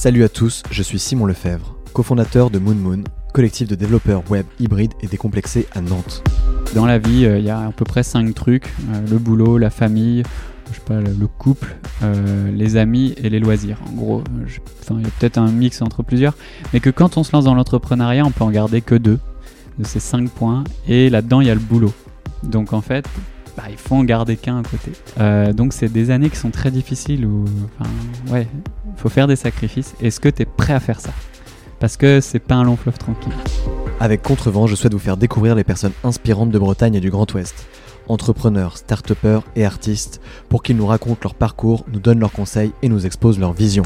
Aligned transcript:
Salut 0.00 0.24
à 0.24 0.30
tous, 0.30 0.62
je 0.70 0.82
suis 0.82 0.98
Simon 0.98 1.26
Lefebvre, 1.26 1.76
cofondateur 1.92 2.48
de 2.48 2.58
Moon 2.58 2.74
Moon, 2.74 3.04
collectif 3.34 3.68
de 3.68 3.74
développeurs 3.74 4.22
web 4.30 4.46
hybrides 4.58 4.94
et 5.02 5.06
décomplexés 5.06 5.66
à 5.72 5.82
Nantes. 5.82 6.24
Dans 6.74 6.86
la 6.86 6.96
vie, 6.96 7.26
euh, 7.26 7.38
il 7.38 7.44
y 7.44 7.50
a 7.50 7.66
à 7.66 7.70
peu 7.70 7.84
près 7.84 8.02
cinq 8.02 8.34
trucs 8.34 8.64
euh, 8.64 9.06
le 9.10 9.18
boulot, 9.18 9.58
la 9.58 9.68
famille, 9.68 10.22
je 10.70 10.76
sais 10.76 10.80
pas, 10.86 11.02
le 11.02 11.26
couple, 11.26 11.76
euh, 12.02 12.50
les 12.50 12.78
amis 12.78 13.14
et 13.18 13.28
les 13.28 13.40
loisirs. 13.40 13.76
En 13.90 13.92
gros, 13.92 14.24
il 14.90 15.02
y 15.02 15.04
a 15.04 15.10
peut-être 15.18 15.36
un 15.36 15.52
mix 15.52 15.82
entre 15.82 16.02
plusieurs, 16.02 16.34
mais 16.72 16.80
que 16.80 16.88
quand 16.88 17.18
on 17.18 17.22
se 17.22 17.32
lance 17.32 17.44
dans 17.44 17.54
l'entrepreneuriat, 17.54 18.24
on 18.24 18.30
peut 18.30 18.44
en 18.44 18.50
garder 18.50 18.80
que 18.80 18.94
deux 18.94 19.18
de 19.78 19.84
ces 19.84 20.00
cinq 20.00 20.30
points, 20.30 20.64
et 20.88 21.10
là-dedans, 21.10 21.42
il 21.42 21.48
y 21.48 21.50
a 21.50 21.54
le 21.54 21.60
boulot. 21.60 21.92
Donc 22.42 22.72
en 22.72 22.80
fait, 22.80 23.04
bah, 23.56 23.64
il 23.70 23.76
faut 23.76 23.94
en 23.96 24.04
garder 24.04 24.36
qu'un 24.36 24.58
à 24.58 24.62
côté. 24.62 24.92
donc 25.52 25.72
c'est 25.72 25.88
des 25.88 26.10
années 26.10 26.30
qui 26.30 26.36
sont 26.36 26.50
très 26.50 26.70
difficiles 26.70 27.26
où, 27.26 27.44
enfin, 27.78 27.90
ouais, 28.32 28.46
il 28.86 29.00
faut 29.00 29.08
faire 29.08 29.26
des 29.26 29.36
sacrifices. 29.36 29.94
Est-ce 30.00 30.20
que 30.20 30.28
tu 30.28 30.42
es 30.42 30.46
prêt 30.46 30.72
à 30.72 30.80
faire 30.80 31.00
ça? 31.00 31.10
Parce 31.78 31.96
que 31.96 32.20
c'est 32.20 32.40
pas 32.40 32.56
un 32.56 32.64
long 32.64 32.76
fleuve 32.76 32.98
tranquille. 32.98 33.32
Avec 34.00 34.22
Contrevent, 34.22 34.66
je 34.66 34.74
souhaite 34.74 34.92
vous 34.92 34.98
faire 34.98 35.16
découvrir 35.16 35.54
les 35.54 35.64
personnes 35.64 35.92
inspirantes 36.04 36.50
de 36.50 36.58
Bretagne 36.58 36.94
et 36.94 37.00
du 37.00 37.10
Grand 37.10 37.32
Ouest. 37.32 37.66
Entrepreneurs, 38.08 38.76
start 38.76 39.12
et 39.56 39.64
artistes, 39.64 40.20
pour 40.48 40.62
qu'ils 40.62 40.76
nous 40.76 40.86
racontent 40.86 41.20
leur 41.22 41.34
parcours, 41.34 41.84
nous 41.92 42.00
donnent 42.00 42.18
leurs 42.18 42.32
conseils 42.32 42.72
et 42.82 42.88
nous 42.88 43.06
exposent 43.06 43.38
leur 43.38 43.52
vision. 43.52 43.82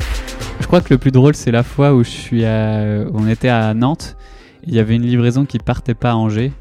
Je 0.60 0.66
crois 0.66 0.80
que 0.80 0.92
le 0.92 0.98
plus 0.98 1.10
drôle, 1.10 1.34
c'est 1.34 1.50
la 1.50 1.62
fois 1.62 1.94
où 1.94 2.02
je 2.02 2.10
suis 2.10 2.44
on 2.44 3.28
était 3.28 3.48
à 3.48 3.74
Nantes. 3.74 4.16
Il 4.66 4.74
y 4.74 4.78
avait 4.78 4.96
une 4.96 5.02
livraison 5.02 5.44
qui 5.44 5.58
partait 5.58 5.94
pas 5.94 6.12
à 6.12 6.14
Angers. 6.14 6.52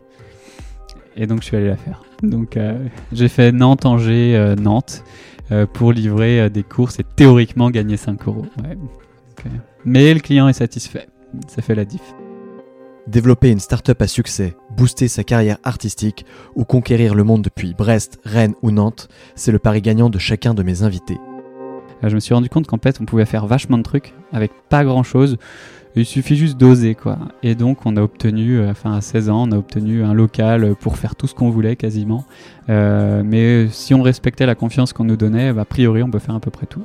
Et 1.15 1.25
donc 1.25 1.41
je 1.41 1.45
suis 1.45 1.57
allé 1.57 1.67
la 1.67 1.77
faire. 1.77 2.01
Donc 2.23 2.57
euh, 2.57 2.87
j'ai 3.11 3.27
fait 3.27 3.51
Nantes, 3.51 3.85
Angers, 3.85 4.35
euh, 4.35 4.55
Nantes. 4.55 5.03
Euh, 5.51 5.65
pour 5.65 5.91
livrer 5.91 6.49
des 6.49 6.63
courses 6.63 7.01
et 7.01 7.03
théoriquement 7.03 7.69
gagner 7.69 7.97
5 7.97 8.27
euros. 8.29 8.45
Mais 9.83 10.13
le 10.13 10.21
client 10.21 10.47
est 10.47 10.53
satisfait. 10.53 11.09
Ça 11.49 11.61
fait 11.61 11.75
la 11.75 11.83
diff. 11.83 12.15
Développer 13.07 13.51
une 13.51 13.59
start-up 13.59 14.01
à 14.01 14.07
succès, 14.07 14.55
booster 14.77 15.09
sa 15.09 15.25
carrière 15.25 15.57
artistique 15.65 16.25
ou 16.55 16.63
conquérir 16.63 17.13
le 17.13 17.25
monde 17.25 17.41
depuis 17.41 17.73
Brest, 17.73 18.19
Rennes 18.23 18.55
ou 18.61 18.71
Nantes, 18.71 19.09
c'est 19.35 19.51
le 19.51 19.59
pari 19.59 19.81
gagnant 19.81 20.09
de 20.09 20.17
chacun 20.17 20.53
de 20.53 20.63
mes 20.63 20.81
invités. 20.81 21.19
Je 22.01 22.15
me 22.15 22.21
suis 22.21 22.33
rendu 22.33 22.47
compte 22.47 22.65
qu'en 22.65 22.79
fait, 22.81 22.99
on 23.01 23.05
pouvait 23.05 23.25
faire 23.25 23.45
vachement 23.45 23.77
de 23.77 23.83
trucs 23.83 24.13
avec 24.31 24.51
pas 24.69 24.85
grand-chose. 24.85 25.37
Il 25.95 26.05
suffit 26.05 26.35
juste 26.35 26.57
d'oser, 26.57 26.95
quoi. 26.95 27.19
Et 27.43 27.53
donc, 27.53 27.85
on 27.85 27.95
a 27.97 28.01
obtenu, 28.01 28.57
euh, 28.57 28.71
enfin, 28.71 28.93
à 28.93 29.01
16 29.01 29.29
ans, 29.29 29.47
on 29.47 29.51
a 29.51 29.57
obtenu 29.57 30.03
un 30.03 30.13
local 30.13 30.75
pour 30.79 30.97
faire 30.97 31.15
tout 31.15 31.27
ce 31.27 31.35
qu'on 31.35 31.51
voulait 31.51 31.75
quasiment. 31.75 32.25
Euh, 32.69 33.21
mais 33.23 33.67
si 33.69 33.93
on 33.93 34.01
respectait 34.01 34.47
la 34.47 34.55
confiance 34.55 34.91
qu'on 34.91 35.03
nous 35.03 35.17
donnait, 35.17 35.53
bah, 35.53 35.61
a 35.61 35.65
priori, 35.65 36.01
on 36.01 36.09
peut 36.09 36.19
faire 36.19 36.33
à 36.33 36.39
peu 36.39 36.49
près 36.49 36.65
tout. 36.65 36.83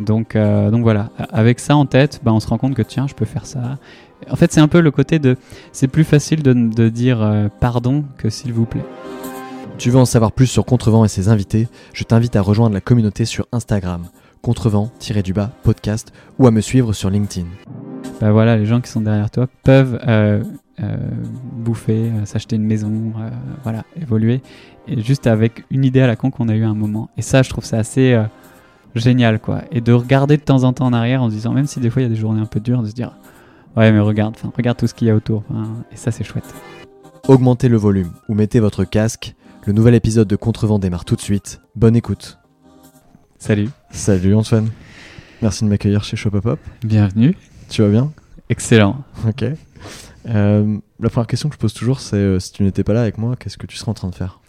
Donc, 0.00 0.34
euh, 0.34 0.70
donc 0.70 0.82
voilà, 0.82 1.10
avec 1.30 1.60
ça 1.60 1.76
en 1.76 1.86
tête, 1.86 2.20
bah, 2.24 2.32
on 2.32 2.40
se 2.40 2.48
rend 2.48 2.58
compte 2.58 2.74
que 2.74 2.82
tiens, 2.82 3.06
je 3.06 3.14
peux 3.14 3.24
faire 3.24 3.46
ça. 3.46 3.78
En 4.28 4.34
fait, 4.34 4.52
c'est 4.52 4.60
un 4.60 4.68
peu 4.68 4.80
le 4.80 4.90
côté 4.90 5.20
de. 5.20 5.36
C'est 5.70 5.88
plus 5.88 6.04
facile 6.04 6.42
de, 6.42 6.88
dire 6.88 7.48
pardon 7.60 8.04
que 8.16 8.28
s'il 8.28 8.52
vous 8.52 8.66
plaît. 8.66 8.84
Tu 9.78 9.90
veux 9.90 9.98
en 9.98 10.04
savoir 10.04 10.32
plus 10.32 10.48
sur 10.48 10.64
Contrevent 10.64 11.04
et 11.04 11.08
ses 11.08 11.28
invités 11.28 11.68
Je 11.92 12.02
t'invite 12.02 12.34
à 12.34 12.42
rejoindre 12.42 12.74
la 12.74 12.80
communauté 12.80 13.24
sur 13.24 13.46
Instagram, 13.52 14.06
contrevent-du-bas 14.42 15.52
podcast, 15.62 16.12
ou 16.40 16.48
à 16.48 16.50
me 16.50 16.60
suivre 16.60 16.92
sur 16.92 17.10
LinkedIn 17.10 17.46
bah 18.20 18.32
voilà, 18.32 18.56
les 18.56 18.66
gens 18.66 18.80
qui 18.80 18.90
sont 18.90 19.00
derrière 19.00 19.30
toi 19.30 19.46
peuvent 19.62 20.00
euh, 20.06 20.42
euh, 20.80 20.96
bouffer, 21.52 22.10
euh, 22.10 22.24
s'acheter 22.24 22.56
une 22.56 22.64
maison, 22.64 23.12
voilà, 23.62 23.84
évoluer, 24.00 24.42
et 24.88 25.00
juste 25.02 25.26
avec 25.26 25.64
une 25.70 25.84
idée 25.84 26.00
à 26.00 26.06
la 26.06 26.16
con 26.16 26.30
qu'on 26.30 26.48
a 26.48 26.54
eu 26.54 26.64
à 26.64 26.68
un 26.68 26.74
moment. 26.74 27.10
Et 27.16 27.22
ça, 27.22 27.42
je 27.42 27.50
trouve 27.50 27.64
ça 27.64 27.78
assez 27.78 28.20
génial, 28.94 29.38
quoi. 29.38 29.62
Et 29.70 29.80
de 29.80 29.92
regarder 29.92 30.36
de 30.36 30.42
temps 30.42 30.64
en 30.64 30.72
temps 30.72 30.86
en 30.86 30.92
arrière 30.92 31.22
en 31.22 31.30
se 31.30 31.34
disant, 31.34 31.52
même 31.52 31.66
si 31.66 31.78
des 31.80 31.90
fois 31.90 32.02
il 32.02 32.06
y 32.06 32.06
a 32.06 32.10
des 32.10 32.16
journées 32.16 32.40
un 32.40 32.46
peu 32.46 32.60
dures, 32.60 32.82
de 32.82 32.88
se 32.88 32.94
dire, 32.94 33.16
ouais, 33.76 33.92
mais 33.92 34.00
regarde, 34.00 34.36
regarde 34.56 34.76
tout 34.76 34.86
ce 34.86 34.94
qu'il 34.94 35.06
y 35.06 35.10
a 35.10 35.14
autour. 35.14 35.44
et 35.92 35.96
ça, 35.96 36.10
c'est 36.10 36.24
chouette. 36.24 36.54
Augmentez 37.28 37.68
le 37.68 37.76
volume 37.76 38.10
ou 38.28 38.34
mettez 38.34 38.58
votre 38.58 38.84
casque. 38.84 39.34
Le 39.66 39.72
nouvel 39.72 39.94
épisode 39.94 40.26
de 40.26 40.36
Contrevent 40.36 40.78
démarre 40.78 41.04
tout 41.04 41.14
de 41.14 41.20
suite. 41.20 41.60
Bonne 41.76 41.94
écoute. 41.94 42.38
Salut. 43.38 43.68
Salut 43.90 44.34
Antoine. 44.34 44.70
Merci 45.42 45.64
de 45.64 45.68
m'accueillir 45.68 46.02
chez 46.04 46.16
Shopopop. 46.16 46.58
Bienvenue. 46.82 47.36
Tu 47.68 47.82
vas 47.82 47.88
bien 47.88 48.12
Excellent. 48.50 49.04
Ok. 49.26 49.44
Euh, 50.28 50.76
la 51.00 51.10
première 51.10 51.26
question 51.26 51.48
que 51.48 51.54
je 51.54 51.60
pose 51.60 51.74
toujours, 51.74 52.00
c'est 52.00 52.16
euh, 52.16 52.40
si 52.40 52.52
tu 52.52 52.62
n'étais 52.62 52.84
pas 52.84 52.92
là 52.92 53.02
avec 53.02 53.18
moi, 53.18 53.36
qu'est-ce 53.36 53.58
que 53.58 53.66
tu 53.66 53.76
serais 53.76 53.90
en 53.90 53.94
train 53.94 54.08
de 54.08 54.14
faire 54.14 54.40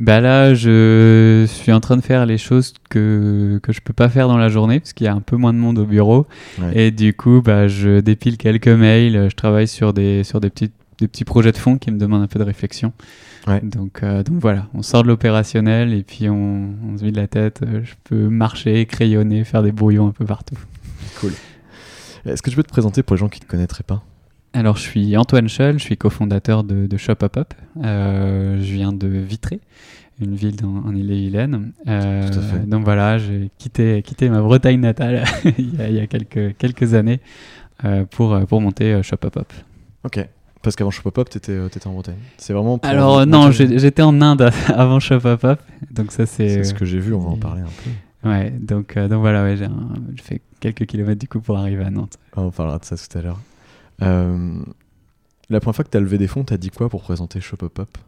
bah 0.00 0.20
là, 0.20 0.54
je 0.54 1.44
suis 1.48 1.72
en 1.72 1.80
train 1.80 1.96
de 1.96 2.02
faire 2.02 2.24
les 2.24 2.38
choses 2.38 2.72
que, 2.88 3.58
que 3.64 3.72
je 3.72 3.80
peux 3.80 3.92
pas 3.92 4.08
faire 4.08 4.28
dans 4.28 4.36
la 4.36 4.48
journée 4.48 4.78
parce 4.78 4.92
qu'il 4.92 5.06
y 5.06 5.08
a 5.08 5.12
un 5.12 5.20
peu 5.20 5.34
moins 5.34 5.52
de 5.52 5.58
monde 5.58 5.76
au 5.76 5.84
bureau. 5.84 6.28
Et 6.72 6.92
du 6.92 7.14
coup, 7.14 7.42
bah, 7.44 7.66
je 7.66 7.98
dépile 7.98 8.36
quelques 8.36 8.68
mails, 8.68 9.28
je 9.28 9.34
travaille 9.34 9.66
sur 9.66 9.92
des, 9.92 10.22
sur 10.22 10.40
des, 10.40 10.50
petits, 10.50 10.70
des 11.00 11.08
petits 11.08 11.24
projets 11.24 11.50
de 11.50 11.56
fond 11.56 11.78
qui 11.78 11.90
me 11.90 11.98
demandent 11.98 12.22
un 12.22 12.28
peu 12.28 12.38
de 12.38 12.44
réflexion. 12.44 12.92
Ouais. 13.48 13.60
Donc, 13.60 14.04
euh, 14.04 14.22
donc 14.22 14.36
voilà, 14.40 14.68
on 14.72 14.82
sort 14.82 15.02
de 15.02 15.08
l'opérationnel 15.08 15.92
et 15.92 16.04
puis 16.04 16.28
on, 16.28 16.74
on 16.86 16.96
se 16.96 17.02
vide 17.02 17.16
la 17.16 17.26
tête. 17.26 17.62
Je 17.82 17.94
peux 18.04 18.28
marcher, 18.28 18.86
crayonner, 18.86 19.42
faire 19.42 19.64
des 19.64 19.72
brouillons 19.72 20.06
un 20.06 20.12
peu 20.12 20.24
partout. 20.24 20.58
Cool. 21.20 21.32
Est-ce 22.26 22.42
que 22.42 22.50
tu 22.50 22.56
peux 22.56 22.62
te 22.62 22.68
présenter 22.68 23.02
pour 23.02 23.16
les 23.16 23.20
gens 23.20 23.28
qui 23.28 23.40
ne 23.40 23.44
te 23.44 23.50
connaîtraient 23.50 23.84
pas? 23.84 24.02
Alors, 24.52 24.76
je 24.76 24.82
suis 24.82 25.16
Antoine 25.16 25.48
Scholl, 25.48 25.78
je 25.78 25.84
suis 25.84 25.96
cofondateur 25.96 26.64
de, 26.64 26.86
de 26.86 26.96
Shop 26.96 27.16
Up 27.22 27.36
Up. 27.36 27.54
Euh, 27.84 28.58
je 28.60 28.72
viens 28.72 28.92
de 28.92 29.06
Vitré, 29.06 29.60
une 30.20 30.34
ville 30.34 30.56
en 30.64 30.94
Ille-et-Vilaine. 30.94 31.72
Euh, 31.86 32.28
donc 32.66 32.84
voilà, 32.84 33.18
j'ai 33.18 33.50
quitté, 33.58 34.02
quitté 34.02 34.28
ma 34.28 34.40
Bretagne 34.40 34.80
natale 34.80 35.24
il, 35.58 35.94
y 35.94 36.00
a, 36.00 36.06
quelques, 36.06 36.56
quelques 36.56 36.94
années 36.94 37.20
euh, 37.84 38.04
pour, 38.04 38.38
pour 38.46 38.60
monter 38.60 39.02
Shop 39.02 39.18
Up 39.24 39.36
Up. 39.36 39.52
Ok. 40.04 40.26
Parce 40.62 40.74
qu'avant 40.74 40.90
Shop 40.90 41.08
Up 41.08 41.18
Up, 41.18 41.28
tu 41.30 41.38
étais, 41.38 41.86
en 41.86 41.92
Bretagne. 41.92 42.16
C'est 42.36 42.52
vraiment. 42.52 42.80
Alors, 42.82 43.26
non, 43.26 43.52
j'étais 43.52 44.02
en 44.02 44.20
Inde 44.20 44.50
avant 44.68 44.98
Shop 44.98 45.20
Up 45.24 45.44
Up. 45.44 45.60
Donc, 45.90 46.10
ça, 46.10 46.26
c'est. 46.26 46.48
C'est 46.48 46.64
ce 46.64 46.74
que 46.74 46.84
j'ai 46.84 46.98
vu, 46.98 47.14
on 47.14 47.20
va 47.20 47.30
en 47.30 47.36
parler 47.36 47.62
un 47.62 47.66
peu. 47.84 47.90
Ouais, 48.28 48.50
donc, 48.50 48.96
euh, 48.96 49.08
donc 49.08 49.20
voilà, 49.20 49.42
ouais, 49.42 49.56
j'ai 49.56 50.22
fait 50.22 50.42
quelques 50.60 50.86
kilomètres 50.86 51.20
du 51.20 51.28
coup 51.28 51.40
pour 51.40 51.56
arriver 51.56 51.84
à 51.84 51.90
Nantes. 51.90 52.18
Ah, 52.36 52.42
on 52.42 52.50
parlera 52.50 52.78
de 52.78 52.84
ça 52.84 52.96
tout 52.96 53.18
à 53.18 53.22
l'heure. 53.22 53.40
Euh, 54.02 54.54
la 55.48 55.60
première 55.60 55.76
fois 55.76 55.84
que 55.84 55.90
tu 55.90 55.96
as 55.96 56.00
levé 56.00 56.18
des 56.18 56.26
fonds, 56.26 56.44
tu 56.44 56.52
as 56.52 56.58
dit 56.58 56.70
quoi 56.70 56.88
pour 56.88 57.02
présenter 57.02 57.40
Shop 57.40 57.56
Up 57.62 57.78
Up 57.78 57.98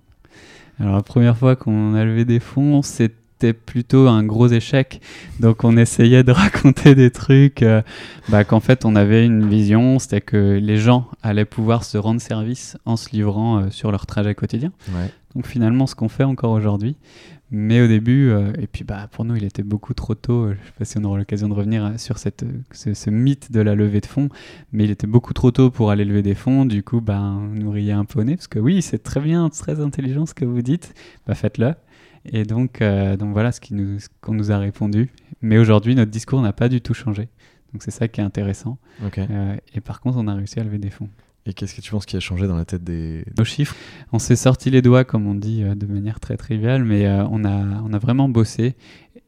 Alors 0.78 0.94
la 0.94 1.02
première 1.02 1.36
fois 1.36 1.56
qu'on 1.56 1.94
a 1.94 2.04
levé 2.04 2.26
des 2.26 2.38
fonds, 2.38 2.82
c'était 2.82 3.54
plutôt 3.54 4.08
un 4.08 4.22
gros 4.24 4.48
échec. 4.48 5.00
Donc 5.40 5.64
on 5.64 5.76
essayait 5.78 6.22
de 6.22 6.32
raconter 6.32 6.94
des 6.94 7.10
trucs, 7.10 7.62
euh, 7.62 7.80
bah, 8.28 8.44
qu'en 8.44 8.60
fait 8.60 8.84
on 8.84 8.94
avait 8.96 9.24
une 9.24 9.48
vision, 9.48 9.98
c'était 9.98 10.20
que 10.20 10.58
les 10.60 10.76
gens 10.76 11.08
allaient 11.22 11.46
pouvoir 11.46 11.84
se 11.84 11.96
rendre 11.96 12.20
service 12.20 12.76
en 12.84 12.96
se 12.96 13.10
livrant 13.10 13.70
sur 13.70 13.90
leur 13.90 14.04
trajet 14.04 14.34
quotidien. 14.34 14.70
Ouais. 14.90 15.10
Donc 15.34 15.46
finalement 15.46 15.86
ce 15.86 15.94
qu'on 15.94 16.08
fait 16.08 16.24
encore 16.24 16.50
aujourd'hui. 16.50 16.96
Mais 17.52 17.80
au 17.80 17.88
début, 17.88 18.30
euh, 18.30 18.52
et 18.58 18.68
puis 18.68 18.84
bah, 18.84 19.08
pour 19.10 19.24
nous, 19.24 19.34
il 19.34 19.42
était 19.44 19.64
beaucoup 19.64 19.92
trop 19.92 20.14
tôt. 20.14 20.46
Je 20.46 20.52
ne 20.52 20.64
sais 20.64 20.72
pas 20.78 20.84
si 20.84 20.98
on 20.98 21.04
aura 21.04 21.18
l'occasion 21.18 21.48
de 21.48 21.54
revenir 21.54 21.84
euh, 21.84 21.96
sur 21.96 22.18
cette, 22.18 22.44
ce, 22.70 23.10
mythe 23.10 23.50
de 23.50 23.60
la 23.60 23.74
levée 23.74 24.00
de 24.00 24.06
fonds, 24.06 24.28
mais 24.72 24.84
il 24.84 24.90
était 24.90 25.08
beaucoup 25.08 25.32
trop 25.32 25.50
tôt 25.50 25.70
pour 25.70 25.90
aller 25.90 26.04
lever 26.04 26.22
des 26.22 26.36
fonds. 26.36 26.64
Du 26.64 26.84
coup, 26.84 27.00
bah, 27.00 27.20
on 27.20 27.40
nous 27.40 27.70
riait 27.70 27.92
un 27.92 28.04
peu 28.04 28.20
au 28.20 28.24
nez, 28.24 28.36
parce 28.36 28.46
que 28.46 28.60
oui, 28.60 28.82
c'est 28.82 29.02
très 29.02 29.20
bien, 29.20 29.48
très 29.48 29.80
intelligent 29.80 30.26
ce 30.26 30.34
que 30.34 30.44
vous 30.44 30.62
dites, 30.62 30.94
bah, 31.26 31.34
faites-le. 31.34 31.74
Et 32.24 32.44
donc, 32.44 32.82
euh, 32.82 33.16
donc 33.16 33.32
voilà 33.32 33.50
ce 33.50 33.60
qu'on 33.60 33.74
nous, 33.74 33.98
qu'on 34.20 34.34
nous 34.34 34.52
a 34.52 34.58
répondu. 34.58 35.10
Mais 35.42 35.58
aujourd'hui, 35.58 35.96
notre 35.96 36.10
discours 36.12 36.42
n'a 36.42 36.52
pas 36.52 36.68
du 36.68 36.80
tout 36.80 36.94
changé. 36.94 37.28
Donc 37.72 37.82
c'est 37.82 37.90
ça 37.90 38.06
qui 38.06 38.20
est 38.20 38.24
intéressant. 38.24 38.78
et 39.74 39.80
par 39.80 40.00
contre, 40.00 40.18
on 40.18 40.28
a 40.28 40.34
réussi 40.34 40.60
à 40.60 40.64
lever 40.64 40.78
des 40.78 40.90
fonds. 40.90 41.08
Et 41.46 41.54
qu'est-ce 41.54 41.74
que 41.74 41.80
tu 41.80 41.90
penses 41.90 42.04
qui 42.04 42.16
a 42.16 42.20
changé 42.20 42.46
dans 42.46 42.56
la 42.56 42.66
tête 42.66 42.84
des... 42.84 43.24
Nos 43.38 43.44
chiffres, 43.44 43.74
on 44.12 44.18
s'est 44.18 44.36
sorti 44.36 44.70
les 44.70 44.82
doigts, 44.82 45.04
comme 45.04 45.26
on 45.26 45.34
dit 45.34 45.62
euh, 45.62 45.74
de 45.74 45.86
manière 45.86 46.20
très 46.20 46.36
triviale, 46.36 46.84
mais 46.84 47.06
euh, 47.06 47.24
on, 47.30 47.44
a, 47.44 47.80
on 47.82 47.92
a 47.92 47.98
vraiment 47.98 48.28
bossé 48.28 48.76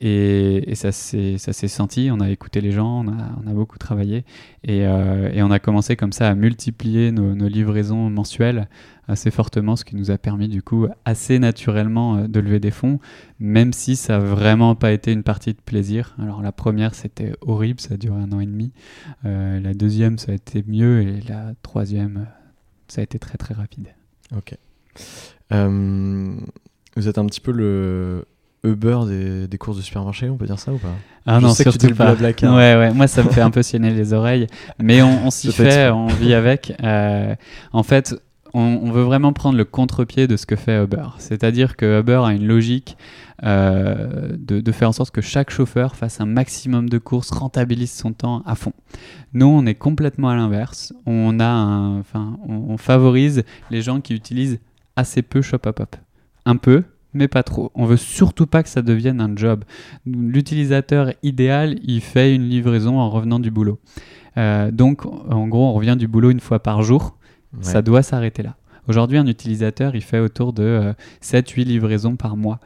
et, 0.02 0.72
et 0.72 0.74
ça 0.74 0.90
s'est 0.90 1.68
senti. 1.68 2.10
On 2.12 2.20
a 2.20 2.28
écouté 2.28 2.60
les 2.60 2.72
gens, 2.72 3.04
on 3.04 3.08
a, 3.08 3.30
on 3.42 3.48
a 3.48 3.52
beaucoup 3.54 3.78
travaillé 3.78 4.24
et, 4.64 4.84
euh, 4.84 5.30
et, 5.32 5.42
on 5.42 5.50
a 5.52 5.60
commencé 5.60 5.94
comme 5.94 6.12
ça 6.12 6.28
à 6.28 6.34
multiplier 6.34 7.12
nos, 7.12 7.48
livraisons 7.48 8.10
mensuelles 8.10 8.68
assez 9.06 9.30
fortement, 9.30 9.76
ce 9.76 9.84
qui 9.84 9.94
nous 9.94 10.10
a 10.10 10.18
permis 10.18 10.48
du 10.48 10.62
coup 10.62 10.86
assez 11.04 11.38
naturellement 11.38 12.16
euh, 12.16 12.26
de 12.26 12.40
lever 12.40 12.58
des 12.58 12.72
fonds, 12.72 12.98
même 13.38 13.72
si 13.72 13.94
ça 13.94 14.18
n'a 14.18 14.24
vraiment 14.24 14.74
pas 14.74 14.90
été 14.90 15.12
une 15.12 15.22
partie 15.22 15.52
de 15.52 15.60
plaisir. 15.60 16.16
Alors 16.18 16.42
la 16.42 16.52
première 16.52 16.96
c'était 16.96 17.32
horrible, 17.40 17.80
ça 17.80 17.94
a 17.94 17.96
duré 17.96 18.20
un 18.20 18.32
an 18.32 18.40
et 18.40 18.46
demi. 18.46 18.72
Euh, 19.24 19.60
la 19.60 19.72
deuxième 19.72 20.18
ça 20.18 20.32
a 20.32 20.34
été 20.34 20.64
mieux 20.66 21.02
et 21.02 21.20
la 21.28 21.52
troisième 21.62 22.26
ça 22.88 23.02
a 23.02 23.04
été 23.04 23.20
très 23.20 23.38
très 23.38 23.54
rapide. 23.54 23.88
Ok. 24.36 24.56
Vous 26.94 27.08
êtes 27.08 27.16
un 27.16 27.24
petit 27.24 27.40
peu 27.40 27.52
le 27.52 28.26
Uber 28.64 29.00
des, 29.48 29.58
courses 29.58 29.78
de 29.78 29.82
supermarché, 29.82 30.30
on 30.30 30.36
peut 30.36 30.46
dire 30.46 30.58
ça 30.58 30.72
ou 30.72 30.78
pas? 30.78 30.94
Ah 31.26 31.40
non, 31.40 31.50
sais 31.52 31.64
surtout 31.64 31.94
pas. 31.94 32.14
Ouais, 32.14 32.36
ouais, 32.42 32.92
moi 32.92 33.06
ça 33.06 33.22
me 33.22 33.30
fait 33.30 33.40
un 33.40 33.50
peu 33.50 33.62
scienner 33.62 33.90
les 33.90 34.12
oreilles, 34.12 34.46
mais 34.80 35.02
on, 35.02 35.30
s'y 35.30 35.50
fait, 35.52 35.90
on 35.90 36.06
vit 36.06 36.34
avec. 36.34 36.72
en 37.72 37.82
fait, 37.82 38.14
on, 38.54 38.90
veut 38.90 39.02
vraiment 39.02 39.32
prendre 39.32 39.56
le 39.56 39.64
contre-pied 39.64 40.26
de 40.26 40.36
ce 40.36 40.46
que 40.46 40.56
fait 40.56 40.82
Uber. 40.82 41.06
C'est-à-dire 41.18 41.76
que 41.76 42.00
Uber 42.00 42.22
a 42.24 42.32
une 42.32 42.46
logique 42.46 42.96
euh, 43.44 44.36
de, 44.38 44.72
faire 44.72 44.90
en 44.90 44.92
sorte 44.92 45.10
que 45.10 45.20
chaque 45.20 45.50
chauffeur 45.50 45.96
fasse 45.96 46.20
un 46.20 46.26
maximum 46.26 46.88
de 46.88 46.98
courses, 46.98 47.30
rentabilise 47.30 47.92
son 47.92 48.12
temps 48.12 48.42
à 48.46 48.54
fond. 48.54 48.72
Nous, 49.32 49.46
on 49.46 49.64
est 49.66 49.74
complètement 49.74 50.28
à 50.28 50.36
l'inverse. 50.36 50.92
On, 51.06 51.40
a 51.40 51.52
enfin, 51.98 52.38
on, 52.46 52.76
favorise 52.76 53.42
les 53.70 53.82
gens 53.82 54.00
qui 54.00 54.14
utilisent 54.14 54.60
assez 54.96 55.22
peu 55.22 55.40
Shop 55.40 55.60
Up 55.66 55.80
Un 56.44 56.56
peu, 56.56 56.84
mais 57.14 57.28
pas 57.28 57.42
trop. 57.42 57.70
On 57.74 57.84
veut 57.84 57.96
surtout 57.96 58.46
pas 58.46 58.62
que 58.62 58.68
ça 58.68 58.82
devienne 58.82 59.20
un 59.20 59.34
job. 59.36 59.64
L'utilisateur 60.06 61.12
idéal, 61.22 61.78
il 61.82 62.00
fait 62.00 62.34
une 62.34 62.48
livraison 62.48 62.98
en 62.98 63.10
revenant 63.10 63.38
du 63.38 63.50
boulot. 63.50 63.78
Euh, 64.36 64.70
donc, 64.70 65.04
en 65.06 65.46
gros, 65.48 65.66
on 65.66 65.72
revient 65.72 65.96
du 65.98 66.08
boulot 66.08 66.30
une 66.30 66.40
fois 66.40 66.60
par 66.60 66.82
jour. 66.82 67.16
Ça 67.60 67.82
doit 67.82 68.02
s'arrêter 68.02 68.42
là. 68.42 68.56
Aujourd'hui, 68.88 69.18
un 69.18 69.26
utilisateur, 69.26 69.94
il 69.94 70.00
fait 70.00 70.18
autour 70.18 70.52
de 70.52 70.94
7-8 71.22 71.60
euh, 71.60 71.64
livraisons 71.64 72.16
par 72.16 72.36
mois. 72.36 72.58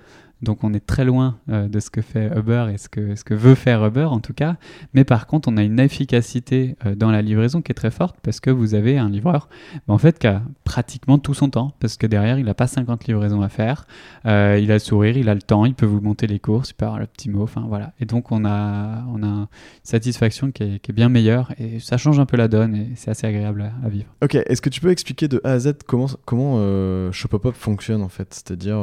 Donc 0.42 0.64
on 0.64 0.74
est 0.74 0.84
très 0.84 1.04
loin 1.04 1.38
euh, 1.48 1.66
de 1.66 1.80
ce 1.80 1.88
que 1.88 2.02
fait 2.02 2.30
Uber 2.36 2.66
et 2.72 2.76
ce 2.76 2.90
que, 2.90 3.16
ce 3.16 3.24
que 3.24 3.32
veut 3.32 3.54
faire 3.54 3.84
Uber 3.84 4.04
en 4.04 4.20
tout 4.20 4.34
cas. 4.34 4.56
Mais 4.92 5.04
par 5.04 5.26
contre, 5.26 5.48
on 5.48 5.56
a 5.56 5.62
une 5.62 5.80
efficacité 5.80 6.76
euh, 6.84 6.94
dans 6.94 7.10
la 7.10 7.22
livraison 7.22 7.62
qui 7.62 7.72
est 7.72 7.74
très 7.74 7.90
forte 7.90 8.16
parce 8.22 8.40
que 8.40 8.50
vous 8.50 8.74
avez 8.74 8.98
un 8.98 9.08
livreur 9.08 9.48
bah, 9.88 9.94
en 9.94 9.98
fait, 9.98 10.18
qui 10.18 10.26
a 10.26 10.42
pratiquement 10.64 11.18
tout 11.18 11.32
son 11.32 11.48
temps 11.48 11.72
parce 11.80 11.96
que 11.96 12.06
derrière, 12.06 12.38
il 12.38 12.44
n'a 12.44 12.54
pas 12.54 12.66
50 12.66 13.06
livraisons 13.06 13.40
à 13.40 13.48
faire. 13.48 13.86
Euh, 14.26 14.58
il 14.60 14.70
a 14.70 14.74
le 14.74 14.80
sourire, 14.80 15.16
il 15.16 15.30
a 15.30 15.34
le 15.34 15.40
temps, 15.40 15.64
il 15.64 15.74
peut 15.74 15.86
vous 15.86 16.02
monter 16.02 16.26
les 16.26 16.38
courses, 16.38 16.70
il 16.70 16.74
peut 16.74 16.84
avoir 16.84 17.00
le 17.00 17.06
petit 17.06 17.30
mot. 17.30 17.48
Voilà. 17.68 17.94
Et 18.00 18.04
donc 18.04 18.30
on 18.30 18.44
a, 18.44 19.04
on 19.08 19.22
a 19.22 19.26
une 19.26 19.46
satisfaction 19.84 20.50
qui 20.50 20.64
est, 20.64 20.92
bien 20.92 21.08
meilleure 21.08 21.52
et 21.58 21.80
ça 21.80 21.98
change 21.98 22.18
un 22.20 22.26
peu 22.26 22.36
la 22.36 22.48
donne 22.48 22.74
et 22.74 22.92
c'est 22.94 23.10
assez 23.10 23.26
agréable 23.26 23.70
à, 23.84 23.88
vivre. 23.88 24.06
Ok, 24.22 24.34
est-ce 24.34 24.62
que 24.62 24.70
tu 24.70 24.80
peux 24.80 24.90
expliquer 24.90 25.28
de 25.28 25.40
A 25.44 25.52
à 25.52 25.58
Z 25.58 25.74
comment, 25.86 26.06
comment 26.24 27.10
Shopopop 27.12 27.54
fonctionne 27.54 28.02
en 28.02 28.08
fait? 28.08 28.32
C'est-à-dire 28.32 28.78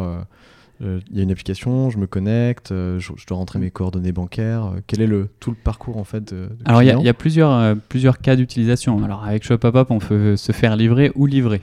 il 1.10 1.18
y 1.18 1.20
a 1.20 1.24
une 1.24 1.32
application, 1.32 1.90
je 1.90 1.98
me 1.98 2.08
connecte, 2.08 2.72
euh, 2.72 3.00
je, 3.00 3.12
dois 3.28 3.38
rentrer 3.38 3.60
mes 3.60 3.72
coordonnées 3.72 4.12
bancaires. 4.12 4.66
Euh, 4.66 4.80
quel 4.88 5.02
est 5.02 5.08
le, 5.08 5.30
tout 5.40 5.52
le 5.52 5.56
parcours 5.56 5.98
en 5.98 6.04
fait 6.04 6.34
de, 6.34 6.50
Alors 6.66 6.84
il 6.84 6.88
y, 6.88 7.10
a 7.10 7.14
plusieurs, 7.14 7.76
plusieurs 7.90 8.20
cas 8.20 8.36
d'utilisation. 8.36 9.04
Alors 9.04 9.24
avec 9.24 9.44
Shopapop, 9.44 9.92
on 9.92 10.00
peut 10.00 10.36
se 10.36 10.52
faire 10.52 10.76
livrer 10.76 11.12
ou 11.16 11.26
livrer. 11.26 11.62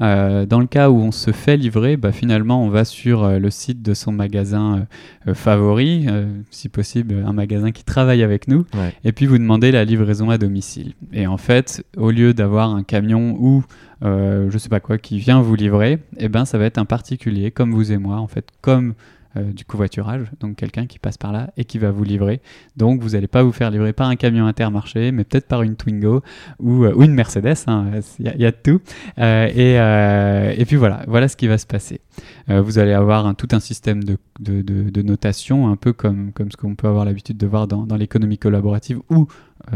Euh, 0.00 0.46
dans 0.46 0.60
le 0.60 0.66
cas 0.66 0.90
où 0.90 0.96
on 0.96 1.10
se 1.10 1.32
fait 1.32 1.56
livrer, 1.56 1.96
bah, 1.96 2.12
finalement, 2.12 2.62
on 2.62 2.68
va 2.68 2.84
sur 2.84 3.24
euh, 3.24 3.38
le 3.38 3.50
site 3.50 3.82
de 3.82 3.94
son 3.94 4.12
magasin 4.12 4.86
euh, 5.26 5.34
favori, 5.34 6.06
si 6.50 6.68
possible 6.68 7.24
un 7.26 7.32
magasin 7.32 7.72
qui 7.72 7.84
travaille 7.84 8.22
avec 8.22 8.48
nous, 8.48 8.64
et 9.04 9.12
puis 9.12 9.26
vous 9.26 9.38
demandez 9.38 9.72
la 9.72 9.84
livraison 9.84 10.30
à 10.30 10.38
domicile. 10.38 10.94
Et 11.12 11.26
en 11.26 11.36
fait, 11.36 11.84
au 11.96 12.10
lieu 12.10 12.34
d'avoir 12.34 12.74
un 12.74 12.82
camion 12.82 13.36
ou 13.38 13.62
je 14.02 14.56
sais 14.58 14.68
pas 14.68 14.80
quoi 14.80 14.98
qui 14.98 15.18
vient 15.18 15.40
vous 15.40 15.54
livrer, 15.54 15.98
eh 16.18 16.28
ben 16.28 16.44
ça 16.44 16.58
va 16.58 16.64
être 16.64 16.78
un 16.78 16.84
particulier 16.84 17.50
comme 17.50 17.72
vous 17.72 17.92
et 17.92 17.98
moi, 17.98 18.16
en 18.16 18.28
fait, 18.28 18.48
comme 18.60 18.94
euh, 19.38 19.52
du 19.52 19.64
covoiturage, 19.64 20.30
donc 20.40 20.56
quelqu'un 20.56 20.86
qui 20.86 20.98
passe 20.98 21.16
par 21.16 21.32
là 21.32 21.50
et 21.56 21.64
qui 21.64 21.78
va 21.78 21.90
vous 21.90 22.04
livrer. 22.04 22.40
Donc 22.76 23.00
vous 23.00 23.10
n'allez 23.10 23.26
pas 23.26 23.42
vous 23.42 23.52
faire 23.52 23.70
livrer 23.70 23.92
par 23.92 24.08
un 24.08 24.16
camion 24.16 24.46
intermarché, 24.46 25.12
mais 25.12 25.24
peut-être 25.24 25.46
par 25.46 25.62
une 25.62 25.76
Twingo 25.76 26.22
ou, 26.60 26.84
euh, 26.84 26.94
une 27.02 27.14
Mercedes, 27.14 27.64
hein, 27.66 27.86
il 28.18 28.26
y, 28.36 28.46
a 28.46 28.50
de 28.50 28.56
tout. 28.62 28.80
Euh, 29.18 30.54
et, 30.56 30.64
puis 30.64 30.76
voilà, 30.76 31.02
voilà 31.06 31.28
ce 31.28 31.36
qui 31.36 31.46
va 31.46 31.58
se 31.58 31.66
passer. 31.66 32.00
vous 32.48 32.78
allez 32.78 32.92
avoir 32.92 33.26
un, 33.26 33.34
tout 33.34 33.48
un 33.52 33.60
système 33.60 34.04
de, 34.04 34.18
de, 34.40 35.02
notation, 35.02 35.68
un 35.68 35.76
peu 35.76 35.92
comme, 35.92 36.32
comme 36.32 36.50
ce 36.50 36.56
qu'on 36.56 36.74
peut 36.74 36.88
avoir 36.88 37.04
l'habitude 37.04 37.36
de 37.36 37.46
voir 37.46 37.66
dans, 37.66 37.86
dans 37.86 37.96
l'économie 37.96 38.38
collaborative 38.38 39.00
ou 39.10 39.28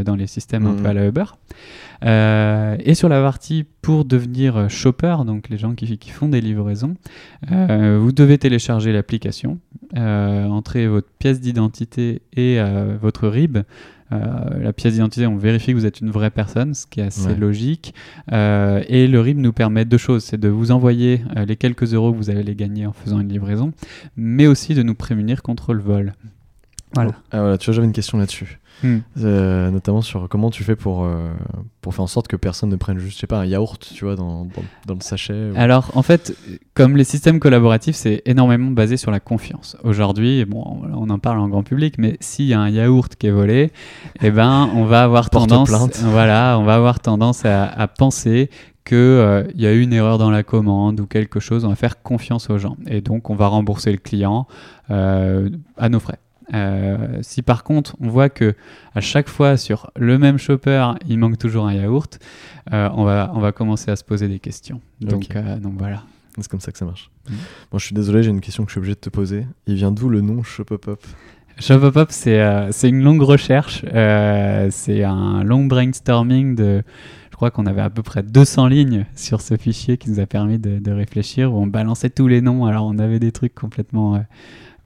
dans 0.05 0.17
les 0.17 0.27
systèmes 0.27 0.67
un 0.67 0.75
peu 0.75 0.87
à 0.87 0.93
la 0.93 1.07
Uber. 1.07 1.25
Euh, 2.05 2.77
et 2.81 2.95
sur 2.95 3.09
la 3.09 3.21
partie 3.21 3.65
pour 3.81 4.05
devenir 4.05 4.69
shopper, 4.69 5.17
donc 5.27 5.49
les 5.49 5.59
gens 5.59 5.75
qui, 5.75 5.99
qui 5.99 6.11
font 6.11 6.29
des 6.29 6.41
livraisons, 6.41 6.95
euh, 7.51 7.99
vous 8.01 8.13
devez 8.13 8.39
télécharger 8.39 8.93
l'application, 8.93 9.59
entrer 9.95 10.87
votre 10.87 11.09
pièce 11.19 11.41
d'identité 11.41 12.23
et 12.37 12.59
votre 13.01 13.29
RIB. 13.29 13.59
la 14.11 14.73
pièce 14.73 14.95
d'identité, 14.95 15.27
on 15.27 15.37
vérifie 15.37 15.73
que 15.73 15.77
vous 15.77 15.87
êtes 15.87 16.01
une 16.01 16.11
vraie 16.11 16.31
personne, 16.31 16.75
ce 16.75 16.87
qui 16.87 17.01
est 17.01 17.05
assez 17.05 17.35
logique. 17.35 17.95
et 18.31 19.07
le 19.07 19.21
RIB 19.21 19.39
nous 19.39 19.53
permet 19.53 19.85
deux 19.85 19.99
choses 19.99 20.25
c'est 20.25 20.41
de 20.41 20.49
vous 20.49 20.71
envoyer 20.71 21.23
les 21.47 21.57
quelques 21.57 21.95
euros 21.95 22.13
que 22.13 22.17
vous 22.17 22.31
allez 22.31 22.43
les 22.43 22.57
gagner 22.57 22.87
en 22.87 22.93
faisant 22.93 23.21
une 23.21 23.29
livraison, 23.29 23.73
mais 24.17 24.47
aussi 24.47 24.75
de 24.75 24.83
nous 24.83 24.95
prémunir 24.95 25.43
contre 25.43 25.75
le 25.75 25.83
vol. 25.83 26.15
Voilà. 26.95 27.13
Ah, 27.31 27.41
voilà 27.41 27.59
tu 27.59 27.67
vois, 27.67 27.75
j'avais 27.75 27.87
une 27.87 27.93
question 27.93 28.19
là-dessus. 28.19 28.59
Hmm. 28.83 28.99
Euh, 29.23 29.71
notamment 29.71 30.03
sur 30.03 30.29
comment 30.29 30.51
tu 30.51 30.65
fais 30.65 30.75
pour, 30.75 31.05
euh, 31.05 31.31
pour 31.81 31.95
faire 31.95 32.03
en 32.03 32.09
sorte 32.09 32.27
que 32.27 32.37
personne 32.37 32.69
ne 32.69 32.77
prenne 32.77 32.99
juste, 32.99 33.17
je 33.17 33.21
sais 33.21 33.27
pas, 33.27 33.39
un 33.39 33.47
yaourt, 33.47 33.79
tu 33.95 34.05
vois, 34.05 34.17
dans, 34.17 34.49
dans, 34.87 34.95
le 34.95 35.01
sachet. 35.01 35.51
Alors, 35.57 35.91
en 35.95 36.03
fait, 36.03 36.37
comme 36.75 36.97
les 36.97 37.05
systèmes 37.05 37.39
collaboratifs, 37.39 37.95
c'est 37.95 38.23
énormément 38.27 38.71
basé 38.71 38.97
sur 38.97 39.11
la 39.11 39.21
confiance. 39.21 39.77
Aujourd'hui, 39.85 40.45
bon, 40.45 40.83
on 40.95 41.11
en 41.11 41.19
parle 41.19 41.39
en 41.39 41.49
grand 41.49 41.63
public, 41.63 41.95
mais 41.99 42.17
s'il 42.21 42.47
y 42.47 42.55
a 42.55 42.61
un 42.61 42.71
yaourt 42.71 43.15
qui 43.15 43.29
est 43.29 43.33
volé, 43.33 43.71
eh 44.21 44.31
ben, 44.31 44.69
on 44.75 44.85
va 44.85 45.05
avoir 45.05 45.31
tendance, 45.31 45.71
voilà, 46.03 46.57
on 46.59 46.65
va 46.65 46.75
avoir 46.75 46.99
tendance 46.99 47.45
à, 47.45 47.65
à 47.65 47.87
penser 47.87 48.51
qu'il 48.85 48.97
euh, 48.99 49.45
y 49.55 49.67
a 49.67 49.73
eu 49.73 49.81
une 49.81 49.93
erreur 49.93 50.19
dans 50.19 50.31
la 50.31 50.43
commande 50.43 50.99
ou 50.99 51.07
quelque 51.07 51.39
chose, 51.39 51.65
on 51.65 51.69
va 51.69 51.77
faire 51.77 52.03
confiance 52.03 52.51
aux 52.51 52.59
gens. 52.59 52.77
Et 52.89 53.01
donc, 53.01 53.31
on 53.31 53.37
va 53.37 53.47
rembourser 53.47 53.93
le 53.93 53.99
client 53.99 54.49
à 54.89 55.89
nos 55.89 56.01
frais. 56.01 56.19
Euh, 56.55 57.19
si 57.23 57.43
par 57.43 57.65
contre 57.65 57.97
on 58.01 58.09
voit 58.09 58.29
que 58.29 58.55
à 58.95 59.01
chaque 59.01 59.29
fois 59.29 59.57
sur 59.57 59.91
le 59.97 60.19
même 60.19 60.39
shopper 60.39 60.93
il 61.07 61.19
manque 61.19 61.39
toujours 61.39 61.67
un 61.67 61.75
yaourt, 61.75 62.19
euh, 62.73 62.89
on, 62.95 63.05
va, 63.05 63.31
on 63.35 63.41
va 63.41 63.53
commencer 63.53 63.91
à 63.91 63.97
se 63.97 64.05
poser 64.05 64.29
des 64.29 64.39
questions. 64.39 64.81
Donc, 65.01 65.35
euh, 65.35 65.57
donc 65.59 65.75
voilà. 65.79 66.03
C'est 66.39 66.49
comme 66.49 66.61
ça 66.61 66.73
que 66.73 66.79
ça 66.79 66.87
marche. 66.87 67.11
Mm. 67.29 67.33
Bon, 67.71 67.79
je 67.79 67.85
suis 67.85 67.95
désolé, 67.95 68.23
j'ai 68.23 68.31
une 68.31 68.41
question 68.41 68.65
que 68.65 68.71
je 68.71 68.75
suis 68.75 68.79
obligé 68.79 68.95
de 68.95 69.01
te 69.01 69.11
poser. 69.11 69.47
Il 69.67 69.75
vient 69.75 69.93
d'où 69.93 70.09
le 70.09 70.21
nom 70.21 70.43
Shopopop 70.43 71.05
Shopopop, 71.59 72.11
c'est 72.11 72.43
c'est 72.73 72.89
une 72.89 73.03
longue 73.03 73.23
recherche. 73.23 73.85
c'est 73.85 75.05
un 75.05 75.45
long 75.45 75.65
brainstorming 75.65 76.55
de. 76.55 76.83
Je 77.31 77.37
crois 77.37 77.51
qu'on 77.51 77.67
avait 77.67 77.83
à 77.83 77.91
peu 77.91 78.03
près 78.03 78.23
200 78.23 78.69
lignes 78.69 79.05
sur 79.17 79.41
ce 79.41 79.57
fichier 79.57 79.97
qui 79.97 80.11
nous 80.11 80.21
a 80.21 80.27
permis 80.27 80.59
de, 80.59 80.79
de 80.79 80.93
réfléchir, 80.93 81.53
où 81.53 81.57
on 81.57 81.67
balançait 81.67 82.09
tous 82.09 82.29
les 82.29 82.41
noms. 82.41 82.67
Alors 82.67 82.87
on 82.87 82.99
avait 82.99 83.19
des 83.19 83.33
trucs 83.33 83.55
complètement 83.55 84.23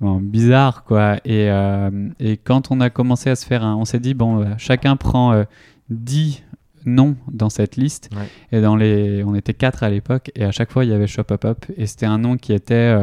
bizarre 0.00 0.84
quoi. 0.84 1.16
Et, 1.24 1.50
euh, 1.50 1.90
et, 2.20 2.36
quand 2.36 2.70
on 2.70 2.80
a 2.80 2.90
commencé 2.90 3.30
à 3.30 3.36
se 3.36 3.46
faire 3.46 3.64
un, 3.64 3.76
on 3.76 3.84
s'est 3.84 4.00
dit 4.00 4.14
bon, 4.14 4.40
euh, 4.42 4.44
chacun 4.58 4.96
prend 4.96 5.44
10 5.90 6.42
euh, 6.42 6.56
noms 6.84 7.16
dans 7.30 7.50
cette 7.50 7.76
liste. 7.76 8.10
Et 8.52 8.60
dans 8.60 8.76
les, 8.76 9.24
on 9.24 9.34
était 9.34 9.54
quatre 9.54 9.82
à 9.82 9.90
l'époque 9.90 10.30
et 10.34 10.44
à 10.44 10.52
chaque 10.52 10.70
fois 10.70 10.84
il 10.84 10.90
y 10.90 10.94
avait 10.94 11.06
Shop 11.06 11.24
Up 11.30 11.44
Up 11.44 11.64
et 11.76 11.86
c'était 11.86 12.06
un 12.06 12.18
nom 12.18 12.36
qui 12.36 12.52
était 12.52 12.94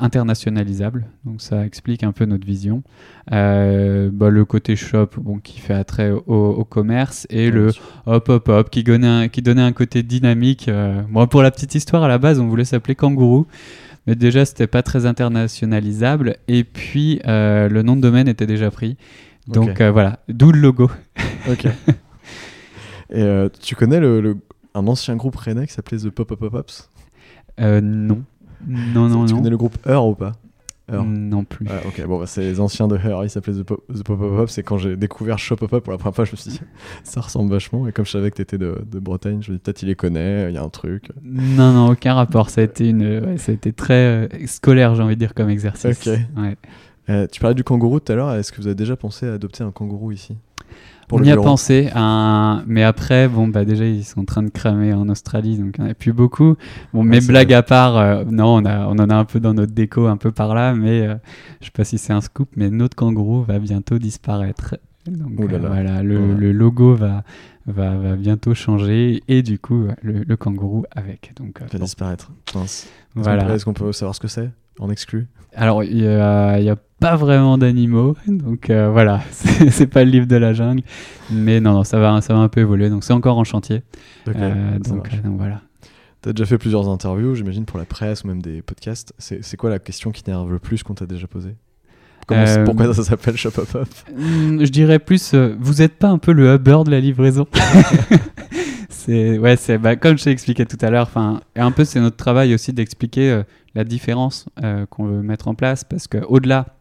internationalisable. 0.00 1.06
Donc 1.24 1.40
ça 1.40 1.64
explique 1.64 2.02
un 2.02 2.10
peu 2.10 2.24
notre 2.24 2.44
vision. 2.44 2.82
Bah, 3.30 4.30
le 4.30 4.44
côté 4.44 4.74
shop 4.74 5.10
bon, 5.18 5.38
qui 5.38 5.60
fait 5.60 5.74
attrait 5.74 6.10
au, 6.10 6.64
commerce 6.64 7.28
et 7.30 7.52
le 7.52 7.70
hop 8.06 8.28
hop 8.28 8.48
hop 8.48 8.70
qui 8.70 8.82
donnait 8.82 9.06
un, 9.06 9.28
qui 9.28 9.42
donnait 9.42 9.62
un 9.62 9.72
côté 9.72 10.02
dynamique. 10.02 10.68
Moi 11.08 11.28
pour 11.28 11.42
la 11.42 11.52
petite 11.52 11.76
histoire 11.76 12.02
à 12.02 12.08
la 12.08 12.18
base 12.18 12.40
on 12.40 12.48
voulait 12.48 12.64
s'appeler 12.64 12.96
Kangourou. 12.96 13.46
Mais 14.06 14.14
déjà, 14.14 14.44
c'était 14.44 14.66
pas 14.66 14.82
très 14.82 15.06
internationalisable. 15.06 16.36
Et 16.48 16.64
puis, 16.64 17.20
euh, 17.26 17.68
le 17.68 17.82
nom 17.82 17.96
de 17.96 18.00
domaine 18.00 18.28
était 18.28 18.46
déjà 18.46 18.70
pris. 18.70 18.96
Donc 19.46 19.80
euh, 19.80 19.90
voilà, 19.90 20.20
d'où 20.28 20.52
le 20.52 20.58
logo. 20.58 20.90
ok. 21.50 21.66
Et 23.10 23.22
euh, 23.22 23.48
tu 23.60 23.76
connais 23.76 24.00
le, 24.00 24.38
un 24.74 24.86
ancien 24.86 25.14
groupe 25.16 25.36
rennais 25.36 25.66
qui 25.66 25.72
s'appelait 25.72 25.98
The 25.98 26.10
Pop 26.10 26.32
Up 26.32 26.50
Pops 26.50 26.90
Non. 27.58 28.22
Non, 28.66 29.08
non, 29.08 29.08
non. 29.08 29.26
Tu 29.26 29.34
connais 29.34 29.50
le 29.50 29.56
groupe 29.56 29.76
Heur 29.86 30.06
ou 30.06 30.14
pas? 30.14 30.32
Non 30.92 31.44
plus. 31.44 31.66
Ah, 31.70 31.86
ok, 31.86 32.06
bon, 32.06 32.18
bah, 32.18 32.26
c'est 32.26 32.42
les 32.42 32.60
anciens 32.60 32.88
de 32.88 32.96
Her, 32.96 33.24
ils 33.24 33.30
s'appelaient 33.30 33.54
The 33.58 33.62
Pop, 33.62 33.82
The 33.92 34.02
Pop 34.02 34.20
Up. 34.20 34.48
C'est 34.48 34.62
quand 34.62 34.78
j'ai 34.78 34.96
découvert 34.96 35.38
Shop 35.38 35.56
Up 35.62 35.72
Up 35.72 35.84
pour 35.84 35.92
la 35.92 35.98
première 35.98 36.14
fois, 36.14 36.24
je 36.24 36.32
me 36.32 36.36
suis 36.36 36.50
dit, 36.50 36.60
ça 37.04 37.20
ressemble 37.20 37.50
vachement. 37.50 37.88
Et 37.88 37.92
comme 37.92 38.04
je 38.04 38.10
savais 38.10 38.30
que 38.30 38.36
t'étais 38.36 38.58
de, 38.58 38.82
de 38.90 38.98
Bretagne, 38.98 39.42
je 39.42 39.50
me 39.50 39.56
dis, 39.56 39.62
peut-être 39.62 39.82
il 39.82 39.86
les 39.86 39.94
connaît, 39.94 40.50
il 40.50 40.54
y 40.54 40.58
a 40.58 40.62
un 40.62 40.68
truc. 40.68 41.10
Non, 41.22 41.72
non, 41.72 41.90
aucun 41.90 42.14
rapport. 42.14 42.50
Ça 42.50 42.60
a 42.60 42.64
été, 42.64 42.88
une, 42.88 43.38
ça 43.38 43.52
a 43.52 43.54
été 43.54 43.72
très 43.72 43.94
euh, 43.94 44.28
scolaire, 44.46 44.94
j'ai 44.94 45.02
envie 45.02 45.14
de 45.14 45.20
dire, 45.20 45.34
comme 45.34 45.50
exercice. 45.50 46.06
Ok. 46.06 46.18
Euh, 47.10 47.26
tu 47.30 47.40
parlais 47.40 47.54
du 47.54 47.64
kangourou 47.64 48.00
tout 48.00 48.12
à 48.12 48.16
l'heure. 48.16 48.32
Est-ce 48.32 48.50
que 48.52 48.60
vous 48.60 48.66
avez 48.66 48.74
déjà 48.74 48.96
pensé 48.96 49.26
à 49.26 49.34
adopter 49.34 49.62
un 49.62 49.70
kangourou 49.70 50.12
ici? 50.12 50.36
On 51.12 51.22
y 51.22 51.30
a 51.30 51.36
pensé, 51.36 51.90
mais 52.66 52.82
après, 52.82 53.28
bon, 53.28 53.48
bah 53.48 53.64
déjà, 53.64 53.84
ils 53.84 54.04
sont 54.04 54.20
en 54.20 54.24
train 54.24 54.42
de 54.42 54.50
cramer 54.50 54.92
en 54.92 55.08
Australie, 55.08 55.58
donc 55.58 55.76
il 55.78 55.82
n'y 55.82 55.88
en 55.88 55.90
a 55.90 55.94
plus 55.94 56.12
beaucoup. 56.12 56.56
Bon, 56.92 57.02
mes 57.02 57.20
blagues 57.20 57.52
à 57.52 57.62
part, 57.62 57.96
euh, 57.96 58.24
non, 58.24 58.56
on, 58.56 58.64
a, 58.64 58.86
on 58.86 58.98
en 58.98 59.10
a 59.10 59.14
un 59.14 59.24
peu 59.24 59.40
dans 59.40 59.54
notre 59.54 59.72
déco, 59.72 60.06
un 60.06 60.16
peu 60.16 60.32
par 60.32 60.54
là, 60.54 60.74
mais 60.74 61.04
je 61.04 61.10
euh, 61.10 61.14
je 61.60 61.66
sais 61.66 61.72
pas 61.72 61.84
si 61.84 61.98
c'est 61.98 62.12
un 62.12 62.20
scoop, 62.20 62.48
mais 62.56 62.70
notre 62.70 62.96
kangourou 62.96 63.42
va 63.42 63.58
bientôt 63.58 63.98
disparaître. 63.98 64.76
Donc 65.06 65.52
euh, 65.52 65.58
voilà, 65.58 66.02
le, 66.02 66.34
le, 66.34 66.52
logo 66.52 66.94
va, 66.94 67.24
va, 67.66 67.94
va, 67.96 68.16
bientôt 68.16 68.54
changer 68.54 69.22
et 69.28 69.42
du 69.42 69.58
coup, 69.58 69.86
le, 70.02 70.24
le 70.24 70.36
kangourou 70.36 70.84
avec. 70.90 71.32
Donc, 71.36 71.60
va 71.60 71.78
disparaître. 71.78 72.32
Voilà. 73.14 73.54
Est-ce 73.54 73.66
qu'on 73.66 73.74
peut 73.74 73.92
savoir 73.92 74.14
ce 74.14 74.20
que 74.20 74.28
c'est? 74.28 74.50
En 74.78 74.90
exclu 74.90 75.28
Alors, 75.54 75.84
il 75.84 75.98
y 75.98 76.06
a, 76.06 76.76
pas 77.04 77.16
vraiment 77.16 77.58
d'animaux, 77.58 78.16
donc 78.26 78.70
euh, 78.70 78.88
voilà, 78.88 79.20
c'est 79.30 79.86
pas 79.86 80.04
le 80.04 80.10
livre 80.10 80.26
de 80.26 80.36
la 80.36 80.54
jungle, 80.54 80.82
mais 81.30 81.60
non, 81.60 81.74
non, 81.74 81.84
ça 81.84 81.98
va, 81.98 82.18
ça 82.22 82.32
va 82.32 82.40
un 82.40 82.48
peu 82.48 82.62
évoluer, 82.62 82.88
donc 82.88 83.04
c'est 83.04 83.12
encore 83.12 83.36
en 83.36 83.44
chantier. 83.44 83.82
Euh, 84.28 84.78
donc, 84.78 85.22
donc, 85.22 85.36
voilà. 85.36 85.60
as 86.26 86.32
déjà 86.32 86.46
fait 86.46 86.56
plusieurs 86.56 86.88
interviews, 86.88 87.34
j'imagine, 87.34 87.66
pour 87.66 87.78
la 87.78 87.84
presse 87.84 88.24
ou 88.24 88.28
même 88.28 88.40
des 88.40 88.62
podcasts. 88.62 89.12
C'est 89.18 89.56
quoi 89.58 89.68
la 89.68 89.78
question 89.78 90.12
qui 90.12 90.22
t'énerve 90.22 90.50
le 90.50 90.58
plus 90.58 90.82
qu'on 90.82 90.94
t'a 90.94 91.04
déjà 91.04 91.26
posée? 91.26 91.56
Euh... 92.30 92.64
Pourquoi 92.64 92.94
ça 92.94 93.02
s'appelle 93.02 93.36
Shop 93.36 93.52
Up 93.58 93.74
Up 93.74 93.88
Je 94.08 94.70
dirais 94.70 94.98
plus, 94.98 95.34
euh, 95.34 95.54
vous 95.60 95.82
n'êtes 95.82 95.98
pas 95.98 96.08
un 96.08 96.16
peu 96.16 96.32
le 96.32 96.54
Uber 96.54 96.84
de 96.86 96.90
la 96.90 97.00
livraison? 97.00 97.46
C'est 98.88 99.38
ouais, 99.38 99.56
c'est 99.56 99.76
bah, 99.76 99.96
comme 99.96 100.16
je 100.16 100.24
t'ai 100.24 100.30
expliqué 100.30 100.64
tout 100.64 100.78
à 100.80 100.88
l'heure. 100.88 101.02
Enfin, 101.02 101.40
un 101.56 101.72
peu 101.72 101.84
c'est 101.84 102.00
notre 102.00 102.16
travail 102.16 102.54
aussi 102.54 102.72
d'expliquer 102.72 103.30
euh, 103.30 103.42
la 103.74 103.84
différence 103.84 104.46
euh, 104.62 104.86
qu'on 104.86 105.04
veut 105.04 105.20
mettre 105.20 105.48
en 105.48 105.54
place 105.54 105.84
parce 105.84 106.08
que 106.08 106.18
au-delà 106.26 106.74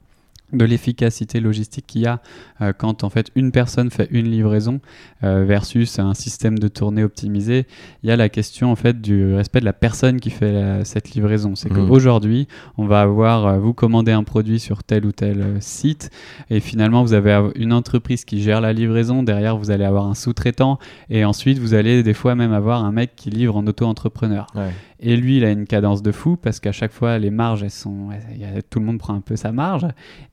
de 0.53 0.65
l'efficacité 0.65 1.39
logistique 1.39 1.85
qu'il 1.87 2.01
y 2.01 2.05
a 2.05 2.21
euh, 2.61 2.73
quand 2.77 3.03
en 3.03 3.09
fait 3.09 3.31
une 3.35 3.51
personne 3.51 3.89
fait 3.89 4.07
une 4.11 4.29
livraison 4.29 4.79
euh, 5.23 5.43
versus 5.45 5.99
un 5.99 6.13
système 6.13 6.59
de 6.59 6.67
tournée 6.67 7.03
optimisé, 7.03 7.65
il 8.03 8.09
y 8.09 8.11
a 8.11 8.15
la 8.15 8.29
question 8.29 8.71
en 8.71 8.75
fait 8.75 9.01
du 9.01 9.33
respect 9.33 9.59
de 9.59 9.65
la 9.65 9.73
personne 9.73 10.19
qui 10.19 10.29
fait 10.29 10.83
cette 10.83 11.11
livraison. 11.11 11.55
C'est 11.55 11.71
mmh. 11.71 11.87
qu'aujourd'hui, 11.87 12.47
on 12.77 12.85
va 12.85 13.01
avoir 13.01 13.47
euh, 13.47 13.59
vous 13.59 13.73
commander 13.73 14.11
un 14.11 14.23
produit 14.23 14.59
sur 14.59 14.83
tel 14.83 15.05
ou 15.05 15.11
tel 15.11 15.57
site 15.59 16.09
et 16.49 16.59
finalement 16.59 17.03
vous 17.03 17.13
avez 17.13 17.49
une 17.55 17.73
entreprise 17.73 18.25
qui 18.25 18.41
gère 18.41 18.61
la 18.61 18.73
livraison, 18.73 19.23
derrière 19.23 19.57
vous 19.57 19.71
allez 19.71 19.85
avoir 19.85 20.07
un 20.07 20.15
sous-traitant 20.15 20.79
et 21.09 21.25
ensuite 21.25 21.57
vous 21.57 21.73
allez 21.73 22.03
des 22.03 22.13
fois 22.13 22.35
même 22.35 22.53
avoir 22.53 22.83
un 22.83 22.91
mec 22.91 23.15
qui 23.15 23.29
livre 23.29 23.55
en 23.57 23.65
auto-entrepreneur. 23.65 24.47
Et 24.99 25.15
lui, 25.15 25.37
il 25.37 25.45
a 25.45 25.51
une 25.51 25.65
cadence 25.65 26.01
de 26.01 26.11
fou 26.11 26.37
parce 26.37 26.59
qu'à 26.59 26.71
chaque 26.71 26.91
fois, 26.91 27.17
les 27.17 27.31
marges, 27.31 27.63
elles 27.63 27.71
sont, 27.71 28.09
tout 28.69 28.79
le 28.79 28.85
monde 28.85 28.99
prend 28.99 29.13
un 29.13 29.21
peu 29.21 29.35
sa 29.35 29.51
marge. 29.51 29.87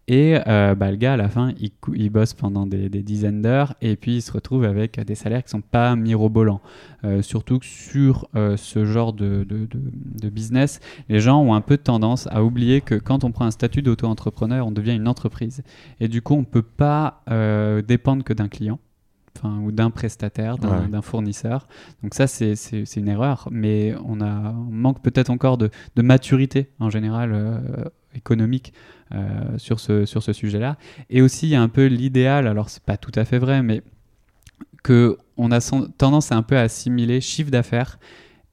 Et 0.09 0.39
euh, 0.49 0.75
bah, 0.75 0.91
le 0.91 0.97
gars, 0.97 1.13
à 1.13 1.17
la 1.17 1.29
fin, 1.29 1.53
il, 1.61 2.11
bosse 2.11 2.35
pendant 2.35 2.67
des, 2.67 2.89
dizaines 2.89 3.43
d'heures 3.43 3.75
et 3.81 3.95
puis 3.95 4.17
il 4.17 4.23
se 4.23 4.33
retrouve 4.33 4.65
avec 4.65 4.99
des 4.99 5.15
salaires 5.15 5.45
qui 5.45 5.51
sont 5.51 5.61
pas 5.61 5.95
mirobolants. 5.95 6.61
Euh, 7.05 7.23
surtout 7.23 7.61
que 7.61 7.67
sur 7.67 8.29
euh, 8.35 8.57
ce 8.57 8.85
genre 8.85 9.13
de, 9.13 9.47
de, 9.49 10.29
business, 10.29 10.81
les 11.09 11.21
gens 11.21 11.41
ont 11.41 11.55
un 11.55 11.61
peu 11.61 11.77
tendance 11.77 12.27
à 12.33 12.43
oublier 12.43 12.81
que 12.81 12.97
quand 12.97 13.23
on 13.23 13.31
prend 13.31 13.45
un 13.45 13.51
statut 13.53 13.83
d'auto-entrepreneur, 13.83 14.67
on 14.67 14.73
devient 14.73 14.95
une 14.95 15.07
entreprise. 15.07 15.63
Et 16.01 16.09
du 16.09 16.23
coup, 16.23 16.35
on 16.35 16.41
ne 16.41 16.45
peut 16.45 16.63
pas 16.63 17.23
dépendre 17.87 18.25
que 18.25 18.33
d'un 18.33 18.49
client 18.49 18.81
ou 19.45 19.73
d'un 19.73 19.91
prestataire, 19.91 20.59
d'un 20.59 21.03
fournisseur. 21.03 21.67
Donc 22.03 22.15
ça, 22.15 22.27
c'est 22.27 22.97
une 22.97 23.09
erreur, 23.09 23.49
mais 23.51 23.95
on, 24.05 24.21
a, 24.21 24.53
manque 24.53 25.03
peut-être 25.03 25.31
encore 25.31 25.59
de, 25.59 25.71
maturité 25.97 26.71
en 26.79 26.91
général 26.91 27.33
euh, 27.33 27.59
économique 28.15 28.73
euh, 29.13 29.59
sur 29.59 29.81
ce, 29.81 30.05
sur 30.07 30.23
ce 30.23 30.33
sujet-là. 30.33 30.77
Et 31.09 31.23
aussi, 31.23 31.47
il 31.47 31.51
y 31.51 31.55
a 31.55 31.63
un 31.63 31.69
peu 31.69 31.87
l'idéal, 31.87 32.47
alors 32.47 32.71
c'est 32.71 32.83
pas 32.83 32.97
tout 32.97 33.13
à 33.15 33.25
fait 33.25 33.39
vrai, 33.39 33.63
mais 33.63 33.83
qu'on 34.83 35.51
a 35.51 35.61
tendance 35.99 36.33
à 36.33 36.37
un 36.37 36.43
peu 36.43 36.57
assimiler 36.57 37.21
chiffre 37.21 37.51
d'affaires 37.51 37.99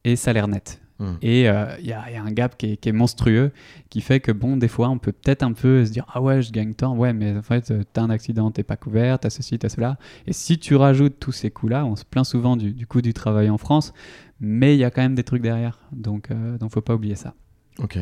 et 0.04 0.16
salaire 0.16 0.48
net. 0.48 0.82
Hmm. 1.00 1.14
Et 1.22 1.42
il 1.42 1.48
euh, 1.48 1.80
y, 1.82 1.94
a 1.94 2.24
un 2.24 2.32
gap 2.32 2.58
qui 2.58 2.78
est, 2.84 2.92
monstrueux 2.92 3.52
qui 3.90 4.02
fait 4.02 4.20
que, 4.20 4.32
bon, 4.32 4.58
des 4.58 4.68
fois, 4.68 4.90
on 4.90 4.98
peut 4.98 5.12
peut-être 5.12 5.44
un 5.44 5.54
peu 5.54 5.86
se 5.86 5.92
dire 5.92 6.06
Ah 6.14 6.22
ouais, 6.22 6.42
je 6.42 6.52
gagne 6.52 6.74
tant, 6.74 6.96
ouais, 6.96 7.14
mais 7.14 7.38
en 7.38 7.42
fait, 7.44 7.70
euh, 7.70 7.84
t'as 7.94 8.02
un 8.02 8.10
accident, 8.10 8.50
t'es 8.50 8.64
pas 8.64 8.78
couvert, 8.78 9.20
t'as 9.20 9.30
ceci, 9.30 9.60
t'as 9.60 9.70
cela. 9.70 9.98
Et 10.26 10.34
si 10.34 10.58
tu 10.58 10.76
rajoutes 10.76 11.20
tous 11.20 11.32
ces 11.32 11.52
coûts-là, 11.52 11.86
on 11.86 11.96
se 11.96 12.04
plaint 12.04 12.26
souvent 12.26 12.58
du, 12.58 12.88
coût 12.88 13.02
du 13.02 13.14
travail 13.14 13.50
en 13.50 13.58
France, 13.58 13.94
mais 14.40 14.76
il 14.76 14.80
y 14.80 14.84
a 14.84 14.92
quand 14.92 15.02
même 15.02 15.16
des 15.16 15.24
trucs 15.24 15.44
derrière. 15.44 15.80
Donc, 15.92 16.32
euh, 16.32 16.58
donc 16.58 16.72
faut 16.72 16.82
pas 16.82 16.96
oublier 16.96 17.16
ça. 17.16 17.36
Ok. 17.80 18.00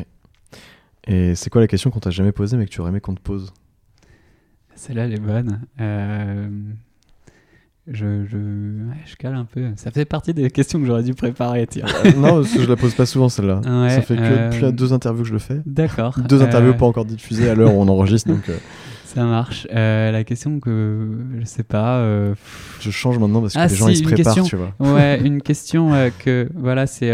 Et 1.06 1.34
c'est 1.34 1.50
quoi 1.50 1.60
la 1.60 1.68
question 1.68 1.90
qu'on 1.90 2.00
t'a 2.00 2.10
jamais 2.10 2.32
posée 2.32 2.56
mais 2.56 2.64
que 2.64 2.70
tu 2.70 2.80
aurais 2.80 2.90
aimé 2.90 3.00
qu'on 3.00 3.14
te 3.14 3.20
pose? 3.20 3.52
Celle-là, 4.74 5.04
elle 5.04 5.14
est 5.14 5.20
bonne. 5.20 5.60
Euh 5.80 6.48
je, 7.88 8.24
je, 8.26 8.36
je, 9.06 9.16
cale 9.16 9.34
un 9.34 9.44
peu. 9.44 9.70
Ça 9.76 9.90
fait 9.90 10.04
partie 10.04 10.34
des 10.34 10.50
questions 10.50 10.80
que 10.80 10.86
j'aurais 10.86 11.04
dû 11.04 11.14
préparer. 11.14 11.66
Tiens. 11.66 11.84
Euh, 12.04 12.12
non, 12.12 12.42
parce 12.42 12.52
que 12.52 12.62
je 12.62 12.68
la 12.68 12.76
pose 12.76 12.94
pas 12.94 13.06
souvent 13.06 13.28
celle-là. 13.28 13.60
ça 13.62 14.02
fait 14.02 14.16
que 14.16 14.22
euh, 14.22 14.50
depuis 14.50 14.72
deux 14.72 14.92
interviews 14.92 15.22
que 15.22 15.28
je 15.28 15.32
le 15.32 15.38
fais. 15.38 15.60
D'accord. 15.66 16.18
Deux 16.28 16.42
interviews 16.42 16.70
euh, 16.70 16.76
pas 16.76 16.86
encore 16.86 17.04
diffusées 17.04 17.48
à 17.48 17.54
l'heure 17.54 17.74
où 17.74 17.80
on 17.80 17.88
enregistre. 17.88 18.28
donc, 18.28 18.50
Ça 19.04 19.24
marche. 19.24 19.68
la 19.70 20.24
question 20.24 20.58
que 20.58 21.10
je 21.40 21.44
sais 21.44 21.62
pas. 21.62 22.04
Je 22.80 22.90
change 22.90 23.18
maintenant 23.18 23.40
parce 23.40 23.54
que 23.54 23.58
ah, 23.60 23.66
les 23.66 23.76
gens 23.76 23.88
ils 23.88 23.96
se 23.96 24.02
préparent, 24.02 24.34
question, 24.34 24.44
tu 24.44 24.56
vois. 24.56 24.74
Ouais, 24.80 25.20
une 25.24 25.40
question 25.40 25.92
que 26.18 26.48
voilà, 26.54 26.86
c'est 26.86 27.10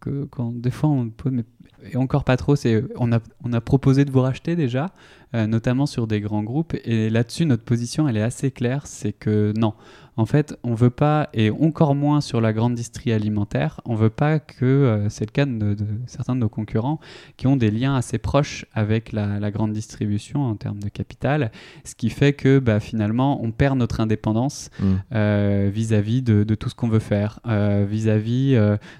que 0.00 0.24
quand 0.30 0.52
des 0.54 0.70
fois 0.70 0.88
on 0.88 1.08
pose, 1.08 1.32
mais 1.32 1.44
et 1.92 1.96
encore 1.96 2.24
pas 2.24 2.36
trop, 2.36 2.56
c'est 2.56 2.84
on 2.96 3.12
a, 3.12 3.20
on 3.44 3.52
a 3.52 3.60
proposé 3.60 4.04
de 4.04 4.10
vous 4.10 4.20
racheter 4.20 4.56
déjà, 4.56 4.90
euh, 5.34 5.46
notamment 5.46 5.86
sur 5.86 6.06
des 6.06 6.20
grands 6.20 6.42
groupes. 6.42 6.74
Et 6.84 7.10
là-dessus, 7.10 7.46
notre 7.46 7.62
position, 7.62 8.08
elle 8.08 8.16
est 8.16 8.22
assez 8.22 8.50
claire, 8.50 8.86
c'est 8.86 9.12
que 9.12 9.52
non. 9.56 9.74
En 10.16 10.26
fait, 10.26 10.58
on 10.64 10.74
veut 10.74 10.90
pas, 10.90 11.30
et 11.32 11.50
encore 11.50 11.94
moins 11.94 12.20
sur 12.20 12.40
la 12.40 12.52
grande 12.52 12.74
distrie 12.74 13.12
alimentaire, 13.12 13.80
on 13.84 13.94
veut 13.94 14.10
pas 14.10 14.38
que, 14.38 14.64
euh, 14.64 15.08
c'est 15.08 15.24
le 15.24 15.30
cas 15.30 15.46
de, 15.46 15.76
certains 16.06 16.34
de 16.34 16.40
nos 16.40 16.48
concurrents, 16.48 17.00
qui 17.36 17.46
ont 17.46 17.56
des 17.56 17.70
liens 17.70 17.94
assez 17.94 18.18
proches 18.18 18.66
avec 18.74 19.12
la, 19.12 19.50
grande 19.50 19.72
distribution 19.72 20.42
en 20.42 20.56
termes 20.56 20.80
de 20.80 20.88
capital, 20.88 21.52
ce 21.84 21.94
qui 21.94 22.10
fait 22.10 22.32
que 22.32 22.58
bah, 22.58 22.80
finalement, 22.80 23.42
on 23.42 23.52
perd 23.52 23.78
notre 23.78 24.00
indépendance 24.00 24.70
mmh. 24.78 24.84
euh, 25.14 25.70
vis-à-vis 25.72 26.22
de, 26.22 26.54
tout 26.54 26.68
ce 26.68 26.74
qu'on 26.74 26.88
veut 26.88 26.98
faire, 26.98 27.40
vis-à-vis 27.46 28.54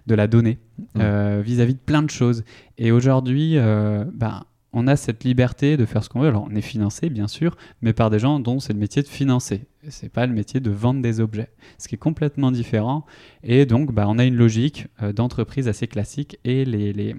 de 0.07 0.15
la 0.15 0.27
donnée. 0.27 0.59
Euh, 0.99 1.43
vis-à-vis 1.45 1.75
de 1.75 1.79
plein 1.79 2.03
de 2.03 2.11
choses. 2.11 2.45
Et 2.79 2.93
aujourd'hui, 2.93 3.57
euh, 3.57 4.05
ben, 4.13 4.43
on 4.73 4.87
a 4.87 4.97
cette 4.97 5.25
liberté 5.25 5.77
de 5.77 5.85
faire 5.85 6.05
ce 6.05 6.09
qu'on 6.09 6.21
veut. 6.21 6.29
Alors, 6.29 6.47
on 6.51 6.55
est 6.55 6.61
financé, 6.61 7.11
bien 7.11 7.29
sûr, 7.29 7.57
mais 7.83 7.93
par 7.93 8.11
des 8.11 8.19
gens 8.19 8.39
dont 8.41 8.61
c'est 8.61 8.73
le 8.73 8.79
métier 8.79 9.03
de 9.03 9.09
financer. 9.09 9.67
C'est 9.89 10.11
pas 10.11 10.27
le 10.27 10.33
métier 10.33 10.61
de 10.61 10.71
vendre 10.71 11.03
des 11.03 11.21
objets, 11.21 11.51
ce 11.79 11.89
qui 11.89 11.97
est 11.97 11.99
complètement 11.99 12.53
différent. 12.53 13.05
Et 13.43 13.67
donc, 13.67 13.93
bah, 13.93 14.07
on 14.09 14.19
a 14.19 14.25
une 14.25 14.37
logique 14.37 14.87
euh, 15.03 15.13
d'entreprise 15.13 15.69
assez 15.69 15.87
classique 15.87 16.39
et 16.45 16.65
les, 16.65 16.93
les, 16.93 17.17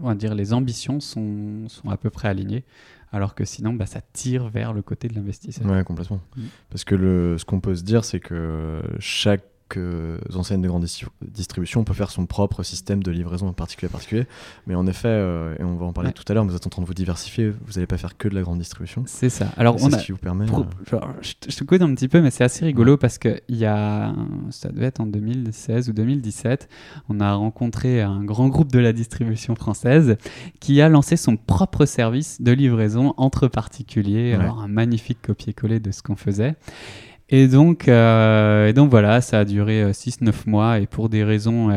on 0.00 0.08
va 0.08 0.14
dire, 0.14 0.34
les 0.34 0.52
ambitions 0.52 1.00
sont, 1.00 1.68
sont 1.68 1.90
à 1.90 1.96
peu 1.96 2.10
près 2.10 2.28
alignées 2.28 2.64
alors 3.12 3.34
que 3.34 3.44
sinon 3.44 3.72
bah, 3.72 3.86
ça 3.86 4.00
tire 4.12 4.48
vers 4.48 4.72
le 4.72 4.82
côté 4.82 5.08
de 5.08 5.14
l'investisseur. 5.14 5.66
Ouais, 5.66 5.82
complètement. 5.84 6.20
Mm. 6.36 6.42
Parce 6.70 6.84
que 6.84 6.94
le, 6.94 7.38
ce 7.38 7.44
qu'on 7.44 7.60
peut 7.60 7.74
se 7.74 7.82
dire, 7.82 8.04
c'est 8.04 8.20
que 8.20 8.82
chaque 8.98 9.44
que 9.68 10.18
enseignes 10.34 10.62
de 10.62 10.68
grande 10.68 10.86
distribution, 11.22 11.80
on 11.80 11.84
peut 11.84 11.94
faire 11.94 12.10
son 12.10 12.26
propre 12.26 12.62
système 12.62 13.02
de 13.02 13.10
livraison 13.10 13.52
particulier 13.52 13.90
particulier. 13.90 14.26
Mais 14.66 14.74
en 14.74 14.86
effet, 14.86 15.08
euh, 15.08 15.54
et 15.58 15.64
on 15.64 15.76
va 15.76 15.86
en 15.86 15.92
parler 15.92 16.12
tout 16.12 16.24
à 16.28 16.34
l'heure, 16.34 16.44
vous 16.44 16.54
êtes 16.54 16.66
en 16.66 16.70
train 16.70 16.82
de 16.82 16.86
vous 16.86 16.94
diversifier, 16.94 17.50
vous 17.50 17.72
n'allez 17.74 17.86
pas 17.86 17.98
faire 17.98 18.16
que 18.16 18.28
de 18.28 18.34
la 18.34 18.42
grande 18.42 18.58
distribution. 18.58 19.04
C'est 19.06 19.28
ça. 19.28 19.48
Alors, 19.56 19.76
on 19.80 19.92
a, 19.92 19.98
ce 19.98 20.06
qui 20.06 20.12
vous 20.12 20.18
permet. 20.18 20.46
Euh, 20.46 20.98
je, 21.20 21.34
te 21.34 21.64
coude 21.64 21.82
un 21.82 21.94
petit 21.94 22.08
peu, 22.08 22.20
mais 22.20 22.30
c'est 22.30 22.44
assez 22.44 22.64
rigolo 22.64 22.96
parce 22.96 23.18
que 23.18 23.40
il 23.48 23.56
y 23.56 23.66
a, 23.66 24.14
ça 24.50 24.70
devait 24.70 24.86
être 24.86 25.00
en 25.00 25.06
2016 25.06 25.88
ou 25.88 25.92
2017, 25.92 26.68
on 27.08 27.20
a 27.20 27.34
rencontré 27.34 28.02
un 28.02 28.24
grand 28.24 28.48
groupe 28.48 28.72
de 28.72 28.78
la 28.78 28.92
distribution 28.92 29.54
française 29.54 30.16
qui 30.60 30.80
a 30.80 30.88
lancé 30.88 31.16
son 31.16 31.36
propre 31.36 31.84
service 31.84 32.40
de 32.40 32.52
livraison 32.52 33.14
entre 33.16 33.48
particuliers. 33.48 34.34
Alors, 34.34 34.60
un 34.60 34.68
magnifique 34.68 35.20
copier-coller 35.22 35.80
de 35.80 35.90
ce 35.90 36.02
qu'on 36.02 36.16
faisait. 36.16 36.56
Et 37.30 37.46
donc, 37.46 37.88
euh, 37.88 38.68
et 38.68 38.72
donc 38.72 38.90
voilà, 38.90 39.20
ça 39.20 39.40
a 39.40 39.44
duré 39.44 39.90
6-9 39.90 40.28
euh, 40.28 40.32
mois. 40.46 40.78
Et 40.80 40.86
pour 40.86 41.10
des 41.10 41.24
raisons 41.24 41.70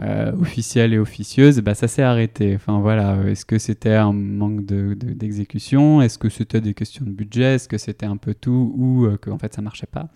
euh, 0.00 0.32
officielles 0.40 0.94
et 0.94 0.98
officieuses, 0.98 1.60
bah, 1.60 1.74
ça 1.74 1.86
s'est 1.86 2.02
arrêté. 2.02 2.54
Enfin 2.56 2.80
voilà, 2.80 3.18
est-ce 3.26 3.44
que 3.44 3.58
c'était 3.58 3.92
un 3.92 4.14
manque 4.14 4.64
d'exécution 4.64 5.98
de, 5.98 6.04
Est-ce 6.04 6.16
que 6.16 6.30
c'était 6.30 6.62
des 6.62 6.72
questions 6.72 7.04
de 7.04 7.10
budget? 7.10 7.56
Est-ce 7.56 7.68
que 7.68 7.76
c'était 7.76 8.06
un 8.06 8.16
peu 8.16 8.32
tout? 8.32 8.74
Ou 8.78 9.06
qu'en 9.20 9.36
fait 9.36 9.52
ça 9.52 9.60
marchait 9.60 9.86
pas? 9.86 10.08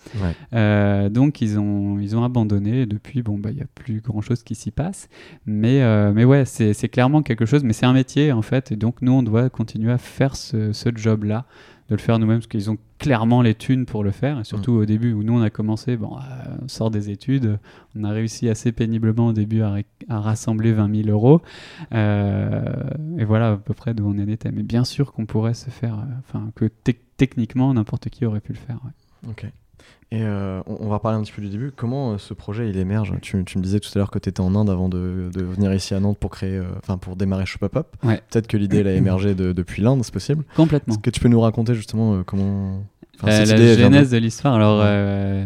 Donc 1.10 1.42
ils 1.42 1.58
ont, 1.58 1.98
ils 1.98 2.16
ont 2.16 2.24
abandonné. 2.24 2.82
Et 2.82 2.86
depuis, 2.86 3.20
bon, 3.20 3.36
bah, 3.36 3.50
il 3.50 3.56
n'y 3.56 3.62
a 3.62 3.68
plus 3.74 4.00
grand-chose 4.00 4.42
qui 4.42 4.54
s'y 4.54 4.70
passe. 4.70 5.10
Mais, 5.44 5.82
mais 6.14 6.24
ouais, 6.24 6.46
c'est 6.46 6.88
clairement 6.88 7.20
quelque 7.20 7.44
chose, 7.44 7.64
mais 7.64 7.74
c'est 7.74 7.86
un 7.86 7.92
métier 7.92 8.32
en 8.32 8.42
fait. 8.42 8.72
Et 8.72 8.76
donc 8.76 9.02
nous 9.02 9.12
on 9.12 9.22
doit 9.22 9.50
continuer 9.50 9.92
à 9.92 9.98
faire 9.98 10.36
ce, 10.36 10.72
ce 10.72 10.88
job-là 10.94 11.44
de 11.88 11.94
le 11.94 12.00
faire 12.00 12.18
nous-mêmes 12.18 12.38
parce 12.38 12.48
qu'ils 12.48 12.70
ont 12.70 12.76
clairement 12.98 13.40
les 13.40 13.54
thunes 13.54 13.86
pour 13.86 14.04
le 14.04 14.10
faire. 14.10 14.38
Et 14.40 14.44
surtout 14.44 14.72
mm. 14.72 14.78
au 14.78 14.84
début 14.84 15.12
où 15.12 15.22
nous 15.22 15.32
on 15.32 15.40
a 15.40 15.50
commencé, 15.50 15.96
bon, 15.96 16.16
euh, 16.16 16.20
on 16.62 16.68
sort 16.68 16.90
des 16.90 17.10
études, 17.10 17.58
on 17.96 18.04
a 18.04 18.10
réussi 18.10 18.48
assez 18.48 18.72
péniblement 18.72 19.28
au 19.28 19.32
début 19.32 19.62
à, 19.62 19.76
rassembler 20.08 20.72
20 20.72 21.02
000 21.04 21.08
euros. 21.08 21.40
Euh, 21.92 22.62
et 23.18 23.24
voilà 23.24 23.52
à 23.52 23.56
peu 23.56 23.74
près 23.74 23.94
d'où 23.94 24.06
on 24.06 24.18
en 24.18 24.28
était. 24.28 24.52
Mais 24.52 24.62
bien 24.62 24.84
sûr 24.84 25.12
qu'on 25.12 25.26
pourrait 25.26 25.54
se 25.54 25.70
faire, 25.70 25.94
euh, 25.94 26.18
enfin 26.20 26.50
que 26.54 26.66
techniquement 27.16 27.72
n'importe 27.72 28.10
qui 28.10 28.26
aurait 28.26 28.40
pu 28.40 28.52
le 28.52 28.58
faire. 28.58 28.80
Ok. 29.28 29.46
Et 30.10 30.22
euh, 30.22 30.62
on, 30.66 30.88
va 30.88 30.98
parler 31.00 31.18
un 31.18 31.22
petit 31.22 31.32
peu 31.32 31.42
du 31.42 31.50
début. 31.50 31.70
Comment 31.70 32.12
euh, 32.12 32.18
ce 32.18 32.32
projet 32.32 32.70
il 32.70 32.78
émerge? 32.78 33.12
Tu, 33.20 33.36
me 33.36 33.60
disais 33.60 33.78
tout 33.78 33.90
à 33.94 33.98
l'heure 33.98 34.10
que 34.10 34.18
tu 34.18 34.30
étais 34.30 34.40
en 34.40 34.54
Inde 34.54 34.70
avant 34.70 34.88
de, 34.88 35.28
venir 35.34 35.74
ici 35.74 35.92
à 35.94 36.00
Nantes 36.00 36.16
pour 36.16 36.30
créer, 36.30 36.56
euh, 36.56 36.64
enfin 36.78 36.96
pour 36.96 37.14
démarrer 37.14 37.44
Shop 37.44 37.58
Up 37.62 37.76
Up. 37.76 37.86
Peut-être 38.00 38.46
que 38.46 38.56
l'idée 38.56 38.78
elle 38.78 38.88
a 38.88 38.94
émergé 38.94 39.34
depuis 39.34 39.82
l'Inde, 39.82 40.00
c'est 40.02 40.12
possible? 40.12 40.44
Complètement. 40.56 40.94
Est-ce 40.94 41.02
que 41.02 41.10
tu 41.10 41.20
peux 41.20 41.28
nous 41.28 41.40
raconter 41.40 41.74
justement 41.74 42.22
comment 42.22 42.84
la 43.22 43.44
genèse 43.44 44.10
de 44.10 44.16
l'histoire, 44.16 44.54
alors 44.54 44.82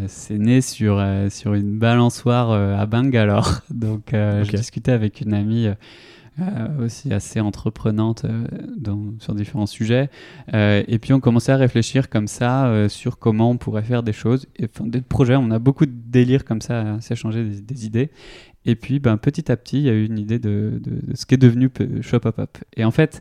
c'est 0.06 0.38
né 0.38 0.60
sur, 0.60 1.02
sur 1.30 1.54
une 1.54 1.78
balançoire 1.78 2.52
à 2.52 2.86
Bangalore. 2.86 3.62
Donc 3.70 4.10
je 4.12 4.56
discutais 4.56 4.92
avec 4.92 5.22
une 5.22 5.34
amie 5.34 5.68
euh, 6.40 6.86
aussi 6.86 7.12
assez 7.12 7.40
entreprenante 7.40 8.24
euh, 8.24 8.46
sur 9.18 9.34
différents 9.34 9.66
sujets. 9.66 10.08
Euh, 10.54 10.82
et 10.88 10.98
puis 10.98 11.12
on 11.12 11.20
commençait 11.20 11.52
à 11.52 11.58
réfléchir 11.58 12.08
comme 12.08 12.26
ça 12.26 12.88
sur 12.88 13.18
comment 13.18 13.50
on 13.50 13.58
pourrait 13.58 13.82
faire 13.82 14.02
des 14.02 14.14
choses. 14.14 14.46
Et, 14.56 14.66
des 14.80 15.02
projets, 15.02 15.36
on 15.36 15.50
a 15.50 15.58
beaucoup 15.58 15.84
de 15.84 15.92
délires 15.92 16.46
comme 16.46 16.62
ça, 16.62 16.94
à 16.94 17.00
s'échanger 17.02 17.44
des, 17.44 17.86
idées. 17.86 18.10
Et 18.64 18.76
puis, 18.76 18.98
ben, 18.98 19.18
petit 19.18 19.52
à 19.52 19.56
petit, 19.58 19.78
il 19.78 19.84
y 19.84 19.90
a 19.90 19.92
eu 19.92 20.06
une 20.06 20.18
idée 20.18 20.38
de 20.38 20.80
ce 21.14 21.26
qui 21.26 21.34
est 21.34 21.38
devenu 21.38 21.70
Shop 22.00 22.20
Up 22.24 22.38
Up. 22.38 22.58
Et 22.76 22.84
en 22.84 22.92
fait, 22.92 23.20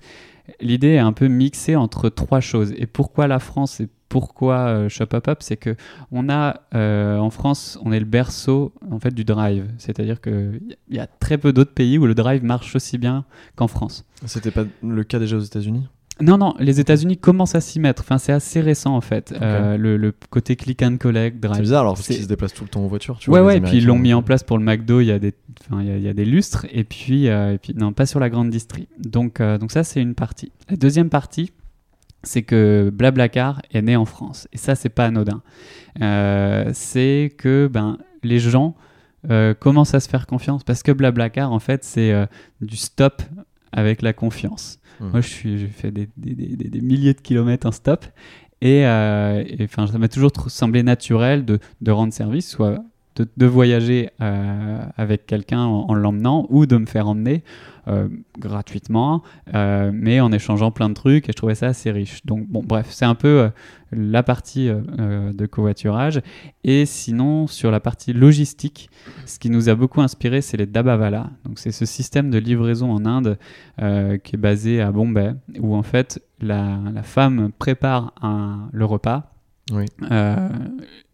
l'idée 0.61 0.89
est 0.89 0.99
un 0.99 1.13
peu 1.13 1.27
mixée 1.27 1.75
entre 1.75 2.07
trois 2.07 2.39
choses. 2.39 2.73
Et 2.77 2.87
pourquoi 2.87 3.27
la 3.27 3.39
France 3.39 3.81
et 3.81 3.89
pourquoi 4.11 4.67
euh, 4.67 4.89
Shop 4.89 5.07
Up 5.13 5.29
Up 5.29 5.37
C'est 5.39 5.55
que 5.55 5.77
on 6.11 6.27
a 6.27 6.59
euh, 6.75 7.17
en 7.17 7.29
France, 7.29 7.79
on 7.81 7.93
est 7.93 7.99
le 7.99 8.05
berceau 8.05 8.73
en 8.91 8.99
fait 8.99 9.13
du 9.13 9.23
drive. 9.23 9.67
C'est-à-dire 9.77 10.19
qu'il 10.19 10.75
y 10.89 10.99
a 10.99 11.07
très 11.07 11.37
peu 11.37 11.53
d'autres 11.53 11.73
pays 11.73 11.97
où 11.97 12.05
le 12.05 12.13
drive 12.13 12.43
marche 12.43 12.75
aussi 12.75 12.97
bien 12.97 13.23
qu'en 13.55 13.67
France. 13.67 14.05
C'était 14.25 14.51
pas 14.51 14.65
le 14.83 15.03
cas 15.05 15.17
déjà 15.17 15.37
aux 15.37 15.41
États-Unis? 15.41 15.87
Non, 16.19 16.37
non, 16.37 16.53
les 16.59 16.79
États-Unis 16.79 17.17
commencent 17.17 17.55
à 17.55 17.61
s'y 17.61 17.79
mettre. 17.79 18.03
Enfin, 18.03 18.17
c'est 18.17 18.33
assez 18.33 18.59
récent 18.59 18.95
en 18.95 19.01
fait. 19.01 19.33
Euh, 19.41 19.77
le, 19.77 20.13
côté 20.29 20.57
click 20.57 20.83
and 20.83 20.97
collect, 20.97 21.39
drive. 21.39 21.55
C'est 21.55 21.61
bizarre 21.61 21.81
alors 21.81 21.93
parce 21.95 22.05
qu'ils 22.05 22.21
se 22.21 22.27
déplacent 22.27 22.53
tout 22.53 22.65
le 22.65 22.69
temps 22.69 22.83
en 22.83 22.87
voiture. 22.87 23.17
Tu 23.17 23.29
ouais, 23.29 23.39
vois, 23.39 23.47
ouais. 23.47 23.57
Et 23.57 23.61
puis 23.61 23.77
ils 23.77 23.85
l'ont 23.85 23.97
mis 23.97 24.13
en 24.13 24.21
place 24.21 24.43
pour 24.43 24.57
le 24.57 24.63
McDo. 24.63 24.99
Il 24.99 25.07
y 25.07 25.11
a 25.11 25.19
des, 25.19 25.33
enfin, 25.61 25.81
il 25.81 26.01
y, 26.01 26.09
a 26.09 26.13
des 26.13 26.25
lustres. 26.25 26.67
Et 26.71 26.83
puis, 26.83 27.29
euh, 27.29 27.53
et 27.53 27.57
puis, 27.57 27.73
non, 27.75 27.93
pas 27.93 28.05
sur 28.05 28.19
la 28.19 28.29
grande 28.29 28.49
distrie. 28.49 28.87
Donc, 28.99 29.39
euh, 29.39 29.57
donc 29.57 29.71
ça, 29.71 29.83
c'est 29.83 30.01
une 30.01 30.15
partie. 30.15 30.51
La 30.69 30.75
deuxième 30.75 31.09
partie, 31.09 31.51
c'est 32.23 32.43
que 32.43 32.91
Blablacar 32.93 33.61
est 33.71 33.81
né 33.81 33.95
en 33.95 34.05
France. 34.05 34.47
Et 34.53 34.57
ça, 34.57 34.75
c'est 34.75 34.89
pas 34.89 35.05
anodin. 35.05 35.41
c'est 36.73 37.33
que 37.37 37.69
ben 37.71 37.97
les 38.23 38.39
gens 38.39 38.75
commencent 39.59 39.93
à 39.93 39.99
se 39.99 40.09
faire 40.09 40.27
confiance 40.27 40.63
parce 40.63 40.83
que 40.83 40.91
Blablacar, 40.91 41.51
en 41.51 41.59
fait, 41.59 41.83
c'est 41.83 42.13
du 42.61 42.77
stop 42.77 43.21
avec 43.71 44.01
la 44.01 44.13
confiance. 44.13 44.79
Mmh. 44.99 45.09
Moi, 45.09 45.21
je 45.21 45.27
suis, 45.27 45.57
j'ai 45.57 45.67
fait 45.67 45.91
des, 45.91 46.09
des, 46.17 46.35
des, 46.35 46.69
des, 46.69 46.81
milliers 46.81 47.13
de 47.13 47.21
kilomètres 47.21 47.67
en 47.67 47.71
stop. 47.71 48.05
Et, 48.61 48.85
euh, 48.85 49.43
ça 49.75 49.97
m'a 49.97 50.07
toujours 50.07 50.31
semblé 50.47 50.83
naturel 50.83 51.45
de, 51.45 51.59
de, 51.81 51.91
rendre 51.91 52.13
service, 52.13 52.47
soit 52.47 52.83
de, 53.15 53.27
de 53.35 53.45
voyager 53.45 54.11
euh, 54.21 54.79
avec 54.97 55.25
quelqu'un 55.25 55.61
en, 55.61 55.93
l'emmenant 55.95 56.45
ou 56.49 56.67
de 56.67 56.77
me 56.77 56.85
faire 56.85 57.07
emmener 57.07 57.43
euh, 57.87 58.07
gratuitement, 58.37 59.23
euh, 59.53 59.91
mais 59.93 60.19
en 60.19 60.31
échangeant 60.31 60.71
plein 60.71 60.89
de 60.89 60.93
trucs. 60.93 61.29
Et 61.29 61.31
je 61.31 61.37
trouvais 61.37 61.55
ça 61.55 61.67
assez 61.67 61.91
riche. 61.91 62.25
Donc, 62.25 62.47
bon, 62.47 62.63
bref, 62.65 62.87
c'est 62.89 63.05
un 63.05 63.15
peu 63.15 63.49
la 63.91 64.23
partie 64.23 64.69
de 64.69 65.45
covoiturage. 65.45 66.21
Et 66.63 66.85
sinon, 66.85 67.47
sur 67.47 67.71
la 67.71 67.79
partie 67.79 68.13
logistique, 68.13 68.89
ce 69.25 69.39
qui 69.39 69.49
nous 69.49 69.69
a 69.69 69.75
beaucoup 69.75 70.01
inspiré, 70.01 70.41
c'est 70.41 70.57
les 70.57 70.65
Dabavala. 70.65 71.29
Donc, 71.45 71.59
c'est 71.59 71.71
ce 71.71 71.85
système 71.85 72.29
de 72.29 72.37
livraison 72.37 72.91
en 72.91 73.05
Inde 73.05 73.37
qui 73.77 74.35
est 74.35 74.39
basé 74.39 74.81
à 74.81 74.91
Bombay, 74.91 75.33
où 75.59 75.75
en 75.75 75.83
fait, 75.83 76.23
la, 76.39 76.79
la 76.93 77.03
femme 77.03 77.51
prépare 77.57 78.13
un, 78.21 78.69
le 78.71 78.85
repas. 78.85 79.33
Oui 79.71 79.85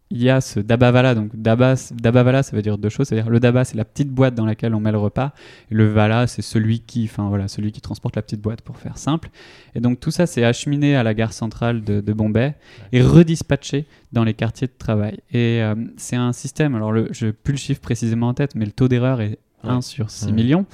il 0.09 0.23
y 0.23 0.29
a 0.29 0.41
ce 0.41 0.59
dabavala. 0.59 1.15
Donc 1.15 1.31
dabavala, 1.35 2.43
ça 2.43 2.55
veut 2.55 2.61
dire 2.61 2.77
deux 2.77 2.89
choses. 2.89 3.07
C'est-à-dire 3.07 3.29
le 3.29 3.39
daba, 3.39 3.65
c'est 3.65 3.77
la 3.77 3.85
petite 3.85 4.09
boîte 4.09 4.35
dans 4.35 4.45
laquelle 4.45 4.73
on 4.73 4.79
met 4.79 4.91
le 4.91 4.97
repas. 4.97 5.33
Et 5.71 5.75
le 5.75 5.87
vala, 5.87 6.27
c'est 6.27 6.41
celui 6.41 6.79
qui, 6.79 7.05
enfin 7.05 7.27
voilà, 7.29 7.47
celui 7.47 7.71
qui 7.71 7.81
transporte 7.81 8.15
la 8.15 8.21
petite 8.21 8.41
boîte 8.41 8.61
pour 8.61 8.77
faire 8.77 8.97
simple. 8.97 9.29
Et 9.75 9.79
donc 9.79 9.99
tout 9.99 10.11
ça, 10.11 10.25
c'est 10.25 10.43
acheminé 10.43 10.95
à 10.95 11.03
la 11.03 11.13
gare 11.13 11.33
centrale 11.33 11.83
de, 11.83 12.13
Bombay 12.13 12.55
et 12.93 13.01
redispatché 13.01 13.85
dans 14.11 14.23
les 14.23 14.33
quartiers 14.33 14.67
de 14.67 14.73
travail. 14.77 15.19
Et 15.31 15.61
euh, 15.61 15.75
c'est 15.97 16.15
un 16.15 16.33
système. 16.33 16.73
Alors 16.75 16.93
je 17.11 17.25
n'ai 17.27 17.33
plus 17.33 17.53
le 17.53 17.59
chiffre 17.59 17.81
précisément 17.81 18.29
en 18.29 18.33
tête, 18.33 18.55
mais 18.55 18.65
le 18.65 18.71
taux 18.71 18.87
d'erreur 18.87 19.21
est 19.21 19.37
1 19.63 19.81
sur 19.81 20.09
6 20.09 20.31
millions 20.31 20.65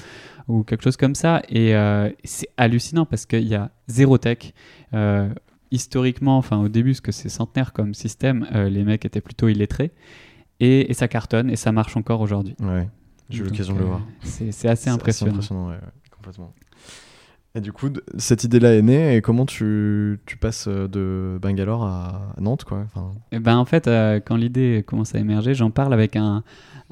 ou 0.48 0.64
quelque 0.64 0.84
chose 0.84 0.98
comme 0.98 1.16
ça. 1.16 1.42
Et 1.50 1.76
euh, 1.76 2.10
c'est 2.24 2.50
hallucinant 2.58 3.06
parce 3.06 3.26
qu'il 3.26 3.48
y 3.48 3.56
a 3.56 3.72
zéro 3.88 4.18
tech. 4.18 4.54
Euh, 4.94 5.30
historiquement, 5.74 6.38
enfin 6.38 6.58
au 6.60 6.70
début, 6.70 6.92
parce 6.92 7.02
que 7.02 7.12
c'est 7.12 7.30
centenaire 7.30 7.74
comme 7.74 7.94
système, 7.94 8.48
euh, 8.54 8.70
les 8.70 8.84
mecs 8.84 9.04
étaient 9.04 9.22
plutôt 9.22 9.50
illettrés. 9.50 9.92
Et, 10.60 10.94
ça 10.94 11.10
cartonne 11.10 11.50
et 11.50 11.58
ça 11.58 11.74
marche 11.74 11.98
encore 11.98 12.22
aujourd'hui. 12.22 12.56
Ouais, 12.62 12.88
j'ai 13.30 13.42
eu 13.42 13.44
l'occasion 13.44 13.74
de 13.74 13.80
le 13.80 13.86
voir. 13.86 14.00
Euh, 14.00 14.48
c'est 14.52 14.70
assez 14.70 14.90
impressionnant. 14.90 15.32
Assez 15.32 15.38
impressionnant, 15.38 15.70
ouais, 15.70 15.80
complètement. 16.16 16.54
Et 17.56 17.62
du 17.62 17.74
coup, 17.74 17.90
cette 18.18 18.46
idée-là 18.46 18.76
est 18.76 18.82
née, 18.82 19.18
et 19.18 19.22
comment 19.22 19.46
tu, 19.46 20.20
tu 20.26 20.38
passes 20.38 20.68
euh, 20.68 20.88
de 20.88 21.38
Bangalore 21.42 21.84
à 21.84 22.36
Nantes 22.40 22.64
quoi 22.64 22.80
enfin... 22.80 23.12
et 23.32 23.36
eh 23.36 23.40
ben, 23.40 23.58
En 23.58 23.66
fait, 23.66 23.90
quand 24.26 24.38
l'idée 24.38 24.84
commence 24.88 25.16
à 25.16 25.20
émerger, 25.20 25.54
j'en 25.54 25.72
parle 25.72 25.94
avec 25.94 26.16
un, 26.16 26.44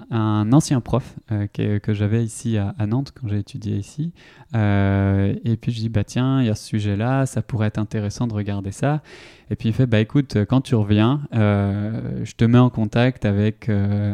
un 0.09 0.51
ancien 0.53 0.81
prof 0.81 1.15
euh, 1.31 1.47
que, 1.47 1.93
j'avais 1.93 2.23
ici 2.23 2.57
à, 2.57 2.73
Nantes 2.87 3.13
quand 3.13 3.27
j'ai 3.27 3.39
étudié 3.39 3.75
ici. 3.75 4.13
Euh, 4.55 5.33
et 5.43 5.57
puis 5.57 5.71
je 5.71 5.79
dis, 5.79 5.89
bah 5.89 6.03
tiens, 6.03 6.41
il 6.41 6.47
y 6.47 6.49
a 6.49 6.55
ce 6.55 6.65
sujet-là, 6.67 7.25
ça 7.25 7.41
pourrait 7.41 7.67
être 7.67 7.77
intéressant 7.77 8.27
de 8.27 8.33
regarder 8.33 8.71
ça. 8.71 9.01
Et 9.49 9.55
puis 9.55 9.69
il 9.69 9.73
fait, 9.73 9.85
bah 9.85 9.99
écoute, 9.99 10.37
quand 10.49 10.61
tu 10.61 10.75
reviens, 10.75 11.21
euh, 11.33 12.23
je 12.23 12.33
te 12.33 12.45
mets 12.45 12.57
en 12.57 12.69
contact 12.69 13.25
avec, 13.25 13.69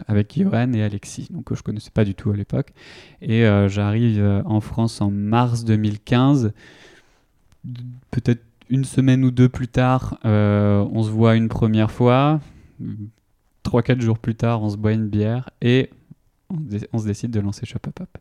avec 0.08 0.38
Johan 0.38 0.74
et 0.74 0.84
Alexis, 0.84 1.28
donc 1.32 1.54
je 1.54 1.62
connaissais 1.62 1.92
pas 1.92 2.06
du 2.06 2.16
tout 2.16 2.32
à 2.32 2.36
l'époque. 2.36 2.74
Et 3.22 3.44
j'arrive 3.68 4.44
en 4.46 4.62
France 4.62 5.02
en 5.02 5.12
mars 5.12 5.64
2015, 5.64 6.54
peut-être 8.12 8.44
une 8.70 8.84
semaine 8.84 9.24
ou 9.24 9.32
deux 9.32 9.50
plus 9.50 9.68
tard, 9.68 10.18
on 10.24 11.04
se 11.04 11.10
voit 11.10 11.36
une 11.36 11.50
première 11.50 11.92
fois 11.92 12.42
3-4 13.68 14.00
jours 14.00 14.18
plus 14.18 14.36
tard, 14.36 14.62
on 14.64 14.70
se 14.70 14.78
boit 14.78 14.94
une 14.94 15.08
bière 15.08 15.50
et 15.62 15.90
on, 16.94 16.98
se 16.98 17.06
décide 17.06 17.32
de 17.32 17.40
lancer 17.42 17.66
Shop 17.66 17.80
Up 17.88 18.00
Up. 18.02 18.18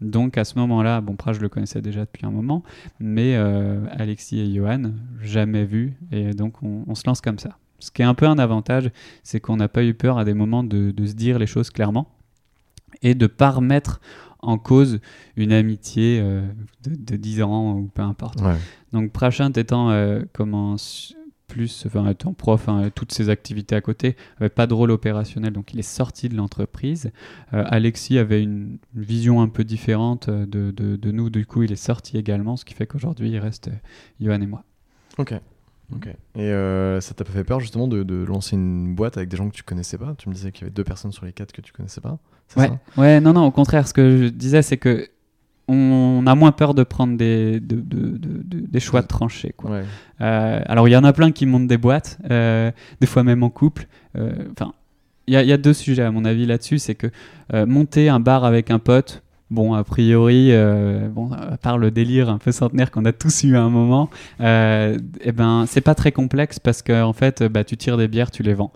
Donc 0.00 0.38
à 0.38 0.44
ce 0.44 0.58
moment-là, 0.58 1.00
bon, 1.00 1.16
Pra, 1.16 1.32
je 1.32 1.40
le 1.40 1.48
connaissais 1.48 1.82
déjà 1.82 2.00
depuis 2.04 2.24
un 2.24 2.30
moment, 2.30 2.62
mais 3.00 3.34
euh, 3.34 3.84
Alexis 3.90 4.38
et 4.38 4.54
Johan, 4.54 4.92
jamais 5.20 5.64
vu, 5.64 5.94
et 6.12 6.34
donc 6.34 6.62
on, 6.62 6.94
se 6.94 7.02
lance 7.06 7.20
comme 7.20 7.38
ça. 7.38 7.58
Ce 7.80 7.90
qui 7.90 8.02
est 8.02 8.04
un 8.04 8.14
peu 8.14 8.26
un 8.26 8.38
avantage, 8.38 8.90
c'est 9.24 9.40
qu'on 9.40 9.56
n'a 9.56 9.68
pas 9.68 9.82
eu 9.82 9.94
peur 9.94 10.18
à 10.18 10.24
des 10.24 10.34
moments 10.34 10.62
de, 10.62 10.92
se 11.04 11.14
dire 11.14 11.38
les 11.38 11.46
choses 11.46 11.70
clairement 11.70 12.08
et 13.02 13.14
de 13.14 13.24
ne 13.24 13.28
pas 13.28 13.50
remettre 13.50 14.00
en 14.38 14.58
cause 14.58 15.00
une 15.34 15.52
amitié 15.52 16.20
euh, 16.22 16.42
de, 16.86 17.16
10 17.16 17.42
ans 17.42 17.72
ou 17.72 17.90
peu 17.92 18.02
importe. 18.02 18.38
Donc 18.92 19.10
Prachint 19.10 19.56
étant 19.56 19.90
euh, 19.90 20.22
comment 20.32 20.76
plus, 21.46 21.84
enfin, 21.86 22.08
étant 22.08 22.32
prof, 22.32 22.68
hein, 22.68 22.90
toutes 22.94 23.12
ses 23.12 23.28
activités 23.28 23.74
à 23.74 23.80
côté, 23.80 24.16
avait 24.38 24.48
pas 24.48 24.66
de 24.66 24.74
rôle 24.74 24.90
opérationnel, 24.90 25.52
donc 25.52 25.72
il 25.72 25.78
est 25.78 25.82
sorti 25.82 26.28
de 26.28 26.36
l'entreprise. 26.36 27.10
Euh, 27.54 27.64
Alexis 27.66 28.18
avait 28.18 28.42
une, 28.42 28.78
vision 28.94 29.40
un 29.40 29.48
peu 29.48 29.64
différente 29.64 30.28
euh, 30.28 30.46
de, 30.46 30.70
de, 30.70 31.10
nous, 31.12 31.30
du 31.30 31.46
coup 31.46 31.62
il 31.62 31.72
est 31.72 31.76
sorti 31.76 32.18
également, 32.18 32.56
ce 32.56 32.64
qui 32.64 32.74
fait 32.74 32.86
qu'aujourd'hui 32.86 33.30
il 33.30 33.38
reste 33.38 33.68
euh, 33.68 33.72
Johan 34.20 34.40
et 34.40 34.46
moi. 34.46 34.64
Ok. 35.18 35.34
Ok. 35.94 36.08
Et 36.34 36.50
ça 37.00 37.14
t'a 37.14 37.24
pas 37.24 37.30
fait 37.30 37.44
peur 37.44 37.60
justement 37.60 37.86
de, 37.86 38.02
de, 38.02 38.24
lancer 38.24 38.56
une 38.56 38.96
boîte 38.96 39.16
avec 39.16 39.28
des 39.28 39.36
gens 39.36 39.48
que 39.48 39.54
tu 39.54 39.62
connaissais 39.62 39.96
pas? 39.96 40.16
Tu 40.18 40.28
me 40.28 40.34
disais 40.34 40.50
qu'il 40.50 40.62
y 40.62 40.64
avait 40.64 40.74
deux 40.74 40.82
personnes 40.82 41.12
sur 41.12 41.24
les 41.24 41.32
quatre 41.32 41.52
que 41.52 41.60
tu 41.60 41.72
connaissais 41.72 42.00
pas. 42.00 42.18
Ouais. 42.56 42.66
Ça? 42.66 43.00
Ouais. 43.00 43.20
Non, 43.20 43.32
non. 43.32 43.44
Au 43.44 43.52
contraire, 43.52 43.86
ce 43.86 43.94
que 43.94 44.24
je 44.24 44.26
disais, 44.26 44.62
c'est 44.62 44.78
que 44.78 45.08
on 45.68 46.24
a 46.26 46.34
moins 46.34 46.52
peur 46.52 46.74
de 46.74 46.84
prendre 46.84 47.16
des, 47.16 47.60
des 47.60 48.80
choix 48.80 49.02
tranchés. 49.02 49.52
Quoi. 49.56 49.80
Euh, 50.20 50.60
alors, 50.66 50.88
il 50.88 50.92
y 50.92 50.96
en 50.96 51.04
a 51.04 51.12
plein 51.12 51.32
qui 51.32 51.46
montent 51.46 51.66
des 51.66 51.78
boîtes, 51.78 52.18
euh, 52.30 52.70
des 53.00 53.06
fois 53.06 53.24
même 53.24 53.42
en 53.42 53.50
couple. 53.50 53.86
Euh, 54.16 54.32
enfin, 54.52 54.72
il 55.26 55.34
y, 55.34 55.52
a 55.52 55.56
deux 55.56 55.72
sujets 55.72 56.04
à 56.04 56.12
mon 56.12 56.24
avis 56.24 56.46
là-dessus. 56.46 56.78
C'est 56.78 56.94
que 56.94 57.08
monter 57.64 58.08
un 58.08 58.20
bar 58.20 58.44
avec 58.44 58.70
un 58.70 58.78
pote, 58.78 59.24
bon, 59.50 59.74
a 59.74 59.82
priori, 59.82 60.52
bon, 61.10 61.32
à 61.32 61.56
part 61.56 61.78
le 61.78 61.90
délire 61.90 62.28
un 62.30 62.38
peu 62.38 62.52
centenaire 62.52 62.92
qu'on 62.92 63.04
a 63.04 63.12
tous 63.12 63.42
eu 63.42 63.56
à 63.56 63.62
un 63.62 63.68
moment, 63.68 64.08
eh 64.38 65.32
ben, 65.34 65.64
c'est 65.66 65.80
pas 65.80 65.96
très 65.96 66.12
complexe 66.12 66.60
parce 66.60 66.80
qu'en 66.80 67.08
en 67.08 67.12
fait, 67.12 67.42
bah, 67.42 67.64
tu 67.64 67.76
tires 67.76 67.96
des 67.96 68.06
bières, 68.06 68.30
tu 68.30 68.44
les 68.44 68.54
vends. 68.54 68.72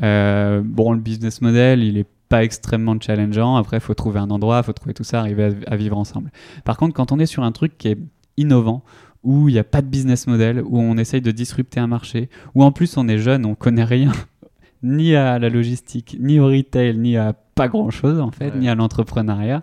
bon, 0.00 0.92
le 0.92 0.98
business 0.98 1.40
model, 1.40 1.84
il 1.84 1.98
est 1.98 2.06
pas 2.32 2.44
extrêmement 2.44 2.96
challengeant. 2.98 3.56
Après, 3.56 3.76
il 3.76 3.80
faut 3.80 3.92
trouver 3.92 4.18
un 4.18 4.30
endroit, 4.30 4.56
il 4.56 4.64
faut 4.64 4.72
trouver 4.72 4.94
tout 4.94 5.04
ça, 5.04 5.20
arriver 5.20 5.50
à, 5.66 5.76
vivre 5.76 5.98
ensemble. 5.98 6.30
Par 6.64 6.78
contre, 6.78 6.94
quand 6.94 7.12
on 7.12 7.18
est 7.18 7.26
sur 7.26 7.42
un 7.42 7.52
truc 7.52 7.76
qui 7.76 7.88
est 7.88 7.98
innovant, 8.38 8.84
où 9.22 9.50
il 9.50 9.52
n'y 9.52 9.58
a 9.58 9.64
pas 9.64 9.82
de 9.82 9.86
business 9.86 10.26
model, 10.26 10.62
où 10.64 10.80
on 10.80 10.96
essaye 10.96 11.20
de 11.20 11.30
disrupter 11.30 11.78
un 11.78 11.88
marché, 11.88 12.30
où 12.54 12.64
en 12.64 12.72
plus 12.72 12.96
on 12.96 13.06
est 13.06 13.18
jeune, 13.18 13.44
on 13.44 13.54
connaît 13.54 13.84
rien, 13.84 14.12
ni 14.82 15.14
à 15.14 15.38
la 15.38 15.50
logistique, 15.50 16.16
ni 16.20 16.40
au 16.40 16.46
retail, 16.46 16.96
ni 16.96 17.18
à 17.18 17.34
pas 17.54 17.68
grand 17.68 17.90
chose 17.90 18.18
en 18.18 18.30
fait, 18.30 18.54
ni 18.56 18.66
à 18.66 18.74
l'entrepreneuriat 18.74 19.62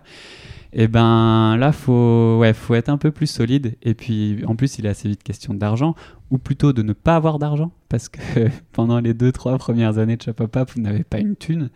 et 0.72 0.84
eh 0.84 0.88
ben 0.88 1.56
là 1.56 1.72
faut 1.72 2.38
ouais 2.38 2.52
faut 2.52 2.76
être 2.76 2.90
un 2.90 2.96
peu 2.96 3.10
plus 3.10 3.26
solide. 3.26 3.76
Et 3.82 3.94
puis 3.94 4.44
en 4.46 4.54
plus 4.54 4.78
il 4.78 4.86
est 4.86 4.88
assez 4.88 5.08
vite 5.08 5.22
question 5.24 5.52
d'argent 5.52 5.96
ou 6.30 6.38
plutôt 6.38 6.72
de 6.72 6.82
ne 6.82 6.92
pas 6.92 7.16
avoir 7.16 7.40
d'argent 7.40 7.72
parce 7.88 8.08
que 8.08 8.20
pendant 8.72 9.00
les 9.00 9.12
deux 9.12 9.32
trois 9.32 9.58
premières 9.58 9.98
années 9.98 10.16
de 10.16 10.22
Shop 10.22 10.34
Up 10.40 10.70
vous 10.74 10.80
n'avez 10.80 11.02
pas 11.02 11.18
une 11.18 11.34
thune. 11.34 11.70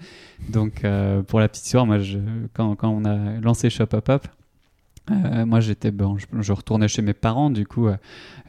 Donc 0.48 0.84
euh, 0.84 1.22
pour 1.22 1.40
la 1.40 1.48
petite 1.48 1.64
histoire 1.64 1.86
moi 1.86 1.98
je, 1.98 2.20
quand, 2.52 2.76
quand 2.76 2.88
on 2.88 3.04
a 3.04 3.40
lancé 3.40 3.68
Shop 3.68 3.88
Up 3.94 4.08
Up 4.08 4.26
euh, 5.10 5.44
moi 5.44 5.58
j'étais 5.58 5.90
bon 5.90 6.16
je, 6.40 6.52
retournais 6.52 6.86
chez 6.86 7.02
mes 7.02 7.14
parents 7.14 7.50
du 7.50 7.66
coup 7.66 7.88
euh, 7.88 7.96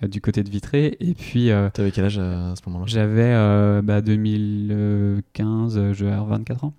du 0.04 0.22
côté 0.22 0.44
de 0.44 0.50
Vitré. 0.52 0.96
Et 1.00 1.16
puis 1.16 1.50
t'avais 1.74 1.90
quel 1.90 2.06
âge 2.06 2.20
à 2.20 2.54
ce 2.56 2.62
moment-là? 2.68 2.86
j'avais 2.86 3.82
bah, 3.82 4.02
2015 4.02 5.92
je 5.92 6.06
vais 6.06 6.12
24 6.16 6.66
ans 6.66 6.74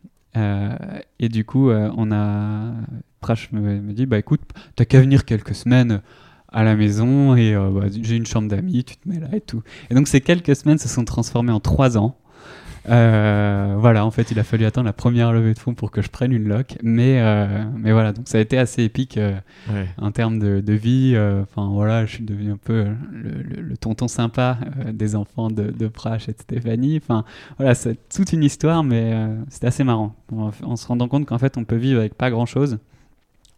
et 1.19 1.29
du 1.29 1.45
coup 1.45 1.71
on 1.71 2.13
a 2.13 2.73
Prash 3.21 3.51
me, 3.51 3.93
dit 3.93 4.07
bah 4.07 4.19
écoute, 4.19 4.41
t'as 4.77 4.85
qu'à 4.85 5.01
venir 5.01 5.25
quelques 5.25 5.55
semaines 5.55 6.01
à 6.49 6.63
la 6.63 6.77
maison 6.77 7.35
et 7.35 7.55
euh, 7.55 7.71
bah, 7.71 7.87
j'ai 7.91 8.15
une 8.15 8.27
chambre 8.27 8.49
d'amis, 8.49 8.85
tu 8.85 8.97
te 8.97 9.09
mets 9.09 9.19
là 9.19 9.29
et 9.33 9.41
tout. 9.41 9.63
Et 9.91 9.95
donc 9.95 10.07
ces 10.07 10.21
quelques 10.21 10.55
semaines 10.55 10.79
se 10.79 10.89
sont 10.89 11.05
transformées 11.05 11.53
en 11.53 11.61
trois 11.61 11.99
ans. 11.99 12.17
Euh, 12.89 13.75
voilà, 13.79 14.05
en 14.07 14.11
fait, 14.11 14.31
il 14.31 14.39
a 14.39 14.45
fallu 14.45 14.65
attendre 14.65 14.87
la 14.87 14.93
première 14.93 15.33
levée 15.33 15.55
de 15.55 15.59
fonds 15.59 15.75
pour 15.75 15.91
que 15.91 16.03
je 16.03 16.09
prenne 16.09 16.33
une 16.33 16.47
loc. 16.49 16.77
Mais, 16.83 17.21
euh, 17.21 17.65
mais 17.77 17.93
voilà, 17.93 18.13
donc 18.13 18.29
ça 18.29 18.39
a 18.39 18.41
été 18.41 18.59
assez 18.59 18.83
épique 18.85 19.17
euh, 19.19 19.39
Ouais. 19.73 19.87
en 19.99 20.11
termes 20.13 20.39
de, 20.39 20.61
de 20.61 20.73
vie. 20.73 21.17
Enfin, 21.43 21.69
voilà, 21.73 22.07
je 22.07 22.15
suis 22.15 22.25
devenu 22.25 22.53
un 22.53 22.57
peu 22.57 22.85
le, 23.13 23.31
le- 23.43 23.63
le 23.63 23.77
tonton 23.77 24.09
sympa 24.09 24.59
des 24.93 25.17
enfants 25.17 25.51
de, 25.51 25.71
de 25.71 25.89
Prache 25.89 26.29
et 26.29 26.33
de 26.33 26.39
Stéphanie. 26.41 27.01
Enfin, 27.03 27.25
voilà, 27.57 27.75
c'est 27.75 27.99
toute 28.09 28.33
une 28.33 28.45
histoire, 28.45 28.85
mais 28.85 29.15
c'était 29.49 29.67
assez 29.69 29.85
marrant. 29.85 30.15
En, 30.33 30.51
en 30.63 30.77
se 30.77 30.87
rendant 30.87 31.09
compte 31.09 31.27
qu'en 31.27 31.39
fait, 31.39 31.57
on 31.57 31.65
peut 31.65 31.77
vivre 31.77 31.99
avec 32.01 32.15
pas 32.15 32.31
grand-chose. 32.31 32.79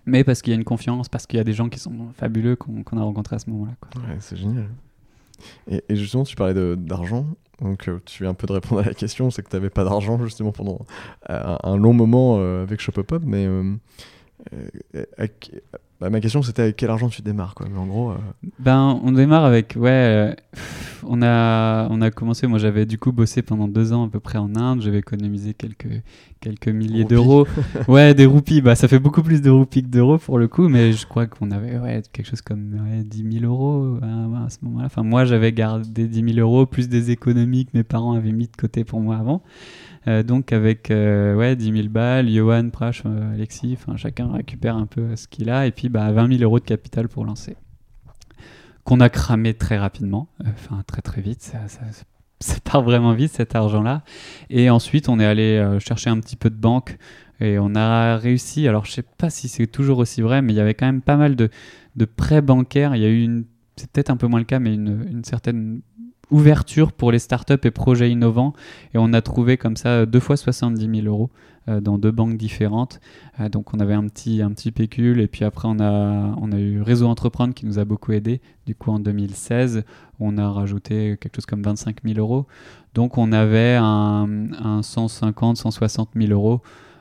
Mais 0.07 0.25
parce 0.25 0.41
qu'il 0.41 0.53
y 0.53 0.57
a 0.57 0.59
une 0.59 0.64
confiance, 0.64 1.11
parce 1.11 1.27
qu'il 1.27 1.37
y 1.37 1.41
a 1.41 1.45
des 1.45 1.53
gens 1.53 1.69
qui 1.69 1.79
sont 1.79 1.93
fabuleux 2.17 2.57
qu'on 2.57 2.83
a 2.97 3.03
rencontrés 3.03 3.37
à 3.37 3.38
ce 3.38 3.51
moment-là. 3.51 3.73
Ouais, 4.09 4.17
c'est 4.21 4.37
génial. 4.37 4.69
Et, 5.71 5.85
et 5.91 5.97
justement, 5.97 6.25
tu 6.25 6.35
parlais 6.35 6.55
de- 6.55 6.77
d'argent. 6.81 7.27
Donc, 7.61 7.88
euh, 7.88 8.01
tu 8.05 8.23
viens 8.23 8.31
un 8.31 8.35
peu 8.35 8.47
de 8.47 8.53
répondre 8.53 8.81
à 8.81 8.85
la 8.85 8.94
question. 8.94 9.31
C'est 9.31 9.42
que 9.42 9.49
tu 9.49 9.57
n'avais 9.57 9.71
pas 9.71 9.85
d'argent, 9.85 10.23
justement, 10.23 10.53
pendant 10.53 10.87
euh, 11.31 11.57
un, 11.62 11.77
long 11.77 11.92
moment 11.92 12.37
euh, 12.38 12.62
avec 12.62 12.81
Shopopop. 12.81 13.23
Mais 13.25 13.47
bah, 16.01 16.11
ma 16.11 16.21
question, 16.21 16.43
c'était 16.43 16.63
avec 16.63 16.77
quel 16.77 16.91
argent 16.91 17.09
tu 17.09 17.23
démarres, 17.23 17.55
quoi. 17.57 17.67
Mais 17.71 17.79
en 17.79 17.87
gros, 17.87 18.11
euh, 18.13 18.17
Ben, 18.61 19.01
on 19.03 19.11
démarre 19.11 19.45
avec, 19.45 19.75
ouais, 19.77 19.91
euh, 19.91 20.35
on 21.05 21.23
a, 21.23 21.89
on 21.91 22.01
a 22.01 22.11
commencé, 22.13 22.47
moi 22.47 22.59
j'avais 22.61 22.87
du 22.87 22.99
coup 22.99 23.11
bossé 23.11 23.43
pendant 23.43 23.67
deux 23.67 23.93
ans 23.93 24.07
à 24.07 24.09
peu 24.09 24.21
près 24.21 24.39
en 24.39 24.55
Inde, 24.55 24.81
j'avais 24.81 24.99
économisé 24.99 25.55
quelques, 25.55 26.03
quelques 26.41 26.69
milliers 26.69 27.05
d'euros. 27.05 27.49
ouais, 27.89 28.15
des 28.15 28.27
roupies, 28.27 28.61
bah 28.61 28.77
ça 28.77 28.87
fait 28.87 29.01
beaucoup 29.01 29.23
plus 29.23 29.43
de 29.43 29.51
roupies 29.51 29.83
que 29.83 29.89
d'euros 29.89 30.19
pour 30.19 30.39
le 30.39 30.47
coup, 30.47 30.69
mais 30.69 30.93
je 30.93 31.05
crois 31.07 31.27
qu'on 31.27 31.51
avait 31.51 31.79
ouais, 31.79 32.03
quelque 32.13 32.27
chose 32.27 32.43
comme 32.43 32.75
ouais, 32.75 33.03
10 33.03 33.41
000 33.41 33.45
euros 33.53 33.99
à, 34.01 34.45
à 34.45 34.51
ce 34.51 34.59
moment-là. 34.63 34.87
Enfin, 34.87 35.03
moi 35.03 35.25
j'avais 35.25 35.53
gardé 35.53 36.07
10 36.07 36.35
000 36.35 36.39
euros 36.39 36.67
plus 36.67 36.89
des 36.89 37.11
économies 37.11 37.67
que 37.67 37.73
mes 37.75 37.85
parents 37.85 38.13
avaient 38.13 38.33
mis 38.33 38.47
de 38.47 38.57
côté 38.57 38.85
pour 38.85 39.01
moi 39.01 39.17
avant. 39.17 39.43
Euh, 40.07 40.23
donc 40.23 40.53
avec 40.53 40.91
euh, 40.91 41.35
ouais, 41.35 41.57
10 41.57 41.73
000 41.73 41.89
balles, 41.89 42.31
Johan, 42.31 42.71
Prash, 42.71 43.03
euh, 43.05 43.35
Alexis, 43.35 43.77
chacun 43.97 44.33
récupère 44.33 44.77
un 44.77 44.87
peu 44.87 45.17
ce 45.17 45.27
qu'il 45.27 45.51
a 45.51 45.67
et 45.67 45.73
puis 45.73 45.89
bah, 45.89 46.11
20 46.13 46.39
000 46.39 46.43
euros 46.43 46.61
de 46.61 46.65
capital 46.65 47.09
pour 47.09 47.25
lancer. 47.25 47.57
Qu'on 48.85 49.01
a 49.01 49.09
cramé 49.11 49.55
très 49.55 49.77
rapidement, 49.77 50.29
enfin 50.47 50.83
très 50.87 51.03
très 51.03 51.21
vite, 51.21 51.43
ça, 51.43 51.59
part 52.65 52.83
vraiment 52.83 53.13
vite 53.13 53.33
cet 53.33 53.55
argent-là. 53.55 54.03
Et 54.49 54.71
ensuite 54.71 55.09
on 55.09 55.21
est 55.21 55.27
allé 55.27 55.79
chercher 55.81 56.11
un 56.11 56.19
petit 56.21 56.37
peu 56.37 56.49
de 56.49 56.57
banque 56.57 56.97
et 57.41 57.59
on 57.59 57.75
a 57.75 58.17
réussi, 58.17 58.67
alors 58.67 58.87
je 58.87 58.93
sais 58.93 59.03
pas 59.03 59.31
si 59.31 59.49
c'est 59.49 59.67
toujours 59.67 59.99
aussi 59.99 60.23
vrai, 60.23 60.41
mais 60.41 60.55
il 60.55 60.57
y 60.57 60.61
avait 60.61 60.75
quand 60.75 60.87
même 60.87 61.03
pas 61.03 61.17
mal 61.17 61.37
de, 61.37 61.51
de 61.97 62.05
prêts 62.07 62.41
bancaires, 62.41 62.97
il 62.97 63.03
y 63.03 63.05
a 63.05 63.09
eu 63.09 63.23
une, 63.23 63.45
c'est 63.77 63.91
peut-être 63.91 64.11
un 64.11 64.17
peu 64.17 64.27
moins 64.27 64.41
le 64.41 64.47
cas, 64.47 64.59
mais 64.59 64.75
une, 64.75 65.07
une 65.11 65.25
certaine 65.25 65.83
ouverture 66.31 66.93
pour 66.93 67.12
les 67.12 67.19
startups 67.19 67.55
et 67.64 67.71
projets 67.71 68.11
innovants. 68.11 68.53
Et 68.95 68.99
on 68.99 69.12
a 69.12 69.23
trouvé 69.23 69.57
comme 69.57 69.77
ça 69.77 70.07
deux 70.07 70.21
fois 70.21 70.37
70 70.37 71.03
000 71.03 71.07
euros 71.07 71.31
euh, 71.69 71.81
dans 71.81 71.99
deux 71.99 72.11
banques 72.11 72.37
différentes. 72.37 73.01
Euh, 73.41 73.49
donc 73.49 73.75
on 73.75 73.81
avait 73.81 73.95
un 73.95 74.07
petit, 74.09 74.43
un 74.43 74.51
petit 74.51 74.71
pécule. 74.73 75.21
Et 75.21 75.27
puis 75.29 75.45
après, 75.45 75.69
on 75.69 75.81
a, 75.81 76.35
on 76.41 76.53
a 76.53 76.59
eu 76.59 76.83
Réseau 76.83 77.07
Entreprendre 77.07 77.55
qui 77.55 77.67
nous 77.67 77.79
a 77.79 77.85
beaucoup 77.85 78.12
aidé. 78.12 78.41
Du 78.67 78.75
coup, 78.75 78.91
en 78.91 78.99
2016, 79.01 79.85
on 80.21 80.38
a 80.38 80.51
rajouté 80.51 81.17
quelque 81.21 81.37
chose 81.37 81.47
comme 81.47 81.62
25 81.62 81.99
000 82.05 82.19
euros. 82.19 82.47
Donc 82.95 83.19
on 83.19 83.33
avait 83.33 83.77
un, 83.77 84.29
un 84.59 84.83
150, 84.83 85.57
160 85.57 86.11
000 86.17 86.33
euros. 86.33 86.61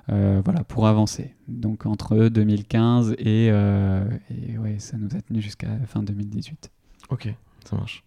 euh, 0.09 0.41
voilà, 0.43 0.63
pour 0.63 0.87
avancer. 0.87 1.33
Donc 1.47 1.85
entre 1.85 2.29
2015 2.29 3.11
et, 3.19 3.49
euh, 3.51 4.03
et 4.29 4.57
ouais, 4.57 4.75
ça 4.79 4.97
nous 4.97 5.09
a 5.15 5.21
tenu 5.21 5.41
jusqu'à 5.41 5.67
fin 5.85 6.01
2018. 6.03 6.71
ok, 7.09 7.33
ça 7.65 7.75
marche. 7.75 8.03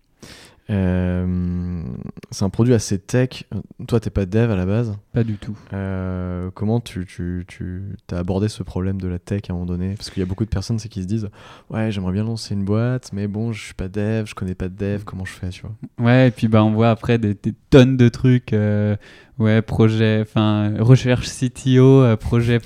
Euh, 0.70 1.82
c'est 2.30 2.44
un 2.44 2.48
produit 2.50 2.74
assez 2.74 2.98
tech. 2.98 3.44
Toi, 3.88 3.98
t'es 4.00 4.10
pas 4.10 4.24
dev 4.26 4.50
à 4.50 4.56
la 4.56 4.66
base. 4.66 4.96
Pas 5.12 5.24
du 5.24 5.34
tout. 5.34 5.56
Euh, 5.72 6.50
comment 6.54 6.80
tu, 6.80 7.04
tu, 7.06 7.44
tu 7.48 7.82
as 8.12 8.18
abordé 8.18 8.48
ce 8.48 8.62
problème 8.62 9.00
de 9.00 9.08
la 9.08 9.18
tech 9.18 9.42
à 9.48 9.52
un 9.52 9.56
moment 9.56 9.66
donné? 9.66 9.94
Parce 9.94 10.10
qu'il 10.10 10.20
y 10.20 10.22
a 10.24 10.26
beaucoup 10.26 10.44
de 10.44 10.50
personnes 10.50 10.76
qui 10.78 11.02
se 11.02 11.08
disent 11.08 11.28
Ouais, 11.70 11.90
j'aimerais 11.90 12.12
bien 12.12 12.24
lancer 12.24 12.54
une 12.54 12.64
boîte, 12.64 13.10
mais 13.12 13.26
bon, 13.26 13.52
je 13.52 13.64
suis 13.64 13.74
pas 13.74 13.88
dev, 13.88 14.26
je 14.26 14.34
connais 14.34 14.54
pas 14.54 14.68
de 14.68 14.76
dev, 14.76 15.02
comment 15.04 15.24
je 15.24 15.32
fais, 15.32 15.48
tu 15.48 15.62
vois 15.62 15.74
Ouais, 15.98 16.28
et 16.28 16.30
puis 16.30 16.46
bah, 16.48 16.62
on 16.64 16.70
voit 16.72 16.90
après 16.90 17.18
des, 17.18 17.34
des 17.34 17.54
tonnes 17.70 17.96
de 17.96 18.08
trucs. 18.08 18.52
euh, 18.52 18.96
ouais, 19.40 19.62
projet, 19.62 20.20
enfin, 20.20 20.74
recherche 20.78 21.28
CTO, 21.28 22.02
euh, 22.02 22.16
projet, 22.16 22.58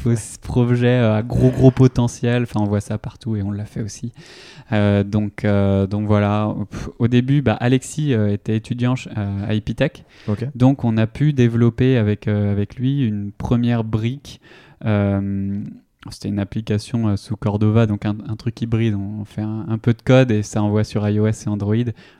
projet 0.42 0.86
euh, 0.88 1.16
à 1.16 1.22
gros, 1.22 1.50
gros 1.50 1.70
potentiel. 1.70 2.42
Enfin, 2.42 2.60
on 2.60 2.66
voit 2.66 2.80
ça 2.80 2.98
partout 2.98 3.36
et 3.36 3.42
on 3.42 3.50
l'a 3.50 3.64
fait 3.64 3.80
aussi. 3.80 4.12
Euh, 4.72 5.04
donc, 5.04 5.44
euh, 5.44 5.86
donc 5.86 6.06
voilà. 6.06 6.54
Au 6.98 7.08
début, 7.08 7.40
bah, 7.40 7.56
Alexis 7.58 8.12
était 8.12 8.56
étudiant 8.56 8.94
à 9.16 9.54
Epitech. 9.54 10.04
Ok. 10.28 10.46
Donc, 10.54 10.84
on 10.84 10.96
a 10.96 11.06
pu 11.06 11.32
développer 11.32 11.96
avec, 11.96 12.28
euh, 12.28 12.52
avec 12.52 12.76
lui 12.76 13.06
une 13.06 13.30
première 13.32 13.84
brique. 13.84 14.40
C'était 16.10 16.28
une 16.28 16.38
application 16.38 17.08
euh, 17.08 17.16
sous 17.16 17.36
Cordova, 17.36 17.86
donc 17.86 18.04
un, 18.04 18.16
un 18.28 18.36
truc 18.36 18.60
hybride. 18.60 18.94
On 18.94 19.24
fait 19.24 19.42
un, 19.42 19.64
un 19.68 19.78
peu 19.78 19.94
de 19.94 20.02
code 20.02 20.30
et 20.30 20.42
ça 20.42 20.62
envoie 20.62 20.84
sur 20.84 21.08
iOS 21.08 21.28
et 21.28 21.48
Android 21.48 21.74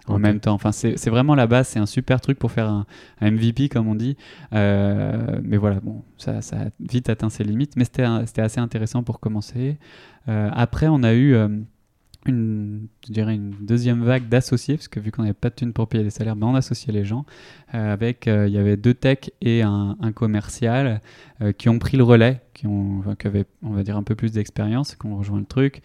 en 0.06 0.18
même 0.18 0.40
temps. 0.40 0.54
Enfin, 0.54 0.72
c'est 0.72 1.10
vraiment 1.10 1.34
la 1.34 1.46
base. 1.46 1.68
C'est 1.68 1.78
un 1.78 1.86
super 1.86 2.20
truc 2.20 2.38
pour 2.38 2.50
faire 2.50 2.68
un, 2.68 2.86
un 3.20 3.30
MVP, 3.30 3.68
comme 3.68 3.88
on 3.88 3.94
dit. 3.94 4.16
Euh, 4.52 5.38
mais 5.42 5.56
voilà, 5.56 5.80
bon, 5.80 6.02
ça, 6.16 6.40
ça 6.40 6.56
a 6.56 6.64
vite 6.80 7.08
atteint 7.08 7.30
ses 7.30 7.44
limites. 7.44 7.76
Mais 7.76 7.84
c'était 7.84 8.42
assez 8.42 8.60
intéressant 8.60 9.02
pour 9.02 9.20
commencer. 9.20 9.78
Euh, 10.28 10.50
après, 10.54 10.88
on 10.88 11.02
a 11.02 11.14
eu 11.14 11.36
une, 12.26 12.86
dirais 13.08 13.34
une 13.34 13.54
deuxième 13.60 14.02
vague 14.02 14.28
d'associés, 14.28 14.76
parce 14.76 14.88
que 14.88 15.00
vu 15.00 15.10
qu'on 15.10 15.22
n'avait 15.22 15.34
pas 15.34 15.50
de 15.50 15.54
thunes 15.54 15.72
pour 15.72 15.88
payer 15.88 16.04
les 16.04 16.10
salaires, 16.10 16.36
ben 16.36 16.48
on 16.48 16.54
associait 16.54 16.92
les 16.92 17.04
gens. 17.04 17.24
Euh, 17.74 17.92
avec, 17.92 18.28
euh, 18.28 18.46
il 18.46 18.54
y 18.54 18.58
avait 18.58 18.76
deux 18.76 18.94
techs 18.94 19.32
et 19.40 19.62
un, 19.62 19.96
commercial 20.14 21.00
euh, 21.40 21.52
qui 21.52 21.68
ont 21.68 21.78
pris 21.78 21.96
le 21.96 22.04
relais, 22.04 22.40
qui, 22.52 22.66
ont, 22.66 23.02
qui 23.18 23.26
avaient, 23.26 23.46
on 23.62 23.70
va 23.70 23.82
dire, 23.82 23.96
un 23.96 24.02
peu 24.02 24.14
plus 24.14 24.32
d'expérience, 24.32 24.94
qui 24.94 25.06
ont 25.06 25.16
rejoint 25.16 25.38
le 25.38 25.44
truc. 25.44 25.82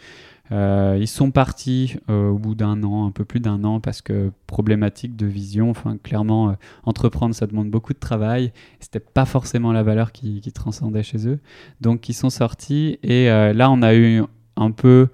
Ils 0.51 1.07
sont 1.07 1.29
partis 1.29 1.97
au 2.07 2.39
bout 2.39 2.55
d'un 2.55 2.81
an, 2.81 3.05
un 3.05 3.11
peu 3.11 3.23
plus 3.23 3.39
d'un 3.39 3.63
an, 3.63 3.79
parce 3.79 4.01
que 4.01 4.31
problématique 4.47 5.15
de 5.15 5.27
vision. 5.27 5.69
Enfin, 5.69 5.97
clairement, 5.97 6.55
entreprendre, 6.85 7.35
ça 7.35 7.45
demande 7.45 7.69
beaucoup 7.69 7.93
de 7.93 7.99
travail. 7.99 8.51
C'était 8.79 8.99
pas 8.99 9.25
forcément 9.25 9.71
la 9.71 9.83
valeur 9.83 10.11
qui, 10.11 10.41
transcendait 10.51 11.03
chez 11.03 11.27
eux. 11.27 11.39
Donc, 11.81 12.09
ils 12.09 12.15
sont 12.15 12.31
sortis 12.31 12.97
et 13.03 13.27
là, 13.27 13.69
on 13.69 13.83
a 13.83 13.93
eu 13.93 14.23
un 14.55 14.71
peu 14.71 15.09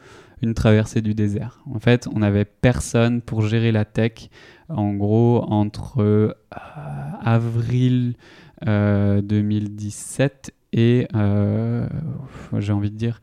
une 0.45 0.53
traversée 0.53 1.01
du 1.01 1.13
désert. 1.13 1.59
En 1.73 1.79
fait, 1.79 2.07
on 2.13 2.19
n'avait 2.19 2.45
personne 2.45 3.21
pour 3.21 3.41
gérer 3.41 3.71
la 3.71 3.83
tech. 3.85 4.29
En 4.69 4.93
gros, 4.93 5.43
entre 5.47 6.01
euh, 6.01 6.33
avril 7.21 8.15
euh, 8.67 9.21
2017 9.21 10.53
et, 10.73 11.07
euh, 11.15 11.87
j'ai 12.57 12.73
envie 12.73 12.91
de 12.91 12.97
dire, 12.97 13.21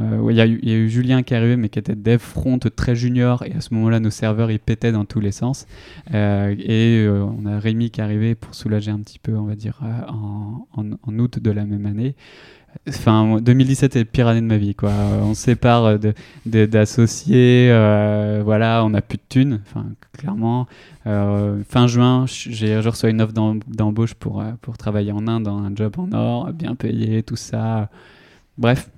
euh, 0.00 0.26
il 0.30 0.36
y, 0.36 0.40
a 0.40 0.46
eu- 0.46 0.88
Julien 0.88 1.22
qui 1.22 1.34
est 1.34 1.36
arrivé, 1.36 1.56
mais 1.56 1.68
qui 1.68 1.78
était 1.78 1.94
dev 1.94 2.18
front 2.18 2.58
très 2.58 2.96
junior, 2.96 3.44
et 3.44 3.52
à 3.52 3.60
ce 3.60 3.72
moment-là, 3.74 4.00
nos 4.00 4.10
serveurs 4.10 4.50
ils 4.50 4.58
pétaient 4.58 4.90
dans 4.92 5.04
tous 5.04 5.20
les 5.20 5.30
sens. 5.32 5.66
Euh, 6.12 6.54
et 6.58 7.04
euh, 7.06 7.24
on 7.24 7.46
a 7.46 7.58
Rémi 7.60 7.90
qui 7.90 8.00
est 8.00 8.04
arrivé 8.04 8.34
pour 8.34 8.54
soulager 8.54 8.90
un 8.90 8.98
petit 8.98 9.18
peu, 9.20 9.36
on 9.36 9.44
va 9.44 9.54
dire, 9.54 9.80
euh, 9.84 10.00
en 10.76 11.18
août 11.18 11.38
de 11.38 11.50
la 11.50 11.64
même 11.64 11.86
année. 11.86 12.16
Enfin, 12.88 13.24
moi, 13.24 13.40
2017 13.40 13.96
est 13.96 13.98
la 14.00 14.04
pire 14.04 14.28
année 14.28 14.40
de 14.40 14.46
ma 14.46 14.56
vie. 14.56 14.74
Euh, 14.82 15.20
On 15.22 15.34
se 15.34 15.42
sépare 15.42 15.98
de- 15.98 16.12
de- 16.46 16.66
d'associés, 16.66 17.68
euh, 17.70 18.42
voilà, 18.44 18.84
on 18.84 18.90
n'a 18.90 19.00
plus 19.02 19.16
de 19.18 19.22
thunes, 19.28 19.60
enfin, 19.66 19.86
clairement. 20.16 20.66
Euh, 21.06 21.62
fin 21.68 21.86
juin, 21.86 22.24
j'ai 22.26 22.82
je 22.82 22.88
reçois 22.88 23.10
une 23.10 23.20
offre 23.22 23.32
d'em- 23.32 23.60
d'embauche 23.68 24.14
pour, 24.14 24.40
euh, 24.40 24.52
pour 24.60 24.76
travailler 24.76 25.12
en 25.12 25.26
Inde, 25.28 25.44
dans 25.44 25.58
un 25.58 25.74
job 25.74 25.94
en 25.98 26.12
or, 26.12 26.52
bien 26.52 26.74
payé, 26.74 27.22
tout 27.22 27.36
ça. 27.36 27.88
Bref. 28.58 28.90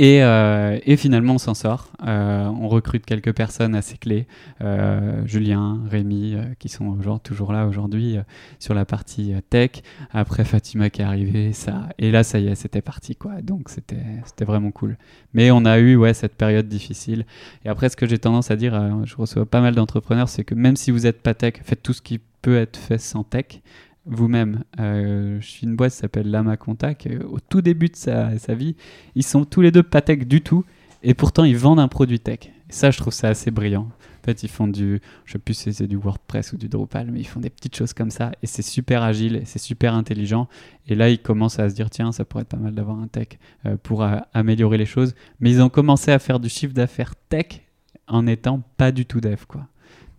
Et, 0.00 0.22
euh, 0.22 0.78
et 0.86 0.96
finalement, 0.96 1.34
on 1.34 1.38
s'en 1.38 1.54
sort. 1.54 1.90
Euh, 2.06 2.46
on 2.46 2.68
recrute 2.68 3.04
quelques 3.04 3.34
personnes 3.34 3.74
assez 3.74 3.98
clés. 3.98 4.28
Euh, 4.60 5.26
Julien, 5.26 5.80
Rémi, 5.90 6.34
euh, 6.34 6.44
qui 6.60 6.68
sont 6.68 7.02
genre, 7.02 7.18
toujours 7.18 7.52
là 7.52 7.66
aujourd'hui 7.66 8.16
euh, 8.16 8.22
sur 8.60 8.74
la 8.74 8.84
partie 8.84 9.34
euh, 9.34 9.40
tech. 9.50 9.82
Après, 10.12 10.44
Fatima 10.44 10.88
qui 10.88 11.02
est 11.02 11.04
arrivée. 11.04 11.52
Ça... 11.52 11.88
Et 11.98 12.12
là, 12.12 12.22
ça 12.22 12.38
y 12.38 12.46
est, 12.46 12.54
c'était 12.54 12.80
parti. 12.80 13.16
Quoi. 13.16 13.42
Donc, 13.42 13.70
c'était 13.70 14.44
vraiment 14.44 14.70
cool. 14.70 14.96
Mais 15.34 15.50
on 15.50 15.64
a 15.64 15.80
eu 15.80 15.96
ouais, 15.96 16.14
cette 16.14 16.36
période 16.36 16.68
difficile. 16.68 17.26
Et 17.64 17.68
après, 17.68 17.88
ce 17.88 17.96
que 17.96 18.06
j'ai 18.06 18.18
tendance 18.18 18.52
à 18.52 18.56
dire, 18.56 19.04
je 19.04 19.16
reçois 19.16 19.46
pas 19.46 19.60
mal 19.60 19.74
d'entrepreneurs, 19.74 20.28
c'est 20.28 20.44
que 20.44 20.54
même 20.54 20.76
si 20.76 20.92
vous 20.92 21.00
n'êtes 21.00 21.20
pas 21.22 21.34
tech, 21.34 21.54
faites 21.64 21.82
tout 21.82 21.92
ce 21.92 22.02
qui 22.02 22.20
peut 22.40 22.56
être 22.56 22.76
fait 22.76 22.98
sans 22.98 23.24
tech 23.24 23.60
vous-même. 24.08 24.64
Euh, 24.80 25.40
je 25.40 25.46
suis 25.46 25.66
une 25.66 25.76
boîte 25.76 25.92
qui 25.92 25.98
s'appelle 25.98 26.30
Lama 26.30 26.56
Contact. 26.56 27.06
Euh, 27.06 27.22
Au 27.30 27.38
tout 27.40 27.60
début 27.60 27.88
de 27.88 27.96
sa, 27.96 28.30
vie, 28.54 28.74
ils 29.14 29.22
sont 29.22 29.44
tous 29.44 29.60
les 29.60 29.70
deux 29.70 29.82
pas 29.82 30.00
tech 30.00 30.26
du 30.26 30.40
tout, 30.40 30.64
et 31.02 31.14
pourtant 31.14 31.44
ils 31.44 31.56
vendent 31.56 31.80
un 31.80 31.88
produit 31.88 32.20
tech. 32.20 32.40
Et 32.68 32.72
ça, 32.72 32.90
je 32.90 32.98
trouve 32.98 33.12
ça 33.12 33.28
assez 33.28 33.50
brillant. 33.50 33.88
En 34.22 34.24
fait, 34.24 34.42
ils 34.42 34.48
font 34.48 34.68
du, 34.68 35.00
je 35.24 35.32
sais 35.32 35.38
plus 35.38 35.54
si 35.54 35.72
c'est 35.72 35.86
du 35.86 35.96
WordPress 35.96 36.52
ou 36.52 36.58
du 36.58 36.68
Drupal, 36.68 37.10
mais 37.10 37.20
ils 37.20 37.26
font 37.26 37.40
des 37.40 37.50
petites 37.50 37.76
choses 37.76 37.94
comme 37.94 38.10
ça, 38.10 38.32
et 38.42 38.46
c'est 38.46 38.62
super 38.62 39.02
agile, 39.02 39.42
c'est 39.44 39.58
super 39.58 39.94
intelligent. 39.94 40.48
Et 40.86 40.94
là, 40.94 41.08
ils 41.08 41.20
commencent 41.20 41.58
à 41.58 41.70
se 41.70 41.74
dire, 41.74 41.88
tiens, 41.88 42.12
ça 42.12 42.24
pourrait 42.24 42.42
être 42.42 42.48
pas 42.48 42.58
mal 42.58 42.74
d'avoir 42.74 42.98
un 42.98 43.08
tech 43.08 43.28
euh, 43.64 43.76
pour 43.82 44.06
améliorer 44.34 44.76
les 44.76 44.86
choses. 44.86 45.14
Mais 45.40 45.50
ils 45.50 45.62
ont 45.62 45.70
commencé 45.70 46.10
à 46.10 46.18
faire 46.18 46.40
du 46.40 46.48
chiffre 46.48 46.74
d'affaires 46.74 47.14
tech 47.28 47.62
en 48.06 48.26
étant 48.26 48.62
pas 48.76 48.90
du 48.90 49.06
tout 49.06 49.20
dev, 49.20 49.44
quoi. 49.46 49.66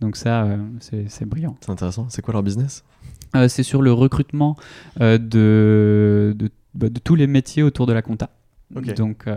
Donc 0.00 0.16
ça, 0.16 0.44
euh, 0.44 0.56
c'est 0.80 1.08
c'est 1.08 1.26
brillant. 1.26 1.56
C'est 1.60 1.70
intéressant. 1.70 2.06
C'est 2.08 2.22
quoi 2.22 2.32
leur 2.32 2.42
business? 2.42 2.84
Euh, 3.36 3.48
c'est 3.48 3.62
sur 3.62 3.82
le 3.82 3.92
recrutement 3.92 4.56
euh, 5.00 5.18
de, 5.18 6.34
de, 6.36 6.50
bah, 6.74 6.88
de 6.88 6.98
tous 6.98 7.14
les 7.14 7.26
métiers 7.26 7.62
autour 7.62 7.86
de 7.86 7.92
la 7.92 8.02
compta. 8.02 8.30
Donc, 8.94 9.26
euh, 9.26 9.36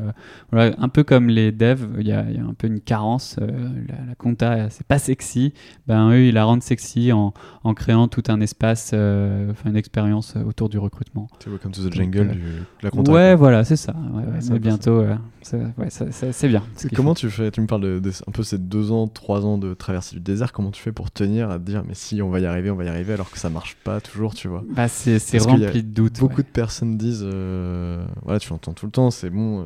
voilà, 0.52 0.76
un 0.78 0.90
peu 0.90 1.04
comme 1.04 1.28
les 1.28 1.52
devs, 1.52 1.88
il 2.00 2.08
y, 2.08 2.12
a 2.12 2.24
il 2.30 2.36
y 2.36 2.40
a 2.40 2.44
un 2.44 2.54
peu 2.54 2.68
une 2.68 2.80
carence. 2.80 3.38
euh, 3.42 3.48
la, 3.88 3.96
la 4.10 4.16
compta, 4.16 4.70
c'est 4.70 4.86
pas 4.86 5.00
sexy. 5.00 5.54
Ben, 5.88 6.12
eux, 6.12 6.26
ils 6.28 6.34
la 6.34 6.46
rendent 6.46 6.62
sexy 6.64 7.12
en, 7.12 7.34
en 7.64 7.74
créant 7.74 8.08
tout 8.08 8.24
un 8.28 8.42
espace, 8.42 8.92
euh, 8.94 9.50
enfin 9.52 9.70
une 9.72 9.76
expérience 9.76 10.36
euh, 10.38 10.44
autour 10.44 10.70
du 10.70 10.78
recrutement. 10.78 11.28
C'est 11.40 11.50
Welcome 11.50 11.72
to 11.72 11.82
the 11.82 11.86
Donc, 11.86 11.94
Jungle 11.96 12.20
euh, 12.20 12.34
du, 12.34 12.40
de 12.40 12.66
la 12.84 12.92
compta. 12.92 13.12
ouais, 13.12 13.36
voilà, 13.36 13.64
c'est 13.64 13.76
ça. 13.76 13.94
Ouais, 14.14 14.24
c'est 14.40 14.60
bientôt, 14.60 15.00
euh, 15.00 15.16
ça- 15.42 15.58
ouais, 15.58 15.90
c'est 15.90 16.48
bien. 16.48 16.64
Comment 16.96 17.14
tu 17.16 17.30
fais 17.30 17.50
Tu 17.52 17.60
me 17.62 17.68
parles 17.68 17.82
de, 17.82 18.00
de- 18.00 18.12
un 18.28 18.32
peu 18.32 18.44
ces 18.44 18.58
deux 18.60 18.92
ans, 18.92 19.08
trois 19.08 19.46
ans 19.46 19.58
de 19.58 19.74
traversée 19.74 20.16
du 20.16 20.22
désert. 20.22 20.52
Comment 20.54 20.72
tu 20.72 20.82
fais 20.82 20.92
pour 20.92 21.10
tenir 21.12 21.50
à 21.50 21.58
te 21.60 21.64
dire 21.64 21.84
mais 21.88 21.96
si 21.96 22.22
on 22.22 22.30
va 22.30 22.40
y 22.40 22.46
arriver, 22.46 22.70
on 22.70 22.76
va 22.76 22.84
y 22.84 22.88
arriver 22.88 23.14
alors 23.14 23.32
que 23.32 23.40
ça 23.40 23.50
marche 23.50 23.76
pas 23.84 24.00
toujours, 24.00 24.36
tu 24.36 24.48
vois? 24.48 24.64
Bah, 24.76 24.88
c'est 24.88 25.20
c'est 25.20 25.40
rempli 25.40 25.84
de 25.84 25.90
doutes. 25.94 26.20
Beaucoup 26.20 26.38
ouais. 26.38 26.44
de 26.44 26.48
personnes 26.48 26.98
disent, 26.98 27.24
euh, 27.26 28.06
voilà, 28.24 28.40
tu 28.40 28.50
l'entends 28.50 28.74
tout 28.74 28.86
le 28.86 28.92
temps, 28.92 29.12
c'est 29.24 29.30
bon. 29.30 29.62
euh, 29.62 29.66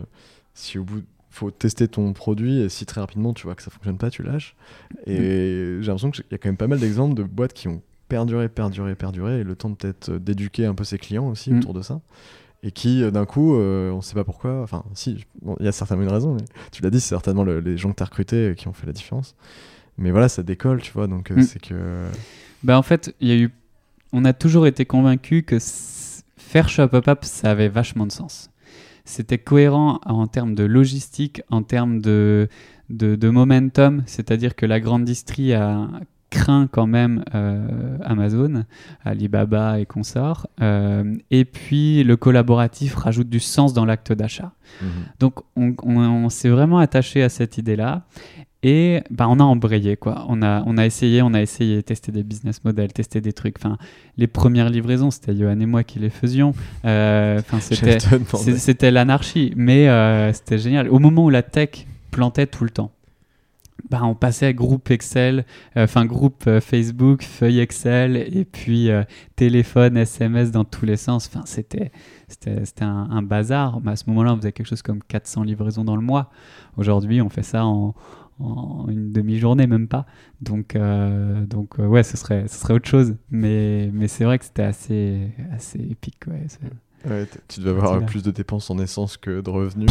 si 0.53 0.79
au 0.79 0.83
bout, 0.83 1.03
faut 1.29 1.51
tester 1.51 1.87
ton 1.87 2.13
produit 2.13 2.61
et 2.61 2.69
si 2.69 2.85
très 2.87 2.99
rapidement 3.01 3.33
tu 3.33 3.43
vois 3.43 3.53
que 3.55 3.61
ça 3.61 3.69
fonctionne 3.69 3.97
pas, 3.97 4.09
tu 4.09 4.23
lâches. 4.23 4.55
Et 5.05 5.17
Mm. 5.19 5.81
j'ai 5.81 5.87
l'impression 5.87 6.11
qu'il 6.11 6.25
y 6.31 6.35
a 6.35 6.37
quand 6.37 6.49
même 6.49 6.57
pas 6.57 6.67
mal 6.67 6.79
d'exemples 6.79 7.13
de 7.15 7.23
boîtes 7.23 7.53
qui 7.53 7.67
ont 7.67 7.81
perduré, 8.09 8.49
perduré, 8.49 8.95
perduré, 8.95 9.41
et 9.41 9.43
le 9.43 9.55
temps 9.55 9.69
de 9.69 9.75
peut-être 9.75 10.09
euh, 10.09 10.19
d'éduquer 10.19 10.65
un 10.65 10.73
peu 10.73 10.83
ses 10.83 10.97
clients 10.97 11.27
aussi 11.27 11.51
Mm. 11.51 11.59
autour 11.59 11.73
de 11.73 11.81
ça. 11.81 11.99
Et 12.63 12.71
qui, 12.71 13.03
euh, 13.03 13.11
d'un 13.11 13.25
coup, 13.25 13.55
euh, 13.55 13.91
on 13.91 14.01
sait 14.01 14.15
pas 14.15 14.23
pourquoi, 14.23 14.63
enfin, 14.63 14.83
si, 14.95 15.25
bon, 15.43 15.55
il 15.59 15.65
y 15.65 15.69
a 15.69 15.71
certainement 15.71 16.03
une 16.03 16.09
raison, 16.11 16.33
mais 16.33 16.43
tu 16.71 16.81
l'as 16.81 16.89
dit, 16.89 16.99
c'est 16.99 17.09
certainement 17.09 17.43
le- 17.43 17.59
les 17.59 17.77
gens 17.77 17.91
que 17.91 17.97
tu 17.97 18.03
as 18.03 18.07
recrutés 18.07 18.55
qui 18.57 18.67
ont 18.67 18.73
fait 18.73 18.87
la 18.87 18.93
différence. 18.93 19.35
Mais 19.99 20.09
voilà, 20.11 20.27
ça 20.29 20.41
décolle, 20.41 20.81
tu 20.81 20.91
vois, 20.93 21.05
donc 21.07 21.29
euh, 21.29 21.35
Mm. 21.35 21.43
c'est 21.43 21.59
que. 21.61 22.03
Bah 22.63 22.77
en 22.79 22.81
fait, 22.83 23.13
il 23.19 23.27
y 23.27 23.31
a 23.31 23.35
eu, 23.37 23.51
on 24.11 24.25
a 24.25 24.33
toujours 24.33 24.65
été 24.65 24.85
convaincus 24.85 25.43
que 25.45 25.57
faire 26.37 26.69
Shop 26.69 26.89
Up 26.93 27.07
Up, 27.07 27.19
ça 27.25 27.51
avait 27.51 27.69
vachement 27.69 28.07
de 28.07 28.11
sens. 28.11 28.49
C'était 29.07 29.37
cohérent 29.37 29.99
en 30.05 30.27
termes 30.27 30.53
de 30.53 30.63
logistique, 30.65 31.41
en 31.49 31.63
termes 31.63 32.01
de, 32.01 32.49
de, 32.89 33.15
de 33.15 33.29
momentum, 33.29 34.03
c'est-à-dire 34.05 34.53
que 34.55 34.65
la 34.65 34.79
grande 34.81 35.05
distrie 35.05 35.53
a 35.53 35.87
craint 36.29 36.67
quand 36.69 36.87
même 36.87 37.23
euh, 37.35 37.97
Amazon, 38.03 38.65
Alibaba 39.05 39.79
et 39.79 39.85
consorts, 39.85 40.47
Euh, 40.61 41.15
et 41.31 41.45
puis 41.45 42.03
le 42.03 42.17
collaboratif 42.17 42.95
rajoute 42.95 43.29
du 43.29 43.39
sens 43.39 43.73
dans 43.73 43.85
l'acte 43.85 44.11
d'achat. 44.11 44.51
Mhm. 44.81 44.87
Donc 45.21 45.33
on, 45.55 45.73
on- 45.83 46.25
on 46.25 46.29
s'est 46.29 46.49
vraiment 46.49 46.79
attaché 46.79 47.23
à 47.23 47.29
cette 47.29 47.57
idée-là 47.57 48.03
et 48.69 49.01
bah, 49.10 49.27
on 49.30 49.39
a 49.39 49.43
embrayé 49.43 49.95
quoi. 49.95 50.25
On 50.27 50.41
a, 50.41 50.62
on 50.65 50.77
a 50.77 50.86
essayé, 50.86 51.21
on 51.21 51.34
a 51.34 51.41
essayé, 51.41 51.82
tester 51.84 52.12
des 52.12 52.23
business 52.23 52.65
models, 52.65 52.91
tester 52.91 53.21
des 53.21 53.32
trucs. 53.32 53.56
Enfin, 53.58 53.77
les 54.17 54.27
premières 54.27 54.69
livraisons, 54.69 55.10
c'était 55.10 55.34
Johan 55.34 55.58
et 55.62 55.65
moi 55.65 55.86
qui 55.86 55.99
les 55.99 56.10
faisions. 56.10 56.53
Euh, 56.84 57.39
Enfin, 57.39 57.60
c'était, 57.62 58.91
l'anarchie, 58.91 59.53
mais 59.56 59.88
euh, 59.88 60.34
c'était 60.34 60.58
génial. 60.58 60.89
Au 60.89 60.99
moment 60.99 61.23
où 61.23 61.30
la 61.30 61.43
tech 61.43 61.88
plantait 62.12 62.47
tout 62.47 62.65
le 62.65 62.69
temps. 62.69 62.91
Bah, 63.89 64.01
on 64.03 64.15
passait 64.15 64.47
à 64.47 64.53
groupe 64.53 64.91
Excel, 64.91 65.45
euh, 65.77 65.86
enfin 65.86 66.06
groupe 66.06 66.43
euh, 66.47 66.60
Facebook, 66.60 67.23
feuille 67.23 67.60
Excel, 67.60 68.17
et 68.17 68.43
puis 68.43 68.89
euh, 68.89 69.03
téléphone, 69.38 69.95
SMS 69.95 70.51
dans 70.51 70.65
tous 70.65 70.86
les 70.86 70.97
sens. 70.97 71.30
Enfin, 71.32 71.43
c'était, 71.45 71.91
c'était, 72.27 72.65
c'était 72.65 72.84
un, 72.84 73.08
un 73.10 73.21
bazar. 73.21 73.80
Mais 73.82 73.91
à 73.91 73.95
ce 73.95 74.03
moment-là, 74.08 74.34
on 74.34 74.38
faisait 74.38 74.51
quelque 74.51 74.67
chose 74.67 74.82
comme 74.82 75.01
400 75.03 75.43
livraisons 75.43 75.86
dans 75.86 75.95
le 75.95 76.01
mois. 76.01 76.32
Aujourd'hui, 76.75 77.21
on 77.21 77.30
fait 77.30 77.43
ça 77.43 77.65
en, 77.65 77.95
en 78.39 78.86
une 78.89 79.12
demi-journée, 79.12 79.67
même 79.67 79.88
pas. 79.88 80.06
Donc, 80.41 80.76
euh, 80.76 81.45
donc 81.45 81.80
euh, 81.80 81.88
ouais, 81.88 82.04
ce 82.04 82.17
serait, 82.17 82.47
ce 82.47 82.60
serait 82.60 82.73
autre 82.73 82.88
chose. 82.88 83.15
Mais, 83.32 83.89
mais 83.93 84.08
c'est 84.08 84.23
vrai 84.23 84.38
que 84.39 84.45
c'était 84.45 84.63
assez, 84.63 85.30
assez 85.54 85.80
épique. 85.80 86.17
Ouais. 86.28 86.45
Tu 87.47 87.60
devais 87.62 87.71
avoir 87.71 88.06
plus 88.06 88.23
de 88.23 88.32
dépenses 88.32 88.69
en 88.69 88.78
essence 88.80 89.17
que 89.17 89.41
de 89.41 89.50
revenus. 89.50 89.89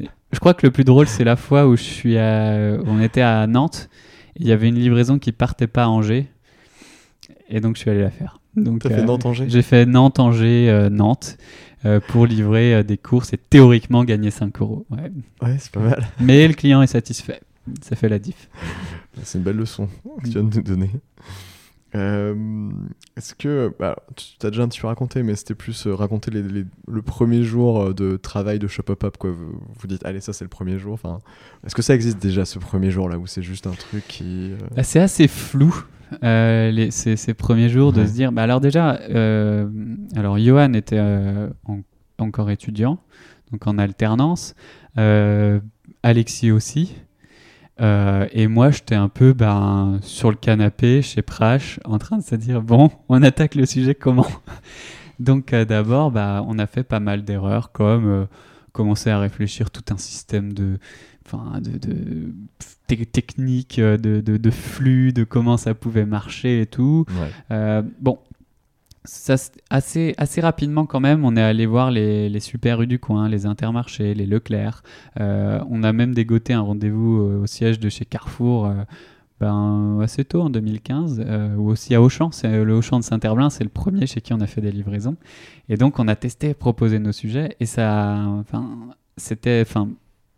ouais. 0.00 0.06
Je 0.32 0.38
crois 0.38 0.54
que 0.54 0.66
le 0.66 0.72
plus 0.72 0.84
drôle, 0.84 1.06
c'est 1.06 1.24
la 1.24 1.36
fois 1.36 1.66
où 1.66 1.76
je 1.76 1.82
suis 1.82 2.16
à- 2.18 2.76
on 2.86 3.00
était 3.00 3.20
à 3.22 3.46
Nantes. 3.46 3.88
Il 4.36 4.46
y 4.46 4.52
avait 4.52 4.68
une 4.68 4.74
livraison 4.78 5.18
qui 5.18 5.32
partait 5.32 5.66
pas 5.66 5.84
à 5.84 5.88
Angers. 5.88 6.26
Et 7.48 7.60
donc, 7.60 7.76
je 7.76 7.80
suis 7.82 7.90
allé 7.90 8.00
la 8.02 8.10
faire. 8.10 8.40
Donc, 8.56 8.80
T'as 8.82 8.88
fait 8.90 9.00
euh, 9.00 9.04
Nantes-Angers? 9.04 9.46
J'ai 9.48 9.62
fait 9.62 9.84
Nantes-Angers-Nantes 9.86 11.38
pour 12.08 12.24
livrer 12.26 12.74
euh, 12.76 12.82
des 12.82 12.96
courses 12.96 13.32
et 13.32 13.36
théoriquement 13.36 14.04
gagner 14.04 14.30
5 14.30 14.60
euros. 14.60 14.86
Ouais. 14.90 15.10
Ouais, 15.42 15.56
c'est 15.58 15.70
pas 15.72 15.80
mal. 15.80 16.06
Mais 16.20 16.46
le 16.48 16.54
client 16.54 16.80
est 16.82 16.86
satisfait. 16.86 17.40
Ça 17.82 17.96
fait 17.96 18.08
la 18.08 18.18
diff. 18.18 18.48
C'est 19.22 19.38
une 19.38 19.44
belle 19.44 19.56
leçon 19.56 19.88
que 20.18 20.24
tu 20.24 20.30
viens 20.30 20.42
de 20.44 20.54
nous 20.56 20.62
donner. 20.62 20.90
Euh, 21.94 22.34
Est-ce 23.16 23.34
que. 23.36 23.72
Bah, 23.78 23.96
tu 24.16 24.44
as 24.44 24.50
déjà 24.50 24.64
un 24.64 24.68
petit 24.68 24.80
peu 24.80 24.88
raconté, 24.88 25.22
mais 25.22 25.36
c'était 25.36 25.54
plus 25.54 25.86
euh, 25.86 25.94
raconter 25.94 26.30
les- 26.32 26.42
les- 26.42 26.64
le 26.88 27.02
premier 27.02 27.44
jour 27.44 27.80
euh, 27.80 27.94
de 27.94 28.16
travail 28.16 28.58
de 28.58 28.66
Shop 28.66 28.82
Up 28.90 29.04
Up. 29.04 29.16
Quoi. 29.16 29.30
Vous, 29.30 29.52
vous 29.78 29.86
dites, 29.86 30.04
allez, 30.04 30.20
ça 30.20 30.32
c'est 30.32 30.44
le 30.44 30.48
premier 30.48 30.76
jour. 30.78 30.94
Enfin, 30.94 31.20
Est-ce 31.64 31.74
que 31.76 31.82
ça 31.82 31.94
existe 31.94 32.20
déjà 32.20 32.44
ce 32.44 32.58
premier 32.58 32.90
jour 32.90 33.08
là 33.08 33.16
où 33.16 33.26
c'est 33.28 33.42
juste 33.42 33.68
un 33.68 33.72
truc 33.72 34.04
qui. 34.08 34.52
euh, 34.52 34.56
Bah, 34.74 34.82
c'est 34.82 34.98
assez 35.00 35.28
flou 35.28 35.72
les, 36.20 36.90
ces, 36.90 37.16
ces 37.16 37.32
premiers 37.34 37.68
jours 37.68 37.92
de 37.92 38.04
se 38.06 38.12
dire. 38.12 38.32
Bah, 38.32 38.42
alors 38.42 38.60
déjà, 38.60 38.90
alors 40.16 40.38
Johan 40.38 40.72
était 40.74 41.00
en- 41.00 41.80
encore 42.18 42.50
étudiant, 42.50 42.98
donc 43.52 43.66
en 43.68 43.78
alternance. 43.78 44.54
Alexis 46.02 46.50
aussi. 46.50 46.94
Euh, 47.80 48.28
et 48.32 48.46
moi, 48.46 48.70
j'étais 48.70 48.94
un 48.94 49.08
peu 49.08 49.32
ben, 49.32 49.98
sur 50.02 50.30
le 50.30 50.36
canapé 50.36 51.02
chez 51.02 51.22
Prash, 51.22 51.80
en 51.84 51.98
train 51.98 52.18
de 52.18 52.22
se 52.22 52.34
dire 52.36 52.62
bon, 52.62 52.90
on 53.08 53.22
attaque 53.22 53.54
le 53.56 53.66
sujet 53.66 53.94
comment? 53.94 54.26
Donc 55.18 55.52
euh, 55.52 55.64
d'abord, 55.64 56.10
bah, 56.10 56.44
on 56.46 56.58
a 56.58 56.66
fait 56.66 56.84
pas 56.84 57.00
mal 57.00 57.24
d'erreurs, 57.24 57.72
comme 57.72 58.06
euh, 58.08 58.24
commencer 58.72 59.10
à 59.10 59.18
réfléchir 59.18 59.70
tout 59.70 59.84
un 59.92 59.96
système 59.96 60.52
de, 60.52 60.78
de, 61.60 61.78
de 61.78 62.34
te- 62.86 63.04
techniques, 63.04 63.78
euh, 63.78 63.96
de, 63.96 64.20
de, 64.20 64.36
de 64.36 64.50
flux, 64.50 65.12
de 65.12 65.24
comment 65.24 65.56
ça 65.56 65.74
pouvait 65.74 66.06
marcher 66.06 66.60
et 66.60 66.66
tout. 66.66 67.06
Ouais. 67.50 67.82
Bon, 68.00 68.18
ça, 69.04 69.34
assez, 69.70 70.14
assez 70.16 70.40
rapidement 70.40 70.86
quand 70.86 71.00
même, 71.00 71.24
on 71.24 71.36
est 71.36 71.42
allé 71.42 71.66
voir 71.66 71.90
les, 71.90 72.28
les 72.28 72.40
super 72.40 72.78
rues 72.78 72.86
du 72.86 72.98
coin, 72.98 73.28
les 73.28 73.44
intermarchés, 73.46 74.14
les 74.14 74.26
Leclerc. 74.26 74.82
Euh, 75.20 75.60
on 75.68 75.82
a 75.82 75.92
même 75.92 76.14
dégoté 76.14 76.52
un 76.54 76.60
rendez-vous 76.62 77.20
euh, 77.20 77.42
au 77.42 77.46
siège 77.46 77.78
de 77.78 77.88
chez 77.88 78.04
Carrefour. 78.04 78.66
euh, 78.66 78.74
ben, 79.40 79.98
assez 80.00 80.24
tôt 80.24 80.42
en 80.42 80.48
2015, 80.48 81.22
euh, 81.26 81.56
ou 81.56 81.68
aussi 81.68 81.92
à 81.94 82.00
Auchan, 82.00 82.30
c'est 82.30 82.64
le 82.64 82.72
Auchan 82.72 83.00
de 83.00 83.04
Saint-Herblain, 83.04 83.50
c'est 83.50 83.64
le 83.64 83.68
premier 83.68 84.06
chez 84.06 84.20
qui 84.20 84.32
on 84.32 84.40
a 84.40 84.46
fait 84.46 84.60
des 84.60 84.70
livraisons. 84.70 85.16
Et 85.68 85.76
donc 85.76 85.98
on 85.98 86.06
a 86.06 86.14
testé, 86.14 86.54
proposé 86.54 87.00
nos 87.00 87.10
sujets, 87.10 87.56
et 87.58 87.66
ça, 87.66 88.16
enfin, 88.38 88.70
c'était, 89.16 89.60
enfin, 89.66 89.88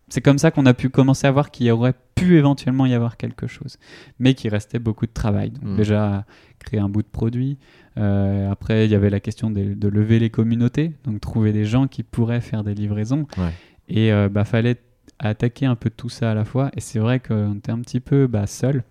c'est 0.09 0.23
comme 0.23 0.39
ça 0.39 0.51
qu'on 0.51 0.65
a 0.65 0.73
pu 0.73 0.89
commencer 0.89 1.27
à 1.27 1.31
voir 1.31 1.51
qu'il 1.51 1.67
y 1.67 1.71
aurait 1.71 1.93
pu 2.15 2.39
éventuellement 2.39 2.87
y 2.87 2.95
avoir 2.95 3.19
quelque 3.19 3.47
chose, 3.47 3.77
mais 4.19 4.33
qu'il 4.33 4.51
restait 4.51 4.79
beaucoup 4.79 5.07
de 5.07 5.13
travail. 5.13 5.51
Donc 5.51 5.65
Mm. 5.65 5.77
déjà 5.77 6.25
créer 6.59 6.81
un 6.81 6.89
bout 6.89 7.03
de 7.03 7.09
produit. 7.09 7.59
Euh, 7.99 8.51
après, 8.51 8.87
il 8.87 8.91
y 8.91 8.95
avait 8.95 9.11
la 9.11 9.21
question 9.21 9.51
de, 9.51 9.75
de 9.75 9.89
lever 9.89 10.19
les 10.19 10.31
communautés, 10.31 10.93
donc 11.05 11.21
trouver 11.21 11.53
des 11.53 11.65
gens 11.65 11.87
qui 11.87 12.03
pourraient 12.03 12.41
faire 12.41 12.65
des 12.65 12.75
livraisons. 12.75 13.27
Ouais. 13.39 13.53
Et 13.89 14.13
euh, 14.13 14.29
bah, 14.29 14.45
fallait 14.45 14.77
attaquer 15.19 15.67
un 15.67 15.77
peu 15.77 15.91
tout 15.91 16.09
ça 16.09 16.31
à 16.31 16.35
la 16.35 16.45
fois. 16.45 16.71
Et 16.75 16.81
c'est 16.81 16.99
vrai 16.99 17.21
qu'on 17.21 17.55
était 17.55 17.73
un 17.73 17.81
petit 17.81 18.01
peu 18.01 18.27
bah, 18.27 18.47
seul. 18.47 18.85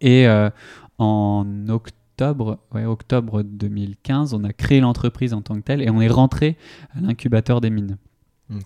Et 0.00 0.26
euh, 0.26 0.50
en 0.98 1.46
octobre, 1.68 2.58
ouais, 2.74 2.84
octobre 2.84 3.42
2015, 3.42 4.34
on 4.34 4.44
a 4.44 4.52
créé 4.52 4.80
l'entreprise 4.80 5.34
en 5.34 5.42
tant 5.42 5.54
que 5.56 5.60
telle 5.60 5.82
et 5.82 5.90
on 5.90 6.00
est 6.00 6.08
rentré 6.08 6.56
à 6.96 7.00
l'incubateur 7.00 7.60
des 7.60 7.70
mines. 7.70 7.96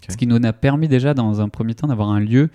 Ce 0.08 0.16
qui 0.16 0.28
nous 0.28 0.38
a 0.42 0.52
permis 0.52 0.86
déjà, 0.86 1.12
dans 1.12 1.40
un 1.40 1.48
premier 1.48 1.74
temps, 1.74 1.88
d'avoir 1.88 2.10
un 2.10 2.20
lieu 2.20 2.50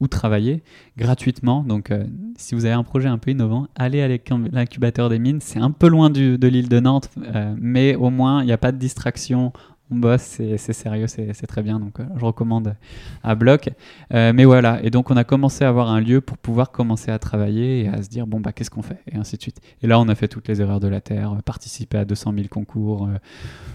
où 0.00 0.08
travailler 0.08 0.62
gratuitement. 0.96 1.62
Donc, 1.62 1.90
euh, 1.90 2.04
si 2.36 2.54
vous 2.54 2.64
avez 2.64 2.74
un 2.74 2.82
projet 2.84 3.08
un 3.08 3.18
peu 3.18 3.30
innovant, 3.30 3.66
allez 3.76 4.02
à 4.02 4.08
l'incubateur 4.52 5.08
des 5.10 5.18
mines. 5.18 5.40
C'est 5.40 5.58
un 5.58 5.70
peu 5.70 5.88
loin 5.88 6.10
du- 6.10 6.38
de 6.38 6.48
l'île 6.48 6.68
de 6.68 6.80
Nantes, 6.80 7.10
euh, 7.34 7.54
mais 7.60 7.94
au 7.94 8.10
moins, 8.10 8.42
il 8.42 8.46
n'y 8.46 8.52
a 8.52 8.58
pas 8.58 8.72
de 8.72 8.78
distraction. 8.78 9.52
On 9.92 9.96
bosse, 9.96 10.38
c'est 10.56 10.72
sérieux, 10.72 11.08
c'est 11.08 11.46
très 11.48 11.62
bien. 11.62 11.80
Donc, 11.80 11.98
euh, 11.98 12.04
je 12.16 12.24
recommande 12.24 12.76
à 13.24 13.34
bloc. 13.34 13.70
Mais 14.12 14.44
voilà. 14.44 14.80
Et 14.84 14.90
donc, 14.90 15.10
on 15.10 15.16
a 15.16 15.24
commencé 15.24 15.64
à 15.64 15.68
avoir 15.68 15.90
un 15.90 16.00
lieu 16.00 16.20
pour 16.20 16.38
pouvoir 16.38 16.70
commencer 16.70 17.10
à 17.10 17.18
travailler 17.18 17.82
et 17.84 17.88
à 17.88 18.00
se 18.00 18.08
dire, 18.08 18.26
bon, 18.28 18.38
bah, 18.38 18.52
qu'est-ce 18.52 18.70
qu'on 18.70 18.82
fait? 18.82 19.00
Et 19.10 19.16
ainsi 19.16 19.36
de 19.36 19.42
suite. 19.42 19.60
Et 19.82 19.88
là, 19.88 19.98
on 19.98 20.06
a 20.08 20.14
fait 20.14 20.28
toutes 20.28 20.46
les 20.46 20.60
erreurs 20.60 20.78
de 20.78 20.86
la 20.86 21.00
Terre, 21.00 21.34
participer 21.44 21.98
à 21.98 22.04
200 22.04 22.32
000 22.36 22.46
concours. 22.48 23.08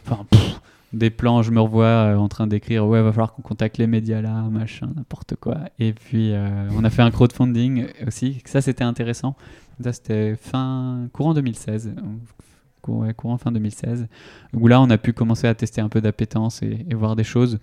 Enfin, 0.06 0.26
des 0.98 1.10
plans, 1.10 1.42
je 1.44 1.52
me 1.52 1.60
revois 1.60 1.86
euh, 1.86 2.18
en 2.18 2.28
train 2.30 2.48
d'écrire 2.48 2.88
ouais, 2.88 3.02
va 3.02 3.12
falloir 3.12 3.34
qu'on 3.34 3.42
contacte 3.42 3.78
les 3.78 3.88
médias 3.88 4.22
là, 4.22 4.42
machin, 4.50 4.90
n'importe 4.96 5.36
quoi. 5.36 5.58
Et 5.80 5.94
puis 5.94 6.32
euh, 6.34 6.70
on 6.78 6.84
a 6.84 6.90
fait 6.90 7.02
un 7.02 7.12
crowdfunding 7.12 7.88
aussi. 8.08 8.42
Ça 8.46 8.62
c'était 8.62 8.84
intéressant. 8.84 9.36
Ça 9.84 9.94
c'était 9.94 10.36
fin 10.36 11.08
courant 11.14 11.34
2016. 11.34 11.94
euh, 11.98 12.02
cour- 12.82 12.98
ouais, 13.00 13.14
courant 13.14 13.38
fin 13.38 13.52
2016 13.52 14.08
où 14.54 14.68
là 14.68 14.80
on 14.82 14.90
a 14.90 14.98
pu 14.98 15.12
commencer 15.14 15.48
à 15.48 15.54
tester 15.56 15.82
un 15.82 15.90
peu 15.90 16.02
d'appétence 16.02 16.62
et, 16.64 16.86
voir 16.94 17.16
des 17.16 17.24
choses 17.26 17.60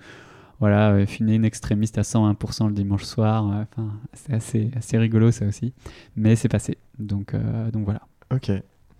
voilà, 0.61 0.91
euh, 0.93 1.07
une 1.21 1.45
extrémiste 1.45 1.99
à 1.99 2.03
101% 2.03 2.69
le 2.69 2.73
dimanche 2.75 3.05
soir. 3.05 3.49
euh, 3.51 3.65
Enfin, 3.73 3.93
c'est 4.13 4.35
assez, 4.35 4.71
assez 4.77 4.99
rigolo 4.99 5.31
ça 5.33 5.47
aussi. 5.47 5.73
Mais 6.17 6.37
c'est 6.37 6.49
passé. 6.49 6.77
Donc, 6.99 7.35
donc 7.73 7.85
voilà. 7.85 8.03
Ok. 8.33 8.51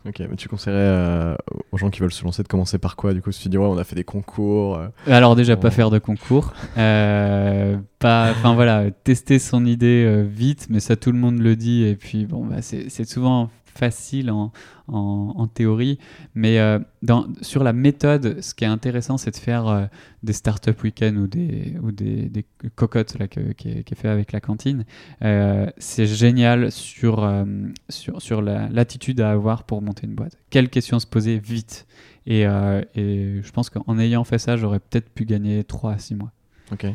Ok, 0.07 0.19
mais 0.29 0.35
tu 0.37 0.49
conseillerais 0.49 0.81
euh, 0.81 1.37
aux 1.71 1.79
gens 1.79 1.89
qui 1.91 2.01
veulent 2.01 2.13
se 2.13 2.25
lancer 2.25 2.43
de 2.43 2.49
commencer 2.49 2.79
par 2.79 2.97
quoi 2.97 3.15
Du 3.15 3.23
coup, 3.23 3.31
si 3.31 3.43
tu 3.43 3.49
dis, 3.49 3.57
ouais, 3.59 3.67
on 3.67 3.79
a 3.79 3.85
fait 3.85 3.95
des 3.95 4.03
concours. 4.05 4.77
euh, 4.77 4.89
Alors 5.07 5.37
déjà, 5.37 5.57
pas 5.57 5.71
faire 5.71 5.91
de 5.91 5.99
concours. 5.99 6.53
Euh, 6.77 7.77
pas, 8.01 8.31
enfin 8.33 8.55
voilà, 8.55 8.91
tester 8.91 9.39
son 9.39 9.65
idée 9.65 10.25
vite, 10.29 10.67
mais 10.71 10.81
ça 10.81 10.97
tout 10.97 11.13
le 11.13 11.19
monde 11.19 11.39
le 11.39 11.55
dit. 11.55 11.85
Et 11.85 11.95
puis 11.95 12.27
bon, 12.27 12.45
bah, 12.47 12.63
c'est 12.63 13.05
souvent 13.09 13.49
facile 13.75 14.31
en, 14.31 14.53
en, 14.89 15.35
en 15.37 15.47
théorie, 15.47 15.99
mais 16.35 16.59
euh, 16.59 16.79
dans, 17.03 17.27
sur 17.41 17.65
la 17.65 17.73
méthode, 17.73 18.41
ce 18.43 18.55
qui 18.55 18.65
est 18.65 18.69
intéressant, 18.69 19.17
c'est 19.17 19.31
de 19.31 19.37
faire 19.37 19.67
euh, 19.67 19.87
des 20.23 20.33
startup 20.33 20.83
week-ends 20.83 21.17
ou 21.17 21.27
des, 21.27 21.75
ou 21.83 21.91
des, 21.93 22.29
des 22.29 22.45
cocottes 22.75 23.19
là, 23.19 23.29
que- 23.29 23.53
qui, 23.53 23.71
est, 23.71 23.83
qui 23.85 23.95
est 23.95 23.97
fait 23.97 24.09
avec 24.09 24.33
la 24.33 24.41
cantine. 24.41 24.85
Euh, 25.23 25.67
c'est 25.79 26.07
génial 26.07 26.71
sur, 26.71 27.25
euh, 27.25 27.45
sur, 27.89 28.21
sur 28.21 28.43
la- 28.43 28.69
l'attitude 28.69 29.21
à 29.21 29.31
avoir 29.31 29.65
pour 29.65 29.83
monter 29.83 30.07
une 30.07 30.15
boîte. 30.15 30.37
Quelles 30.51 30.69
questions 30.69 30.99
se 30.99 31.07
poser 31.07 31.39
vite 31.39 31.87
et, 32.27 32.43
et 32.43 33.41
je 33.43 33.51
pense 33.53 33.69
qu'en 33.69 33.99
ayant 33.99 34.23
fait 34.23 34.39
ça, 34.39 34.57
j'aurais 34.57 34.79
peut-être 34.79 35.09
pu 35.11 35.25
gagner 35.25 35.65
3 35.65 35.93
à 35.95 35.99
6 35.99 36.15
mois. 36.15 36.31
Ok. 36.71 36.87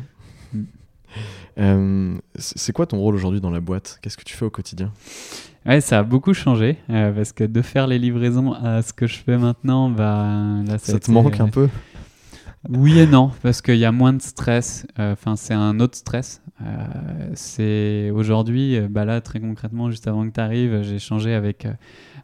Mm. 1.56 2.18
C'est 2.36 2.72
quoi 2.72 2.86
ton 2.86 2.98
rôle 2.98 3.14
aujourd'hui 3.14 3.40
dans 3.40 3.50
la 3.50 3.60
boîte? 3.60 3.98
Qu'est-ce 4.02 4.16
que 4.16 4.24
tu 4.24 4.36
fais 4.36 4.44
au 4.44 4.50
quotidien? 4.50 4.92
Ouais, 5.68 5.80
ça 5.82 5.98
a 5.98 6.02
beaucoup 6.02 6.32
changé 6.32 6.78
euh, 6.88 7.12
parce 7.12 7.32
que 7.32 7.44
de 7.44 7.60
faire 7.62 7.86
les 7.86 7.98
livraisons 7.98 8.52
à 8.54 8.80
ce 8.82 8.92
que 8.94 9.06
je 9.06 9.18
fais 9.18 9.36
maintenant, 9.36 9.90
bah, 9.90 10.26
là, 10.66 10.78
Ça, 10.78 10.98
te 10.98 11.10
manque 11.10 11.38
un 11.40 11.48
peu? 11.48 11.68
Oui 12.70 12.98
et 12.98 13.06
non, 13.06 13.30
parce 13.42 13.60
qu'il 13.62 13.76
y 13.76 13.84
a 13.84 13.92
moins 13.92 14.12
de 14.14 14.20
stress. 14.22 14.86
Euh, 14.98 15.12
Enfin, 15.12 15.36
c'est 15.36 15.54
un 15.54 15.78
autre 15.80 15.96
stress. 15.96 16.42
Euh, 16.62 16.74
c'est 17.34 18.10
aujourd'hui, 18.10 18.76
euh, 18.76 18.88
bah 18.90 19.04
là, 19.04 19.20
très 19.20 19.40
concrètement, 19.40 19.90
juste 19.90 20.08
avant 20.08 20.26
que 20.26 20.32
tu 20.32 20.40
arrives, 20.40 20.82
j'ai 20.82 20.96
échangé 20.96 21.34
avec 21.34 21.66
euh, 21.66 21.72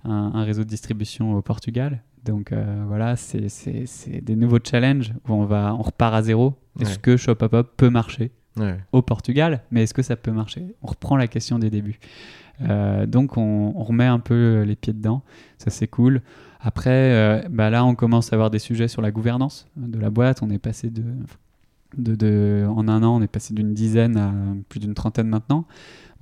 un, 0.04 0.32
un 0.34 0.42
réseau 0.44 0.64
de 0.64 0.68
distribution 0.68 1.34
au 1.34 1.42
Portugal. 1.42 2.02
Donc 2.24 2.50
euh, 2.52 2.82
voilà, 2.88 3.14
c'est 3.16 4.22
des 4.22 4.34
nouveaux 4.36 4.58
challenges 4.64 5.12
où 5.28 5.34
on, 5.34 5.44
va, 5.44 5.74
on 5.78 5.82
repart 5.82 6.14
à 6.14 6.22
zéro. 6.22 6.54
Est-ce 6.80 6.92
Ouais. 6.92 6.98
que 7.02 7.16
Shop 7.18 7.36
Up 7.42 7.52
Up 7.54 7.68
peut 7.76 7.90
marcher 7.90 8.32
Ouais. 8.56 8.78
au 8.92 9.02
Portugal, 9.02 9.62
mais 9.72 9.82
est-ce 9.82 9.92
que 9.94 10.02
ça 10.02 10.14
peut 10.16 10.30
marcher? 10.30 10.74
On 10.82 10.86
reprend 10.86 11.16
la 11.16 11.26
question 11.26 11.58
des 11.58 11.70
débuts. 11.70 11.98
Euh, 12.62 13.06
donc 13.06 13.36
on, 13.36 13.72
on 13.76 13.82
remet 13.82 14.06
un 14.06 14.20
peu 14.20 14.62
les 14.62 14.76
pieds 14.76 14.92
dedans, 14.92 15.22
ça 15.58 15.70
c'est 15.70 15.88
cool. 15.88 16.22
Après, 16.60 16.90
euh, 16.90 17.42
bah 17.50 17.68
là 17.68 17.84
on 17.84 17.94
commence 17.94 18.32
à 18.32 18.36
avoir 18.36 18.50
des 18.50 18.58
sujets 18.58 18.88
sur 18.88 19.02
la 19.02 19.10
gouvernance 19.10 19.66
de 19.76 19.98
la 19.98 20.08
boîte. 20.10 20.42
On 20.42 20.48
est 20.50 20.58
passé 20.58 20.88
de, 20.88 21.02
de, 21.98 22.14
de- 22.14 22.66
en 22.68 22.88
un 22.88 23.02
an, 23.02 23.16
on 23.16 23.22
est 23.22 23.26
passé 23.28 23.52
d'une 23.54 23.74
dizaine 23.74 24.16
à 24.16 24.32
plus 24.68 24.80
d'une 24.80 24.94
trentaine 24.94 25.28
maintenant. 25.28 25.66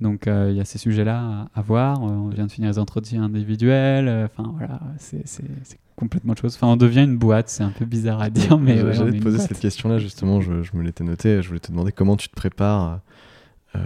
Donc 0.01 0.27
euh, 0.27 0.49
il 0.51 0.57
y 0.57 0.59
a 0.59 0.65
ces 0.65 0.79
sujets-là 0.79 1.47
à, 1.53 1.59
à 1.59 1.61
voir. 1.61 2.03
Euh, 2.03 2.09
On 2.09 2.27
vient 2.29 2.45
de 2.47 2.51
finir 2.51 2.69
les 2.69 2.79
entretiens 2.79 3.23
individuels. 3.23 4.07
Euh, 4.09 4.25
Enfin 4.25 4.53
voilà, 4.57 4.81
c'est 4.97 5.23
complètement 5.95 6.31
autre 6.33 6.41
chose. 6.41 6.55
Enfin 6.55 6.67
on 6.67 6.75
devient 6.77 7.03
une 7.03 7.17
boîte, 7.17 7.47
c'est 7.47 7.63
un 7.63 7.69
peu 7.69 7.85
bizarre 7.85 8.21
à 8.21 8.29
dire, 8.29 8.57
mais 8.57 8.77
J'allais 8.93 9.11
ouais, 9.11 9.17
te 9.19 9.23
poser 9.23 9.37
cette 9.37 9.59
question-là, 9.59 9.99
justement, 9.99 10.41
je, 10.41 10.61
je 10.63 10.75
me 10.75 10.81
l'étais 10.83 11.03
noté. 11.05 11.41
Je 11.41 11.47
voulais 11.47 11.59
te 11.61 11.71
demander 11.71 11.91
comment 11.93 12.17
tu 12.17 12.27
te 12.27 12.35
prépares 12.35 12.99
euh, 13.75 13.79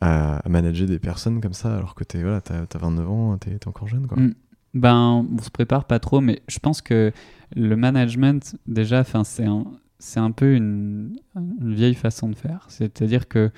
à, 0.00 0.36
à 0.38 0.48
manager 0.48 0.86
des 0.86 0.98
personnes 0.98 1.40
comme 1.40 1.52
ça, 1.52 1.76
alors 1.76 1.94
que 1.94 2.04
tu 2.04 2.20
voilà, 2.20 2.40
as, 2.48 2.78
29 2.78 3.10
ans, 3.10 3.38
tu 3.38 3.50
es, 3.50 3.68
encore 3.68 3.88
jeune. 3.88 4.06
Quoi. 4.06 4.18
Mm. 4.18 4.34
Ben, 4.74 5.26
on 5.30 5.42
se 5.42 5.50
prépare 5.50 5.84
pas 5.84 5.98
trop, 5.98 6.20
mais 6.20 6.42
je 6.48 6.58
pense 6.58 6.80
que 6.80 7.12
le 7.54 7.76
management, 7.76 8.56
déjà, 8.66 9.04
c'est 9.04 9.44
un, 9.44 9.64
c'est 9.98 10.20
un 10.20 10.30
peu 10.30 10.54
une, 10.54 11.16
une 11.36 11.74
vieille 11.74 11.94
façon 11.94 12.28
de 12.28 12.34
faire. 12.34 12.64
C'est-à-dire 12.68 13.28
que 13.28 13.50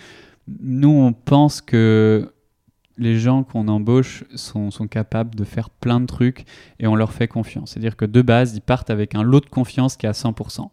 nous, 0.49 0.89
on 0.89 1.13
pense 1.13 1.61
que 1.61 2.34
les 2.97 3.19
gens 3.19 3.43
qu'on 3.43 3.67
embauche 3.69 4.25
sont, 4.35 4.71
capables 4.89 5.35
de 5.35 5.45
faire 5.45 5.71
plein 5.71 6.01
de 6.01 6.07
trucs 6.07 6.45
et 6.79 6.87
on 6.87 6.95
leur 6.95 7.13
fait 7.13 7.27
confiance. 7.27 7.73
C'est-à-dire 7.73 7.97
que 7.97 8.05
de 8.05 8.23
base, 8.23 8.55
ils 8.55 8.61
partent 8.61 8.91
avec 8.91 9.15
un 9.15 9.23
lot 9.23 9.41
de 9.41 9.49
confiance 9.49 9.97
qui 9.97 10.07
est 10.07 10.09
à 10.09 10.13
100%. 10.13 10.69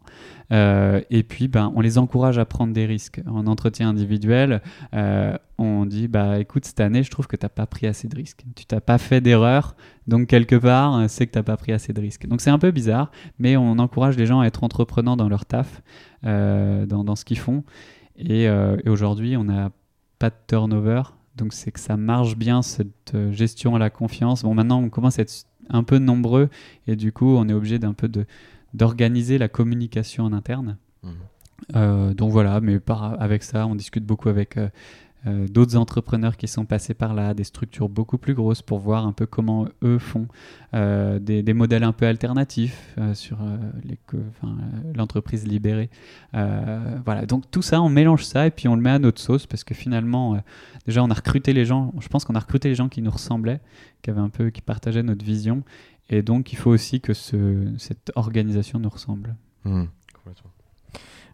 Euh, 0.51 1.01
et 1.09 1.23
puis, 1.23 1.47
ben, 1.47 1.71
on 1.75 1.81
les 1.81 1.97
encourage 1.97 2.37
à 2.37 2.45
prendre 2.45 2.73
des 2.73 2.85
risques. 2.85 3.21
En 3.25 3.47
entretien 3.47 3.89
individuel, 3.89 4.61
euh, 4.93 5.35
on 5.57 5.85
dit 5.85 6.07
bah 6.07 6.39
écoute 6.39 6.65
cette 6.65 6.79
année 6.79 7.03
je 7.03 7.11
trouve 7.11 7.27
que 7.27 7.35
tu 7.35 7.45
n'as 7.45 7.49
pas 7.49 7.67
pris 7.67 7.85
assez 7.85 8.07
de 8.07 8.15
risques 8.15 8.43
tu 8.55 8.65
t'as 8.65 8.79
pas 8.79 8.97
fait 8.97 9.21
d'erreur 9.21 9.75
donc 10.07 10.25
quelque 10.25 10.55
part 10.55 10.95
euh, 10.95 11.05
c'est 11.07 11.27
que 11.27 11.33
tu 11.33 11.37
n'as 11.37 11.43
pas 11.43 11.55
pris 11.55 11.71
assez 11.71 11.93
de 11.93 12.01
risques 12.01 12.25
donc 12.25 12.41
c'est 12.41 12.49
un 12.49 12.57
peu 12.57 12.71
bizarre 12.71 13.11
mais 13.37 13.57
on 13.57 13.77
encourage 13.77 14.17
les 14.17 14.25
gens 14.25 14.39
à 14.39 14.47
être 14.47 14.63
entreprenants 14.63 15.15
dans 15.15 15.29
leur 15.29 15.45
taf 15.45 15.83
dans, 16.23 17.15
ce 17.15 17.25
qu'ils 17.25 17.37
font 17.37 17.63
et, 18.15 18.45
et 18.45 18.89
aujourd'hui 18.89 19.37
on 19.37 19.43
n'a 19.43 19.69
pas 20.17 20.31
de 20.31 20.35
turnover 20.47 21.03
donc 21.35 21.53
c'est 21.53 21.71
que 21.71 21.79
ça 21.79 21.97
marche 21.97 22.35
bien 22.35 22.61
cette 22.61 23.13
euh, 23.15 23.31
gestion 23.31 23.75
à 23.75 23.79
la 23.79 23.89
confiance 23.89 24.43
bon 24.43 24.53
maintenant 24.53 24.81
on 24.81 24.89
commence 24.89 25.19
à 25.19 25.21
être 25.23 25.45
un 25.69 25.83
peu 25.83 25.97
nombreux 25.99 26.49
et 26.87 26.95
du 26.95 27.11
coup 27.11 27.35
on 27.37 27.47
est 27.47 27.53
obligé 27.53 27.79
d'un 27.79 27.93
peu 27.93 28.07
de 28.09 28.25
d'organiser 28.73 29.37
la 29.37 29.47
communication 29.49 30.23
en 30.25 30.33
interne 30.33 30.77
Mhm. 31.03 31.11
euh, 31.75 32.13
donc 32.13 32.31
voilà, 32.31 32.61
mais 32.61 32.79
par, 32.79 33.19
avec 33.21 33.41
ça, 33.43 33.65
on 33.65 33.73
discute 33.75 34.05
beaucoup 34.05 34.29
avec 34.29 34.57
euh, 34.57 34.69
euh, 35.27 35.47
d'autres 35.47 35.77
entrepreneurs 35.77 36.35
qui 36.35 36.47
sont 36.47 36.65
passés 36.65 36.93
par 36.93 37.13
là, 37.13 37.33
des 37.33 37.43
structures 37.43 37.89
beaucoup 37.89 38.17
plus 38.17 38.33
grosses 38.33 38.61
pour 38.61 38.79
voir 38.79 39.05
un 39.05 39.11
peu 39.11 39.25
comment 39.25 39.67
eux 39.83 39.99
font, 39.99 40.27
euh, 40.73 41.19
des, 41.19 41.43
des 41.43 41.53
modèles 41.53 41.83
un 41.83 41.93
peu 41.93 42.07
alternatifs 42.07 42.95
euh, 42.97 43.13
sur 43.13 43.37
l'entreprise 44.95 45.45
libérée. 45.47 45.89
Euh, 46.33 46.97
voilà, 47.05 47.25
donc 47.25 47.49
tout 47.51 47.61
ça, 47.61 47.81
on 47.81 47.89
mélange 47.89 48.25
ça 48.25 48.47
et 48.47 48.51
puis 48.51 48.67
on 48.67 48.75
le 48.75 48.81
met 48.81 48.89
à 48.89 48.99
notre 48.99 49.21
sauce 49.21 49.45
parce 49.45 49.63
que 49.63 49.73
finalement, 49.73 50.35
euh, 50.35 50.37
déjà, 50.85 51.03
on 51.03 51.09
a 51.09 51.13
recruté 51.13 51.53
les 51.53 51.65
gens, 51.65 51.93
je 51.99 52.07
pense 52.07 52.25
qu'on 52.25 52.35
a 52.35 52.39
recruté 52.39 52.69
les 52.69 52.75
gens 52.75 52.89
qui 52.89 53.01
nous 53.01 53.11
ressemblaient, 53.11 53.61
qui 54.01 54.09
avaient 54.09 54.21
un 54.21 54.29
peu, 54.29 54.49
qui 54.49 54.61
partageaient 54.61 55.03
notre 55.03 55.25
vision. 55.25 55.63
Et 56.09 56.21
donc, 56.21 56.51
il 56.51 56.57
faut 56.57 56.71
aussi 56.71 56.99
que 56.99 57.13
ce, 57.13 57.73
cette 57.77 58.11
organisation 58.15 58.79
nous 58.79 58.89
ressemble. 58.89 59.35
Mhm. 59.65 59.87
Complètement. 60.13 60.51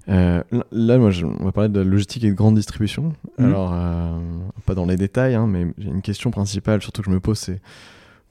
Euh, 0.09 0.41
là- 0.71 0.97
moi, 0.97 1.11
je- 1.11 1.25
on 1.25 1.43
va 1.45 1.51
parler 1.51 1.69
de 1.69 1.81
logistique 1.81 2.23
et 2.23 2.29
de 2.29 2.35
grande 2.35 2.55
distribution. 2.55 3.13
Mhm. 3.37 3.45
Alors, 3.45 3.71
euh, 3.73 4.17
pas 4.65 4.73
dans 4.75 4.85
les 4.85 4.95
détails, 4.95 5.35
hein, 5.35 5.47
mais 5.47 5.67
j'ai 5.77 5.89
une 5.89 6.01
question 6.01 6.31
principale, 6.31 6.81
surtout 6.81 7.01
que 7.01 7.09
je 7.09 7.13
me 7.13 7.19
pose, 7.19 7.37
c'est 7.39 7.59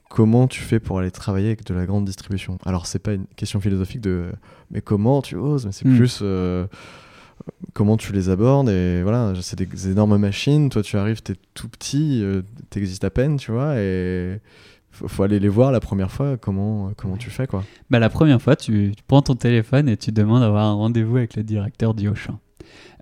comment 0.09 0.47
tu 0.47 0.61
fais 0.61 0.79
pour 0.79 0.99
aller 0.99 1.11
travailler 1.11 1.47
avec 1.47 1.65
de 1.65 1.73
la 1.73 1.85
grande 1.85 2.05
distribution? 2.05 2.57
Alors, 2.65 2.87
c'est 2.87 2.99
pas 2.99 3.13
une 3.13 3.25
question 3.35 3.59
philosophique 3.59 4.01
de 4.01 4.25
mais 4.71 4.81
comment 4.81 5.21
tu 5.21 5.35
oses, 5.35 5.65
mais 5.65 5.71
c'est 5.71 5.85
Mhm. 5.87 5.97
plus 5.97 6.19
euh, 6.23 6.65
comment 7.73 7.95
tu 7.97 8.11
les 8.13 8.29
abordes. 8.29 8.69
Et 8.69 9.03
voilà, 9.03 9.33
c'est 9.41 9.57
des, 9.57 9.65
des 9.65 9.89
énormes 9.91 10.17
machines. 10.17 10.69
Toi, 10.69 10.81
tu 10.81 10.97
arrives, 10.97 11.21
t'es 11.21 11.35
tout 11.53 11.67
petit, 11.69 12.23
t'existes 12.69 13.03
à 13.03 13.09
peine, 13.09 13.37
tu 13.37 13.51
vois, 13.51 13.75
et 13.79 14.39
faut, 14.97 15.07
faut 15.07 15.23
aller 15.23 15.39
les 15.39 15.49
voir 15.49 15.71
la 15.71 15.79
première 15.79 16.11
fois. 16.11 16.37
Comment, 16.37 16.91
comment 16.97 17.17
tu 17.17 17.29
fais, 17.29 17.47
quoi 17.47 17.63
Bah, 17.89 17.99
la 17.99 18.09
première 18.09 18.41
fois, 18.41 18.55
tu, 18.55 18.93
prends 19.07 19.21
ton 19.21 19.35
téléphone 19.35 19.87
et 19.89 19.97
tu 19.97 20.11
demandes 20.11 20.41
d'avoir 20.41 20.65
un 20.65 20.73
rendez-vous 20.73 21.17
avec 21.17 21.35
le 21.35 21.43
directeur 21.43 21.93
du 21.93 22.07
Auchan. 22.07 22.39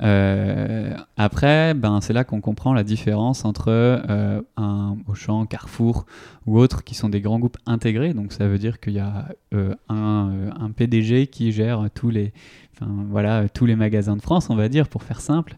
Euh, 0.02 0.94
après, 1.18 1.74
ben, 1.74 2.02
c'est 2.02 2.14
là 2.14 2.24
qu'on 2.24 2.42
comprend 2.42 2.74
la 2.74 2.84
différence 2.84 3.46
entre 3.46 3.70
euh, 3.70 4.42
un 4.58 4.98
Auchan, 5.08 5.46
Carrefour 5.46 6.06
ou 6.46 6.60
autres 6.60 6.84
qui 6.84 6.96
sont 6.96 7.10
des 7.10 7.22
grands 7.22 7.40
groupes 7.40 7.58
intégrés. 7.66 8.14
Donc 8.14 8.34
ça 8.34 8.48
veut 8.48 8.58
dire 8.58 8.80
qu'il 8.80 8.94
y 8.94 9.00
a 9.00 9.30
euh, 9.54 9.74
un, 9.90 10.50
un 10.60 10.72
PDG 10.72 11.28
qui 11.28 11.52
gère 11.52 11.88
tous 11.94 12.10
les, 12.10 12.34
voilà, 12.82 13.48
tous 13.48 13.66
les 13.66 13.76
magasins 13.78 14.18
de 14.18 14.22
France, 14.22 14.50
on 14.50 14.56
va 14.56 14.68
dire, 14.68 14.90
pour 14.90 15.02
faire 15.04 15.22
simple, 15.22 15.56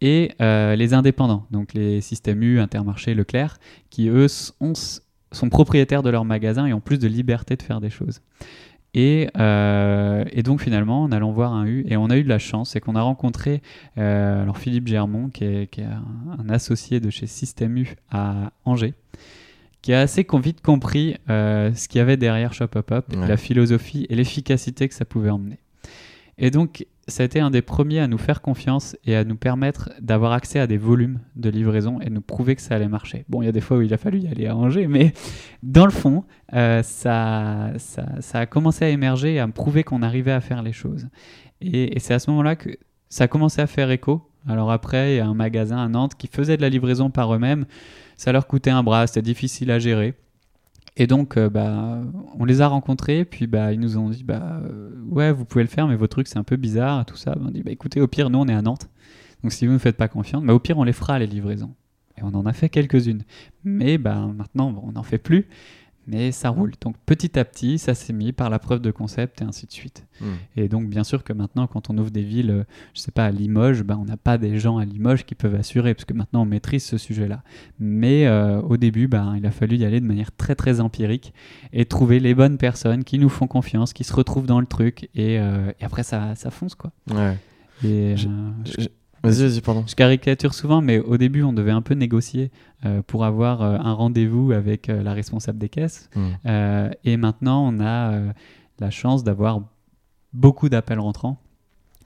et 0.00 0.30
les 0.38 0.94
indépendants, 0.94 1.44
donc 1.50 1.74
les 1.74 2.00
systèmes 2.00 2.40
U, 2.42 2.60
Intermarché, 2.60 3.14
Leclerc, 3.14 3.58
qui 3.90 4.08
eux 4.08 4.28
ont- 4.60 4.72
sont 5.32 5.48
propriétaires 5.48 6.02
de 6.02 6.10
leurs 6.10 6.24
magasins 6.24 6.66
et 6.66 6.72
ont 6.72 6.80
plus 6.80 6.98
de 6.98 7.08
liberté 7.08 7.56
de 7.56 7.62
faire 7.62 7.80
des 7.80 7.90
choses. 7.90 8.20
Et, 8.94 9.28
euh, 9.38 10.24
et 10.32 10.42
donc 10.42 10.60
finalement, 10.60 11.02
en 11.04 11.12
allant 11.12 11.32
voir 11.32 11.54
un 11.54 11.64
U, 11.66 11.84
et 11.88 11.96
on 11.96 12.10
a 12.10 12.18
eu 12.18 12.22
de 12.24 12.28
la 12.28 12.38
chance, 12.38 12.70
c'est 12.70 12.80
qu'on 12.80 12.94
a 12.94 13.00
rencontré 13.00 13.62
euh, 13.96 14.42
alors 14.42 14.58
Philippe 14.58 14.86
Germont, 14.86 15.30
qui 15.30 15.44
est, 15.44 15.66
qui 15.70 15.80
est 15.80 15.84
un, 15.84 16.04
un 16.38 16.48
associé 16.50 17.00
de 17.00 17.08
chez 17.08 17.26
Système 17.26 17.76
U 17.78 17.94
à 18.10 18.52
Angers, 18.66 18.92
qui 19.80 19.94
a 19.94 20.00
assez 20.00 20.26
vite 20.42 20.60
compris 20.60 21.16
euh, 21.30 21.72
ce 21.74 21.88
qu'il 21.88 21.98
y 21.98 22.02
avait 22.02 22.18
derrière 22.18 22.52
Shop 22.52 22.68
Up 22.76 22.92
Up, 22.92 23.06
Ouais. 23.16 23.26
la 23.26 23.36
philosophie 23.38 24.06
et 24.10 24.14
l'efficacité 24.14 24.86
que 24.88 24.94
ça 24.94 25.06
pouvait 25.06 25.30
emmener. 25.30 25.58
Et 26.38 26.50
donc, 26.50 26.86
ça 27.08 27.22
a 27.22 27.26
été 27.26 27.40
un 27.40 27.50
des 27.50 27.62
premiers 27.62 27.98
à 27.98 28.06
nous 28.06 28.18
faire 28.18 28.40
confiance 28.40 28.96
et 29.04 29.16
à 29.16 29.24
nous 29.24 29.36
permettre 29.36 29.90
d'avoir 30.00 30.32
accès 30.32 30.60
à 30.60 30.66
des 30.66 30.76
volumes 30.76 31.18
de 31.34 31.50
livraison 31.50 32.00
et 32.00 32.06
de 32.06 32.14
nous 32.14 32.20
prouver 32.20 32.54
que 32.54 32.62
ça 32.62 32.76
allait 32.76 32.88
marcher. 32.88 33.24
Bon, 33.28 33.42
il 33.42 33.46
y 33.46 33.48
a 33.48 33.52
des 33.52 33.60
fois 33.60 33.78
où 33.78 33.82
il 33.82 33.92
a 33.92 33.98
fallu 33.98 34.20
y 34.20 34.28
aller 34.28 34.46
à 34.46 34.56
Angers, 34.56 34.86
mais 34.86 35.12
dans 35.62 35.84
le 35.84 35.90
fond, 35.90 36.24
euh, 36.54 36.82
ça, 36.82 37.72
a 38.32 38.46
commencé 38.46 38.84
à 38.84 38.88
émerger 38.88 39.34
et 39.34 39.40
à 39.40 39.46
me 39.46 39.52
prouver 39.52 39.82
qu'on 39.82 40.02
arrivait 40.02 40.32
à 40.32 40.40
faire 40.40 40.62
les 40.62 40.72
choses. 40.72 41.08
Et, 41.60 41.96
et 41.96 41.98
c'est 41.98 42.14
à 42.14 42.18
ce 42.20 42.30
moment-là 42.30 42.54
que 42.54 42.70
ça 43.08 43.24
a 43.24 43.28
commencé 43.28 43.60
à 43.60 43.66
faire 43.66 43.90
écho. 43.90 44.22
Alors 44.48 44.70
après, 44.70 45.14
il 45.14 45.16
y 45.16 45.20
a 45.20 45.26
un 45.26 45.34
magasin 45.34 45.78
à 45.78 45.88
Nantes 45.88 46.14
qui 46.14 46.28
faisait 46.28 46.56
de 46.56 46.62
la 46.62 46.68
livraison 46.68 47.10
par 47.10 47.34
eux-mêmes. 47.34 47.66
Ça 48.16 48.32
leur 48.32 48.46
coûtait 48.46 48.70
un 48.70 48.82
bras, 48.82 49.06
c'était 49.06 49.22
difficile 49.22 49.70
à 49.70 49.78
gérer. 49.78 50.14
Et 50.96 51.06
donc, 51.06 51.36
euh, 51.36 51.48
bah, 51.48 52.02
on 52.38 52.44
les 52.44 52.60
a 52.60 52.68
rencontrés, 52.68 53.24
puis 53.24 53.46
bah, 53.46 53.72
ils 53.72 53.80
nous 53.80 53.96
ont 53.96 54.10
dit 54.10 54.24
bah, 54.24 54.60
euh, 54.64 54.90
Ouais, 55.08 55.32
vous 55.32 55.44
pouvez 55.44 55.64
le 55.64 55.70
faire, 55.70 55.88
mais 55.88 55.96
votre 55.96 56.12
truc 56.12 56.28
c'est 56.28 56.38
un 56.38 56.44
peu 56.44 56.56
bizarre, 56.56 57.06
tout 57.06 57.16
ça. 57.16 57.34
on 57.40 57.50
dit 57.50 57.62
bah, 57.62 57.70
Écoutez, 57.70 58.00
au 58.00 58.06
pire, 58.06 58.28
nous 58.28 58.38
on 58.38 58.46
est 58.46 58.54
à 58.54 58.62
Nantes, 58.62 58.90
donc 59.42 59.52
si 59.52 59.66
vous 59.66 59.72
ne 59.72 59.78
faites 59.78 59.96
pas 59.96 60.08
confiance, 60.08 60.44
bah, 60.44 60.54
au 60.54 60.58
pire, 60.58 60.78
on 60.78 60.84
les 60.84 60.92
fera 60.92 61.18
les 61.18 61.26
livraisons. 61.26 61.74
Et 62.18 62.22
on 62.22 62.34
en 62.34 62.44
a 62.44 62.52
fait 62.52 62.68
quelques-unes. 62.68 63.22
Mais 63.64 63.96
bah, 63.96 64.28
maintenant, 64.36 64.82
on 64.84 64.92
n'en 64.92 65.02
fait 65.02 65.18
plus 65.18 65.46
mais 66.06 66.32
ça 66.32 66.50
roule. 66.50 66.72
Donc 66.80 66.96
petit 67.06 67.38
à 67.38 67.44
petit, 67.44 67.78
ça 67.78 67.94
s'est 67.94 68.12
mis 68.12 68.32
par 68.32 68.50
la 68.50 68.58
preuve 68.58 68.80
de 68.80 68.90
concept 68.90 69.42
et 69.42 69.44
ainsi 69.44 69.66
de 69.66 69.72
suite. 69.72 70.06
Hmm. 70.20 70.34
Et 70.56 70.68
donc 70.68 70.88
bien 70.88 71.04
sûr 71.04 71.24
que 71.24 71.32
maintenant, 71.32 71.66
quand 71.66 71.90
on 71.90 71.98
ouvre 71.98 72.10
des 72.10 72.22
villes, 72.22 72.50
euh, 72.50 72.64
je 72.94 73.00
sais 73.00 73.12
pas, 73.12 73.26
à 73.26 73.30
Limoges, 73.30 73.82
ben, 73.82 73.96
on 74.00 74.04
n'a 74.04 74.16
pas 74.16 74.38
des 74.38 74.58
gens 74.58 74.78
à 74.78 74.84
Limoges 74.84 75.24
qui 75.24 75.34
peuvent 75.34 75.54
assurer, 75.54 75.94
parce 75.94 76.04
que 76.04 76.14
maintenant 76.14 76.42
on 76.42 76.46
maîtrise 76.46 76.84
ce 76.84 76.98
sujet-là. 76.98 77.42
Mais 77.78 78.26
euh, 78.26 78.60
au 78.62 78.76
début, 78.76 79.08
ben, 79.08 79.34
il 79.36 79.46
a 79.46 79.50
fallu 79.50 79.76
y 79.76 79.84
aller 79.84 80.00
de 80.00 80.06
manière 80.06 80.32
très 80.32 80.54
très 80.54 80.80
empirique 80.80 81.32
et 81.72 81.84
trouver 81.84 82.20
les 82.20 82.34
bonnes 82.34 82.58
personnes 82.58 83.04
qui 83.04 83.18
nous 83.18 83.28
font 83.28 83.46
confiance, 83.46 83.92
qui 83.92 84.04
se 84.04 84.12
retrouvent 84.12 84.46
dans 84.46 84.60
le 84.60 84.66
truc, 84.66 85.08
et, 85.14 85.38
euh, 85.38 85.72
et 85.80 85.84
après 85.84 86.02
ça, 86.02 86.34
ça 86.34 86.50
fonce 86.50 86.74
quoi. 86.74 86.92
Ouais. 87.10 87.36
Et, 87.84 88.14
Vas-y, 89.22 89.48
vas-y, 89.48 89.60
pardon. 89.60 89.84
je 89.86 89.94
caricature 89.94 90.52
souvent, 90.52 90.80
mais 90.80 90.98
au 90.98 91.16
début, 91.16 91.42
on 91.42 91.52
devait 91.52 91.70
un 91.70 91.82
peu 91.82 91.94
négocier 91.94 92.50
euh, 92.84 93.02
pour 93.06 93.24
avoir 93.24 93.62
euh, 93.62 93.78
un 93.78 93.92
rendez-vous 93.92 94.50
avec 94.50 94.88
euh, 94.88 95.02
la 95.02 95.12
responsable 95.12 95.58
des 95.58 95.68
caisses. 95.68 96.10
Hmm. 96.16 96.90
Et 97.04 97.16
maintenant, 97.16 97.64
on 97.66 97.80
a 97.80 98.32
la 98.78 98.90
chance 98.90 99.22
d'avoir 99.22 99.60
beaucoup 100.32 100.68
d'appels 100.68 100.98
rentrants. 100.98 101.38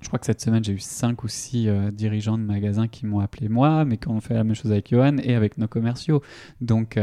Je 0.00 0.08
crois 0.08 0.18
que 0.18 0.26
cette 0.26 0.42
semaine, 0.42 0.62
j'ai 0.62 0.72
eu 0.72 0.78
5 0.78 1.24
ou 1.24 1.28
6 1.28 1.68
dirigeants 1.92 2.36
de 2.36 2.42
magasins 2.42 2.86
qui 2.86 3.06
m'ont 3.06 3.20
appelé 3.20 3.48
moi, 3.48 3.86
mais 3.86 3.96
qui 3.96 4.08
ont 4.08 4.20
fait 4.20 4.34
la 4.34 4.44
même 4.44 4.54
chose 4.54 4.70
avec 4.70 4.90
Johan 4.90 5.16
et 5.22 5.34
avec 5.34 5.56
nos 5.56 5.68
commerciaux. 5.68 6.22
Donc, 6.60 6.98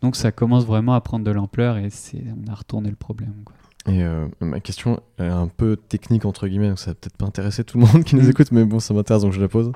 donc 0.00 0.16
ça 0.16 0.32
commence 0.32 0.64
vraiment 0.64 0.94
à 0.94 1.00
prendre 1.02 1.24
de 1.24 1.30
l'ampleur 1.30 1.76
et 1.76 1.88
on 2.14 2.50
a 2.50 2.54
retourné 2.54 2.88
le 2.88 2.96
problème. 2.96 3.34
quoi. 3.44 3.54
Et 3.88 4.02
euh, 4.02 4.26
ma 4.40 4.60
question 4.60 5.00
est 5.18 5.24
un 5.26 5.48
peu 5.48 5.76
technique, 5.76 6.24
entre 6.24 6.46
guillemets, 6.46 6.68
donc 6.68 6.78
ça 6.78 6.90
va 6.90 6.94
peut-être 6.94 7.16
pas 7.16 7.24
intéresser 7.26 7.64
tout 7.64 7.78
le 7.78 7.86
monde 7.86 8.04
qui 8.04 8.16
nous 8.16 8.26
Mm. 8.26 8.30
écoute, 8.30 8.52
mais 8.52 8.64
bon, 8.64 8.80
ça 8.80 8.92
m'intéresse 8.94 9.22
donc 9.22 9.32
je 9.32 9.40
la 9.40 9.48
pose. 9.48 9.72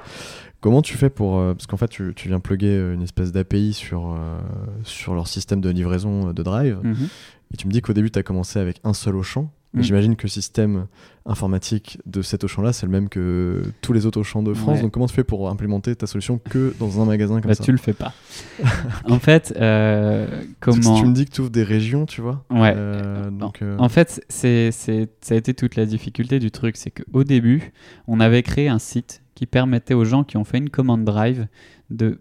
Comment 0.61 0.83
tu 0.83 0.97
fais 0.97 1.11
pour. 1.11 1.39
euh, 1.39 1.55
parce 1.55 1.67
qu'en 1.67 1.77
fait, 1.77 1.89
tu, 1.89 2.13
tu 2.15 2.29
viens 2.29 2.39
plugger 2.41 2.69
euh, 2.77 2.95
une 2.95 3.03
espèce 3.03 3.33
d'API 3.33 3.73
sur, 3.73 4.13
euh, 4.13 4.39
sur 4.85 5.15
leur 5.15 5.27
système 5.29 5.61
de 5.61 5.71
livraison 5.71 6.33
de 6.33 6.43
Drive, 6.43 6.79
Mhm. 6.83 7.09
et 7.53 7.57
tu 7.57 7.67
me 7.67 7.73
dis 7.73 7.81
qu'au 7.81 7.93
début, 7.95 8.11
tu 8.11 8.19
as 8.19 8.23
commencé 8.23 8.59
avec 8.59 8.81
un 8.85 8.93
seul 8.93 9.17
Auchan. 9.17 9.51
Mais 9.75 9.81
Mm. 9.81 9.85
j'imagine 9.85 10.17
que 10.17 10.25
le 10.25 10.29
système 10.29 10.87
informatique 11.25 11.99
de 12.05 12.21
cet 12.21 12.45
Auchan-là, 12.45 12.73
c'est 12.73 12.85
le 12.85 12.93
même 12.93 13.09
que 13.09 13.63
tous 13.81 13.93
les 13.93 14.07
autres 14.07 14.21
Auchan 14.21 14.43
de 14.43 14.53
France. 14.55 14.77
Ouais. 14.77 14.83
Donc, 14.83 14.93
comment 14.93 15.07
tu 15.07 15.15
fais 15.15 15.25
pour 15.25 15.49
implémenter 15.49 15.95
ta 15.97 16.07
solution 16.07 16.39
que 16.39 16.75
dans 16.79 17.01
un 17.01 17.05
magasin 17.07 17.41
comme 17.41 17.49
Bah, 17.49 17.55
ça 17.55 17.65
tu 17.65 17.73
le 17.73 17.79
fais 17.79 17.93
pas. 17.93 18.13
en 19.09 19.19
fait, 19.19 19.55
euh, 19.57 20.27
comment. 20.61 20.97
si 20.97 21.03
tu 21.03 21.09
me 21.09 21.15
dis 21.15 21.25
que 21.25 21.31
tu 21.31 21.41
ouvres 21.41 21.51
des 21.51 21.63
régions, 21.63 22.05
tu 22.07 22.21
vois. 22.21 22.45
Ouais. 22.51 22.75
euh, 22.77 23.31
donc, 23.31 23.63
euh, 23.63 23.77
En 23.79 23.89
fait, 23.89 24.23
c'est, 24.29 24.71
c'est, 24.73 25.09
ça 25.21 25.35
a 25.35 25.39
été 25.39 25.55
toute 25.55 25.77
la 25.77 25.87
difficulté 25.87 26.39
du 26.39 26.51
truc. 26.51 26.77
C'est 26.77 26.91
qu'au 26.91 27.25
début, 27.25 27.73
on 28.07 28.21
avait 28.21 28.43
créé 28.43 28.69
un 28.69 28.79
site 28.79 29.23
qui 29.35 29.47
permettait 29.47 29.95
aux 29.95 30.05
gens 30.05 30.25
qui 30.25 30.37
ont 30.37 30.45
fait 30.45 30.59
une 30.59 30.71
commande 30.71 31.05
Drive 31.05 31.47
de 31.91 32.21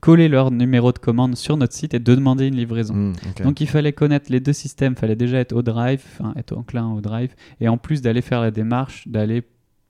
coller 0.00 0.28
leur 0.28 0.50
numéro 0.50 0.92
de 0.92 0.98
commande 0.98 1.36
sur 1.36 1.56
notre 1.56 1.74
site 1.74 1.94
et 1.94 1.98
de 1.98 2.14
demander 2.14 2.46
une 2.46 2.56
livraison. 2.56 2.94
hmm. 2.94 3.14
Donc 3.42 3.60
il 3.60 3.66
fallait 3.66 3.92
connaître 3.92 4.30
les 4.30 4.40
deux 4.40 4.52
systèmes, 4.52 4.94
il 4.96 5.00
fallait 5.00 5.16
déjà 5.16 5.38
être 5.38 5.52
au 5.52 5.62
Drive, 5.62 6.04
être 6.36 6.56
enclin 6.56 6.88
au 6.92 7.00
Drive, 7.00 7.34
et 7.60 7.68
en 7.68 7.76
plus 7.76 8.02
d'aller 8.02 8.22
faire 8.22 8.40
la 8.40 8.50
démarche, 8.50 9.06
d'aller 9.08 9.42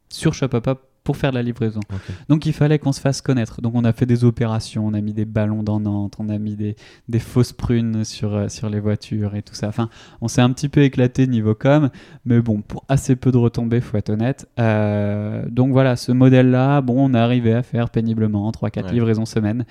sur 0.08 0.34
Shopapop 0.34 0.89
pour 1.10 1.16
faire 1.16 1.32
la 1.32 1.42
livraison. 1.42 1.80
Donc 2.28 2.46
il 2.46 2.52
fallait 2.52 2.78
qu'on 2.78 2.92
se 2.92 3.00
fasse 3.00 3.20
connaître. 3.20 3.60
Donc 3.62 3.74
on 3.74 3.82
a 3.82 3.92
fait 3.92 4.06
des 4.06 4.22
opérations, 4.22 4.86
on 4.86 4.94
a 4.94 5.00
mis 5.00 5.12
des 5.12 5.24
ballons 5.24 5.64
dans 5.64 5.80
Nantes, 5.80 6.14
on 6.20 6.28
a 6.28 6.38
mis 6.38 6.54
des, 6.54 6.76
des 7.08 7.18
fausses 7.18 7.52
prunes 7.52 8.04
sur, 8.04 8.32
euh, 8.32 8.48
sur 8.48 8.70
les 8.70 8.78
voitures 8.78 9.34
et 9.34 9.42
tout 9.42 9.54
ça. 9.56 9.66
Enfin, 9.66 9.88
on 10.20 10.28
s'est 10.28 10.40
un 10.40 10.52
petit 10.52 10.68
peu 10.68 10.82
éclaté 10.82 11.26
niveau 11.26 11.56
com, 11.56 11.90
mais 12.24 12.40
bon, 12.40 12.62
pour 12.62 12.84
assez 12.88 13.16
peu 13.16 13.32
de 13.32 13.38
retombées, 13.38 13.80
faut 13.80 13.96
être 13.96 14.10
honnête. 14.10 14.48
Euh, 14.60 15.44
donc 15.50 15.72
voilà, 15.72 15.96
ce 15.96 16.12
modèle-là, 16.12 16.80
bon, 16.80 17.10
on 17.10 17.14
est 17.14 17.18
arrivé 17.18 17.54
à 17.54 17.64
faire 17.64 17.90
péniblement 17.90 18.48
3-4 18.52 18.84
Ouais. 18.84 18.92
livraisons 18.92 19.26
semaine. 19.26 19.64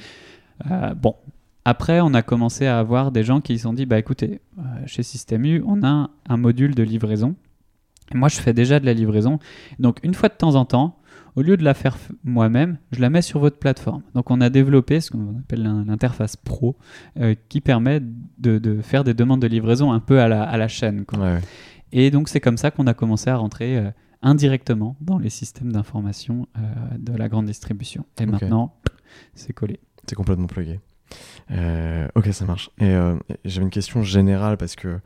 Euh, 0.70 0.94
bon. 0.94 1.16
Après, 1.64 2.02
on 2.02 2.14
a 2.16 2.22
commencé 2.22 2.66
à 2.66 2.80
avoir 2.80 3.14
des 3.14 3.24
gens 3.24 3.40
qui 3.40 3.56
se 3.58 3.64
sont 3.64 3.72
dit, 3.74 3.86
bah 3.86 3.98
écoutez, 3.98 4.42
euh, 4.58 4.62
chez 4.88 5.04
Système 5.04 5.46
U, 5.46 5.64
on 5.66 5.84
a 5.84 6.10
un 6.28 6.38
module 6.38 6.76
de 6.76 6.84
livraison. 6.84 7.36
Moi, 8.14 8.28
je 8.28 8.40
fais 8.40 8.54
déjà 8.54 8.80
de 8.80 8.86
la 8.88 8.94
livraison. 8.94 9.38
Donc, 9.78 10.00
une 10.02 10.16
fois 10.16 10.30
de 10.30 10.34
temps 10.34 10.56
en 10.56 10.66
temps, 10.66 10.96
au 11.36 11.42
lieu 11.42 11.58
de 11.58 11.64
la 11.64 11.74
faire 11.74 11.98
moi-même, 12.24 12.78
je 12.92 13.00
la 13.02 13.10
mets 13.10 13.22
sur 13.22 13.40
votre 13.40 13.58
plateforme. 13.60 14.04
Donc 14.16 14.32
on 14.32 14.42
a 14.42 14.50
développé 14.50 15.00
ce 15.02 15.12
qu'on 15.12 15.38
appelle 15.40 15.64
l'in- 15.64 15.86
l'interface 15.86 16.36
pro 16.36 16.78
euh, 17.20 17.36
qui 17.50 17.62
permet 17.62 18.00
de, 18.38 18.58
de 18.58 18.82
faire 18.82 19.04
des 19.04 19.14
demandes 19.14 19.42
de 19.42 19.48
livraison 19.48 19.92
un 19.92 20.00
peu 20.00 20.20
à 20.20 20.28
la, 20.28 20.44
à 20.44 20.58
la 20.58 20.68
chaîne. 20.68 21.06
quoi. 21.06 21.20
Ouais, 21.20 21.34
ouais. 21.36 21.42
Et 21.92 22.12
donc 22.12 22.30
c'est 22.30 22.40
comme 22.40 22.58
ça 22.58 22.72
qu'on 22.72 22.88
a 22.88 22.94
commencé 22.94 23.30
à 23.30 23.36
rentrer 23.38 23.78
euh, 23.78 23.90
indirectement 24.22 24.96
dans 25.02 25.18
les 25.18 25.30
systèmes 25.30 25.72
d'information 25.72 26.48
euh, 26.58 26.62
de 26.98 27.14
la 27.16 27.30
grande 27.30 27.46
distribution. 27.46 28.06
Et 28.20 28.26
maintenant, 28.26 28.76
c'est 29.34 29.54
collé. 29.54 29.80
T'es 30.06 30.16
complètement 30.16 30.48
plugué. 30.48 30.80
Ok, 32.16 32.28
ça 32.32 32.46
marche. 32.46 32.70
Et 32.80 32.94
j'avais 33.46 33.64
une 33.64 33.72
question 33.72 34.04
générale 34.04 34.58
parce 34.58 34.76
que. 34.76 35.00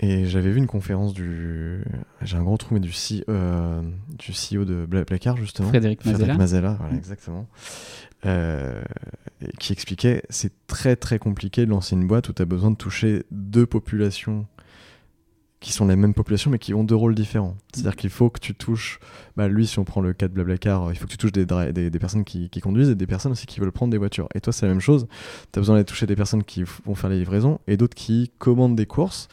Et 0.00 0.26
j'avais 0.26 0.50
vu 0.50 0.58
une 0.58 0.66
conférence 0.66 1.14
du. 1.14 1.84
J'ai 2.22 2.36
un 2.36 2.42
gros 2.42 2.56
trou, 2.56 2.74
mais 2.74 2.80
du, 2.80 2.92
C- 2.92 3.24
euh, 3.28 3.80
du 4.18 4.32
CEO 4.32 4.64
de 4.64 4.84
Bla- 4.86 5.04
Blacard, 5.04 5.36
justement. 5.36 5.68
Frédéric 5.68 6.04
Mazella. 6.04 6.34
Mazella, 6.36 6.76
voilà, 6.80 6.94
Mm. 6.94 6.98
exactement. 6.98 7.46
Euh, 8.26 8.82
qui 9.60 9.72
expliquait 9.74 10.22
c'est 10.30 10.52
très 10.66 10.96
très 10.96 11.18
compliqué 11.18 11.66
de 11.66 11.70
lancer 11.70 11.94
une 11.94 12.06
boîte 12.06 12.28
où 12.30 12.32
tu 12.32 12.40
as 12.40 12.46
besoin 12.46 12.70
de 12.70 12.76
toucher 12.76 13.24
deux 13.30 13.66
populations 13.66 14.46
qui 15.60 15.72
sont 15.72 15.86
les 15.86 15.96
mêmes 15.96 16.14
populations 16.14 16.50
mais 16.50 16.58
qui 16.58 16.72
ont 16.72 16.84
deux 16.84 16.94
rôles 16.94 17.14
différents. 17.14 17.54
C'est-à-dire 17.74 17.96
qu'il 17.96 18.08
faut 18.10 18.30
que 18.30 18.40
tu 18.40 18.54
touches, 18.54 18.98
bah, 19.36 19.46
lui 19.48 19.66
si 19.66 19.78
on 19.78 19.84
prend 19.84 20.00
le 20.00 20.14
cas 20.14 20.28
de 20.28 20.32
Blablacar, 20.32 20.90
il 20.90 20.96
faut 20.98 21.04
que 21.06 21.10
tu 21.10 21.18
touches 21.18 21.32
des, 21.32 21.44
des, 21.44 21.90
des 21.90 21.98
personnes 21.98 22.24
qui, 22.24 22.48
qui 22.48 22.60
conduisent 22.60 22.88
et 22.90 22.94
des 22.94 23.06
personnes 23.06 23.32
aussi 23.32 23.44
qui 23.46 23.60
veulent 23.60 23.72
prendre 23.72 23.90
des 23.92 23.98
voitures. 23.98 24.28
Et 24.34 24.40
toi 24.40 24.52
c'est 24.54 24.64
la 24.66 24.72
même 24.72 24.80
chose, 24.80 25.06
tu 25.52 25.58
as 25.58 25.60
besoin 25.60 25.74
d'aller 25.76 25.84
toucher 25.84 26.06
des 26.06 26.16
personnes 26.16 26.44
qui 26.44 26.64
vont 26.86 26.94
faire 26.94 27.10
les 27.10 27.18
livraisons 27.18 27.60
et 27.66 27.76
d'autres 27.76 27.94
qui 27.94 28.32
commandent 28.38 28.76
des 28.76 28.86
courses. 28.86 29.28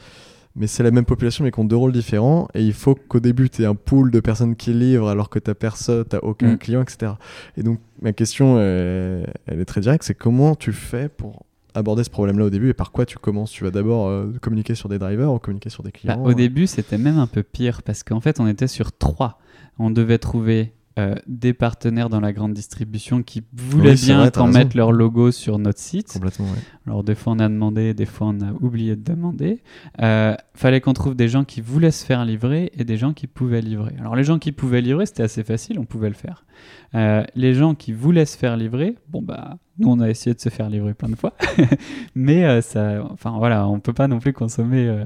Mais 0.55 0.67
c'est 0.67 0.83
la 0.83 0.91
même 0.91 1.05
population 1.05 1.43
mais 1.45 1.51
qui 1.51 1.59
ont 1.59 1.63
deux 1.65 1.75
rôles 1.77 1.93
différents 1.93 2.47
et 2.53 2.61
il 2.63 2.73
faut 2.73 2.93
qu'au 2.95 3.19
début 3.21 3.49
tu 3.49 3.61
aies 3.61 3.65
un 3.65 3.75
pool 3.75 4.11
de 4.11 4.19
personnes 4.19 4.55
qui 4.55 4.73
livrent 4.73 5.07
alors 5.09 5.29
que 5.29 5.39
tu 5.39 5.53
personne, 5.53 6.03
t'as 6.05 6.19
aucun 6.19 6.53
Mm. 6.53 6.57
client, 6.57 6.81
etc. 6.81 7.13
Et 7.57 7.63
donc 7.63 7.79
ma 8.01 8.11
question 8.11 8.55
euh, 8.57 9.23
elle 9.47 9.59
est 9.61 9.65
très 9.65 9.81
directe, 9.81 10.03
c'est 10.03 10.13
comment 10.13 10.55
tu 10.55 10.73
fais 10.73 11.07
pour 11.07 11.45
aborder 11.73 12.03
ce 12.03 12.09
problème-là 12.09 12.45
au 12.45 12.49
début 12.49 12.67
et 12.69 12.73
par 12.73 12.91
quoi 12.91 13.05
tu 13.05 13.17
commences? 13.17 13.49
Tu 13.51 13.63
vas 13.63 13.71
d'abord 13.71 14.07
euh, 14.09 14.29
communiquer 14.41 14.75
sur 14.75 14.89
des 14.89 14.99
drivers 14.99 15.31
ou 15.31 15.39
communiquer 15.39 15.69
sur 15.69 15.83
des 15.83 15.91
Bah, 15.91 15.99
clients? 16.15 16.23
au 16.25 16.33
début, 16.33 16.67
c'était 16.67 16.97
même 16.97 17.17
un 17.17 17.27
peu 17.27 17.43
pire 17.43 17.81
parce 17.81 18.03
qu'en 18.03 18.19
fait, 18.19 18.41
on 18.41 18.47
était 18.47 18.67
sur 18.67 18.91
trois. 18.91 19.39
On 19.79 19.89
devait 19.89 20.17
trouver 20.17 20.73
euh, 20.99 21.15
des 21.25 21.53
partenaires 21.53 22.09
dans 22.09 22.19
la 22.19 22.33
grande 22.33 22.53
distribution 22.53 23.23
qui 23.23 23.43
voulaient 23.53 23.91
Oui, 23.91 24.05
bien 24.05 24.29
qu'on 24.29 24.47
mette 24.47 24.73
leur 24.75 24.91
logo 24.91 25.31
sur 25.31 25.57
notre 25.57 25.79
site. 25.79 26.13
Complètement, 26.13 26.45
ouais. 26.45 26.59
Alors 26.85 27.03
des 27.03 27.15
fois 27.15 27.33
on 27.33 27.39
a 27.39 27.47
demandé, 27.47 27.93
des 27.93 28.05
fois 28.05 28.27
on 28.27 28.41
a 28.41 28.51
oublié 28.59 28.95
de 28.95 29.03
demander. 29.03 29.61
Euh, 30.01 30.35
fallait 30.53 30.81
qu'on 30.81 30.93
trouve 30.93 31.15
des 31.15 31.29
gens 31.29 31.45
qui 31.45 31.61
voulaient 31.61 31.91
se 31.91 32.05
faire 32.05 32.25
livrer 32.25 32.71
et 32.77 32.83
des 32.83 32.97
gens 32.97 33.13
qui 33.13 33.27
pouvaient 33.27 33.61
livrer. 33.61 33.93
Alors 33.99 34.15
les 34.15 34.23
gens 34.23 34.37
qui 34.37 34.51
pouvaient 34.51 34.81
livrer, 34.81 35.05
c'était 35.05 35.23
assez 35.23 35.43
facile, 35.43 35.79
on 35.79 35.85
pouvait 35.85 36.09
le 36.09 36.15
faire. 36.15 36.43
Euh, 36.93 37.23
les 37.35 37.53
gens 37.53 37.73
qui 37.75 37.93
voulaient 37.93 38.25
se 38.25 38.37
faire 38.37 38.57
livrer, 38.57 38.95
bon 39.09 39.21
bah 39.21 39.57
nous 39.79 39.89
on 39.89 39.99
a 40.01 40.09
essayé 40.09 40.33
de 40.33 40.39
se 40.41 40.49
faire 40.49 40.69
livrer 40.69 40.93
plein 40.93 41.07
de 41.09 41.15
fois, 41.15 41.33
mais 42.15 42.43
euh, 42.43 42.61
ça, 42.61 43.01
enfin 43.11 43.33
voilà, 43.37 43.67
on 43.67 43.79
peut 43.79 43.93
pas 43.93 44.07
non 44.09 44.19
plus 44.19 44.33
consommer 44.33 44.85
euh, 44.87 45.05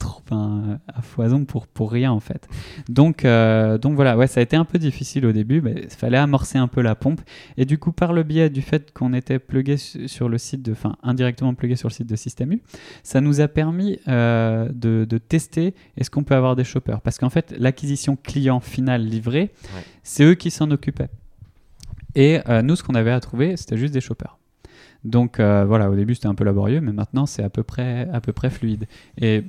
trop, 0.00 0.20
enfin, 0.26 0.80
à 0.92 1.00
foison 1.00 1.44
pour 1.44 1.66
pour 1.68 1.92
rien 1.92 2.10
en 2.10 2.18
fait. 2.20 2.48
Donc 2.88 3.24
euh, 3.24 3.78
donc 3.78 3.94
voilà, 3.94 4.16
ouais, 4.16 4.26
ça 4.26 4.40
a 4.40 4.42
été 4.42 4.56
un 4.56 4.64
peu 4.64 4.78
difficile 4.78 5.24
au 5.24 5.32
début, 5.32 5.60
mais 5.60 5.74
il 5.84 5.90
fallait 5.90 6.18
amorcer 6.18 6.58
un 6.58 6.66
peu 6.68 6.82
la 6.82 6.94
pompe. 6.96 7.20
Et 7.56 7.64
du 7.64 7.78
coup, 7.78 7.92
par 7.92 8.12
le 8.12 8.24
biais 8.24 8.50
du 8.50 8.60
fait 8.60 8.92
qu'on 8.92 9.14
était 9.14 9.38
plugué 9.38 9.76
su- 9.76 10.08
sur 10.08 10.28
le 10.28 10.38
site 10.38 10.62
de, 10.62 10.72
enfin 10.72 10.96
indirectement 11.04 11.54
plugué 11.54 11.76
sur 11.76 11.88
le 11.88 11.94
site 11.94 12.08
de 12.08 12.16
Système 12.16 12.52
U, 12.52 12.62
ça 13.04 13.20
nous 13.20 13.40
a 13.40 13.46
permis 13.48 13.98
de, 14.06 15.04
de 15.04 15.18
tester 15.18 15.74
est-ce 15.96 16.10
qu'on 16.10 16.24
peut 16.24 16.34
avoir 16.34 16.56
des 16.56 16.64
shoppers. 16.64 17.00
Parce 17.00 17.18
qu'en 17.18 17.30
fait, 17.30 17.54
l'acquisition 17.58 18.16
client 18.16 18.60
final 18.60 19.04
livré, 19.06 19.50
Ouais. 19.74 19.82
c'est 20.02 20.24
eux 20.24 20.34
qui 20.34 20.50
s'en 20.50 20.70
Et 22.14 22.40
euh, 22.48 22.62
nous, 22.62 22.76
ce 22.76 22.82
qu'on 22.82 22.94
avait 22.94 23.10
à 23.12 23.20
trouver, 23.20 23.56
c'était 23.56 23.76
juste 23.78 23.94
des 23.94 24.00
shoppers. 24.00 24.38
Donc 25.04 25.40
euh, 25.40 25.64
voilà, 25.64 25.90
au 25.90 25.96
début 25.96 26.14
c'était 26.14 26.28
un 26.28 26.34
peu 26.34 26.44
laborieux, 26.44 26.80
mais 26.80 26.92
maintenant 26.92 27.26
c'est 27.26 27.42
à 27.42 27.50
peu 27.50 27.62
près 27.64 28.08
à 28.12 28.20
peu 28.20 28.32
près 28.32 28.50
fluide. 28.50 28.86
Et 29.20 29.42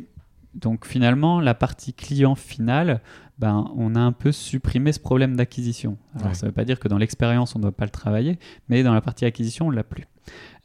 donc 0.55 0.86
finalement, 0.86 1.39
la 1.39 1.53
partie 1.53 1.93
client 1.93 2.34
final, 2.36 3.01
ben, 3.38 3.71
on 3.75 3.93
a 3.95 3.99
un 3.99 4.11
peu 4.13 4.31
supprimé 4.31 4.91
ce 4.93 4.99
problème 4.99 5.36
d'acquisition. 5.36 5.97
Alors 6.15 6.29
Ouais. 6.29 6.34
ça 6.34 6.45
ne 6.45 6.49
veut 6.51 6.55
pas 6.55 6.65
dire 6.65 6.79
que 6.79 6.88
dans 6.88 6.97
l'expérience 6.97 7.55
on 7.55 7.59
ne 7.59 7.63
doit 7.63 7.71
pas 7.71 7.86
le 7.86 7.91
travailler, 7.91 8.39
mais 8.69 8.81
dans 8.81 8.93
la 8.93 9.01
partie 9.01 9.25
acquisition 9.25 9.67
on 9.67 9.69
l'a 9.71 9.84
plus. 9.84 10.05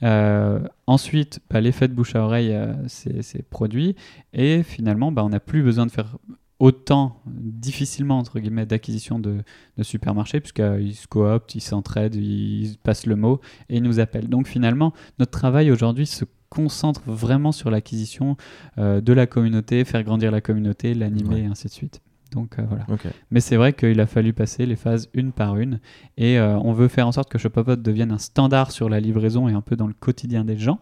Euh, 0.05 0.61
ensuite, 0.87 1.41
bah, 1.51 1.61
l'effet 1.61 1.89
de 1.89 1.93
bouche 1.93 2.15
à 2.15 2.23
oreille 2.23 2.55
euh, 2.55 2.73
c'est 2.87 3.43
produit 3.51 3.97
et 4.33 4.63
finalement 4.63 5.11
bah, 5.13 5.25
on 5.25 5.31
n'a 5.31 5.41
plus 5.41 5.63
besoin 5.63 5.85
de 5.85 5.91
faire 5.91 6.17
autant 6.59 7.21
difficilement 7.27 8.19
entre 8.19 8.41
guillemets 8.41 8.67
d'acquisition 8.67 9.19
de, 9.19 9.43
de 9.77 9.83
supermarchés 9.83 10.41
puisqu'ils 10.41 10.95
se 10.95 11.07
cooptent, 11.07 11.55
ils 11.55 11.61
s'entraident, 11.61 12.17
ils 12.17 12.77
passent 12.83 13.07
le 13.07 13.17
mot 13.17 13.41
et 13.69 13.77
ils 13.77 13.83
nous 13.83 14.01
appellent. 14.01 14.29
Donc 14.29 14.49
finalement 14.49 14.93
notre 15.19 15.31
travail 15.33 15.71
aujourd'hui 15.71 16.07
se 16.07 16.25
concentre 16.51 17.03
vraiment 17.07 17.53
sur 17.53 17.71
l'acquisition 17.71 18.37
euh, 18.79 19.01
de 19.01 19.13
la 19.13 19.27
communauté, 19.27 19.85
faire 19.85 20.03
grandir 20.03 20.31
la 20.31 20.41
communauté, 20.41 20.95
l'animer 20.95 21.35
Ouais. 21.35 21.41
et 21.43 21.47
ainsi 21.47 21.67
de 21.69 21.73
suite. 21.73 22.01
Donc 22.39 22.57
euh, 22.59 22.63
voilà. 22.69 22.87
Mais 23.31 23.41
c'est 23.41 23.57
vrai 23.57 23.73
qu'il 23.73 23.99
a 24.01 24.07
fallu 24.07 24.33
passer 24.33 24.65
les 24.65 24.77
phases 24.77 25.09
une 25.13 25.33
par 25.33 25.57
une 25.57 25.81
et 26.17 26.39
euh, 26.39 26.57
on 26.59 26.73
veut 26.73 26.87
faire 26.87 27.09
en 27.09 27.13
sorte 27.13 27.29
que 27.29 27.37
Shopopot 27.37 27.75
devienne 27.75 28.13
un 28.13 28.19
standard 28.19 28.71
sur 28.71 28.89
la 28.89 29.01
livraison 29.01 29.49
et 29.49 29.53
un 29.53 29.61
peu 29.61 29.75
dans 29.75 29.89
le 29.89 29.93
quotidien 29.93 30.45
des 30.45 30.57
gens. 30.57 30.79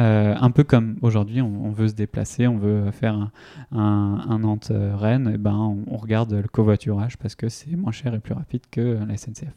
Euh, 0.00 0.34
un 0.40 0.50
peu 0.50 0.64
comme 0.64 0.96
aujourd'hui, 1.02 1.42
on, 1.42 1.66
on 1.66 1.72
veut 1.72 1.88
se 1.88 1.94
déplacer, 1.94 2.46
on 2.46 2.56
veut 2.56 2.90
faire 2.90 3.14
un, 3.14 3.30
un, 3.72 4.24
un 4.30 4.38
Nantes-Rennes, 4.38 5.32
et 5.34 5.38
ben 5.38 5.54
on, 5.54 5.84
on 5.86 5.96
regarde 5.98 6.32
le 6.32 6.48
covoiturage 6.48 7.18
parce 7.18 7.34
que 7.34 7.50
c'est 7.50 7.76
moins 7.76 7.92
cher 7.92 8.14
et 8.14 8.18
plus 8.18 8.34
rapide 8.34 8.62
que 8.70 8.98
la 9.06 9.16
SNCF. 9.16 9.52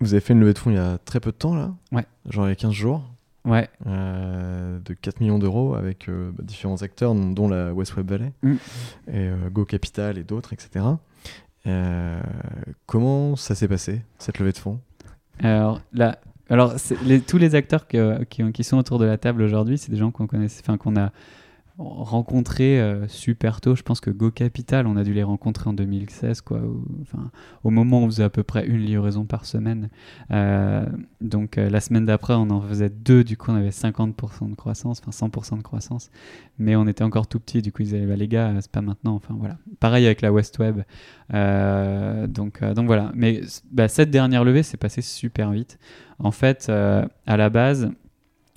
Vous 0.00 0.12
avez 0.12 0.20
fait 0.20 0.34
une 0.34 0.40
levée 0.40 0.52
de 0.52 0.58
fonds 0.58 0.70
il 0.70 0.76
y 0.76 0.78
a 0.78 0.98
très 0.98 1.20
peu 1.20 1.30
de 1.30 1.36
temps 1.36 1.54
là? 1.54 1.74
Ouais. 1.90 2.04
Genre 2.28 2.46
il 2.46 2.50
y 2.50 2.52
a 2.52 2.56
15 2.56 2.72
jours? 2.72 3.02
Ouais, 3.48 3.68
euh, 3.86 4.78
de 4.84 4.92
4 4.94 5.20
millions 5.20 5.38
d'euros 5.38 5.74
avec 5.74 6.08
euh, 6.08 6.30
bah, 6.36 6.42
différents 6.44 6.82
acteurs, 6.82 7.14
dont 7.14 7.48
la 7.48 7.72
West 7.72 7.96
Web 7.96 8.10
Valley 8.10 8.32
Mm. 8.42 8.52
et 8.52 8.58
euh, 9.14 9.50
Go 9.50 9.64
Capital 9.64 10.18
et 10.18 10.24
d'autres, 10.24 10.52
etc. 10.52 10.84
Comment 12.86 13.36
ça 13.36 13.54
s'est 13.54 13.68
passé, 13.68 14.02
cette 14.18 14.38
levée 14.38 14.52
de 14.52 14.58
fonds? 14.58 14.80
Alors, 15.40 15.80
là, 15.92 16.18
alors 16.50 16.74
les- 17.04 17.20
tous 17.20 17.38
les 17.38 17.54
acteurs 17.54 17.86
que- 17.86 18.24
qui, 18.24 18.50
qui 18.52 18.64
sont 18.64 18.76
autour 18.78 18.98
de 18.98 19.04
la 19.04 19.18
table 19.18 19.42
aujourd'hui, 19.42 19.78
c'est 19.78 19.90
des 19.90 19.96
gens 19.98 20.10
qu'on 20.10 20.26
connaissait, 20.26 20.62
enfin 20.64 20.76
qu'on 20.78 20.96
a 20.96 21.12
rencontrés 21.78 22.80
euh, 22.80 23.06
super 23.06 23.60
tôt. 23.60 23.76
Je 23.76 23.82
pense 23.82 24.00
que 24.00 24.10
Go 24.10 24.30
Capital, 24.30 24.86
on 24.86 24.96
a 24.96 25.04
dû 25.04 25.14
les 25.14 25.22
rencontrer 25.22 25.70
en 25.70 25.72
2016, 25.72 26.40
quoi. 26.40 26.60
Enfin, 27.02 27.30
au 27.62 27.70
moment 27.70 28.00
où 28.00 28.04
on 28.04 28.06
faisait 28.06 28.24
à 28.24 28.30
peu 28.30 28.42
près 28.42 28.66
une 28.66 28.78
livraison 28.78 29.24
par 29.24 29.46
semaine. 29.46 29.88
Euh, 30.32 30.86
donc 31.20 31.56
euh, 31.56 31.70
la 31.70 31.80
semaine 31.80 32.04
d'après, 32.04 32.34
on 32.34 32.50
en 32.50 32.60
faisait 32.60 32.90
deux. 32.90 33.22
Du 33.22 33.36
coup, 33.36 33.52
on 33.52 33.54
avait 33.54 33.70
50% 33.70 34.50
de 34.50 34.54
croissance, 34.56 35.00
enfin 35.06 35.26
100% 35.26 35.58
de 35.58 35.62
croissance. 35.62 36.10
Mais 36.58 36.74
on 36.74 36.86
était 36.88 37.04
encore 37.04 37.28
tout 37.28 37.38
petit. 37.38 37.62
Du 37.62 37.70
coup, 37.70 37.82
ils 37.82 37.86
disaient, 37.86 38.06
bah, 38.06 38.16
les 38.16 38.28
gars, 38.28 38.52
c'est 38.60 38.72
pas 38.72 38.82
maintenant. 38.82 39.14
Enfin 39.14 39.36
voilà. 39.38 39.56
Pareil 39.78 40.04
avec 40.06 40.20
la 40.20 40.32
West 40.32 40.58
Web. 40.58 40.82
Donc, 41.30 42.64
donc 42.64 42.86
voilà. 42.86 43.12
Mais 43.14 43.42
bah, 43.70 43.86
cette 43.86 44.10
dernière 44.10 44.42
levée 44.42 44.64
s'est 44.64 44.76
passée 44.76 45.02
super 45.02 45.52
vite. 45.52 45.78
En 46.18 46.32
fait, 46.32 46.68
à 46.68 47.36
la 47.36 47.50
base, 47.50 47.92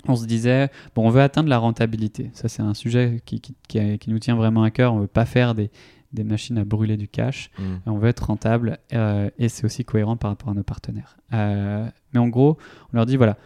on 0.07 0.15
se 0.15 0.25
disait, 0.25 0.69
bon, 0.95 1.05
on 1.07 1.09
veut 1.09 1.21
atteindre 1.21 1.49
la 1.49 1.57
rentabilité. 1.57 2.29
Ça, 2.33 2.47
c'est 2.49 2.61
un 2.61 2.73
sujet 2.73 3.21
qui, 3.25 3.39
qui, 3.41 3.55
qui- 3.67 3.97
qui 3.99 4.09
nous 4.09 4.19
tient 4.19 4.35
vraiment 4.35 4.63
à 4.63 4.71
cœur. 4.71 4.93
On 4.93 4.99
veut 4.99 5.07
pas 5.07 5.25
faire 5.25 5.53
des, 5.55 5.69
des 6.13 6.23
machines 6.23 6.57
à 6.57 6.65
brûler 6.65 6.97
du 6.97 7.07
cash. 7.07 7.49
Mm. 7.57 7.63
On 7.85 7.97
veut 7.97 8.09
être 8.09 8.25
rentable 8.27 8.79
euh, 8.93 9.29
et 9.37 9.47
c'est 9.49 9.65
aussi 9.65 9.85
cohérent 9.85 10.17
par 10.17 10.31
rapport 10.31 10.49
à 10.49 10.53
nos 10.53 10.63
partenaires. 10.63 11.17
Euh, 11.33 11.87
mais 12.13 12.19
en 12.19 12.27
gros, 12.27 12.57
on 12.93 12.97
leur 12.97 13.05
dit, 13.05 13.15
voilà, 13.17 13.37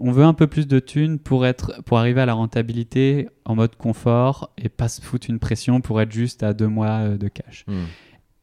on 0.00 0.10
veut 0.10 0.24
un 0.24 0.34
peu 0.34 0.46
plus 0.46 0.66
de 0.66 0.80
thunes 0.80 1.18
pour, 1.18 1.46
être, 1.46 1.82
pour 1.84 1.98
arriver 1.98 2.20
à 2.20 2.26
la 2.26 2.34
rentabilité 2.34 3.28
en 3.44 3.54
mode 3.54 3.76
confort 3.76 4.50
et 4.58 4.68
pas 4.68 4.88
se 4.88 5.00
foutre 5.00 5.28
une 5.30 5.38
pression 5.38 5.80
pour 5.80 6.00
être 6.00 6.12
juste 6.12 6.42
à 6.42 6.52
deux 6.54 6.68
mois 6.68 6.88
euh, 7.00 7.16
de 7.18 7.28
cash. 7.28 7.64
Mm. 7.68 7.72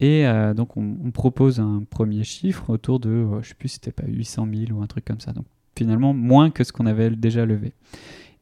Et 0.04 0.26
euh, 0.28 0.54
donc, 0.56 0.78
on, 0.78 0.98
on 1.06 1.12
propose 1.12 1.60
un 1.60 1.84
premier 1.90 2.24
chiffre 2.24 2.70
autour 2.72 3.00
de, 3.00 3.10
euh, 3.10 3.42
je 3.44 3.50
sais 3.50 3.54
plus 3.56 3.68
si 3.70 3.76
c'était 3.76 3.92
pas 3.92 4.08
800 4.08 4.48
000 4.52 4.72
ou 4.80 4.82
un 4.82 4.88
truc 4.88 5.06
comme 5.06 5.20
ça. 5.20 5.32
Donc, 5.32 5.46
finalement, 5.78 6.14
moins 6.14 6.50
que 6.50 6.64
ce 6.64 6.72
qu'on 6.72 6.86
avait 6.86 7.10
déjà 7.12 7.46
levé. 7.46 7.74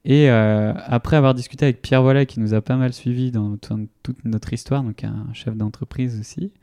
Et 0.06 0.30
euh, 0.30 0.74
après 0.86 1.18
avoir 1.18 1.34
discuté 1.34 1.66
avec 1.66 1.82
Pierre 1.82 2.02
Volet, 2.02 2.26
qui 2.26 2.40
nous 2.40 2.54
a 2.54 2.62
pas 2.62 2.78
mal 2.78 2.94
suivi 2.94 3.32
dans 3.32 3.58
tout- 3.58 3.88
toute 4.02 4.24
notre 4.26 4.54
histoire, 4.54 4.82
donc 4.84 5.04
un 5.04 5.28
chef 5.34 5.56
d'entreprise 5.56 6.20
aussi, 6.20 6.54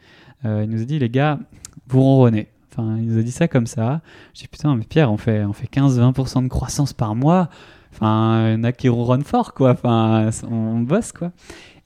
euh, 0.45 0.63
il 0.65 0.71
nous 0.71 0.81
a 0.83 0.85
dit, 0.85 0.99
les 0.99 1.11
gars, 1.11 1.39
vous 1.87 2.01
ronronnez. 2.03 2.49
Enfin, 2.73 2.97
il 2.99 3.07
nous 3.07 3.19
a 3.19 3.23
dit 3.23 3.31
ça 3.33 3.47
comme 3.49 3.67
ça. 3.67 4.01
Je 4.35 4.41
dis, 4.41 4.49
putain, 4.49 4.75
mais 4.77 4.85
Pierre, 4.85 5.11
on 5.13 5.17
fait, 5.17 5.45
on 5.45 5.53
fait 5.53 5.67
15-20% 5.67 6.43
de 6.45 6.49
croissance 6.49 6.93
par 6.93 7.15
mois. 7.15 7.49
Enfin, 7.93 8.49
il 8.49 8.53
y 8.53 8.57
en 8.57 8.65
a 8.65 8.73
qui 8.73 8.89
ronronnent 8.91 9.23
fort, 9.25 9.55
quoi. 9.55 9.71
Enfin, 9.73 10.29
on 10.51 10.81
bosse, 10.81 11.13
quoi. 11.13 11.33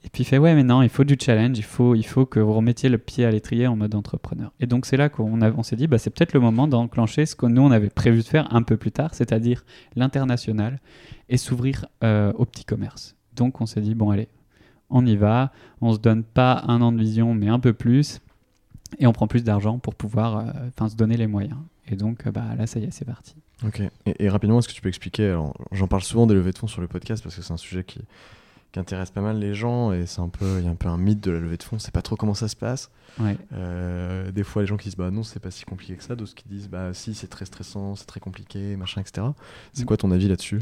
Et 0.03 0.09
puis 0.09 0.23
il 0.23 0.25
fait 0.25 0.39
ouais 0.39 0.55
mais 0.55 0.63
non 0.63 0.81
il 0.81 0.89
faut 0.89 1.03
du 1.03 1.15
challenge 1.19 1.57
il 1.57 1.63
faut 1.63 1.93
il 1.93 2.05
faut 2.05 2.25
que 2.25 2.39
vous 2.39 2.53
remettiez 2.53 2.89
le 2.89 2.97
pied 2.97 3.23
à 3.23 3.31
l'étrier 3.31 3.67
en 3.67 3.75
mode 3.75 3.93
entrepreneur. 3.93 4.51
Et 4.59 4.65
donc 4.65 4.85
c'est 4.85 4.97
là 4.97 5.09
qu'on 5.09 5.41
on 5.41 5.63
s'est 5.63 5.75
dit 5.75 5.87
bah 5.87 5.97
c'est 5.97 6.09
peut-être 6.09 6.33
le 6.33 6.39
moment 6.39 6.67
d'enclencher 6.67 7.25
ce 7.25 7.35
que 7.35 7.45
nous 7.45 7.61
on 7.61 7.71
avait 7.71 7.89
prévu 7.89 8.19
de 8.19 8.27
faire 8.27 8.53
un 8.53 8.63
peu 8.63 8.77
plus 8.77 8.91
tard 8.91 9.13
c'est-à-dire 9.13 9.63
l'international 9.95 10.79
et 11.29 11.37
s'ouvrir 11.37 11.85
euh, 12.03 12.33
au 12.35 12.45
petit 12.45 12.65
commerce. 12.65 13.15
Donc 13.35 13.61
on 13.61 13.65
s'est 13.65 13.81
dit 13.81 13.93
bon 13.93 14.09
allez 14.09 14.27
on 14.89 15.05
y 15.05 15.15
va 15.15 15.51
on 15.81 15.93
se 15.93 15.99
donne 15.99 16.23
pas 16.23 16.63
un 16.67 16.81
an 16.81 16.91
de 16.91 16.99
vision 16.99 17.35
mais 17.35 17.49
un 17.49 17.59
peu 17.59 17.73
plus 17.73 18.21
et 18.97 19.05
on 19.05 19.13
prend 19.13 19.27
plus 19.27 19.43
d'argent 19.43 19.77
pour 19.77 19.93
pouvoir 19.93 20.47
euh, 20.79 20.89
se 20.89 20.95
donner 20.95 21.15
les 21.15 21.27
moyens. 21.27 21.59
Et 21.87 21.95
donc 21.95 22.25
euh, 22.25 22.31
bah 22.31 22.55
là 22.57 22.65
ça 22.65 22.79
y 22.79 22.85
est 22.85 22.91
c'est 22.91 23.05
parti. 23.05 23.35
Ok. 23.63 23.79
Et, 24.07 24.27
rapidement, 24.27 24.57
est-ce 24.57 24.67
que 24.67 24.73
tu 24.73 24.81
peux 24.81 24.89
expliquer 24.89 25.39
J'en 25.71 25.85
parle 25.85 26.01
souvent 26.01 26.25
des 26.25 26.33
levées 26.33 26.51
de 26.51 26.57
fonds 26.57 26.65
sur 26.65 26.81
le 26.81 26.87
podcast 26.87 27.21
parce 27.21 27.35
que 27.35 27.43
c'est 27.43 27.53
un 27.53 27.57
sujet 27.57 27.83
qui, 27.83 27.99
qui 28.71 28.79
intéresse 28.79 29.11
pas 29.11 29.21
mal 29.21 29.37
les 29.37 29.53
gens 29.53 29.91
et 29.91 30.05
c'est 30.05 30.21
un 30.21 30.29
peu, 30.29 30.59
il 30.59 30.65
y 30.65 30.67
a 30.67 30.71
un 30.71 30.75
peu 30.75 30.87
un 30.87 30.97
mythe 30.97 31.21
de 31.21 31.31
la 31.31 31.39
levée 31.39 31.57
de 31.57 31.63
fonds. 31.63 31.79
C'est 31.79 31.93
pas 31.93 32.01
trop 32.01 32.15
comment 32.15 32.33
ça 32.33 32.47
se 32.47 32.55
passe. 32.55 32.89
ouais 33.19 33.37
Euh, 33.53 34.31
des 34.31 34.43
fois, 34.43 34.61
les 34.61 34.67
gens 34.67 34.77
qui 34.77 34.85
disent 34.85 34.97
bah 34.97 35.11
non, 35.11 35.23
c'est 35.23 35.39
pas 35.39 35.51
si 35.51 35.65
compliqué 35.65 35.95
que 35.95 36.03
ça. 36.03 36.15
D'autres 36.15 36.35
qui 36.35 36.47
disent 36.47 36.69
bah 36.69 36.93
si, 36.93 37.13
c'est 37.13 37.27
très 37.27 37.45
stressant, 37.45 37.95
c'est 37.95 38.05
très 38.05 38.19
compliqué, 38.19 38.75
machin, 38.77 39.01
etc. 39.01 39.27
C'est 39.73 39.85
quoi 39.85 39.97
ton 39.97 40.11
avis 40.11 40.27
là-dessus? 40.27 40.59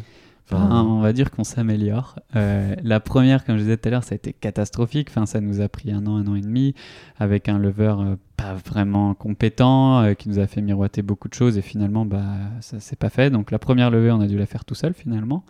Enfin, 0.52 0.84
on 0.84 1.00
va 1.00 1.14
dire 1.14 1.30
qu'on 1.30 1.44
s'améliore. 1.44 2.16
Euh, 2.36 2.76
la 2.82 3.00
première, 3.00 3.46
comme 3.46 3.58
je 3.58 3.62
disais 3.62 3.78
tout 3.78 3.88
à 3.88 3.92
l'heure, 3.92 4.04
ça 4.04 4.14
a 4.14 4.16
été 4.16 4.34
catastrophique. 4.34 5.10
Enfin, 5.12 5.26
ça 5.26 5.42
nous 5.42 5.62
a 5.62 5.70
pris 5.70 5.92
un 5.92 6.08
an, 6.08 6.18
un 6.18 6.28
an 6.28 6.36
et 6.36 6.42
demi, 6.42 6.74
avec 7.20 7.50
un 7.50 7.60
lever 7.60 7.94
euh, 8.00 8.16
pas 8.36 8.56
vraiment 8.56 9.14
compétent, 9.14 10.02
euh, 10.02 10.14
qui 10.16 10.28
nous 10.30 10.40
a 10.40 10.48
fait 10.48 10.62
miroiter 10.62 11.04
beaucoup 11.04 11.28
de 11.28 11.36
choses, 11.36 11.58
et 11.58 11.62
finalement, 11.62 12.06
bah, 12.06 12.24
ça 12.62 12.80
s'est 12.80 12.96
pas 12.96 13.10
fait. 13.10 13.30
Donc 13.30 13.52
la 13.52 13.60
première 13.60 13.92
levée, 13.92 14.12
on 14.12 14.22
a 14.22 14.28
dû 14.28 14.38
la 14.38 14.48
faire 14.48 14.66
tout 14.66 14.76
seul 14.76 14.94
finalement, 14.94 15.44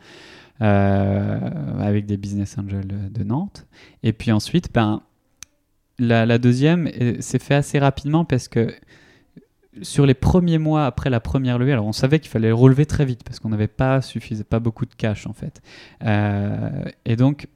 avec 0.59 2.05
des 2.05 2.17
business 2.17 2.57
angels 2.57 2.87
de, 2.87 3.23
Nantes. 3.23 3.65
Et 4.03 4.13
puis 4.13 4.31
ensuite, 4.31 4.73
ben, 4.73 5.01
la, 5.99 6.25
la 6.25 6.37
deuxième 6.37 6.89
euh, 6.99 7.17
s'est 7.19 7.39
fait 7.39 7.55
assez 7.55 7.79
rapidement 7.79 8.25
parce 8.25 8.47
que 8.47 8.73
sur 9.81 10.05
les 10.05 10.13
premiers 10.13 10.57
mois 10.57 10.85
après 10.85 11.09
la 11.09 11.19
première 11.19 11.57
levée, 11.57 11.73
alors 11.73 11.85
on 11.85 11.93
savait 11.93 12.19
qu'il 12.19 12.29
fallait 12.29 12.51
relever 12.51 12.85
très 12.85 13.05
vite 13.05 13.23
parce 13.23 13.39
qu'on 13.39 13.49
n'avait 13.49 13.67
pas 13.67 14.01
suffisait 14.01 14.43
pas 14.43 14.59
beaucoup 14.59 14.85
de 14.85 14.93
cash 14.95 15.27
en 15.27 15.33
fait, 15.33 15.61
Euh, 16.03 16.85
et 17.05 17.15
donc 17.15 17.47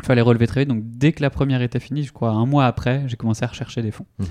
il 0.00 0.06
fallait 0.06 0.20
relever 0.20 0.46
très 0.46 0.60
vite. 0.60 0.68
Donc 0.68 0.82
dès 0.84 1.12
que 1.12 1.22
la 1.22 1.30
première 1.30 1.60
était 1.60 1.80
finie, 1.80 2.04
je 2.04 2.12
crois 2.12 2.30
un 2.30 2.46
mois 2.46 2.66
après, 2.66 3.02
j'ai 3.06 3.16
commencé 3.16 3.44
à 3.44 3.48
rechercher 3.48 3.82
des 3.82 3.90
fonds 3.90 4.06
Mhm. 4.18 4.26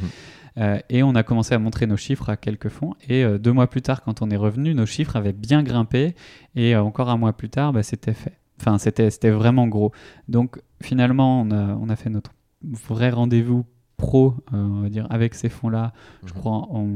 Euh, 0.58 0.80
et 0.90 1.04
on 1.04 1.14
a 1.16 1.24
commencé 1.24 1.54
à 1.54 1.60
montrer 1.60 1.86
nos 1.86 1.98
chiffres 1.98 2.30
à 2.30 2.38
quelques 2.38 2.70
fonds. 2.70 2.96
Et 3.08 3.24
euh, 3.24 3.38
deux 3.38 3.54
mois 3.54 3.68
plus 3.68 3.82
tard, 3.82 4.02
quand 4.04 4.22
on 4.22 4.30
est 4.32 4.36
revenu, 4.38 4.74
nos 4.74 4.86
chiffres 4.88 5.16
avaient 5.16 5.34
bien 5.34 5.62
grimpé 5.64 6.16
et 6.56 6.76
euh, 6.76 6.82
encore 6.82 7.10
un 7.10 7.18
mois 7.18 7.34
plus 7.34 7.50
tard, 7.50 7.74
bah, 7.74 7.84
c'était 7.84 8.14
fait. 8.14 8.38
Enfin, 8.60 8.78
c'était 8.80 9.30
vraiment 9.30 9.68
gros. 9.68 9.92
Donc 10.28 10.60
finalement, 10.82 11.42
on 11.42 11.52
a, 11.52 11.76
on 11.76 11.90
a 11.90 11.96
fait 11.96 12.10
notre 12.10 12.32
vrai 12.64 13.12
rendez-vous 13.12 13.66
pro, 13.98 14.34
on 14.52 14.82
va 14.82 14.90
dire, 14.90 15.06
avec 15.12 15.36
ces 15.36 15.50
fonds-là, 15.50 15.94
je 16.26 16.34
Mhm. 16.34 16.40
crois 16.40 16.68
en 16.72 16.88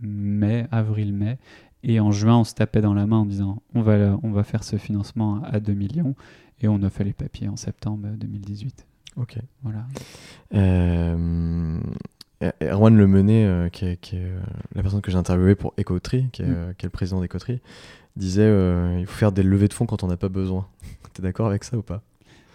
mai, 0.00 0.66
avril-mai. 0.70 1.38
Et 1.84 1.98
en 1.98 2.12
juin, 2.12 2.36
on 2.38 2.44
se 2.44 2.54
tapait 2.54 2.80
dans 2.80 2.94
la 2.94 3.06
main 3.06 3.18
en 3.18 3.26
disant 3.26 3.62
on 3.74 3.82
va, 3.82 4.16
on 4.22 4.30
va 4.30 4.44
faire 4.44 4.62
ce 4.62 4.76
financement 4.76 5.42
à 5.42 5.58
2 5.58 5.72
millions. 5.74 6.14
Et 6.60 6.68
on 6.68 6.80
a 6.84 6.90
fait 6.90 7.02
les 7.02 7.12
papiers 7.12 7.48
en 7.48 7.56
septembre 7.56 8.06
2018. 8.16 8.86
Ok. 9.16 9.36
Voilà. 9.64 9.84
Euh, 10.54 11.80
Erwan 12.62 12.96
Lemenet, 12.96 13.44
euh, 13.46 13.68
qui 13.68 13.84
est, 13.86 13.96
qui 14.00 14.16
est, 14.16 14.20
euh, 14.24 14.40
la 14.74 14.82
personne 14.82 15.00
que 15.00 15.10
j'ai 15.10 15.18
interviewée 15.18 15.54
pour 15.54 15.74
Ecotree, 15.78 16.26
qui 16.32 16.42
est, 16.42 16.46
Mm. 16.46 16.54
euh, 16.56 16.72
qui 16.76 16.84
est 16.84 16.88
le 16.88 16.90
président 16.90 17.20
d'Ecotree, 17.20 17.60
disait 18.16 18.42
euh, 18.42 18.96
il 19.00 19.06
faut 19.06 19.16
faire 19.18 19.32
des 19.32 19.42
levées 19.42 19.68
de 19.68 19.74
fonds 19.74 19.86
quand 19.86 20.02
on 20.02 20.08
n'a 20.08 20.16
pas 20.16 20.28
besoin. 20.28 20.66
T'es 21.14 21.22
d'accord 21.22 21.46
avec 21.48 21.64
ça 21.64 21.76
ou 21.76 21.82
pas? 21.82 22.02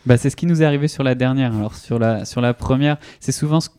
Bah, 0.06 0.18
c'est 0.18 0.30
ce 0.30 0.36
qui 0.36 0.46
nous 0.46 0.62
est 0.62 0.66
arrivé 0.66 0.88
sur 0.88 1.04
la 1.04 1.16
dernière. 1.16 1.54
Alors 1.56 1.76
sur 1.76 2.00
la, 2.00 2.26
sur 2.26 2.42
la 2.42 2.54
première, 2.54 2.98
c'est 3.20 3.32
souvent 3.32 3.60
ce- 3.60 3.70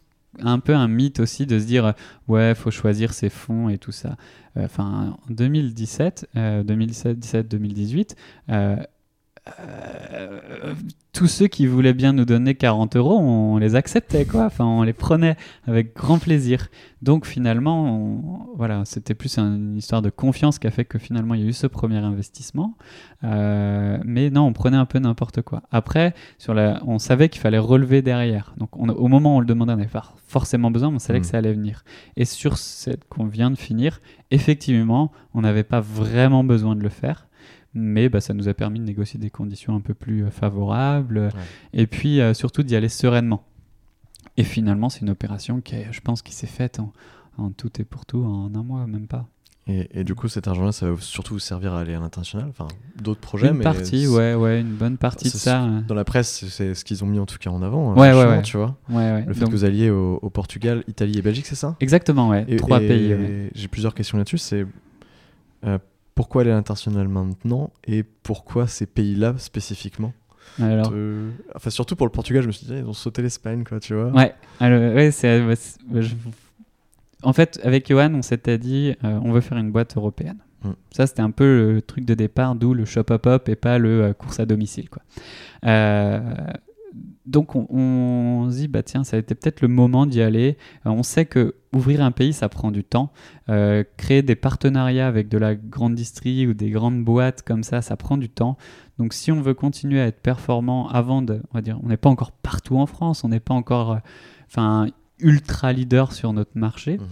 un 0.41 0.59
peu 0.61 0.75
un 0.75 0.89
mythe 0.89 1.21
aussi 1.21 1.47
de 1.47 1.59
se 1.59 1.65
dire 1.65 1.95
ouais, 2.29 2.55
faut 2.55 2.71
choisir 2.71 3.13
ses 3.13 3.31
fonds 3.31 3.69
et 3.71 3.79
tout 3.79 3.93
ça. 3.93 4.17
Enfin, 4.57 5.17
en 5.29 5.33
2017, 5.33 6.29
euh, 6.37 6.63
2017, 6.65 7.19
17, 7.19 7.49
2018. 7.49 8.17
Euh, 9.61 10.75
tous 11.13 11.27
ceux 11.27 11.47
qui 11.49 11.67
voulaient 11.67 11.95
bien 11.95 12.13
nous 12.13 12.25
donner 12.25 12.55
40 12.55 12.97
euros, 12.97 13.19
on 13.19 13.57
les 13.59 13.75
acceptait, 13.75 14.25
quoi. 14.25 14.45
Enfin, 14.47 14.65
on 14.65 14.83
les 14.83 14.93
prenait 14.93 15.37
avec 15.67 15.95
grand 15.97 16.19
plaisir. 16.19 16.69
Donc, 17.03 17.27
finalement, 17.27 17.85
on- 17.87 18.47
voilà, 18.57 18.83
c'était 18.85 19.15
plus 19.15 19.39
une 19.39 19.77
histoire 19.77 20.03
de 20.03 20.11
confiance 20.11 20.59
qui 20.59 20.67
a 20.67 20.71
fait 20.71 20.85
que 20.85 20.99
finalement, 20.99 21.35
il 21.35 21.41
y 21.41 21.45
a 21.45 21.47
eu 21.47 21.53
ce 21.53 21.67
premier 21.67 21.97
investissement. 21.99 22.75
Euh, 23.25 23.99
mais 24.05 24.31
non, 24.31 24.43
on 24.47 24.53
prenait 24.53 24.77
un 24.77 24.85
peu 24.85 24.99
n'importe 24.99 25.43
quoi. 25.43 25.63
Après, 25.71 26.15
sur 26.39 26.55
la, 26.55 26.81
on 26.87 26.99
savait 26.99 27.29
qu'il 27.29 27.41
fallait 27.41 27.59
relever 27.59 28.03
derrière. 28.03 28.55
Donc, 28.59 28.77
on, 28.77 28.89
au 28.89 29.09
moment 29.09 29.35
où 29.35 29.39
on 29.39 29.41
le 29.41 29.47
demandait, 29.47 29.73
on 29.73 29.77
n'avait 29.77 29.89
pas 29.89 30.13
forcément 30.27 30.71
besoin, 30.71 30.91
mais 30.91 30.97
on 30.97 31.01
savait 31.01 31.19
Mm. 31.19 31.23
que 31.23 31.29
ça 31.29 31.39
allait 31.39 31.53
venir. 31.53 31.85
Et 32.17 32.25
sur 32.25 32.59
cette 32.59 33.09
qu'on 33.09 33.27
vient 33.27 33.51
de 33.51 33.59
finir, 33.59 34.01
effectivement, 34.31 35.11
on 35.35 35.41
n'avait 35.43 35.65
pas 35.65 35.81
vraiment 35.81 36.45
besoin 36.45 36.77
de 36.77 36.83
le 36.83 36.89
faire. 36.89 37.28
Mais 37.75 38.09
bah, 38.09 38.21
ça 38.21 38.35
nous 38.35 38.49
a 38.49 38.55
permis 38.55 38.81
de 38.81 38.85
négocier 38.85 39.21
des 39.21 39.31
conditions 39.31 39.75
un 39.77 39.81
peu 39.81 39.95
plus 39.95 40.25
euh, 40.25 40.31
favorables. 40.31 41.29
Et 41.73 41.87
puis, 41.87 42.21
euh, 42.21 42.35
surtout, 42.35 42.63
d'y 42.63 42.75
aller 42.77 42.89
sereinement. 42.89 43.45
Et 44.37 44.45
finalement, 44.45 44.89
c'est 44.89 45.01
une 45.01 45.11
opération 45.11 45.61
qui, 45.61 45.77
je 45.91 46.01
pense, 46.01 46.23
qui 46.23 46.33
s'est 46.33 46.47
faite 46.47 46.81
en, 46.81 46.93
en 47.37 47.51
tout 47.51 47.71
et 47.81 47.85
pour 47.85 48.07
tout 48.07 48.25
en 48.25 48.55
un 48.55 48.63
mois, 48.63 48.87
même 48.87 49.07
pas. 49.07 49.27
Et, 49.71 50.01
et 50.01 50.03
du 50.05 50.15
coup, 50.15 50.29
cet 50.29 50.49
argent-là, 50.49 50.73
ça 50.73 50.91
va 50.91 50.97
surtout 50.99 51.35
vous 51.35 51.39
servir 51.41 51.75
à 51.75 51.81
aller 51.81 51.93
à 51.95 52.01
l'international 52.01 52.47
Enfin, 52.49 52.69
d'autres 53.03 53.21
projets, 53.21 53.49
Une 53.49 53.59
mais. 53.59 53.65
partie, 53.65 54.07
ouais, 54.09 54.33
ouais, 54.35 54.63
une 54.63 54.73
bonne 54.75 54.97
partie 54.97 55.27
de 55.27 55.37
ça. 55.37 55.69
Dans 55.87 55.95
la 55.95 56.05
presse, 56.05 56.47
c'est- 56.49 56.73
ce 56.75 56.85
qu'ils 56.87 57.05
ont 57.05 57.07
mis 57.07 57.19
en 57.19 57.27
tout 57.27 57.37
cas 57.37 57.51
en 57.51 57.61
avant. 57.63 57.93
Ouais, 57.93 58.09
euh, 58.09 58.13
ouais, 58.13 58.25
vachement, 58.25 58.37
ouais. 58.37 58.43
Tu 58.43 58.57
vois 58.57 58.77
Ouais, 58.89 58.97
ouais. 59.13 59.25
Le 59.27 59.35
fait 59.35 59.41
Donc- 59.41 59.51
que 59.51 59.55
vous 59.55 59.65
alliez 59.65 59.91
au, 59.91 60.19
au 60.23 60.31
Portugal, 60.31 60.85
Italie 60.89 61.19
et 61.19 61.23
Belgique, 61.23 61.45
c'est 61.47 61.55
ça? 61.55 61.77
Exactement, 61.81 62.31
ouais. 62.31 62.47
Et- 62.49 62.57
Trois 62.57 62.81
et 62.83 62.89
pays. 62.89 63.13
ouais. 63.13 63.51
J'ai 63.55 63.69
plusieurs 63.69 63.93
questions 63.95 64.17
là-dessus. 64.17 64.39
C'est 64.39 64.65
euh, 65.67 65.79
pourquoi 66.19 66.43
aller 66.43 66.51
à 66.51 66.55
l'international 66.55 67.07
maintenant 67.07 67.71
et 67.87 68.03
pourquoi 68.03 68.67
ces 68.67 68.87
pays-là 68.87 69.35
spécifiquement 69.39 70.13
Alors, 70.61 70.91
Te- 70.91 71.29
Enfin, 71.55 71.71
surtout 71.71 71.95
pour 71.95 72.07
le 72.07 72.11
Portugal, 72.11 72.43
je 72.43 72.49
me 72.49 72.53
suis 72.53 72.67
dit, 72.67 72.75
ils 72.75 72.85
ont 72.85 72.93
sauté 72.93 73.23
l'Espagne, 73.23 73.63
quoi, 73.63 73.79
tu 73.79 73.95
vois. 73.95 74.11
Ouais, 74.11 74.35
alors, 74.59 74.95
ouais, 74.97 75.13
c'est. 75.13 75.41
je- 75.95 76.15
En 77.23 77.33
fait, 77.33 77.61
avec 77.63 77.89
Johan, 77.89 78.13
on 78.15 78.23
s'était 78.23 78.59
dit, 78.59 78.95
euh, 79.05 79.21
on 79.23 79.31
veut 79.31 79.41
faire 79.41 79.59
une 79.59 79.71
boîte 79.71 79.97
européenne. 79.97 80.39
Mm. 80.65 80.71
Ça, 80.91 81.07
c'était 81.07 81.23
un 81.23 81.31
peu 81.31 81.73
le 81.75 81.83
truc 81.83 82.05
de 82.05 82.15
départ, 82.15 82.57
d'où 82.57 82.75
le 82.75 82.85
shop 82.85 83.05
up 83.13 83.27
up 83.29 83.49
et 83.49 83.55
pas 83.57 83.79
le 83.79 84.03
euh, 84.07 84.13
course 84.13 84.41
à 84.41 84.45
domicile, 84.47 84.89
quoi. 84.91 85.03
Euh, 85.67 86.21
donc, 87.29 87.55
on, 87.55 87.67
on 87.71 88.51
se 88.51 88.57
dit, 88.57 88.69
bah 88.69 88.83
tiens, 88.83 89.05
ça 89.05 89.17
a 89.17 89.21
été 89.21 89.35
peut-être 89.35 89.61
le 89.61 89.69
moment 89.69 90.07
d'y 90.07 90.23
aller. 90.23 90.57
Euh, 90.87 90.91
on 90.91 91.03
sait 91.03 91.27
que 91.27 91.55
ouvrir 91.75 92.03
un 92.03 92.11
pays, 92.11 92.33
ça 92.33 92.49
prend 92.49 92.71
du 92.71 92.85
temps. 92.85 93.13
Euh, 93.51 93.85
créer 93.99 94.23
des 94.23 94.35
partenariats 94.35 95.07
avec 95.07 95.29
de 95.29 95.37
la 95.37 95.55
grande 95.55 95.95
distrie 95.95 96.47
ou 96.47 96.55
des 96.55 96.71
grandes 96.71 97.05
boîtes 97.05 97.43
comme 97.43 97.63
ça, 97.63 97.83
ça 97.83 97.97
prend 97.97 98.17
du 98.17 98.31
temps. 98.31 98.57
Donc, 98.99 99.13
si 99.13 99.31
on 99.31 99.43
veut 99.43 99.53
continuer 99.53 100.01
à 100.01 100.07
être 100.07 100.23
performant 100.23 100.89
avant 100.89 101.21
de, 101.21 101.43
on 101.53 101.59
va 101.59 101.61
dire, 101.61 101.79
on 101.83 101.89
n'est 101.89 101.99
pas 101.99 102.09
encore 102.09 102.33
partout 102.33 102.79
en 102.79 102.87
France, 102.87 103.23
on 103.25 103.29
n'est 103.29 103.41
pas 103.41 103.55
encore, 103.55 103.93
euh, 103.93 103.99
enfin, 104.47 104.87
ultra 105.19 105.73
leader 105.75 106.13
sur 106.13 106.33
notre 106.33 106.57
marché. 106.57 106.97
Mhm. 106.97 107.07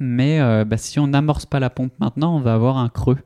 Mais 0.00 0.40
euh, 0.40 0.64
bah, 0.64 0.76
si 0.76 0.98
on 0.98 1.06
n'amorce 1.06 1.46
pas 1.46 1.60
la 1.60 1.70
pompe 1.70 1.92
maintenant, 2.00 2.36
on 2.36 2.40
va 2.40 2.54
avoir 2.54 2.78
un 2.78 2.88
creux. 2.88 3.18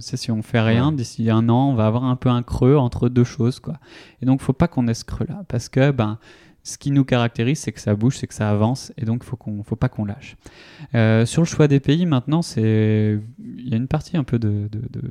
Sais, 0.00 0.16
si 0.16 0.30
on 0.30 0.42
fait 0.42 0.60
rien, 0.60 0.92
d'ici 0.92 1.30
un 1.30 1.48
an, 1.48 1.70
on 1.70 1.74
va 1.74 1.86
avoir 1.86 2.04
un 2.04 2.16
peu 2.16 2.28
un 2.28 2.42
creux 2.42 2.76
entre 2.76 3.08
deux 3.08 3.24
choses. 3.24 3.60
Quoi. 3.60 3.74
Et 4.22 4.26
donc, 4.26 4.40
faut 4.40 4.52
pas 4.52 4.68
qu'on 4.68 4.88
ait 4.88 4.94
ce 4.94 5.04
creux-là. 5.04 5.44
Parce 5.48 5.68
que 5.68 5.90
ben, 5.92 6.18
ce 6.64 6.78
qui 6.78 6.90
nous 6.90 7.04
caractérise, 7.04 7.60
c'est 7.60 7.70
que 7.70 7.80
ça 7.80 7.94
bouge, 7.94 8.16
c'est 8.18 8.26
que 8.26 8.34
ça 8.34 8.50
avance. 8.50 8.92
Et 8.98 9.04
donc, 9.04 9.22
il 9.22 9.26
faut 9.26 9.36
qu'on 9.36 9.62
faut 9.62 9.76
pas 9.76 9.88
qu'on 9.88 10.04
lâche. 10.04 10.36
Euh, 10.96 11.24
sur 11.26 11.42
le 11.42 11.46
choix 11.46 11.68
des 11.68 11.78
pays, 11.78 12.06
maintenant, 12.06 12.42
c'est 12.42 13.20
il 13.38 13.68
y 13.68 13.72
a 13.74 13.76
une 13.76 13.86
partie 13.86 14.16
un 14.16 14.24
peu 14.24 14.38
de, 14.40 14.68
de, 14.72 14.80
de- 14.90 15.10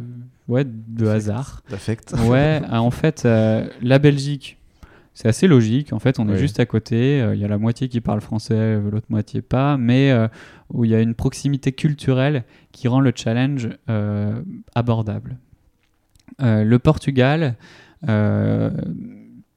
ouais, 0.50 0.66
de 0.66 1.08
hasard. 1.08 1.62
D'affect. 1.70 2.14
Ouais, 2.28 2.62
en 2.70 2.92
fait, 2.92 3.24
euh, 3.26 3.68
la 3.82 4.00
Belgique, 4.00 4.58
c'est 5.16 5.30
assez 5.30 5.48
logique. 5.48 5.94
En 5.94 6.00
fait, 6.00 6.20
on 6.20 6.28
est 6.28 6.38
juste 6.38 6.60
à 6.60 6.66
côté. 6.66 7.22
euh, 7.22 7.36
Il 7.36 7.42
y 7.42 7.46
a 7.46 7.48
la 7.48 7.58
moitié 7.58 7.88
qui 7.88 8.02
parle 8.02 8.20
français, 8.20 8.80
l'autre 8.80 9.08
moitié 9.10 9.42
pas. 9.42 9.78
Mais 9.78 10.12
euh, 10.12 10.28
où 10.72 10.84
il 10.84 10.92
y 10.92 10.96
a 10.96 11.02
une 11.02 11.16
proximité 11.16 11.72
culturelle 11.72 12.44
qui 12.74 12.90
rend 12.90 13.00
le 13.00 13.14
challenge 13.16 13.70
euh, 13.90 14.42
abordable. 14.76 15.38
Le 16.40 16.78
Portugal, 16.78 17.56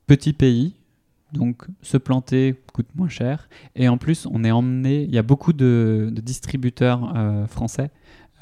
petit 0.07 0.33
pays. 0.33 0.75
Donc, 1.33 1.67
se 1.83 1.97
planter 1.97 2.55
coûte 2.73 2.89
moins 2.95 3.09
cher. 3.09 3.49
Et 3.75 3.89
en 3.89 3.99
plus, 3.99 4.27
on 4.31 4.45
est 4.45 4.53
emmené. 4.53 5.03
Il 5.03 5.13
y 5.13 5.19
a 5.19 5.23
beaucoup 5.23 5.53
de, 5.53 6.09
de 6.13 6.21
distributeurs 6.21 7.13
français 7.49 7.91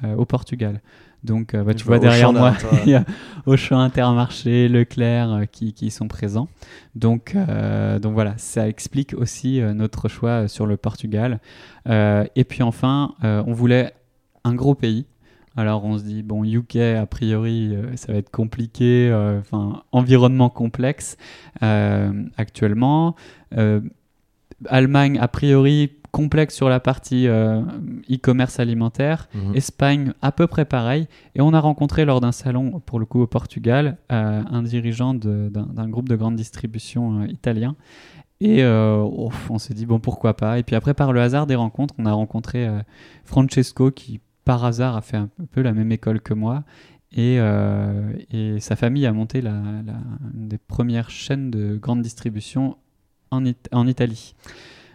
au 0.04 0.26
Portugal. 0.26 0.82
Donc, 1.24 1.54
euh, 1.54 1.64
bah, 1.64 1.74
tu 1.74 1.84
vois 1.84 1.98
derrière 1.98 2.32
moi, 2.32 2.54
il 2.86 2.90
y 2.90 2.94
a 2.94 3.04
Auchan, 3.46 3.78
Intermarché, 3.80 4.68
Leclerc 4.68 5.32
euh, 5.32 5.44
qui, 5.44 5.72
qui 5.72 5.90
sont 5.90 6.08
présents. 6.08 6.48
Donc, 6.94 7.34
euh, 7.34 7.98
donc 7.98 8.14
voilà, 8.14 8.34
ça 8.36 8.68
explique 8.68 9.14
aussi 9.14 9.60
notre 9.60 10.08
choix 10.08 10.48
sur 10.48 10.66
le 10.66 10.76
Portugal. 10.76 11.40
Et 11.86 12.44
puis 12.48 12.62
enfin, 12.62 13.14
on 13.22 13.52
voulait 13.52 13.92
un 14.44 14.54
gros 14.54 14.74
pays. 14.74 15.06
Alors 15.56 15.84
on 15.86 15.96
se 15.96 16.04
dit, 16.04 16.22
bon, 16.22 16.44
UK, 16.44 16.76
a 16.76 17.06
priori, 17.06 17.74
euh, 17.74 17.96
ça 17.96 18.12
va 18.12 18.18
être 18.18 18.30
compliqué, 18.30 19.08
euh, 19.10 19.40
environnement 19.90 20.50
complexe 20.50 21.16
euh, 21.62 22.24
actuellement. 22.36 23.16
Allemagne, 24.68 25.18
a 25.20 25.28
priori, 25.28 25.92
complexe 26.12 26.54
sur 26.54 26.70
la 26.70 26.80
partie 26.80 27.28
euh, 27.28 27.60
e-commerce 28.10 28.58
alimentaire. 28.58 29.28
Mhm. 29.34 29.54
Espagne, 29.54 30.12
à 30.22 30.32
peu 30.32 30.46
près 30.46 30.64
pareil. 30.64 31.08
Et 31.34 31.42
on 31.42 31.52
a 31.52 31.60
rencontré 31.60 32.04
lors 32.06 32.20
d'un 32.22 32.32
salon, 32.32 32.80
pour 32.86 32.98
le 32.98 33.04
coup 33.04 33.20
au 33.20 33.26
Portugal, 33.26 33.98
euh, 34.10 34.42
un 34.50 34.62
dirigeant 34.62 35.12
d'un 35.14 35.88
groupe 35.88 36.08
de 36.08 36.16
grande 36.16 36.36
distribution 36.36 37.20
euh, 37.22 37.26
italien. 37.26 37.76
Et 38.40 38.62
on 38.64 39.58
s'est 39.58 39.72
dit, 39.72 39.86
bon, 39.86 39.98
pourquoi 39.98 40.36
pas. 40.36 40.58
Et 40.58 40.62
puis 40.62 40.76
après, 40.76 40.92
par 40.92 41.12
le 41.14 41.22
hasard 41.22 41.46
des 41.46 41.54
rencontres, 41.54 41.94
on 41.98 42.04
a 42.04 42.12
rencontré 42.12 42.68
Francesco 43.24 43.90
qui, 43.90 44.20
par 44.44 44.62
hasard, 44.64 44.94
a 44.94 45.00
fait 45.00 45.16
un 45.16 45.30
peu 45.52 45.62
la 45.62 45.72
même 45.72 45.90
école 45.90 46.20
que 46.20 46.34
moi. 46.34 46.62
Et, 47.12 47.38
et 48.30 48.60
sa 48.60 48.76
famille 48.76 49.06
a 49.06 49.12
monté 49.14 49.40
la, 49.40 49.52
la- 49.86 49.94
une 50.34 50.48
des 50.48 50.58
premières 50.58 51.08
chaînes 51.08 51.50
de 51.50 51.76
grande 51.76 52.02
distribution 52.02 52.76
en, 53.30 53.44
It- 53.44 53.68
en 53.72 53.86
Italie. 53.86 54.34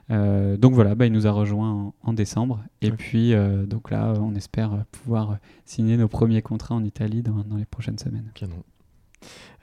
Euh, 0.09 0.57
donc 0.57 0.73
voilà, 0.73 0.93
bah, 0.95 1.05
il 1.05 1.11
nous 1.13 1.25
a 1.25 1.31
rejoints 1.31 1.71
en, 1.71 1.93
en 2.03 2.13
décembre. 2.13 2.63
Et 2.81 2.91
puis, 2.91 3.33
euh, 3.33 3.65
donc 3.65 3.91
là, 3.91 4.13
on 4.19 4.35
espère 4.35 4.83
pouvoir 4.91 5.37
signer 5.65 5.95
nos 5.95 6.09
premiers 6.09 6.41
contrats 6.41 6.75
en 6.75 6.83
Italie 6.83 7.21
dans, 7.21 7.43
dans 7.43 7.55
les 7.55 7.65
prochaines 7.65 7.97
semaines. 7.97 8.29
Canon. 8.33 8.63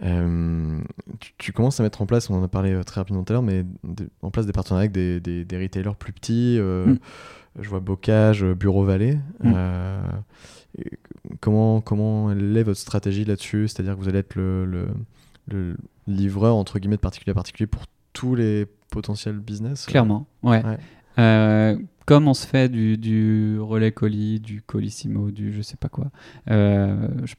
Euh, 0.02 0.80
tu, 1.18 1.32
tu 1.36 1.52
commences 1.52 1.80
à 1.80 1.82
mettre 1.82 2.00
en 2.00 2.06
place, 2.06 2.30
on 2.30 2.34
en 2.36 2.42
a 2.44 2.48
parlé 2.48 2.80
très 2.86 3.00
rapidement 3.00 3.24
tout 3.24 3.32
à 3.32 3.34
l'heure, 3.34 3.42
mais 3.42 3.66
en 4.22 4.30
place 4.30 4.46
des 4.46 4.52
partenariats 4.52 4.82
avec 4.82 4.92
des, 4.92 5.20
des, 5.20 5.44
des 5.44 5.58
retailers 5.58 5.96
plus 5.98 6.12
petits. 6.12 6.58
Mm. 6.60 6.98
Je 7.60 7.68
vois 7.68 7.80
Bocage, 7.80 8.44
Bureau 8.44 8.84
Vallée. 8.84 9.18
Mm. 9.42 9.52
Comment, 11.40 11.80
comment 11.80 12.30
elle 12.30 12.56
est 12.56 12.62
votre 12.62 12.78
stratégie 12.78 13.24
là-dessus? 13.24 13.66
C'est-à-dire 13.68 13.96
que 13.96 14.00
vous 14.00 14.08
allez 14.08 14.20
être 14.20 14.36
le, 14.36 14.64
le, 14.64 14.88
le 15.48 15.76
livreur, 16.06 16.54
entre 16.54 16.78
guillemets, 16.78 16.96
de 16.96 17.00
particulier 17.00 17.32
à 17.32 17.34
particulier 17.34 17.66
pour 17.66 17.82
tous 18.18 18.34
les 18.34 18.66
potentiels 18.90 19.38
business 19.38 19.86
Clairement, 19.86 20.26
ouais. 20.42 20.64
Ouais. 20.64 20.78
Euh, 21.18 21.78
comme 22.06 22.26
on 22.26 22.34
se 22.34 22.46
fait 22.46 22.68
du, 22.68 22.96
du 22.96 23.58
relais 23.60 23.92
colis, 23.92 24.40
du 24.40 24.62
colissimo, 24.62 25.30
du 25.30 25.52
je 25.52 25.62
sais 25.62 25.76
pas 25.76 25.88
quoi, 25.88 26.06
euh, 26.50 27.08
je- 27.24 27.34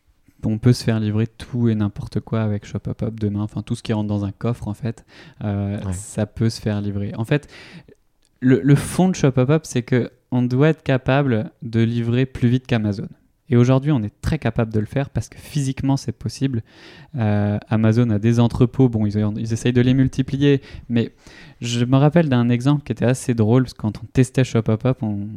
on 0.46 0.58
peut 0.58 0.72
se 0.74 0.84
faire 0.86 1.00
livrer 1.02 1.28
tout 1.28 1.68
et 1.68 1.76
n'importe 1.76 2.22
quoi 2.22 2.42
avec 2.44 2.66
Shop 2.66 2.80
Up 2.88 3.04
Up 3.04 3.20
demain. 3.20 3.42
Enfin, 3.42 3.62
tout 3.62 3.76
ce 3.76 3.84
qui 3.84 3.92
rentre 3.92 4.08
dans 4.08 4.24
un 4.24 4.32
coffre, 4.32 4.70
en 4.70 4.74
fait, 4.74 5.06
euh, 5.44 5.84
Ouais. 5.84 5.92
ça 5.94 6.26
peut 6.26 6.50
se 6.50 6.62
faire 6.62 6.80
livrer. 6.80 7.14
En 7.16 7.26
fait, 7.26 7.50
le, 8.40 8.62
le 8.64 8.76
fond 8.76 9.10
de 9.10 9.16
Shop 9.16 9.34
Up 9.38 9.50
Up, 9.50 9.62
c'est 9.66 9.82
que 9.84 10.12
on 10.32 10.42
doit 10.44 10.70
être 10.70 10.84
capable 10.84 11.52
de 11.62 11.82
livrer 11.82 12.26
plus 12.26 12.48
vite 12.48 12.68
qu'Amazon. 12.68 13.10
Et 13.50 13.58
aujourd'hui, 13.58 13.92
on 13.92 14.02
est 14.04 14.14
très 14.22 14.38
capable 14.38 14.72
de 14.72 14.80
le 14.80 14.86
faire 14.86 15.10
parce 15.10 15.28
que 15.30 15.38
physiquement, 15.38 15.98
c'est 15.98 16.12
possible. 16.12 16.62
Euh, 17.18 17.58
Amazon 17.70 18.10
a 18.12 18.20
des 18.20 18.40
entrepôts, 18.40 18.90
bon, 18.90 19.06
ils, 19.06 19.18
ils 19.38 19.54
essayent 19.54 19.74
de 19.74 19.82
les 19.82 19.94
multiplier, 19.94 20.62
mais 20.88 21.12
je 21.62 21.84
me 21.86 21.98
rappelle 21.98 22.30
d'un 22.30 22.50
exemple 22.50 22.84
qui 22.84 22.92
était 22.92 23.06
assez 23.06 23.34
drôle, 23.34 23.64
parce 23.64 23.74
que 23.74 23.82
quand 23.82 24.00
on 24.04 24.06
testait 24.14 24.44
Shop 24.44 24.64
Up 24.70 24.86
Up, 24.86 24.98
on, 25.02 25.28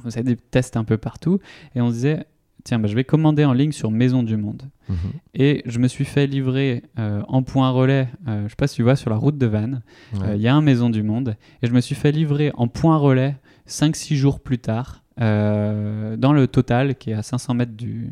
faisait 0.00 0.22
des 0.22 0.36
tests 0.36 0.76
un 0.76 0.84
peu 0.84 0.96
partout, 0.96 1.40
et 1.74 1.80
on 1.80 1.88
se 1.88 1.94
disait, 1.94 2.24
tiens, 2.64 2.78
bah, 2.78 2.86
je 2.88 2.94
vais 2.94 3.04
commander 3.04 3.44
en 3.44 3.52
ligne 3.52 3.72
sur 3.72 3.90
Maison 3.90 4.22
du 4.22 4.36
Monde. 4.36 4.62
Mhm. 4.88 4.96
Et 5.34 5.62
je 5.66 5.78
me 5.80 5.88
suis 5.88 6.04
fait 6.04 6.26
livrer 6.26 6.84
euh, 6.98 7.22
en 7.26 7.42
point 7.42 7.70
relais, 7.70 8.08
euh, 8.28 8.44
je 8.44 8.50
sais 8.50 8.56
pas 8.56 8.68
si 8.68 8.76
tu 8.76 8.82
vois, 8.84 8.96
sur 8.96 9.10
la 9.10 9.16
route 9.16 9.36
de 9.38 9.46
Vannes, 9.46 9.82
Ouais. 10.14 10.20
euh, 10.28 10.36
il 10.36 10.42
y 10.42 10.48
a 10.48 10.54
un 10.54 10.62
Maison 10.62 10.88
du 10.88 11.02
Monde, 11.02 11.36
et 11.62 11.66
je 11.66 11.72
me 11.72 11.80
suis 11.80 11.94
fait 11.96 12.12
livrer 12.12 12.52
en 12.54 12.68
point 12.68 12.96
relais 12.96 13.36
5-6 13.66 14.14
jours 14.14 14.40
plus 14.40 14.58
tard, 14.58 15.02
dans 15.18 16.32
le 16.32 16.46
total, 16.46 16.94
qui 16.94 17.10
est 17.10 17.14
à 17.14 17.22
500 17.22 17.54
mètres 17.54 17.76
du, 17.76 18.10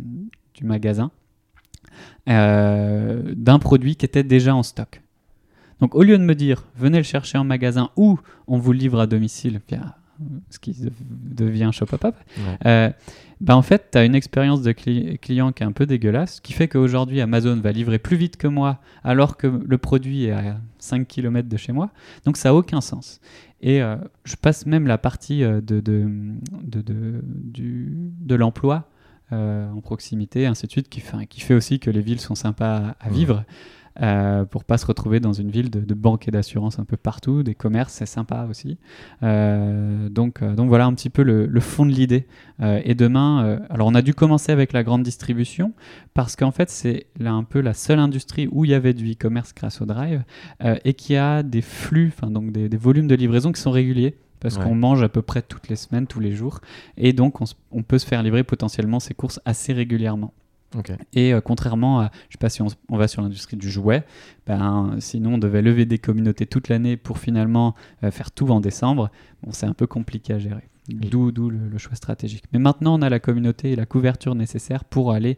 du 0.55 0.65
magasin, 0.65 1.11
euh, 2.29 3.23
d'un 3.37 3.59
produit 3.59 3.97
qui 3.97 4.05
était 4.05 4.25
déjà 4.25 4.55
en 4.55 4.63
stock. 4.63 5.01
Donc 5.81 5.95
au 5.95 6.03
lieu 6.03 6.19
de 6.19 6.23
me 6.23 6.35
dire 6.35 6.65
venez 6.75 6.99
le 6.99 7.05
chercher 7.05 7.39
en 7.39 7.45
magasin 7.45 7.91
ou 7.97 8.19
on 8.49 8.59
vous 8.59 8.73
livre 8.73 8.99
à 8.99 9.07
domicile 9.07 9.61
ce 10.51 10.59
qui 10.59 10.73
de- 10.73 10.91
devient 11.35 11.71
Shop 11.73 11.87
Up 11.93 12.05
Up, 12.05 12.15
Ouais. 12.39 12.59
euh, 12.67 12.91
bah 13.41 13.57
en 13.57 13.63
fait, 13.63 13.89
tu 13.93 13.99
as 13.99 14.05
une 14.05 14.15
expérience 14.15 14.63
de 14.63 14.73
cli- 14.73 15.19
client 15.19 15.53
qui 15.53 15.63
est 15.63 15.67
un 15.67 15.73
peu 15.73 15.85
dégueulasse, 15.87 16.41
qui 16.41 16.53
fait 16.55 16.69
qu'aujourd'hui, 16.69 17.21
Amazon 17.21 17.57
va 17.57 17.71
livrer 17.73 17.99
plus 17.99 18.17
vite 18.17 18.37
que 18.39 18.47
moi, 18.49 18.81
alors 19.05 19.37
que 19.37 19.47
le 19.47 19.79
produit 19.79 20.25
est 20.25 20.31
à 20.33 20.59
5 20.79 21.07
km 21.07 21.49
de 21.49 21.57
chez 21.57 21.73
moi. 21.73 21.91
Donc, 22.25 22.37
ça 22.39 22.49
n'a 22.49 22.55
aucun 22.55 22.81
sens. 22.81 23.21
Et 23.61 23.83
euh, 23.83 23.97
je 24.25 24.37
passe 24.37 24.65
même 24.67 24.87
la 24.87 24.97
partie 24.99 25.43
euh, 25.45 25.61
de, 25.61 25.81
de, 25.81 26.07
de, 26.63 26.83
de, 26.83 27.23
de 27.63 28.35
l'emploi 28.35 28.89
euh, 29.33 29.71
en 29.73 29.81
proximité, 29.81 30.47
ainsi 30.47 30.67
de 30.67 30.71
suite, 30.71 30.89
qui 30.89 31.01
fait, 31.01 31.27
qui 31.27 31.41
fait 31.41 31.55
aussi 31.55 31.79
que 31.81 31.91
les 31.91 32.01
villes 32.01 32.21
sont 32.21 32.35
sympas 32.37 32.77
à, 33.01 33.07
à 33.07 33.09
Mhm. 33.09 33.15
vivre. 33.15 33.45
Euh, 34.03 34.45
pour 34.45 34.65
pas 34.65 34.79
se 34.79 34.87
retrouver 34.87 35.21
dans 35.21 35.33
une 35.33 35.51
ville 35.51 35.71
de, 35.71 35.81
de 35.81 35.95
banques 35.95 36.29
et 36.29 36.31
d'assurances 36.31 36.79
un 36.79 36.85
peu 36.85 36.97
partout, 36.97 37.43
des 37.43 37.55
commerces, 37.55 37.95
c'est 37.95 38.07
sympa 38.07 38.47
aussi. 38.51 38.79
Euh, 39.23 40.09
donc, 40.09 40.43
euh, 40.43 40.55
donc 40.55 40.69
voilà 40.69 40.87
un 40.87 40.95
petit 40.95 41.11
peu 41.11 41.23
le, 41.23 41.47
le 41.47 41.61
fond 41.61 41.87
de 41.87 41.93
l'idée. 41.93 42.27
Euh, 42.61 42.81
et 42.85 42.95
demain, 42.95 43.59
alors 43.71 43.89
on 43.89 43.95
a 43.95 44.03
dû 44.03 44.15
commencer 44.15 44.53
avec 44.53 44.73
la 44.73 44.83
grande 44.83 45.03
distribution 45.03 45.73
parce 46.15 46.37
qu'en 46.37 46.51
fait 46.53 46.71
c'est 46.71 47.07
là 47.19 47.33
un 47.33 47.45
peu 47.45 47.61
la 47.61 47.75
seule 47.75 47.99
industrie 47.99 48.49
où 48.51 48.65
il 48.65 48.71
y 48.71 48.75
avait 48.75 48.95
du 48.95 49.13
e-commerce 49.13 49.53
grâce 49.55 49.81
au 49.81 49.87
Drive 49.87 50.23
et 50.85 50.95
qui 50.95 51.17
a 51.17 51.43
des 51.43 51.63
flux, 51.63 52.13
enfin 52.17 52.31
donc 52.31 52.53
des, 52.53 52.69
des 52.69 52.77
volumes 52.77 53.09
de 53.09 53.15
livraison 53.15 53.53
qui 53.53 53.61
sont 53.61 53.71
réguliers. 53.71 54.17
parce 54.41 54.57
Ouais. 54.59 54.65
qu'on 54.65 54.75
mange 54.75 55.03
à 55.03 55.09
peu 55.09 55.23
près 55.23 55.43
toutes 55.43 55.69
les 55.69 55.77
semaines, 55.77 56.07
tous 56.07 56.21
les 56.21 56.33
jours, 56.33 56.61
et 56.97 57.13
donc 57.13 57.41
on, 57.41 57.45
on 57.73 57.83
peut 57.83 57.99
se 57.99 58.07
faire 58.07 58.23
livrer 58.23 58.45
potentiellement 58.45 59.01
ses 59.01 59.15
courses 59.15 59.41
assez 59.45 59.73
régulièrement. 59.73 60.33
Et 61.15 61.33
euh, 61.33 61.41
contrairement 61.41 62.01
à, 62.01 62.11
je 62.29 62.35
sais 62.35 62.39
pas 62.39 62.49
si 62.49 62.63
on, 62.63 62.97
va 62.97 63.09
sur 63.09 63.23
l'industrie 63.23 63.57
du 63.57 63.71
jouet, 63.71 64.05
ben, 64.47 64.97
sinon 64.99 65.35
on 65.35 65.39
devait 65.39 65.63
lever 65.63 65.87
des 65.87 65.99
communautés 65.99 66.47
toute 66.47 66.69
l'année 66.69 66.97
pour 66.97 67.19
finalement 67.19 67.75
euh, 68.05 68.11
faire 68.11 68.31
tout 68.31 68.49
en 68.49 68.61
décembre. 68.61 69.11
Bon, 69.43 69.53
c'est 69.53 69.67
un 69.67 69.75
peu 69.75 69.87
compliqué 69.87 70.35
à 70.35 70.39
gérer. 70.39 70.69
D'où 70.89 71.33
d'où 71.33 71.51
le, 71.51 71.69
le 71.69 71.79
choix 71.79 71.97
stratégique. 71.97 72.45
Mais 72.53 72.61
maintenant, 72.61 72.97
on 72.97 73.03
a 73.03 73.11
la 73.11 73.19
communauté 73.19 73.73
et 73.73 73.77
la 73.77 73.87
couverture 73.87 74.37
nécessaire 74.37 74.85
pour 74.85 75.11
aller 75.11 75.37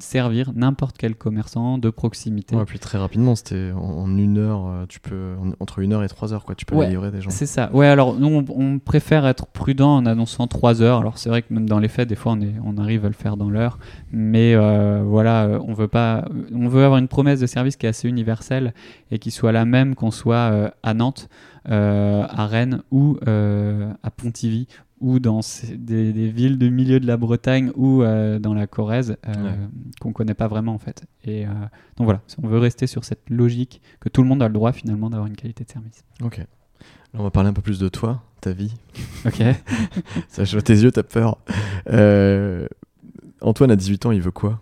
servir 0.00 0.52
n'importe 0.54 0.96
quel 0.98 1.14
commerçant 1.16 1.76
de 1.78 1.90
proximité. 1.90 2.56
Ouais, 2.56 2.64
puis 2.64 2.78
très 2.78 2.96
rapidement, 2.98 3.34
c'était 3.34 3.72
en, 3.72 4.16
une 4.16 4.38
heure, 4.38 4.66
euh, 4.66 4.84
tu 4.88 5.00
peux 5.00 5.34
en- 5.38 5.52
entre 5.60 5.80
une 5.80 5.92
heure 5.92 6.02
et 6.02 6.08
trois 6.08 6.32
heures, 6.32 6.44
quoi. 6.44 6.54
Tu 6.54 6.64
peux 6.64 6.74
Ouais, 6.76 6.88
livrer 6.88 7.10
des 7.10 7.20
gens. 7.20 7.30
C'est 7.30 7.46
ça. 7.46 7.70
Ouais, 7.74 7.86
alors 7.86 8.14
nous, 8.14 8.26
on, 8.28 8.44
on 8.48 8.78
préfère 8.78 9.26
être 9.26 9.46
prudent 9.46 9.96
en 9.96 10.06
annonçant 10.06 10.46
3 10.46 10.80
heures. 10.82 10.98
Alors 11.00 11.18
c'est 11.18 11.28
vrai 11.28 11.42
que 11.42 11.52
même 11.52 11.68
dans 11.68 11.78
les 11.78 11.88
faits, 11.88 12.08
des 12.08 12.14
fois, 12.14 12.32
on, 12.32 12.40
est, 12.40 12.54
on 12.64 12.78
arrive 12.78 13.04
à 13.04 13.08
le 13.08 13.14
faire 13.14 13.36
dans 13.36 13.50
l'heure. 13.50 13.78
Mais 14.12 14.54
euh, 14.54 15.02
voilà, 15.06 15.44
euh, 15.44 15.60
on 15.66 15.74
veut 15.74 15.88
pas. 15.88 16.24
On 16.54 16.68
veut 16.68 16.84
avoir 16.84 16.98
une 16.98 17.08
promesse 17.08 17.40
de 17.40 17.46
service 17.46 17.76
qui 17.76 17.86
est 17.86 17.90
assez 17.90 18.08
universelle 18.08 18.72
et 19.10 19.18
qui 19.18 19.30
soit 19.30 19.52
la 19.52 19.64
même 19.66 19.94
qu'on 19.94 20.10
soit 20.10 20.36
euh, 20.36 20.70
à 20.82 20.94
Nantes, 20.94 21.28
euh, 21.68 22.24
à 22.28 22.46
Rennes 22.46 22.82
ou 22.90 23.18
euh, 23.26 23.92
à 24.02 24.10
Pontivy 24.10 24.68
ou 25.00 25.18
dans 25.18 25.42
ces- 25.42 25.76
des, 25.76 26.12
des 26.12 26.28
villes 26.28 26.58
du 26.58 26.70
milieu 26.70 27.00
de 27.00 27.06
la 27.06 27.16
Bretagne 27.16 27.70
ou 27.76 28.02
euh, 28.02 28.38
dans 28.38 28.54
la 28.54 28.66
Corrèze 28.66 29.16
euh, 29.28 29.32
Ouais. 29.44 29.56
qu'on 30.00 30.12
connaît 30.12 30.34
pas 30.34 30.48
vraiment 30.48 30.72
en 30.74 30.78
fait. 30.78 31.04
Et 31.24 31.46
euh, 31.46 31.50
donc 31.96 32.04
voilà, 32.06 32.22
on 32.42 32.48
veut 32.48 32.58
rester 32.58 32.86
sur 32.86 33.04
cette 33.04 33.28
logique 33.28 33.82
que 34.00 34.08
tout 34.08 34.22
le 34.22 34.28
monde 34.28 34.42
a 34.42 34.48
le 34.48 34.54
droit 34.54 34.72
finalement 34.72 35.10
d'avoir 35.10 35.26
une 35.28 35.36
qualité 35.36 35.64
de 35.64 35.70
service. 35.70 36.02
Ok. 36.22 36.40
On 37.14 37.22
va 37.22 37.30
parler 37.30 37.48
un 37.48 37.52
peu 37.54 37.62
plus 37.62 37.78
de 37.78 37.88
toi, 37.88 38.22
ta 38.40 38.52
vie. 38.52 38.74
Ok. 39.24 39.42
Ça, 40.28 40.44
je 40.44 40.52
vois 40.52 40.62
tes 40.62 40.74
yeux, 40.74 40.90
t'as 40.92 41.02
peur. 41.02 41.38
Euh, 41.90 42.66
Antoine, 43.40 43.70
à 43.70 43.76
18 43.76 44.06
ans, 44.06 44.10
il 44.12 44.20
veut 44.22 44.30
quoi? 44.30 44.60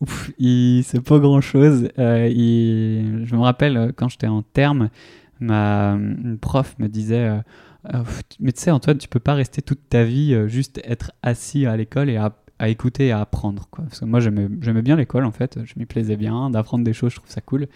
Ouf, 0.00 0.30
il 0.38 0.82
c'est 0.84 1.00
pas 1.02 1.18
grand 1.18 1.40
chose. 1.40 1.88
je 1.98 3.34
me 3.34 3.40
rappelle 3.40 3.92
quand 3.96 4.08
j'étais 4.08 4.26
en 4.28 4.42
terme, 4.42 4.88
ma 5.40 5.92
une 5.92 6.38
prof 6.40 6.74
me 6.78 6.88
disait 6.88 7.40
mais 8.40 8.52
tu 8.52 8.60
sais 8.60 8.70
Antoine, 8.70 8.98
tu 8.98 9.08
peux 9.08 9.20
pas 9.20 9.34
rester 9.34 9.62
toute 9.62 9.88
ta 9.88 10.04
vie 10.04 10.34
euh, 10.34 10.48
juste 10.48 10.80
être 10.84 11.12
assis 11.22 11.66
à 11.66 11.76
l'école 11.76 12.10
et 12.10 12.16
à, 12.16 12.34
écouter 12.68 13.06
et 13.06 13.12
à 13.12 13.20
apprendre. 13.20 13.68
Parce 13.74 14.00
que 14.00 14.04
moi 14.04 14.20
j'aimais 14.20 14.82
bien 14.82 14.96
l'école 14.96 15.24
en 15.24 15.32
fait, 15.32 15.58
je 15.64 15.74
m'y 15.76 15.86
plaisais 15.86 16.16
bien, 16.16 16.50
d'apprendre 16.50 16.84
des 16.84 16.92
choses, 16.92 17.12
je 17.12 17.16
trouve 17.16 17.30
ça 17.30 17.40
cool. 17.40 17.68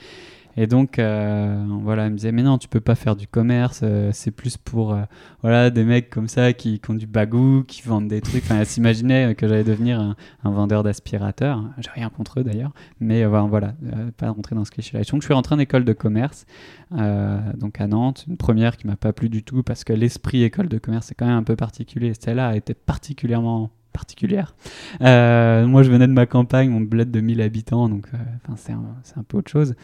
Et 0.57 0.67
donc 0.67 0.99
euh, 0.99 1.65
voilà, 1.83 2.07
elle 2.07 2.13
me 2.13 2.17
disait 2.17 2.33
mais 2.33 2.43
non, 2.43 2.59
tu 2.59 2.69
peux 2.69 2.81
pas 2.81 2.95
faire 2.95 3.17
du 3.17 3.27
commerce, 3.27 3.81
euh, 3.83 4.11
c'est 4.13 4.31
plus 4.31 4.57
pour 4.57 4.95
euh, 4.95 5.03
voilà 5.43 5.71
des 5.71 5.85
mecs 5.85 6.11
comme 6.11 6.29
ça 6.29 6.53
qui, 6.53 6.79
qui 6.79 6.91
ont 6.91 6.95
du 6.95 7.07
bagou, 7.07 7.65
qui 7.67 7.83
vendent 7.83 8.09
des 8.09 8.21
trucs. 8.21 8.45
Enfin, 8.45 8.61
elle 8.61 8.67
s'imaginait 8.67 9.35
que 9.35 9.49
j'allais 9.49 9.65
devenir 9.65 10.01
un, 10.01 10.51
vendeur 10.51 10.83
d'aspirateurs. 10.83 11.65
J'ai 11.79 11.91
rien 11.91 12.09
contre 12.09 12.41
eux 12.41 12.45
d'ailleurs, 12.45 12.73
mais 13.01 13.25
voilà, 13.25 13.75
pas 14.17 14.31
rentrer 14.31 14.55
dans 14.55 14.65
ce 14.65 14.71
cliché-là. 14.71 15.03
Donc 15.05 15.23
je 15.23 15.27
suis 15.27 15.35
rentré 15.35 15.55
en 15.55 15.59
école 15.59 15.85
de 15.85 15.93
commerce, 15.93 16.47
donc 16.91 17.81
à 17.81 17.87
Nantes, 17.87 18.25
une 18.29 18.37
première 18.37 18.77
qui 18.77 18.87
m'a 18.87 18.97
pas 18.97 19.13
plu 19.13 19.29
du 19.29 19.43
tout 19.43 19.63
parce 19.63 19.85
que 19.85 19.93
l'esprit 19.93 20.43
école 20.43 20.69
de 20.69 20.79
commerce 20.79 21.07
c'est 21.07 21.15
quand 21.15 21.27
même 21.27 21.37
un 21.37 21.43
peu 21.43 21.57
particulier. 21.57 22.13
Celle-là 22.19 22.57
été 22.57 22.75
particulièrement 22.75 23.71
particulière. 23.95 24.55
Euh, 25.01 25.67
moi, 25.67 25.83
je 25.83 25.91
venais 25.91 26.07
de 26.07 26.13
ma 26.13 26.27
campagne, 26.27 26.69
mon 26.69 26.81
bled 26.81 27.11
de 27.11 27.21
1000 27.21 27.41
habitants, 27.41 27.89
donc 27.89 28.07
euh, 28.13 28.19
c'est 28.57 28.73
un, 28.73 29.23
peu 29.27 29.39
autre 29.39 29.51
chose. 29.51 29.75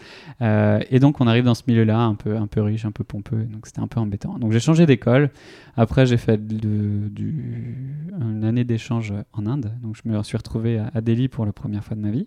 Euh, 0.43 0.81
et 0.91 0.99
donc, 0.99 1.21
on 1.21 1.27
arrive 1.27 1.45
dans 1.45 1.55
ce 1.55 1.63
milieu-là, 1.69 2.01
un 2.01 2.17
peu, 2.17 2.61
riche, 2.61 2.85
un 2.85 2.91
peu 2.91 3.05
pompeux, 3.05 3.45
donc 3.45 3.67
c'était 3.67 3.81
un 3.81 3.87
peu 3.87 4.01
embêtant. 4.01 4.39
Donc, 4.39 4.53
j'ai 4.53 4.61
changé 4.61 4.85
d'école. 4.85 5.31
Après, 5.77 6.05
j'ai 6.05 6.19
fait 6.19 6.39
une 6.53 8.45
année 8.45 8.65
d'échange 8.65 9.15
en 9.33 9.47
Inde, 9.47 9.73
donc 9.81 9.97
je 9.97 10.11
me 10.11 10.23
suis 10.23 10.37
retrouvé 10.37 10.83
à, 10.93 11.01
Delhi 11.01 11.29
pour 11.29 11.47
la 11.47 11.53
première 11.53 11.85
fois 11.85 11.97
de 11.97 12.03
ma 12.03 12.11
vie. 12.11 12.27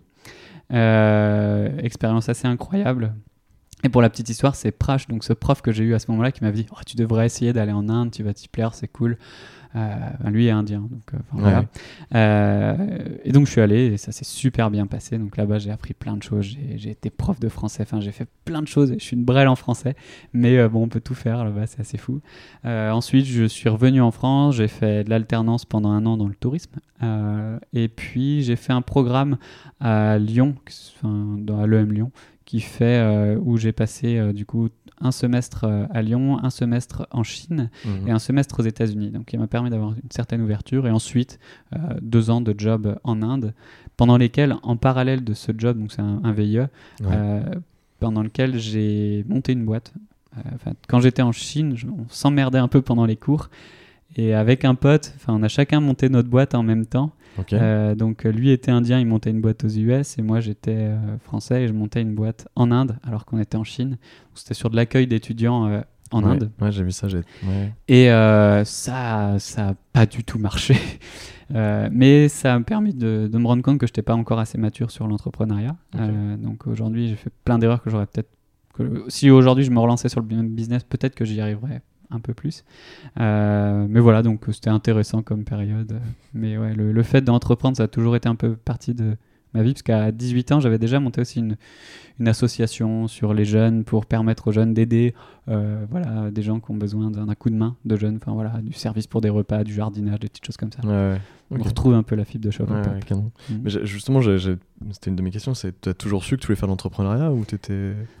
Expérience 1.84 2.28
assez 2.28 2.48
incroyable. 2.48 3.12
Et 3.84 3.90
pour 3.90 4.00
la 4.00 4.08
petite 4.08 4.30
histoire, 4.30 4.54
c'est 4.54 4.72
Prash, 4.72 5.08
donc 5.08 5.24
ce 5.24 5.34
prof 5.34 5.60
que 5.60 5.70
j'ai 5.70 5.84
eu 5.84 5.92
à 5.92 5.98
ce 5.98 6.10
moment-là, 6.10 6.32
qui 6.32 6.42
m'avait 6.42 6.56
dit 6.56 6.66
oh, 6.72 6.80
Tu 6.86 6.96
devrais 6.96 7.26
essayer 7.26 7.52
d'aller 7.52 7.72
en 7.72 7.90
Inde, 7.90 8.10
tu 8.10 8.22
vas 8.22 8.32
t'y 8.32 8.48
plaire, 8.48 8.72
c'est 8.72 8.88
cool. 8.88 9.18
Euh, 9.76 9.94
ben, 10.20 10.30
lui 10.30 10.46
est 10.46 10.50
indien, 10.50 10.80
donc 10.80 11.02
euh, 11.12 11.16
Ouais. 11.16 11.40
voilà. 11.42 11.64
Euh, 12.14 12.76
et 13.24 13.32
donc 13.32 13.46
je 13.46 13.50
suis 13.50 13.60
allé 13.60 13.86
et 13.86 13.96
ça 13.96 14.12
s'est 14.12 14.24
super 14.24 14.70
bien 14.70 14.86
passé. 14.86 15.18
Donc 15.18 15.36
là-bas, 15.36 15.58
j'ai 15.58 15.70
appris 15.72 15.94
plein 15.94 16.16
de 16.16 16.22
choses. 16.22 16.56
J'ai 16.76 16.90
été 16.90 17.10
prof 17.10 17.40
de 17.40 17.48
français, 17.48 17.82
enfin 17.82 18.00
j'ai 18.00 18.12
fait 18.12 18.28
plein 18.44 18.62
de 18.62 18.68
choses. 18.68 18.92
Je 18.96 19.02
suis 19.04 19.16
une 19.16 19.24
brêle 19.24 19.48
en 19.48 19.56
français, 19.56 19.96
mais 20.32 20.68
bon, 20.68 20.84
on 20.84 20.88
peut 20.88 21.00
tout 21.00 21.14
faire 21.14 21.44
là-bas, 21.44 21.66
c'est 21.66 21.80
assez 21.80 21.98
fou. 21.98 22.20
Ensuite, 22.64 23.26
je 23.26 23.44
suis 23.44 23.68
revenu 23.68 24.00
en 24.00 24.10
France, 24.12 24.56
j'ai 24.56 24.68
fait 24.68 25.04
de 25.04 25.10
l'alternance 25.10 25.64
pendant 25.64 25.90
un 25.90 26.06
an 26.06 26.16
dans 26.16 26.28
le 26.28 26.34
tourisme. 26.34 26.76
Et 27.72 27.88
puis 27.88 28.42
j'ai 28.42 28.56
fait 28.56 28.72
un 28.72 28.80
programme 28.82 29.36
à 29.80 30.18
Lyon, 30.18 30.54
enfin, 30.96 31.36
dans, 31.38 31.60
à 31.60 31.66
l'EM 31.66 31.92
Lyon, 31.92 32.10
qui 32.44 32.60
fait 32.60 32.98
euh, 33.00 33.38
où 33.42 33.56
j'ai 33.56 33.72
passé 33.72 34.18
euh, 34.18 34.32
du 34.32 34.44
coup 34.46 34.68
un 35.00 35.10
semestre 35.10 35.64
euh, 35.64 35.86
à 35.90 36.02
Lyon, 36.02 36.38
un 36.42 36.50
semestre 36.50 37.06
en 37.10 37.22
Chine 37.22 37.70
Mhm. 37.84 38.08
et 38.08 38.10
un 38.10 38.18
semestre 38.18 38.60
aux 38.60 38.62
États-Unis. 38.64 39.10
Donc, 39.10 39.32
il 39.32 39.38
m'a 39.40 39.46
permis 39.46 39.70
d'avoir 39.70 39.90
une 39.92 40.10
certaine 40.10 40.40
ouverture. 40.42 40.86
Et 40.86 40.90
ensuite, 40.90 41.38
deux 42.00 42.30
ans 42.30 42.40
de 42.40 42.54
job 42.56 42.96
en 43.02 43.22
Inde, 43.22 43.54
pendant 43.96 44.16
lesquels, 44.16 44.56
en 44.62 44.76
parallèle 44.76 45.24
de 45.24 45.34
ce 45.34 45.52
job, 45.56 45.78
donc 45.78 45.90
c'est 45.92 46.02
un, 46.02 46.20
un 46.22 46.32
VIE, 46.32 46.60
pendant 48.00 48.22
lequel 48.22 48.58
j'ai 48.58 49.24
monté 49.28 49.52
une 49.52 49.64
boîte. 49.64 49.92
Quand 50.88 51.00
j'étais 51.00 51.22
en 51.22 51.32
Chine, 51.32 51.76
je- 51.76 51.86
on 51.86 52.06
s'emmerdait 52.08 52.58
un 52.58 52.68
peu 52.68 52.82
pendant 52.82 53.06
les 53.06 53.16
cours. 53.16 53.50
Et 54.16 54.32
avec 54.34 54.64
un 54.64 54.74
pote, 54.74 55.12
enfin, 55.16 55.34
on 55.36 55.42
a 55.42 55.48
chacun 55.48 55.80
monté 55.80 56.08
notre 56.08 56.28
boîte 56.28 56.54
en 56.54 56.62
même 56.62 56.86
temps. 56.86 57.12
Euh, 57.52 57.96
donc 57.96 58.26
euh, 58.26 58.30
lui 58.30 58.50
était 58.50 58.70
indien, 58.70 59.00
il 59.00 59.06
montait 59.06 59.30
une 59.30 59.40
boîte 59.40 59.64
aux 59.64 59.68
US 59.68 60.18
et 60.18 60.22
moi 60.22 60.38
j'étais 60.38 60.76
euh, 60.76 61.18
français 61.18 61.64
et 61.64 61.66
je 61.68 61.72
montais 61.72 62.00
une 62.00 62.14
boîte 62.14 62.46
en 62.54 62.70
Inde 62.70 62.96
alors 63.02 63.24
qu'on 63.24 63.38
était 63.40 63.56
en 63.56 63.64
Chine. 63.64 63.98
C'était 64.34 64.54
sur 64.54 64.70
de 64.70 64.76
l'accueil 64.76 65.08
d'étudiants 65.08 65.66
euh, 65.66 65.80
en 66.12 66.22
Ouais. 66.22 66.30
Inde. 66.30 66.50
Ouais, 66.60 66.70
j'ai 66.70 66.84
vu 66.84 66.92
ça. 66.92 67.08
Ouais. 67.08 67.72
Et 67.88 68.06
ça, 68.64 69.34
ça 69.40 69.68
a 69.70 69.74
pas 69.92 70.06
du 70.06 70.22
tout 70.22 70.38
marché. 70.38 70.76
Mais 71.50 72.28
ça 72.28 72.56
m'a 72.58 72.64
permis 72.64 72.94
de, 72.94 73.28
de 73.30 73.38
me 73.38 73.46
rendre 73.48 73.62
compte 73.62 73.78
que 73.78 73.86
je 73.86 73.90
n'étais 73.90 74.02
pas 74.02 74.14
encore 74.14 74.38
assez 74.38 74.58
mature 74.58 74.90
sur 74.92 75.06
l'entrepreneuriat. 75.08 75.76
Donc 76.38 76.66
aujourd'hui, 76.68 77.08
j'ai 77.08 77.16
fait 77.16 77.32
plein 77.44 77.58
d'erreurs 77.58 77.82
que 77.82 77.90
j'aurais 77.90 78.06
peut-être. 78.06 78.30
que- 78.74 79.04
Si 79.08 79.28
aujourd'hui 79.30 79.64
je 79.64 79.70
me 79.72 79.78
relançais 79.80 80.08
sur 80.08 80.20
le 80.20 80.26
bu- 80.26 80.42
business, 80.48 80.84
peut-être 80.84 81.14
que 81.16 81.24
j'y 81.24 81.40
arriverais 81.40 81.82
un 82.10 82.20
peu 82.20 82.34
plus. 82.34 82.64
Euh, 83.20 83.86
mais 83.88 84.00
voilà, 84.00 84.22
donc 84.22 84.42
c'était 84.52 84.70
intéressant 84.70 85.22
comme 85.22 85.44
période. 85.44 86.00
Mais 86.32 86.56
ouais, 86.58 86.74
le, 86.74 86.92
le 86.92 87.02
fait 87.02 87.22
d'entreprendre, 87.22 87.76
ça 87.76 87.84
a 87.84 87.88
toujours 87.88 88.16
été 88.16 88.28
un 88.28 88.34
peu 88.34 88.56
partie 88.56 88.94
de 88.94 89.16
ma 89.54 89.62
vie, 89.62 89.72
parce 89.72 89.82
qu'à 89.82 90.10
18 90.12 90.52
ans, 90.52 90.60
j'avais 90.60 90.78
déjà 90.78 91.00
monté 91.00 91.20
aussi 91.20 91.38
une, 91.38 91.56
une 92.20 92.28
association 92.28 93.08
sur 93.08 93.32
les 93.34 93.44
jeunes 93.44 93.84
pour 93.84 94.06
permettre 94.06 94.48
aux 94.48 94.52
jeunes 94.52 94.74
d'aider 94.74 95.14
euh, 95.48 95.84
voilà, 95.90 96.30
des 96.30 96.42
gens 96.42 96.60
qui 96.60 96.70
ont 96.70 96.76
besoin 96.76 97.10
d'un 97.10 97.34
coup 97.34 97.50
de 97.50 97.54
main 97.56 97.76
de 97.84 97.96
jeunes, 97.96 98.18
enfin 98.20 98.32
voilà, 98.32 98.60
du 98.62 98.72
service 98.72 99.06
pour 99.06 99.20
des 99.20 99.28
repas, 99.28 99.62
du 99.64 99.72
jardinage, 99.74 100.20
des 100.20 100.28
petites 100.28 100.44
choses 100.46 100.56
comme 100.56 100.70
ça. 100.72 100.80
Ouais, 100.86 101.12
ouais. 101.14 101.18
On 101.50 101.62
retrouve 101.62 101.94
un 101.94 102.02
peu 102.02 102.16
la 102.16 102.24
fibre 102.24 102.44
de 102.44 102.50
Shop 102.50 102.64
Ouais, 102.64 102.82
Pop. 102.82 102.92
ouais, 102.94 103.00
canon. 103.06 103.30
Mm. 103.50 103.54
Mais 103.62 103.70
justement, 103.86 104.20
c'était 104.22 105.10
une 105.10 105.16
de 105.16 105.22
mes 105.22 105.30
questions. 105.30 105.54
C'est, 105.54 105.78
tu 105.80 105.88
as 105.90 105.94
toujours 105.94 106.24
su 106.24 106.36
que 106.36 106.40
tu 106.40 106.46
voulais 106.48 106.56
faire 106.56 106.68
l'entrepreneuriat 106.68 107.30
ou. 107.30 107.42
Enfin, 107.42 107.56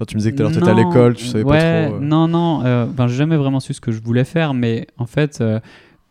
tu 0.06 0.14
me 0.16 0.18
disais 0.18 0.32
que 0.32 0.36
tout 0.36 0.42
à 0.42 0.44
l'heure, 0.44 0.52
t'étais 0.52 0.68
à 0.70 0.74
Non, 0.74 0.88
l'école, 0.88 1.14
tu 1.14 1.24
savais 1.26 1.42
ouais, 1.44 1.58
pas 1.58 1.86
trop. 1.88 1.96
euh. 1.96 2.00
Non, 2.00 2.28
non, 2.28 2.64
euh, 2.64 2.86
enfin, 2.90 3.06
j'ai 3.08 3.16
jamais 3.16 3.36
vraiment 3.36 3.60
su 3.60 3.72
ce 3.74 3.80
que 3.80 3.90
je 3.92 4.00
voulais 4.02 4.24
faire, 4.24 4.54
mais 4.54 4.86
en 4.98 5.06
fait, 5.06 5.42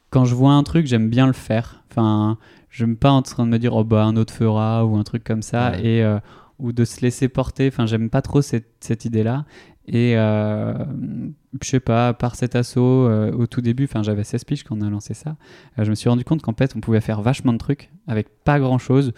quand 0.10 0.26
je 0.26 0.36
vois 0.36 0.54
un 0.54 0.64
truc, 0.64 0.88
j'aime 0.88 1.10
bien 1.10 1.28
le 1.28 1.34
faire. 1.34 1.84
Enfin, 1.92 2.38
je 2.74 2.86
me 2.86 2.96
pas 2.96 3.12
en 3.12 3.22
train 3.22 3.46
de 3.46 3.52
me 3.52 3.60
dire, 3.60 3.76
oh 3.76 3.84
bah 3.84 4.04
un 4.04 4.16
autre 4.18 4.34
fera 4.34 4.84
ou 4.86 4.96
un 4.98 5.04
truc 5.04 5.24
comme 5.24 5.44
ça, 5.44 5.72
Ouais. 5.72 5.86
et, 5.86 6.04
euh, 6.04 6.18
ou 6.60 6.72
de 6.72 6.86
se 6.86 7.02
laisser 7.02 7.28
porter. 7.30 7.68
Enfin, 7.68 7.86
j'aime 7.86 8.10
pas 8.10 8.22
trop 8.24 8.42
cette, 8.42 8.68
cette 8.80 9.06
idée-là. 9.06 9.46
Et 9.86 10.14
euh, 10.18 10.74
je 11.62 11.68
sais 11.68 11.80
pas, 11.82 12.14
par 12.14 12.36
cet 12.36 12.56
assaut, 12.56 12.82
euh, 13.08 13.32
au 13.34 13.48
tout 13.48 13.60
début, 13.62 13.84
enfin, 13.84 14.02
j'avais 14.02 14.24
16 14.24 14.44
piges 14.46 14.64
quand 14.64 14.78
on 14.78 14.82
a 14.82 14.90
lancé 14.90 15.14
ça, 15.14 15.36
euh, 15.78 15.84
je 15.84 15.90
me 15.90 15.96
suis 15.96 16.08
rendu 16.10 16.24
compte 16.24 16.42
qu'en 16.42 16.54
fait, 16.54 16.74
on 16.76 16.80
pouvait 16.80 17.02
faire 17.02 17.22
vachement 17.22 17.52
de 17.54 17.58
trucs 17.58 17.92
avec 18.08 18.28
pas 18.46 18.60
grand-chose. 18.60 19.12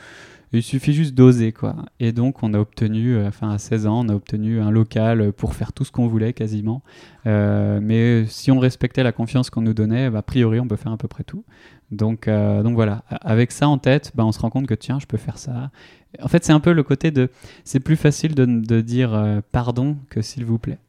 Il 0.54 0.64
suffit 0.64 0.94
juste 0.94 1.14
d'oser, 1.14 1.52
quoi. 1.52 1.76
Et 2.00 2.14
donc, 2.14 2.42
on 2.42 2.54
a 2.54 2.60
obtenu, 2.60 3.22
enfin, 3.26 3.52
à 3.52 3.58
16 3.58 3.88
ans, 3.88 4.06
on 4.06 4.10
a 4.10 4.16
obtenu 4.16 4.60
un 4.62 4.72
local 4.72 5.34
pour 5.34 5.54
faire 5.54 5.74
tout 5.74 5.84
ce 5.84 5.92
qu'on 5.92 6.08
voulait 6.08 6.34
quasiment. 6.34 6.82
Mais 7.26 8.26
si 8.28 8.52
on 8.52 8.60
respectait 8.60 9.04
la 9.04 9.12
confiance 9.12 9.50
qu'on 9.50 9.62
nous 9.62 9.74
donnait, 9.74 10.10
bah, 10.10 10.20
a 10.20 10.22
priori, 10.22 10.60
on 10.62 10.68
peut 10.68 10.76
faire 10.78 10.92
à 10.94 10.98
peu 10.98 11.08
près 11.10 11.24
tout. 11.24 11.44
Donc, 11.92 12.28
euh, 12.28 12.64
donc 12.64 12.76
voilà, 12.76 13.04
avec 13.10 13.52
ça 13.52 13.68
en 13.68 13.78
tête, 13.78 14.12
bah, 14.16 14.26
on 14.26 14.32
se 14.32 14.40
rend 14.40 14.50
compte 14.50 14.68
que 14.68 14.74
tiens, 14.74 15.00
je 15.00 15.06
peux 15.06 15.18
faire 15.18 15.38
ça. 15.38 15.70
En 16.22 16.28
fait, 16.28 16.44
c'est 16.44 16.54
un 16.54 16.60
peu 16.60 16.74
le 16.74 16.84
côté 16.84 17.12
de. 17.12 17.30
C'est 17.64 17.80
plus 17.80 17.96
facile 17.96 18.36
de, 18.36 18.46
de 18.46 18.82
dire 18.82 19.14
euh, 19.14 19.42
pardon 19.52 19.98
que 20.10 20.22
s'il 20.22 20.46
vous 20.46 20.58
plaît. 20.58 20.80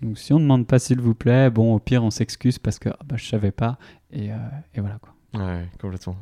Donc, 0.00 0.18
si 0.18 0.32
on 0.32 0.38
ne 0.38 0.44
demande 0.44 0.66
pas 0.66 0.78
s'il 0.78 1.00
vous 1.00 1.14
plaît, 1.14 1.50
bon, 1.50 1.74
au 1.74 1.78
pire, 1.78 2.02
on 2.02 2.10
s'excuse 2.10 2.58
parce 2.58 2.78
que 2.78 2.88
ah, 2.88 2.98
bah, 3.04 3.16
je 3.16 3.26
savais 3.26 3.52
pas. 3.52 3.78
Et, 4.12 4.32
euh, 4.32 4.36
et 4.74 4.80
voilà 4.80 4.98
quoi. 4.98 5.14
Ouais, 5.34 5.68
complètement. 5.80 6.16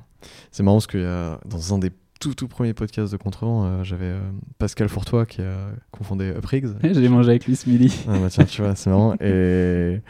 C'est 0.50 0.62
marrant 0.62 0.76
parce 0.76 0.94
a 0.94 1.40
dans 1.46 1.74
un 1.74 1.78
des 1.78 1.90
tout 2.20 2.34
tout 2.34 2.48
premier 2.48 2.74
podcast 2.74 3.10
de 3.10 3.16
Contrevent, 3.16 3.64
euh, 3.64 3.82
j'avais 3.82 4.04
euh, 4.04 4.20
Pascal 4.58 4.88
Fourtois 4.88 5.26
qui 5.26 5.40
a 5.40 5.70
confondé 5.90 6.32
Uprigs. 6.36 6.68
J'ai 6.84 7.08
mangé 7.08 7.30
avec 7.30 7.46
lui 7.46 7.56
ce 7.56 7.68
midi. 7.68 8.04
Ah 8.06 8.18
bah 8.18 8.28
tiens, 8.28 8.44
tu 8.44 8.62
vois, 8.62 8.76
c'est 8.76 8.90
marrant. 8.90 9.14
Et, 9.20 10.00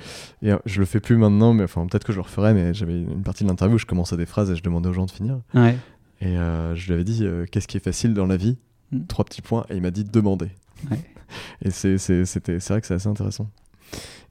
et, 0.43 0.51
euh, 0.51 0.59
je 0.67 0.81
le 0.81 0.87
fais 0.87 1.01
plus 1.01 1.17
maintenant, 1.17 1.55
mais 1.55 1.65
enfin 1.65 1.87
peut-être 1.87 2.05
que 2.05 2.13
je 2.13 2.19
le 2.19 2.23
referai, 2.23 2.53
mais 2.53 2.75
j'avais 2.75 3.01
une 3.01 3.23
partie 3.23 3.45
de 3.45 3.49
l'interview 3.49 3.77
où 3.77 3.79
je 3.79 3.87
commençais 3.87 4.17
des 4.17 4.27
phrases 4.27 4.51
et 4.51 4.57
je 4.57 4.63
demandais 4.63 4.89
aux 4.89 4.93
gens 4.93 5.07
de 5.07 5.11
finir. 5.11 5.41
Ouais. 5.55 5.79
Et 6.21 6.37
euh, 6.37 6.75
je 6.75 6.87
lui 6.89 6.95
avais 6.95 7.05
dit 7.05 7.25
qu'est-ce 7.51 7.69
qui 7.69 7.77
est 7.77 7.85
facile 7.85 8.13
dans 8.13 8.27
la 8.27 8.37
vie 8.37 8.59
Mm. 8.93 9.07
Trois 9.07 9.25
petits 9.25 9.43
points, 9.43 9.65
et 9.71 9.77
il 9.77 9.83
m'a 9.83 9.93
dit 9.93 10.05
demander. 10.05 10.51
Ouais. 10.91 10.99
et 11.63 11.71
c'est 11.71 11.95
vrai 11.95 12.81
que 12.81 12.87
c'est 12.87 12.95
assez 12.95 13.09
intéressant. 13.09 13.49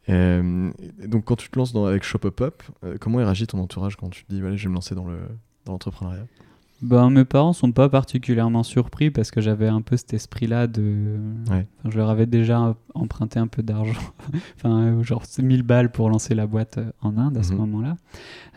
Et 0.07 0.41
donc 1.07 1.25
quand 1.25 1.35
tu 1.35 1.49
te 1.49 1.57
lances 1.57 1.71
dans, 1.71 1.85
avec 1.85 2.03
Shop 2.03 2.19
Up 2.25 2.41
Up, 2.41 2.63
comment 2.99 3.19
il 3.19 3.23
réagit 3.23 3.47
ton 3.47 3.59
entourage 3.59 3.95
quand 3.95 4.09
tu 4.09 4.25
te 4.25 4.33
dis 4.33 4.41
allez, 4.41 4.57
je 4.57 4.63
vais 4.63 4.69
me 4.69 4.75
lancer 4.75 4.95
dans 4.95 5.05
le 5.05 5.19
dans 5.65 5.73
l'entrepreneuriat? 5.73 6.25
Ben, 6.81 7.09
mes 7.09 7.25
parents 7.25 7.51
sont 7.51 7.71
pas 7.73 7.89
particulièrement 7.89 8.63
surpris 8.63 9.11
parce 9.11 9.31
que 9.31 9.41
j'avais 9.41 9.67
un 9.67 9.81
peu 9.81 9.97
cet 9.97 10.13
esprit-là 10.13 10.67
de. 10.67 11.17
Ouais. 11.49 11.67
Enfin, 11.79 11.89
je 11.89 11.97
leur 11.97 12.09
avais 12.09 12.25
déjà 12.25 12.73
emprunté 12.93 13.37
un 13.37 13.47
peu 13.47 13.61
d'argent. 13.63 13.99
enfin, 14.55 14.79
euh, 14.79 15.03
genre 15.03 15.23
1000 15.37 15.63
balles 15.63 15.91
pour 15.91 16.09
lancer 16.09 16.35
la 16.35 16.47
boîte 16.47 16.77
euh, 16.77 16.91
en 17.01 17.17
Inde 17.17 17.37
à 17.37 17.43
ce 17.43 17.51
Mhm. 17.51 17.57
moment-là. 17.59 17.95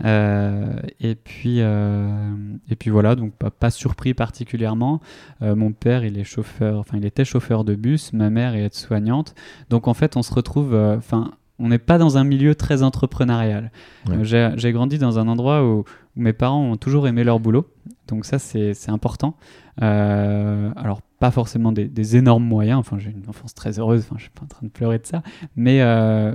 Euh, 0.04 0.76
et, 1.00 1.14
puis, 1.16 1.56
euh, 1.60 2.32
et 2.70 2.76
puis 2.76 2.90
voilà, 2.90 3.16
donc 3.16 3.32
pas, 3.34 3.50
pas 3.50 3.70
surpris 3.70 4.14
particulièrement. 4.14 5.00
Euh, 5.42 5.54
mon 5.56 5.72
père, 5.72 6.04
il 6.04 6.16
est 6.18 6.24
chauffeur, 6.24 6.78
enfin, 6.78 6.98
il 6.98 7.04
était 7.04 7.24
chauffeur 7.24 7.64
de 7.64 7.74
bus. 7.74 8.12
Ma 8.12 8.30
mère 8.30 8.54
est 8.54 8.62
aide-soignante. 8.66 9.34
Donc 9.68 9.88
en 9.88 9.94
fait, 9.94 10.16
on 10.16 10.22
se 10.22 10.32
retrouve. 10.32 10.74
euh, 10.74 10.96
Enfin. 10.96 11.32
On 11.62 11.68
n'est 11.68 11.78
pas 11.78 11.96
dans 11.98 12.18
un 12.18 12.24
milieu 12.24 12.54
très 12.54 12.82
entrepreneurial. 12.82 13.70
Ouais. 14.08 14.16
Euh, 14.16 14.52
j'ai- 14.56 14.72
grandi 14.72 14.98
dans 14.98 15.18
un 15.18 15.28
endroit 15.28 15.64
où, 15.64 15.78
où 15.80 15.84
mes 16.16 16.32
parents 16.32 16.62
ont 16.62 16.76
toujours 16.76 17.06
aimé 17.08 17.24
leur 17.24 17.40
boulot. 17.40 17.66
Donc 18.08 18.24
ça, 18.26 18.38
c'est 18.38 18.74
important. 18.90 19.36
Euh, 19.80 20.70
alors, 20.76 21.00
pas 21.18 21.30
forcément 21.30 21.72
des, 21.72 21.86
des 21.88 22.16
énormes 22.16 22.44
moyens. 22.44 22.78
Enfin, 22.80 22.98
j'ai 22.98 23.10
une 23.10 23.28
enfance 23.28 23.54
très 23.54 23.78
heureuse. 23.78 24.02
Enfin, 24.04 24.16
je 24.18 24.22
suis 24.22 24.30
pas 24.30 24.42
en 24.44 24.48
train 24.48 24.66
de 24.66 24.70
pleurer 24.72 24.98
de 24.98 25.06
ça. 25.06 25.22
Mais 25.56 25.80
euh, 25.80 26.34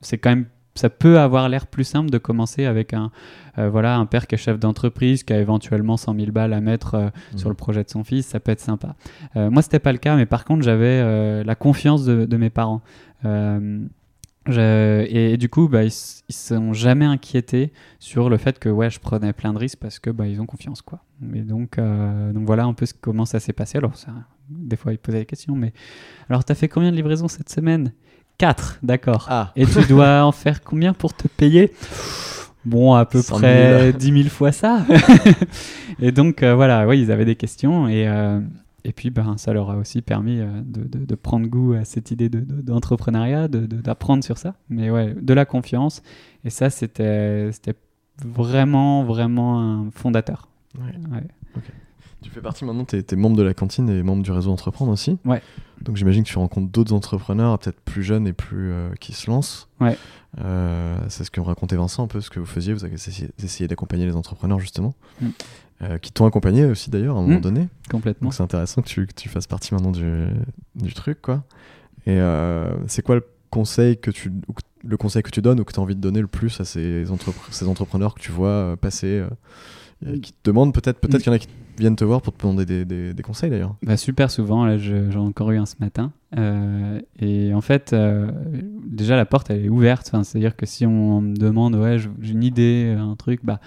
c'est 0.00 0.18
quand 0.18 0.30
même... 0.30 0.46
Ça 0.74 0.90
peut 0.90 1.18
avoir 1.18 1.48
l'air 1.48 1.66
plus 1.68 1.84
simple 1.84 2.10
de 2.10 2.18
commencer 2.18 2.66
avec 2.66 2.92
un, 2.92 3.10
euh, 3.56 3.70
voilà, 3.70 3.96
un 3.96 4.04
père 4.04 4.26
qui 4.26 4.34
est 4.34 4.38
chef 4.38 4.58
d'entreprise, 4.60 5.22
qui 5.24 5.32
a 5.32 5.40
éventuellement 5.40 5.96
100 5.96 6.14
000 6.14 6.32
balles 6.32 6.52
à 6.52 6.60
mettre 6.60 6.94
euh, 6.96 7.08
sur 7.34 7.48
le 7.48 7.54
projet 7.54 7.82
de 7.82 7.88
son 7.88 8.04
fils. 8.04 8.26
Ça 8.26 8.40
peut 8.40 8.52
être 8.52 8.60
sympa. 8.60 8.94
Euh, 9.36 9.48
moi, 9.48 9.62
c'était 9.62 9.78
pas 9.78 9.92
le 9.92 9.96
cas, 9.98 10.16
mais 10.16 10.26
par 10.26 10.44
contre, 10.44 10.62
j'avais 10.62 11.42
la 11.44 11.54
confiance 11.54 12.04
de, 12.04 12.26
de 12.26 12.36
mes 12.36 12.50
parents. 12.50 12.82
Je- 14.48 15.04
et, 15.04 15.32
et 15.32 15.36
du 15.36 15.48
coup, 15.48 15.68
bah, 15.68 15.84
ils, 15.84 15.90
se 15.90 16.14
sont 16.28 16.72
jamais 16.72 17.04
inquiétés 17.04 17.72
sur 17.98 18.28
le 18.30 18.36
fait 18.36 18.58
que 18.58 18.68
ouais, 18.68 18.90
je 18.90 19.00
prenais 19.00 19.32
plein 19.32 19.52
de 19.52 19.58
risques 19.58 19.78
parce 19.80 19.98
que 19.98 20.10
bah, 20.10 20.26
ils 20.26 20.40
ont 20.40 20.46
confiance, 20.46 20.82
quoi. 20.82 21.00
Et 21.34 21.40
donc, 21.40 21.78
euh, 21.78 22.32
donc 22.32 22.46
voilà 22.46 22.64
un 22.64 22.72
peu 22.74 22.86
comment 23.00 23.24
ça 23.26 23.40
s'est 23.40 23.52
passé. 23.52 23.78
Alors, 23.78 23.96
ça, 23.96 24.10
des 24.48 24.76
fois, 24.76 24.92
ils 24.92 24.98
posaient 24.98 25.20
des 25.20 25.26
questions, 25.26 25.56
mais 25.56 25.72
alors, 26.28 26.44
t'as 26.44 26.54
fait 26.54 26.68
combien 26.68 26.90
de 26.90 26.96
livraisons 26.96 27.28
cette 27.28 27.50
semaine? 27.50 27.92
4, 28.38 28.78
d'accord. 28.82 29.26
Ah 29.30 29.52
Et 29.56 29.66
tu 29.66 29.80
dois 29.86 30.22
en 30.24 30.32
faire 30.32 30.62
combien 30.62 30.92
pour 30.92 31.14
te 31.14 31.26
payer? 31.26 31.72
Bon, 32.64 32.94
à 32.94 33.06
peu 33.06 33.22
100 33.22 33.38
000. 33.38 33.40
près 33.40 33.92
10 33.92 34.12
000 34.12 34.28
fois 34.28 34.52
ça. 34.52 34.84
et 36.00 36.12
donc, 36.12 36.42
euh, 36.42 36.54
voilà, 36.54 36.86
oui, 36.86 37.00
ils 37.00 37.10
avaient 37.12 37.24
des 37.24 37.36
questions. 37.36 37.88
Et, 37.88 38.06
euh, 38.08 38.40
et 38.88 38.92
puis, 38.92 39.10
ben, 39.10 39.36
ça 39.36 39.52
leur 39.52 39.70
a 39.70 39.76
aussi 39.76 40.00
permis 40.02 40.38
euh, 40.40 40.46
de, 40.64 40.84
de- 40.84 41.04
de 41.04 41.14
prendre 41.14 41.46
goût 41.46 41.72
à 41.74 41.84
cette 41.84 42.10
idée 42.10 42.28
de- 42.28 42.40
de- 42.40 42.60
d'entrepreneuriat, 42.62 43.48
de, 43.48 43.66
d'apprendre 43.66 44.22
sur 44.24 44.38
ça. 44.38 44.54
Mais 44.68 44.90
ouais, 44.90 45.14
de 45.20 45.34
la 45.34 45.44
confiance. 45.44 46.02
Et 46.44 46.50
ça, 46.50 46.70
c'était 46.70 47.50
c'était 47.52 47.74
vraiment, 48.24 49.04
vraiment 49.04 49.60
un 49.60 49.90
fondateur. 49.90 50.48
Ouais. 50.78 50.94
Ouais. 51.16 51.62
Tu 52.22 52.30
fais 52.30 52.40
partie 52.40 52.64
maintenant, 52.64 52.84
tu 52.84 52.96
es, 52.96 53.16
membre 53.16 53.36
de 53.36 53.42
la 53.42 53.54
cantine 53.54 53.88
et 53.88 54.02
membre 54.02 54.22
du 54.22 54.32
réseau 54.32 54.50
Entreprendre 54.50 54.90
aussi. 54.90 55.18
Ouais. 55.24 55.42
Donc 55.82 55.96
j'imagine 55.96 56.24
que 56.24 56.28
tu 56.28 56.38
rencontres 56.38 56.72
d'autres 56.72 56.92
entrepreneurs, 56.94 57.56
peut-être 57.58 57.80
plus 57.80 58.02
jeunes 58.02 58.26
et 58.26 58.32
plus 58.32 58.72
euh, 58.72 58.90
qui 59.00 59.12
se 59.12 59.30
lancent. 59.30 59.68
Ouais. 59.80 59.96
Euh, 60.38 60.96
c'est 61.08 61.24
ce 61.24 61.30
que 61.30 61.40
me 61.40 61.46
racontait 61.46 61.76
Vincent 61.76 62.02
un 62.04 62.08
peu, 62.08 62.20
ce 62.20 62.30
que 62.30 62.40
vous 62.40 62.46
faisiez. 62.46 62.72
Vous 62.72 62.84
avez 62.84 62.94
essayé, 62.94 63.28
essayé 63.42 63.68
d'accompagner 63.68 64.06
les 64.06 64.16
entrepreneurs 64.16 64.58
justement, 64.58 64.94
Mm. 65.20 65.26
Euh, 65.82 65.98
qui 65.98 66.10
t'ont 66.10 66.24
accompagné 66.24 66.64
aussi 66.64 66.88
d'ailleurs 66.88 67.16
à 67.16 67.18
un 67.18 67.22
moment 67.22 67.36
Mm. 67.36 67.42
donné. 67.42 67.68
Complètement. 67.90 68.30
C'est 68.30 68.42
intéressant 68.42 68.80
que 68.80 68.86
tu, 68.88 69.06
que 69.06 69.12
tu 69.14 69.28
fasses 69.28 69.46
partie 69.46 69.74
maintenant 69.74 69.90
du, 69.92 70.24
du 70.74 70.94
truc, 70.94 71.20
quoi. 71.20 71.44
Et 72.06 72.18
euh, 72.18 72.72
c'est 72.86 73.02
quoi 73.02 73.16
le 73.16 73.24
conseil 73.50 73.98
que 73.98 74.10
tu 74.10 74.30
ou 74.48 74.54
le 74.88 74.96
conseil 74.96 75.22
que 75.22 75.30
tu 75.30 75.42
donnes 75.42 75.60
ou 75.60 75.64
que 75.64 75.72
tu 75.74 75.78
as 75.78 75.82
envie 75.82 75.94
de 75.96 76.00
donner 76.00 76.20
le 76.22 76.28
plus 76.28 76.58
à 76.60 76.64
ces, 76.64 77.04
entrepre- 77.10 77.50
ces 77.50 77.68
entrepreneurs 77.68 78.14
que 78.14 78.20
tu 78.20 78.32
vois 78.32 78.48
euh, 78.48 78.76
passer, 78.76 79.22
euh, 80.06 80.14
et 80.14 80.18
qui 80.20 80.32
te 80.32 80.38
demandent 80.44 80.72
peut-être 80.72 80.98
peut-être 80.98 81.16
Mm. 81.20 81.22
qu'il 81.24 81.26
y 81.26 81.34
en 81.34 81.36
a 81.36 81.38
qui 81.40 81.48
viennent 81.78 81.96
te 81.96 82.04
voir 82.04 82.22
pour 82.22 82.32
te 82.32 82.42
demander 82.42 82.64
des, 82.64 82.86
des- 82.86 83.12
des 83.12 83.22
conseils 83.22 83.50
d'ailleurs. 83.50 83.76
Bah, 83.82 83.98
super 83.98 84.30
souvent, 84.30 84.64
là 84.64 84.78
je- 84.78 85.10
j'en 85.10 85.24
ai 85.24 85.28
encore 85.28 85.50
eu 85.50 85.58
un 85.58 85.66
ce 85.66 85.74
matin. 85.80 86.10
Euh, 86.38 87.00
et 87.18 87.52
en 87.52 87.60
fait, 87.60 87.92
euh, 87.92 88.30
déjà 88.86 89.14
la 89.16 89.26
porte 89.26 89.50
elle 89.50 89.66
est 89.66 89.68
ouverte. 89.68 90.06
Enfin, 90.08 90.24
C'est-à-dire 90.24 90.56
que 90.56 90.64
si 90.64 90.86
on 90.86 91.20
me 91.20 91.34
demande, 91.36 91.74
ouais, 91.74 91.98
j'ai 91.98 92.32
une 92.32 92.44
idée, 92.44 92.96
un 92.98 93.14
truc, 93.16 93.40
bah, 93.44 93.60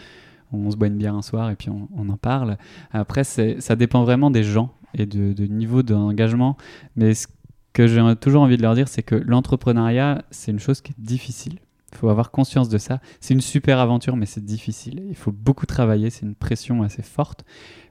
on 0.51 0.71
se 0.71 0.77
boit 0.77 0.87
une 0.87 0.97
bière 0.97 1.15
un 1.15 1.21
soir 1.21 1.49
et 1.49 1.55
puis 1.55 1.69
on, 1.69 2.09
en 2.09 2.17
parle. 2.17 2.57
Après, 2.91 3.23
ça 3.23 3.75
dépend 3.75 4.03
vraiment 4.03 4.31
des 4.31 4.43
gens 4.43 4.73
et 4.93 5.05
de, 5.05 5.45
niveau 5.45 5.83
d'engagement. 5.83 6.57
Mais 6.95 7.13
ce 7.13 7.27
que 7.73 7.87
j'ai 7.87 8.01
toujours 8.15 8.41
envie 8.41 8.57
de 8.57 8.61
leur 8.61 8.75
dire, 8.75 8.87
c'est 8.87 9.03
que 9.03 9.15
l'entrepreneuriat, 9.15 10.23
c'est 10.31 10.51
une 10.51 10.59
chose 10.59 10.81
qui 10.81 10.91
est 10.91 11.01
difficile. 11.01 11.59
Il 11.91 11.97
faut 11.97 12.09
avoir 12.09 12.29
conscience 12.29 12.69
de 12.69 12.77
ça. 12.77 12.99
C'est 13.19 13.33
une 13.33 13.41
super 13.41 13.79
aventure, 13.79 14.15
mais 14.15 14.27
c'est 14.27 14.45
difficile. 14.45 15.03
Il 15.09 15.15
faut 15.15 15.31
beaucoup 15.31 15.65
travailler. 15.65 16.09
C'est 16.09 16.25
une 16.25 16.35
pression 16.35 16.83
assez 16.83 17.01
forte 17.01 17.43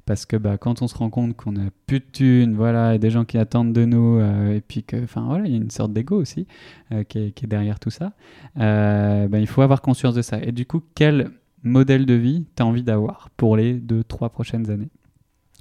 parce 0.08 0.24
que 0.24 0.38
bah, 0.38 0.56
quand 0.56 0.80
on 0.80 0.88
se 0.88 0.94
rend 0.94 1.10
compte 1.10 1.36
qu'on 1.36 1.56
a 1.56 1.68
plus 1.86 2.00
de 2.00 2.04
thunes, 2.10 2.54
voilà, 2.54 2.94
et 2.94 2.98
des 2.98 3.10
gens 3.10 3.26
qui 3.26 3.36
attendent 3.36 3.74
de 3.74 3.84
nous, 3.84 4.18
euh, 4.18 4.54
et 4.54 4.62
puis 4.62 4.82
que, 4.82 5.04
enfin 5.04 5.26
voilà, 5.26 5.44
il 5.44 5.52
y 5.52 5.54
a 5.54 5.58
une 5.58 5.70
sorte 5.70 5.92
d'ego 5.92 6.18
aussi 6.18 6.46
euh, 6.92 7.04
qui, 7.04 7.18
est, 7.18 7.32
qui 7.32 7.44
est 7.44 7.48
derrière 7.48 7.78
tout 7.78 7.90
ça. 7.90 8.12
euh, 8.58 9.28
bah, 9.28 9.38
il 9.38 9.46
faut 9.46 9.60
avoir 9.60 9.82
conscience 9.82 10.14
de 10.14 10.22
ça. 10.22 10.38
Et 10.42 10.50
du 10.50 10.64
coup, 10.64 10.82
quel 10.94 11.30
modèle 11.62 12.06
de 12.06 12.14
vie 12.14 12.46
tu 12.56 12.62
as 12.62 12.66
envie 12.66 12.82
d'avoir 12.82 13.30
pour 13.36 13.56
les 13.56 13.74
deux, 13.74 14.04
trois 14.04 14.30
prochaines 14.30 14.70
années 14.70 14.90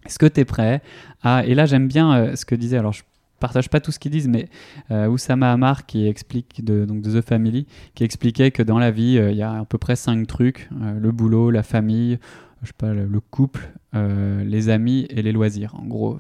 Est-ce 0.05 0.19
que 0.19 0.25
tu 0.25 0.41
es 0.41 0.45
prêt 0.45 0.81
à 1.23 1.45
Et 1.45 1.55
là, 1.55 1.65
j'aime 1.65 1.87
bien 1.87 2.13
euh, 2.13 2.35
ce 2.35 2.45
que 2.45 2.55
disait. 2.55 2.77
Alors, 2.77 2.93
je 2.93 3.03
partage 3.39 3.69
pas 3.69 3.79
tout 3.79 3.91
ce 3.91 3.99
qu'ils 3.99 4.11
disent, 4.11 4.27
mais 4.27 4.49
euh, 4.91 5.07
Oussama 5.07 5.51
Hamar 5.51 5.85
qui 5.85 6.07
explique 6.07 6.63
de, 6.63 6.85
donc 6.85 7.01
de 7.01 7.19
The 7.19 7.25
Family, 7.25 7.67
qui 7.95 8.03
expliquait 8.03 8.51
que 8.51 8.63
dans 8.63 8.79
la 8.79 8.91
vie, 8.91 9.17
euh, 9.17 9.31
il 9.31 9.37
y 9.37 9.41
a 9.41 9.59
à 9.59 9.65
peu 9.65 9.77
près 9.77 9.95
cinq 9.95 10.27
trucs 10.27 10.69
euh, 10.81 10.99
le 10.99 11.11
boulot, 11.11 11.51
la 11.51 11.63
famille, 11.63 12.19
je 12.61 12.67
sais 12.67 12.73
pas, 12.77 12.93
le, 12.93 13.05
le 13.05 13.19
couple, 13.19 13.71
les 13.93 14.69
amis 14.69 15.07
et 15.09 15.23
les 15.23 15.31
loisirs. 15.31 15.73
En 15.73 15.85
gros, 15.85 16.19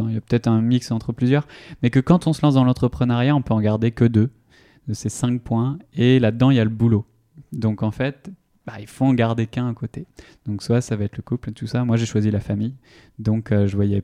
il 0.00 0.14
y 0.14 0.16
a 0.16 0.20
peut-être 0.20 0.48
un 0.48 0.60
mix 0.60 0.90
entre 0.90 1.12
plusieurs, 1.12 1.46
mais 1.80 1.90
que 1.90 2.00
quand 2.00 2.26
on 2.26 2.32
se 2.32 2.42
lance 2.42 2.54
dans 2.54 2.64
l'entrepreneuriat, 2.64 3.36
on 3.36 3.42
peut 3.42 3.54
en 3.54 3.60
garder 3.60 3.92
que 3.92 4.04
deux 4.04 4.30
de 4.88 4.94
ces 4.94 5.08
cinq 5.08 5.40
points, 5.40 5.78
et 5.94 6.18
là-dedans, 6.18 6.50
il 6.50 6.56
y 6.56 6.60
a 6.60 6.64
le 6.64 6.70
boulot. 6.70 7.04
Donc 7.52 7.84
en 7.84 7.92
fait, 7.92 8.30
bah, 8.66 8.74
il 8.80 8.86
faut 8.86 9.04
en 9.04 9.14
garder 9.14 9.46
qu'un 9.46 9.68
à 9.68 9.74
côté. 9.74 10.06
Donc 10.46 10.62
soit 10.62 10.80
ça 10.80 10.96
va 10.96 11.04
être 11.04 11.16
le 11.16 11.22
couple 11.22 11.50
et 11.50 11.52
tout 11.52 11.66
ça. 11.66 11.84
Moi, 11.84 11.96
j'ai 11.96 12.06
choisi 12.06 12.30
la 12.30 12.40
famille, 12.40 12.74
donc 13.18 13.52
euh, 13.52 13.66
je 13.66 13.76
voyais 13.76 14.02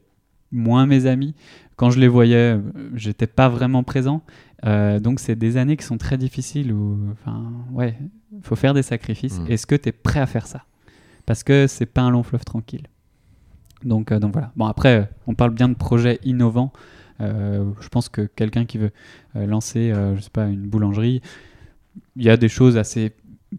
moins 0.53 0.87
mes 0.87 1.07
amis. 1.07 1.35
Quand 1.77 1.91
je 1.91 1.99
les 1.99 2.09
voyais, 2.09 2.57
euh, 2.57 2.61
j'étais 2.95 3.27
pas 3.27 3.49
vraiment 3.49 3.83
présent. 3.83 4.23
Euh, 4.67 5.01
donc 5.01 5.21
c'est 5.21 5.37
des 5.37 5.57
années 5.57 5.77
qui 5.77 5.85
sont 5.85 5.97
très 5.97 6.19
difficiles 6.19 6.73
où, 6.73 6.99
enfin, 7.13 7.51
ouais, 7.73 7.97
faut 8.43 8.57
faire 8.57 8.75
des 8.75 8.83
sacrifices. 8.83 9.41
Mm. 9.41 9.47
Est-ce 9.49 9.67
que 9.67 9.75
tu 9.75 9.89
es 9.89 9.93
prêt 9.93 10.21
à 10.21 10.27
faire 10.27 10.47
ça? 10.47 10.65
Parce 11.25 11.43
que 11.43 11.67
c'est 11.67 11.87
pas 11.87 12.03
un 12.03 12.11
long 12.11 12.23
fleuve 12.23 12.45
tranquille. 12.45 12.87
Donc, 13.83 14.13
euh, 14.13 14.19
donc 14.19 14.33
voilà. 14.33 14.53
Bon 14.57 14.67
après, 14.67 15.11
on 15.27 15.35
parle 15.35 15.53
bien 15.53 15.69
de 15.69 15.75
projets 15.75 16.19
innovants. 16.25 16.73
Je 17.23 17.89
pense 17.91 18.09
que 18.09 18.23
quelqu'un 18.23 18.65
qui 18.65 18.79
veut 18.79 18.93
lancer, 19.35 19.93
je 20.17 20.21
sais 20.23 20.31
pas, 20.31 20.47
une 20.47 20.67
boulangerie, 20.67 21.21
il 22.17 22.23
y 22.23 22.31
a 22.31 22.39
des 22.39 22.49
choses 22.49 22.79
assez 22.79 23.13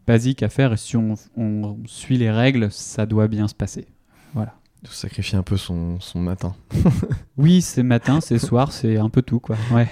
basiques 0.07 0.43
à 0.43 0.49
faire 0.49 0.73
et 0.73 0.77
si 0.77 0.95
on, 0.97 1.15
on 1.37 1.77
suit 1.85 2.17
les 2.17 2.31
règles, 2.31 2.71
ça 2.71 3.05
doit 3.05 3.27
bien 3.27 3.47
se 3.47 3.55
passer. 3.55 3.85
Voilà. 4.33 4.55
De 4.83 4.87
sacrifier 4.89 5.37
un 5.37 5.43
peu 5.43 5.57
son, 5.57 5.99
son 5.99 6.19
matin. 6.19 6.55
Oui, 7.37 7.61
c'est 7.61 7.83
matin, 7.83 8.19
c'est 8.21 8.37
soir, 8.39 8.71
c'est 8.71 8.97
un 8.97 9.09
peu 9.09 9.21
tout 9.21 9.39
quoi. 9.39 9.55
Ouais. 9.71 9.87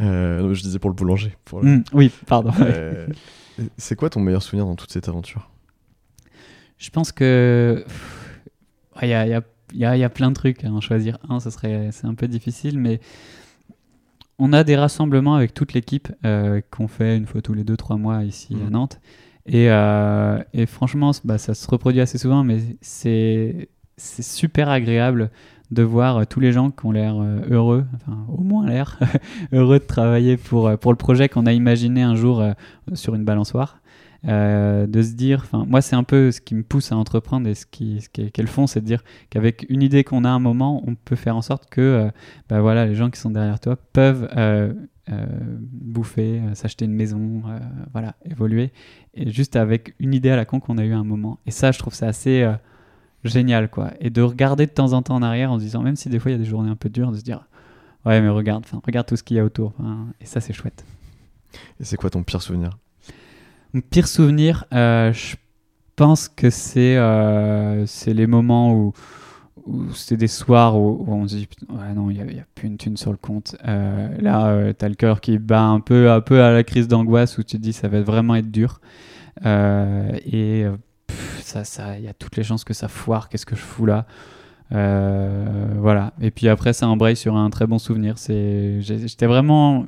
Euh, 0.00 0.52
je 0.54 0.62
disais 0.62 0.78
pour 0.78 0.90
le 0.90 0.94
boulanger. 0.96 1.34
pour 1.44 1.60
le- 1.60 1.76
Mm, 1.78 1.84
oui, 1.92 2.10
pardon. 2.26 2.50
Euh, 2.60 3.06
c'est 3.76 3.94
quoi 3.96 4.10
ton 4.10 4.20
meilleur 4.20 4.42
souvenir 4.42 4.66
dans 4.66 4.74
toute 4.76 4.90
cette 4.92 5.08
aventure 5.08 5.50
Je 6.78 6.90
pense 6.90 7.12
que 7.12 7.84
il 9.02 9.08
y 9.08 9.14
a, 9.14 9.26
y 9.26 9.34
a- 9.34 9.42
y 9.72 9.84
a- 9.84 9.96
y 9.96 10.04
a 10.04 10.08
plein 10.10 10.30
de 10.30 10.34
trucs 10.34 10.64
à 10.64 10.68
en 10.68 10.80
choisir 10.80 11.18
un, 11.28 11.38
ce 11.40 11.50
serait 11.50 11.90
c'est 11.92 12.06
un 12.06 12.14
peu 12.14 12.26
difficile, 12.28 12.78
mais 12.78 13.00
on 14.38 14.52
a 14.52 14.64
des 14.64 14.76
rassemblements 14.76 15.34
avec 15.34 15.54
toute 15.54 15.72
l'équipe 15.74 16.08
euh, 16.24 16.60
qu'on 16.70 16.88
fait 16.88 17.16
une 17.16 17.26
fois 17.26 17.40
tous 17.42 17.54
les 17.54 17.64
deux 17.64 17.76
trois 17.76 17.96
mois 17.96 18.24
ici 18.24 18.54
à 18.54 18.64
Mhm. 18.64 18.70
Nantes, 18.70 19.00
et, 19.46 19.70
euh, 19.70 20.38
et 20.54 20.66
franchement, 20.66 21.12
bah, 21.24 21.38
ça 21.38 21.54
se 21.54 21.68
reproduit 21.68 22.00
assez 22.00 22.18
souvent, 22.18 22.44
mais 22.44 22.58
c'est 22.80 23.68
c'est 23.96 24.22
super 24.24 24.68
agréable 24.70 25.30
de 25.70 25.82
voir 25.82 26.16
euh, 26.16 26.24
tous 26.24 26.40
les 26.40 26.50
gens 26.50 26.70
qui 26.70 26.84
ont 26.84 26.90
l'air 26.92 27.14
heureux, 27.48 27.84
enfin 27.94 28.24
au 28.28 28.42
moins 28.42 28.66
l'air 28.66 28.98
heureux 29.52 29.78
de 29.78 29.84
travailler 29.84 30.36
pour, 30.36 30.76
pour 30.78 30.90
le 30.92 30.96
projet 30.98 31.28
qu'on 31.28 31.46
a 31.46 31.52
imaginé 31.52 32.02
un 32.02 32.14
jour 32.16 32.42
sur 32.94 33.14
une 33.14 33.24
balançoire. 33.24 33.78
Euh, 34.26 34.86
de 34.86 35.02
se 35.02 35.12
dire, 35.12 35.40
enfin, 35.44 35.66
moi, 35.68 35.82
c'est 35.82 35.96
un 35.96 36.02
peu 36.02 36.30
ce 36.30 36.40
qui 36.40 36.54
me 36.54 36.62
pousse 36.62 36.92
à 36.92 36.96
entreprendre 36.96 37.46
et 37.48 37.54
ce 37.54 37.64
ce 37.64 38.08
qu'elles 38.08 38.46
font, 38.46 38.66
c'est 38.66 38.80
de 38.80 38.86
dire 38.86 39.04
qu'avec 39.28 39.66
une 39.68 39.82
idée 39.82 40.02
qu'on 40.02 40.24
a 40.24 40.30
un 40.30 40.38
moment, 40.38 40.82
on 40.86 40.94
peut 40.94 41.16
faire 41.16 41.36
en 41.36 41.42
sorte 41.42 41.68
que, 41.68 41.80
euh, 41.80 42.10
bah, 42.48 42.60
voilà, 42.60 42.86
les 42.86 42.94
gens 42.94 43.10
qui 43.10 43.20
sont 43.20 43.30
derrière 43.30 43.60
toi 43.60 43.76
peuvent 43.92 44.28
euh, 44.36 44.72
bouffer, 45.60 46.40
s'acheter 46.54 46.86
une 46.86 46.94
maison, 46.94 47.42
voilà, 47.92 48.14
évoluer, 48.24 48.72
et 49.12 49.30
juste 49.30 49.56
avec 49.56 49.94
une 49.98 50.14
idée 50.14 50.30
à 50.30 50.36
la 50.36 50.46
con 50.46 50.60
qu'on 50.60 50.78
a 50.78 50.84
eu 50.84 50.94
un 50.94 51.04
moment. 51.04 51.38
Et 51.44 51.50
ça, 51.50 51.72
je 51.72 51.78
trouve 51.78 51.94
ça 51.94 52.06
assez 52.06 52.50
génial, 53.24 53.68
quoi. 53.68 53.92
Et 54.00 54.08
de 54.08 54.22
regarder 54.22 54.64
de 54.64 54.70
temps 54.70 54.94
en 54.94 55.02
temps 55.02 55.16
en 55.16 55.22
arrière 55.22 55.52
en 55.52 55.58
se 55.58 55.64
disant, 55.64 55.82
même 55.82 55.96
si 55.96 56.08
des 56.08 56.18
fois 56.18 56.30
il 56.30 56.34
y 56.34 56.36
a 56.36 56.38
des 56.38 56.46
journées 56.46 56.70
un 56.70 56.76
peu 56.76 56.88
dures, 56.88 57.12
de 57.12 57.18
se 57.18 57.22
dire, 57.22 57.46
ouais, 58.06 58.22
mais 58.22 58.30
regarde, 58.30 58.64
regarde 58.86 59.06
tout 59.06 59.16
ce 59.16 59.22
qu'il 59.22 59.36
y 59.36 59.40
a 59.40 59.44
autour. 59.44 59.74
et 60.22 60.24
ça, 60.24 60.40
c'est 60.40 60.54
chouette. 60.54 60.86
Et 61.80 61.84
c'est 61.84 61.96
quoi 61.98 62.08
ton 62.08 62.22
pire 62.22 62.40
souvenir? 62.40 62.78
Mon 63.74 63.80
pire 63.80 64.06
souvenir, 64.06 64.64
euh, 64.72 65.12
je 65.12 65.34
pense 65.96 66.28
que 66.28 66.48
c'est 66.48 66.96
euh, 66.96 67.84
c'est 67.86 68.14
les 68.14 68.28
moments 68.28 68.72
où, 68.72 68.92
où 69.66 69.92
c'est 69.92 70.16
des 70.16 70.28
soirs 70.28 70.78
où, 70.78 71.04
on 71.08 71.26
se 71.26 71.34
dit 71.34 71.48
ouais 71.68 71.92
non 71.92 72.08
il 72.08 72.24
n'y 72.24 72.38
a, 72.38 72.44
plus 72.54 72.68
une 72.68 72.78
thune 72.78 72.96
sur 72.96 73.10
le 73.10 73.16
compte. 73.16 73.56
Euh, 73.66 74.08
là 74.20 74.72
tu 74.72 74.84
as 74.84 74.88
le 74.88 74.94
cœur 74.94 75.20
qui 75.20 75.38
bat 75.38 75.62
un 75.62 75.80
peu 75.80 76.10
un 76.10 76.20
peu 76.20 76.42
à 76.42 76.52
la 76.52 76.62
crise 76.62 76.86
d'angoisse 76.86 77.36
où 77.36 77.42
tu 77.42 77.56
te 77.56 77.62
dis 77.62 77.72
ça 77.72 77.88
va 77.88 78.00
vraiment 78.00 78.36
être 78.36 78.50
dur. 78.50 78.80
Et 79.44 80.64
ça 81.40 81.64
ça 81.64 81.98
il 81.98 82.04
y 82.04 82.08
a 82.08 82.14
toutes 82.14 82.36
les 82.36 82.44
chances 82.44 82.62
que 82.62 82.74
ça 82.74 82.86
foire 82.86 83.28
qu'est-ce 83.28 83.46
que 83.46 83.56
je 83.56 83.60
fous 83.60 83.86
là? 83.86 84.06
Voilà. 84.70 86.12
Et 86.20 86.30
puis 86.30 86.48
après 86.48 86.72
ça 86.72 86.86
embraye 86.86 87.16
sur 87.16 87.34
un 87.34 87.50
très 87.50 87.66
bon 87.66 87.80
souvenir. 87.80 88.18
C'est 88.18 88.80
j'étais 88.82 89.26
vraiment 89.26 89.86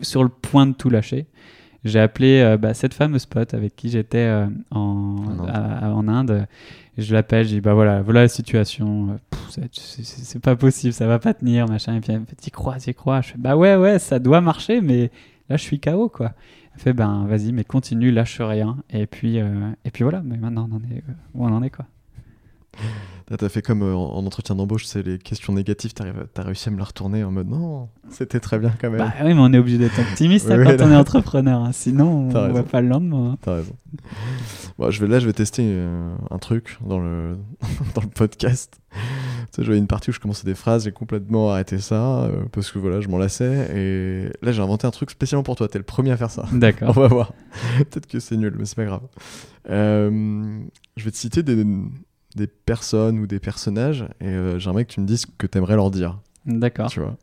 sur 0.00 0.22
le 0.22 0.30
point 0.30 0.66
de 0.66 0.72
tout 0.72 0.88
lâcher 0.88 1.26
j'ai 1.84 1.98
appelé 1.98 2.40
euh, 2.40 2.56
bah, 2.56 2.74
cette 2.74 2.94
fameuse 2.94 3.26
pote 3.26 3.54
avec 3.54 3.74
qui 3.74 3.88
j'étais 3.88 4.18
euh, 4.18 4.46
en, 4.70 5.16
en, 5.48 6.08
Inde. 6.08 6.46
je 6.96 7.12
l'appelle, 7.12 7.44
je 7.44 7.54
dis 7.54 7.60
bah 7.60 7.74
voilà, 7.74 8.02
voilà 8.02 8.22
la 8.22 8.28
situation. 8.28 9.18
Euh, 9.50 9.66
c'est 9.70 10.40
pas 10.40 10.56
possible, 10.56 10.92
ça 10.92 11.06
va 11.06 11.18
pas 11.18 11.34
tenir, 11.34 11.68
machin. 11.68 11.96
Et 11.96 12.00
puis 12.00 12.12
elle 12.12 12.20
me 12.20 12.26
fait 12.26 12.36
t'y 12.36 12.50
crois, 12.50 12.76
t'y 12.76 12.94
crois. 12.94 13.20
Je 13.20 13.32
fais 13.32 13.38
bah 13.38 13.56
ouais, 13.56 13.76
ouais, 13.76 13.98
ça 13.98 14.18
doit 14.18 14.40
marcher, 14.40 14.80
mais 14.80 15.10
là 15.48 15.56
je 15.56 15.62
suis 15.62 15.80
KO 15.80 16.08
quoi. 16.08 16.32
Elle 16.74 16.80
fait 16.80 16.92
ben 16.92 17.26
vas-y, 17.26 17.52
mais 17.52 17.64
continue, 17.64 18.12
lâche 18.12 18.40
rien. 18.40 18.76
Et 18.90 19.06
puis 19.06 19.38
et 19.38 19.90
puis 19.92 20.04
voilà, 20.04 20.22
mais 20.24 20.36
maintenant 20.36 20.68
on 20.70 20.76
en 20.76 20.80
est 20.80 21.02
où 21.34 21.44
on 21.44 21.52
en 21.52 21.62
est 21.62 21.70
quoi. 21.70 21.86
T'as 23.38 23.48
fait 23.48 23.62
comme 23.62 23.82
euh, 23.82 23.94
en, 23.94 24.26
entretien 24.26 24.54
d'embauche, 24.54 24.84
c'est 24.84 25.02
les 25.02 25.18
questions 25.18 25.52
négatives, 25.54 25.92
t'as 25.94 26.42
réussi 26.42 26.68
à 26.68 26.72
me 26.72 26.78
la 26.78 26.84
retourner 26.84 27.24
en 27.24 27.30
mode 27.30 27.48
non, 27.48 27.88
c'était 28.10 28.40
très 28.40 28.58
bien 28.58 28.72
quand 28.78 28.90
même. 28.90 28.98
Bah 28.98 29.12
oui, 29.22 29.32
mais 29.32 29.40
on 29.40 29.52
est 29.52 29.58
obligé 29.58 29.78
d'être 29.78 29.98
optimiste 29.98 30.50
hein, 30.50 30.62
quand 30.64 30.84
on 30.84 30.90
est 30.90 30.96
entrepreneur, 30.96 31.62
hein. 31.62 31.72
sinon 31.72 32.28
on 32.34 32.48
voit 32.48 32.64
pas 32.64 32.80
le 32.80 32.88
lendemain. 32.88 33.32
Hein. 33.32 33.38
T'as 33.40 33.54
raison. 33.56 33.72
Bon, 34.78 34.90
je 34.90 35.00
vais, 35.00 35.06
là, 35.06 35.18
je 35.18 35.26
vais 35.26 35.32
tester 35.32 35.62
euh, 35.64 36.14
un 36.30 36.38
truc 36.38 36.78
dans 36.84 36.98
le, 36.98 37.38
dans 37.94 38.02
le 38.02 38.08
podcast. 38.08 38.78
Tu 38.90 38.98
sais, 39.52 39.64
j'avais 39.64 39.78
une 39.78 39.86
partie 39.86 40.10
où 40.10 40.12
je 40.12 40.20
commençais 40.20 40.44
des 40.44 40.54
phrases, 40.54 40.84
j'ai 40.84 40.92
complètement 40.92 41.52
arrêté 41.52 41.78
ça 41.78 42.24
euh, 42.24 42.44
parce 42.52 42.70
que 42.70 42.78
voilà, 42.78 43.00
je 43.00 43.08
m'en 43.08 43.18
lassais. 43.18 43.70
Et 43.74 44.44
là, 44.44 44.52
j'ai 44.52 44.62
inventé 44.62 44.86
un 44.86 44.90
truc 44.90 45.10
spécialement 45.10 45.42
pour 45.42 45.56
toi. 45.56 45.68
T'es 45.68 45.78
le 45.78 45.84
premier 45.84 46.10
à 46.10 46.16
faire 46.16 46.30
ça. 46.30 46.46
D'accord. 46.52 46.90
on 46.96 47.00
va 47.00 47.08
voir. 47.08 47.32
Peut-être 47.78 48.06
que 48.06 48.20
c'est 48.20 48.36
nul, 48.36 48.54
mais 48.58 48.66
c'est 48.66 48.76
pas 48.76 48.84
grave. 48.84 49.02
je 49.68 51.04
vais 51.04 51.10
te 51.10 51.16
citer 51.16 51.42
des 51.42 51.64
des 52.36 52.46
personnes 52.46 53.18
ou 53.18 53.26
des 53.26 53.40
personnages 53.40 54.06
et 54.20 54.28
euh, 54.28 54.58
j'aimerais 54.58 54.84
que 54.84 54.92
tu 54.92 55.00
me 55.00 55.06
dises 55.06 55.22
ce 55.22 55.26
que 55.38 55.46
tu 55.46 55.58
aimerais 55.58 55.76
leur 55.76 55.90
dire. 55.90 56.18
D'accord. 56.46 56.90
Tu 56.90 57.00
vois 57.00 57.16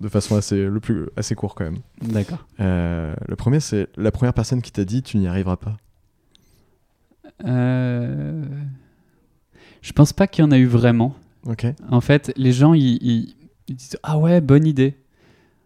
de 0.00 0.08
façon 0.08 0.36
assez, 0.36 0.64
le 0.64 0.80
plus, 0.80 1.08
assez 1.16 1.34
court 1.34 1.54
quand 1.54 1.64
même. 1.64 1.78
D'accord. 2.00 2.46
Euh, 2.60 3.14
le 3.26 3.36
premier, 3.36 3.60
c'est 3.60 3.88
la 3.96 4.10
première 4.10 4.34
personne 4.34 4.62
qui 4.62 4.72
t'a 4.72 4.84
dit 4.84 5.02
tu 5.02 5.18
n'y 5.18 5.28
arriveras 5.28 5.56
pas. 5.56 5.76
Euh... 7.44 8.44
Je 9.82 9.92
pense 9.92 10.12
pas 10.12 10.26
qu'il 10.26 10.44
y 10.44 10.48
en 10.48 10.50
a 10.50 10.58
eu 10.58 10.66
vraiment. 10.66 11.14
Ok. 11.46 11.66
En 11.90 12.00
fait, 12.00 12.32
les 12.36 12.52
gens, 12.52 12.74
ils, 12.74 13.34
disent 13.68 13.98
Ah 14.02 14.18
ouais, 14.18 14.40
bonne 14.40 14.66
idée. 14.66 14.96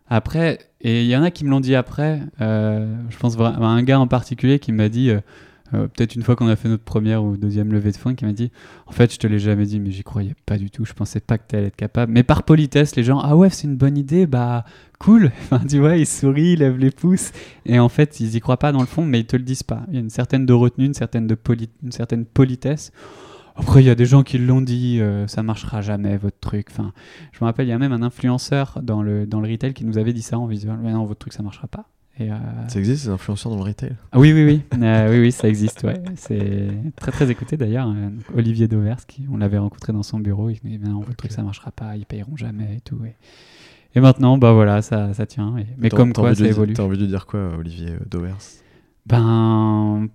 Après, 0.09 0.59
et 0.83 1.03
il 1.03 1.09
y 1.09 1.17
en 1.17 1.23
a 1.23 1.31
qui 1.31 1.45
me 1.45 1.51
l'ont 1.51 1.61
dit 1.61 1.75
après. 1.75 2.21
Euh, 2.41 2.95
je 3.09 3.17
pense 3.17 3.39
à 3.39 3.47
un 3.47 3.83
gars 3.83 3.99
en 3.99 4.07
particulier 4.07 4.59
qui 4.59 4.73
m'a 4.73 4.89
dit 4.89 5.11
euh, 5.75 5.89
peut-être 5.89 6.15
une 6.15 6.23
fois 6.23 6.37
qu'on 6.37 6.49
a 6.49 6.57
fait 6.57 6.69
notre 6.69 6.85
première 6.85 7.25
ou 7.25 7.37
deuxième 7.37 7.73
levée 7.73 7.93
de 7.93 7.97
fonds, 7.97 8.15
qui 8.15 8.25
m'a 8.25 8.33
dit 8.33 8.51
En 8.87 8.93
fait, 8.93 9.13
je 9.13 9.19
te 9.19 9.27
l'ai 9.27 9.39
jamais 9.39 9.65
dit, 9.65 9.81
mais 9.81 9.91
j'y 9.91 10.03
croyais 10.03 10.35
pas 10.45 10.59
du 10.59 10.71
tout. 10.71 10.85
Je 10.85 10.93
pensais 10.93 11.21
pas 11.21 11.39
que 11.39 11.45
tu 11.49 11.57
allais 11.57 11.69
être 11.69 11.77
capable. 11.77 12.13
Mais 12.13 12.23
par 12.23 12.43
politesse, 12.43 12.95
les 12.97 13.05
gens 13.05 13.21
Ah 13.21 13.37
ouais, 13.37 13.51
c'est 13.51 13.67
une 13.67 13.77
bonne 13.77 13.97
idée, 13.97 14.27
bah 14.27 14.65
cool. 14.99 15.33
Enfin, 15.43 15.61
tu 15.67 15.79
vois, 15.79 15.97
ils 15.97 16.07
sourient, 16.07 16.53
ils 16.53 16.59
lèvent 16.59 16.79
les 16.79 16.91
pouces. 16.91 17.33
Et 17.65 17.79
en 17.79 17.89
fait, 17.89 18.21
ils 18.21 18.37
y 18.37 18.41
croient 18.41 18.59
pas 18.59 18.73
dans 18.73 18.81
le 18.81 18.87
fond, 18.87 19.05
mais 19.05 19.21
ils 19.21 19.27
te 19.27 19.37
le 19.37 19.45
disent 19.45 19.63
pas. 19.63 19.83
Il 19.89 19.95
y 19.95 19.97
a 19.97 20.01
une 20.01 20.11
certaine 20.11 20.47
de 20.47 20.53
retenue, 20.53 20.87
une 20.87 20.95
certaine, 20.95 21.27
de 21.27 21.35
politesse. 22.25 22.93
Après, 23.55 23.83
il 23.83 23.87
y 23.87 23.91
a 23.91 23.95
des 23.95 24.07
gens 24.07 24.23
qui 24.23 24.39
l'ont 24.39 24.63
dit, 24.63 25.01
euh, 25.01 25.27
ça 25.27 25.43
marchera 25.43 25.83
jamais 25.83 26.17
votre 26.17 26.39
truc. 26.41 26.69
Enfin, 26.71 26.93
je 27.33 27.39
me 27.41 27.45
rappelle, 27.45 27.67
il 27.67 27.71
y 27.71 27.75
a 27.75 27.79
même 27.79 27.93
un 27.93 28.03
influenceur 28.03 28.79
dans 28.83 29.03
le, 29.03 29.27
dans 29.27 29.41
le 29.41 29.51
retail 29.51 29.75
qui 29.75 29.85
nous 29.85 29.99
avait 29.99 30.13
dit 30.13 30.23
ça 30.23 30.39
en 30.39 30.47
visuel. 30.47 30.79
Mais 30.83 30.93
non, 30.93 31.05
votre 31.05 31.21
truc, 31.21 31.33
ça 31.33 31.43
marchera 31.43 31.69
pas. 31.69 31.87
Euh, 32.21 32.69
ça 32.69 32.79
existe, 32.79 33.05
ces 33.05 33.09
influenceurs 33.09 33.51
dans 33.51 33.59
le 33.59 33.65
retail? 33.65 33.97
Ah, 34.13 34.19
Oui, 34.19 34.33
oui, 34.33 34.45
oui. 34.45 34.63
Euh, 34.83 35.11
oui, 35.11 35.21
oui, 35.21 35.33
ça 35.33 35.49
existe. 35.49 35.83
Ouais. 35.85 36.03
C'est 36.17 36.69
très, 36.97 37.13
très 37.13 37.31
écouté 37.31 37.57
d'ailleurs. 37.57 37.89
Euh, 37.89 38.11
Olivier 38.37 38.69
Dauvers, 38.69 39.07
qui, 39.07 39.27
on 39.33 39.37
l'avait 39.37 39.59
rencontré 39.59 39.93
dans 39.93 40.03
son 40.03 40.19
bureau. 40.19 40.51
Il 40.51 40.59
dit 40.63 40.79
Non, 40.79 41.01
votre 41.01 41.17
truc, 41.17 41.33
ça 41.33 41.43
marchera 41.43 41.71
pas, 41.71 41.97
ils 41.97 42.05
payeront 42.05 42.37
jamais 42.37 42.77
et 42.77 42.81
tout. 42.81 42.99
Et, 43.95 44.01
maintenant, 44.01 44.39
bah 44.39 44.53
voilà, 44.53 44.83
ça, 44.83 45.15
ça 45.15 45.27
tient. 45.27 45.55
Mais 45.79 45.89
comme 45.89 46.13
quoi, 46.13 46.35
ça 46.35 46.45
évolue. 46.45 46.75
T'as 46.75 46.83
envie 46.83 46.99
de 46.99 47.07
dire 47.07 47.27
quoi, 47.27 47.57
Olivier 47.59 47.97
Dauvers? 48.11 48.39
Ben. 49.07 50.09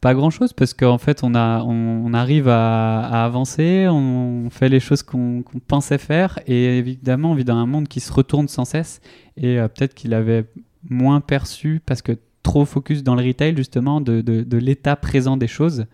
Pas 0.00 0.14
grand 0.14 0.30
chose 0.30 0.52
parce 0.52 0.74
qu'en 0.74 0.98
fait 0.98 1.22
on, 1.22 1.36
a, 1.36 1.62
on, 1.62 2.12
arrive 2.12 2.48
à, 2.48 3.24
avancer, 3.24 3.86
on 3.88 4.48
fait 4.50 4.68
les 4.68 4.80
choses 4.80 5.04
qu'on 5.04 5.44
pensait 5.68 5.96
faire 5.96 6.40
et 6.48 6.76
évidemment 6.76 7.30
on 7.30 7.34
vit 7.36 7.44
dans 7.44 7.54
un 7.54 7.66
monde 7.66 7.86
qui 7.86 8.00
se 8.00 8.12
retourne 8.12 8.48
sans 8.48 8.64
cesse 8.64 9.00
et 9.36 9.58
peut-être 9.58 9.94
qu'il 9.94 10.12
avait 10.12 10.46
moins 10.88 11.20
perçu 11.20 11.80
parce 11.84 12.02
que 12.02 12.12
trop 12.42 12.64
focus 12.64 13.02
dans 13.02 13.14
le 13.14 13.24
retail 13.24 13.56
justement 13.56 14.00
de, 14.00 14.20
de, 14.20 14.56
l'état 14.56 14.96
présent 14.96 15.36
des 15.36 15.46
choses 15.46 15.86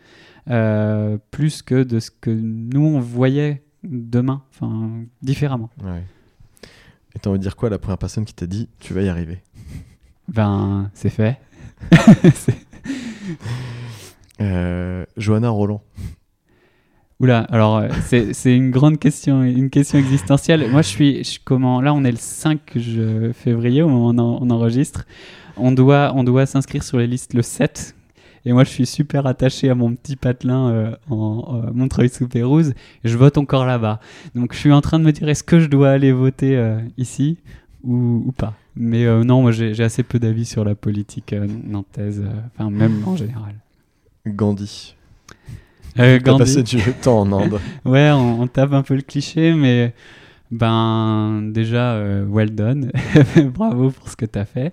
euh, 0.48 1.18
plus 1.30 1.62
que 1.62 1.82
de 1.82 2.00
ce 2.00 2.10
que 2.10 2.30
nous 2.30 2.86
on 2.86 3.00
voyait 3.00 3.62
demain, 3.84 4.42
enfin 4.50 4.90
différemment. 5.22 5.70
Ouais. 5.82 6.02
Et 7.14 7.18
t'as 7.18 7.30
envie 7.30 7.38
de 7.38 7.42
dire 7.42 7.56
quoi 7.56 7.68
à 7.68 7.70
la 7.70 7.78
première 7.78 7.98
personne 7.98 8.24
qui 8.24 8.34
t'a 8.34 8.46
dit 8.46 8.68
tu 8.78 8.94
vas 8.94 9.02
y 9.02 9.08
arriver? 9.08 9.42
Ben 10.28 10.90
c'est 10.94 11.10
fait. 11.10 11.38
euh, 14.40 15.04
Johanna 15.16 15.50
Roland. 15.50 15.82
Oula, 17.20 17.40
alors 17.50 17.78
euh, 17.78 17.88
c'est 18.32 18.54
une 18.54 18.70
grande 18.70 19.00
question, 19.00 19.42
une 19.42 19.70
question 19.70 19.98
existentielle. 19.98 20.70
Moi, 20.70 20.82
je 20.82 20.88
suis, 20.88 21.40
comment, 21.44 21.80
là, 21.80 21.92
on 21.92 22.04
est 22.04 22.12
le 22.12 22.16
5 22.16 22.78
février 23.34 23.82
au 23.82 23.88
moment 23.88 24.38
où 24.38 24.44
on, 24.44 24.50
enregistre. 24.50 25.04
On 25.56 25.72
doit, 25.72 26.12
on 26.14 26.22
doit 26.22 26.46
s'inscrire 26.46 26.84
sur 26.84 26.98
les 26.98 27.08
listes 27.08 27.34
le 27.34 27.42
7. 27.42 27.96
Et 28.44 28.52
moi, 28.52 28.62
je 28.62 28.68
suis 28.68 28.86
super 28.86 29.26
attaché 29.26 29.68
à 29.68 29.74
mon 29.74 29.96
petit 29.96 30.14
patelin 30.14 30.70
euh, 30.70 30.96
en 31.10 31.56
euh, 31.56 31.72
Montreuil 31.72 32.08
sous 32.08 32.28
Pérouse. 32.28 32.72
Et 33.02 33.08
je 33.08 33.18
vote 33.18 33.36
encore 33.36 33.66
là-bas. 33.66 33.98
Donc, 34.36 34.52
je 34.52 34.58
suis 34.58 34.72
en 34.72 34.80
train 34.80 35.00
de 35.00 35.04
me 35.04 35.10
dire, 35.10 35.28
est-ce 35.28 35.42
que 35.42 35.58
je 35.58 35.66
dois 35.66 35.90
aller 35.90 36.12
voter 36.12 36.76
ici 36.98 37.38
ou, 37.82 38.22
ou, 38.26 38.30
pas? 38.30 38.54
Mais 38.76 39.06
non, 39.24 39.42
moi, 39.42 39.50
j'ai 39.50 39.82
assez 39.82 40.04
peu 40.04 40.20
d'avis 40.20 40.44
sur 40.44 40.64
la 40.64 40.76
politique 40.76 41.34
nantaise, 41.64 42.22
enfin, 42.54 42.70
même 42.70 43.02
en 43.04 43.16
général. 43.16 43.56
Gandhi. 44.24 44.94
Euh, 45.98 46.18
Gandhi. 46.20 46.38
passé 46.38 46.62
du 46.62 46.78
temps 47.02 47.20
en 47.20 47.32
Inde. 47.32 47.58
ouais, 47.84 48.10
on, 48.10 48.46
tape 48.46 48.72
un 48.72 48.82
peu 48.82 48.94
le 48.94 49.02
cliché, 49.02 49.52
mais 49.52 49.94
ben 50.50 51.42
déjà, 51.52 51.92
euh, 51.94 52.24
well 52.28 52.54
done. 52.54 52.90
Bravo 53.54 53.90
pour 53.90 54.08
ce 54.08 54.16
que 54.16 54.26
tu 54.26 54.38
as 54.38 54.44
fait. 54.44 54.72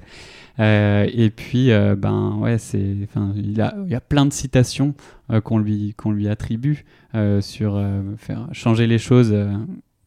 Euh, 0.60 1.08
et 1.14 1.30
puis, 1.30 1.72
euh, 1.72 1.96
ben 1.96 2.38
ouais, 2.40 2.58
c'est, 2.58 2.96
enfin, 3.04 3.34
il, 3.36 3.60
a, 3.62 3.76
il 3.86 3.92
y 3.92 3.96
a 3.96 4.02
plein 4.02 4.26
de 4.26 4.34
citations 4.34 4.94
qu'on 5.44 5.58
lui, 5.58 5.94
qu'on 5.98 6.12
lui 6.12 6.30
attribue 6.30 6.86
sur 7.42 7.84
faire 8.18 8.48
changer 8.52 8.88
les 8.88 9.00
choses 9.00 9.36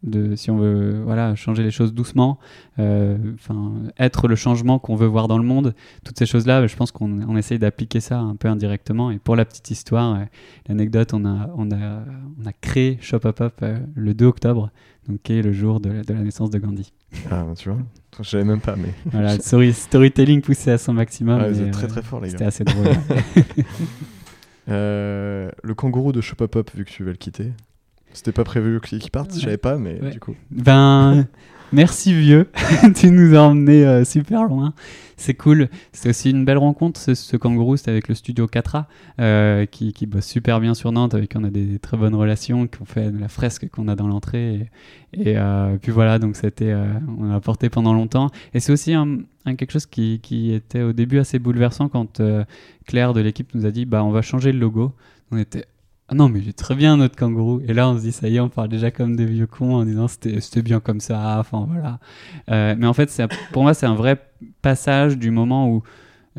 de 0.04 0.36
si 0.36 0.50
on 0.50 0.58
veut 0.58 1.02
voilà 1.04 1.34
changer 1.34 1.64
les 1.64 1.72
choses 1.72 1.92
doucement 1.92 2.38
euh, 2.78 3.16
enfin 3.34 3.72
être 3.98 4.28
le 4.28 4.36
changement 4.36 4.78
qu'on 4.78 4.94
veut 4.94 5.08
voir 5.08 5.26
dans 5.26 5.38
le 5.38 5.44
monde 5.44 5.74
toutes 6.04 6.18
ces 6.18 6.26
choses 6.26 6.46
là 6.46 6.64
je 6.66 6.76
pense 6.76 6.92
qu'on 6.92 7.20
on 7.22 7.36
essaye 7.36 7.58
d'appliquer 7.58 8.00
ça 8.00 8.20
un 8.20 8.36
peu 8.36 8.48
indirectement. 8.48 9.10
Et 9.10 9.18
pour 9.18 9.34
la 9.34 9.44
petite 9.44 9.70
histoire 9.70 10.14
euh, 10.14 10.24
l'anecdote 10.68 11.14
on 11.14 11.24
a 11.24 11.50
on 11.56 11.72
a 11.72 12.04
on 12.40 12.46
a 12.46 12.52
créé 12.60 12.98
Shop 13.00 13.20
Up 13.24 13.40
Up 13.40 13.54
euh, 13.62 13.78
le 13.96 14.14
2 14.14 14.24
octobre 14.26 14.70
donc 15.08 15.20
qui 15.22 15.32
est 15.32 15.42
le 15.42 15.52
jour 15.52 15.80
de, 15.80 16.02
de 16.02 16.14
la 16.14 16.20
naissance 16.20 16.50
de 16.50 16.58
Gandhi. 16.58 16.92
Ah 17.30 17.44
tu 17.56 17.70
vois 17.70 17.78
je 18.20 18.28
savais 18.28 18.44
même 18.44 18.60
pas 18.60 18.76
mais 18.76 18.94
voilà 19.06 19.36
storytelling 19.72 20.42
poussé 20.42 20.70
à 20.70 20.78
son 20.78 20.92
maximum 20.92 21.40
ah, 21.40 21.70
très 21.72 21.88
très 21.88 22.02
fort 22.02 22.20
les 22.20 22.28
gars. 22.28 22.32
c'était 22.32 22.44
assez 22.44 22.64
drôle. 22.64 22.86
Le 24.68 25.72
kangourou 25.74 26.12
de 26.12 26.20
Shop 26.20 26.36
Up 26.42 26.56
Up 26.56 26.70
vu 26.74 26.84
que 26.84 26.90
tu 26.90 27.02
vas 27.02 27.10
le 27.10 27.16
quitter 27.16 27.52
C'était 28.18 28.32
pas 28.32 28.42
prévu 28.42 28.80
qu'ils 28.80 29.12
partent, 29.12 29.32
je 29.32 29.38
savais 29.42 29.58
pas, 29.58 29.78
mais 29.78 30.00
Ouais. 30.02 30.10
du 30.10 30.18
coup. 30.18 30.34
Ben, 30.50 31.28
merci 31.72 32.12
vieux, 32.12 32.50
tu 32.96 33.12
nous 33.12 33.36
as 33.36 33.42
emmenés 33.42 33.86
euh, 33.86 34.04
super 34.04 34.42
loin. 34.42 34.74
C'est 35.16 35.34
cool. 35.34 35.68
C'était 35.92 36.08
aussi 36.10 36.30
une 36.30 36.44
belle 36.44 36.58
rencontre, 36.58 36.98
ce, 37.00 37.14
ce 37.14 37.36
kangourou, 37.36 37.76
c'était 37.76 37.92
avec 37.92 38.08
le 38.08 38.16
studio 38.16 38.46
4A, 38.46 38.86
euh, 39.20 39.66
qui, 39.66 39.92
qui 39.92 40.06
bosse 40.06 40.26
super 40.26 40.58
bien 40.58 40.74
sur 40.74 40.90
Nantes, 40.90 41.14
avec 41.14 41.30
qui 41.30 41.36
on 41.36 41.44
a 41.44 41.50
des, 41.50 41.78
très 41.78 41.96
bonnes 41.96 42.16
relations, 42.16 42.66
qui 42.66 42.82
ont 42.82 42.86
fait 42.86 43.12
la 43.12 43.28
fresque 43.28 43.68
qu'on 43.70 43.86
a 43.86 43.94
dans 43.94 44.08
l'entrée. 44.08 44.68
Et, 45.12 45.30
et, 45.30 45.34
euh, 45.36 45.76
puis 45.80 45.92
voilà, 45.92 46.18
donc 46.18 46.34
c'était, 46.34 46.74
on 47.18 47.30
a 47.32 47.40
porté 47.40 47.68
pendant 47.70 47.92
longtemps. 47.94 48.30
Et 48.52 48.58
c'est 48.58 48.72
aussi 48.72 48.94
un, 48.94 49.18
un 49.44 49.54
quelque 49.54 49.70
chose 49.70 49.86
qui, 49.86 50.18
qui 50.20 50.52
était 50.52 50.82
au 50.82 50.92
début 50.92 51.18
assez 51.20 51.38
bouleversant 51.38 51.88
quand 51.88 52.20
Claire 52.86 53.12
de 53.12 53.20
l'équipe 53.20 53.54
nous 53.54 53.64
a 53.64 53.70
dit, 53.70 53.84
bah 53.86 54.02
on 54.02 54.10
va 54.10 54.22
changer 54.22 54.50
le 54.50 54.58
logo. 54.58 54.92
On 55.30 55.36
était 55.38 55.64
ah 56.10 56.14
non, 56.14 56.28
mais 56.30 56.40
est 56.46 56.56
très 56.56 56.74
bien 56.74 56.96
notre 56.96 57.16
kangourou. 57.16 57.60
Et 57.66 57.74
là, 57.74 57.88
on 57.90 57.96
se 57.98 58.02
dit, 58.02 58.12
ça 58.12 58.28
y 58.28 58.36
est, 58.36 58.40
on 58.40 58.48
parle 58.48 58.68
déjà 58.68 58.90
comme 58.90 59.14
des 59.14 59.26
vieux 59.26 59.46
cons 59.46 59.74
en 59.74 59.84
disant 59.84 60.08
c'était 60.08 60.62
bien 60.62 60.80
comme 60.80 61.00
ça. 61.00 61.36
Enfin, 61.38 61.66
voilà. 61.68 62.00
Euh, 62.50 62.74
mais 62.78 62.86
en 62.86 62.94
fait, 62.94 63.10
c'est- 63.10 63.28
pour 63.52 63.62
moi, 63.62 63.74
c'est 63.74 63.86
un 63.86 63.94
vrai 63.94 64.18
passage 64.62 65.18
du 65.18 65.30
moment 65.30 65.68
où 65.70 65.82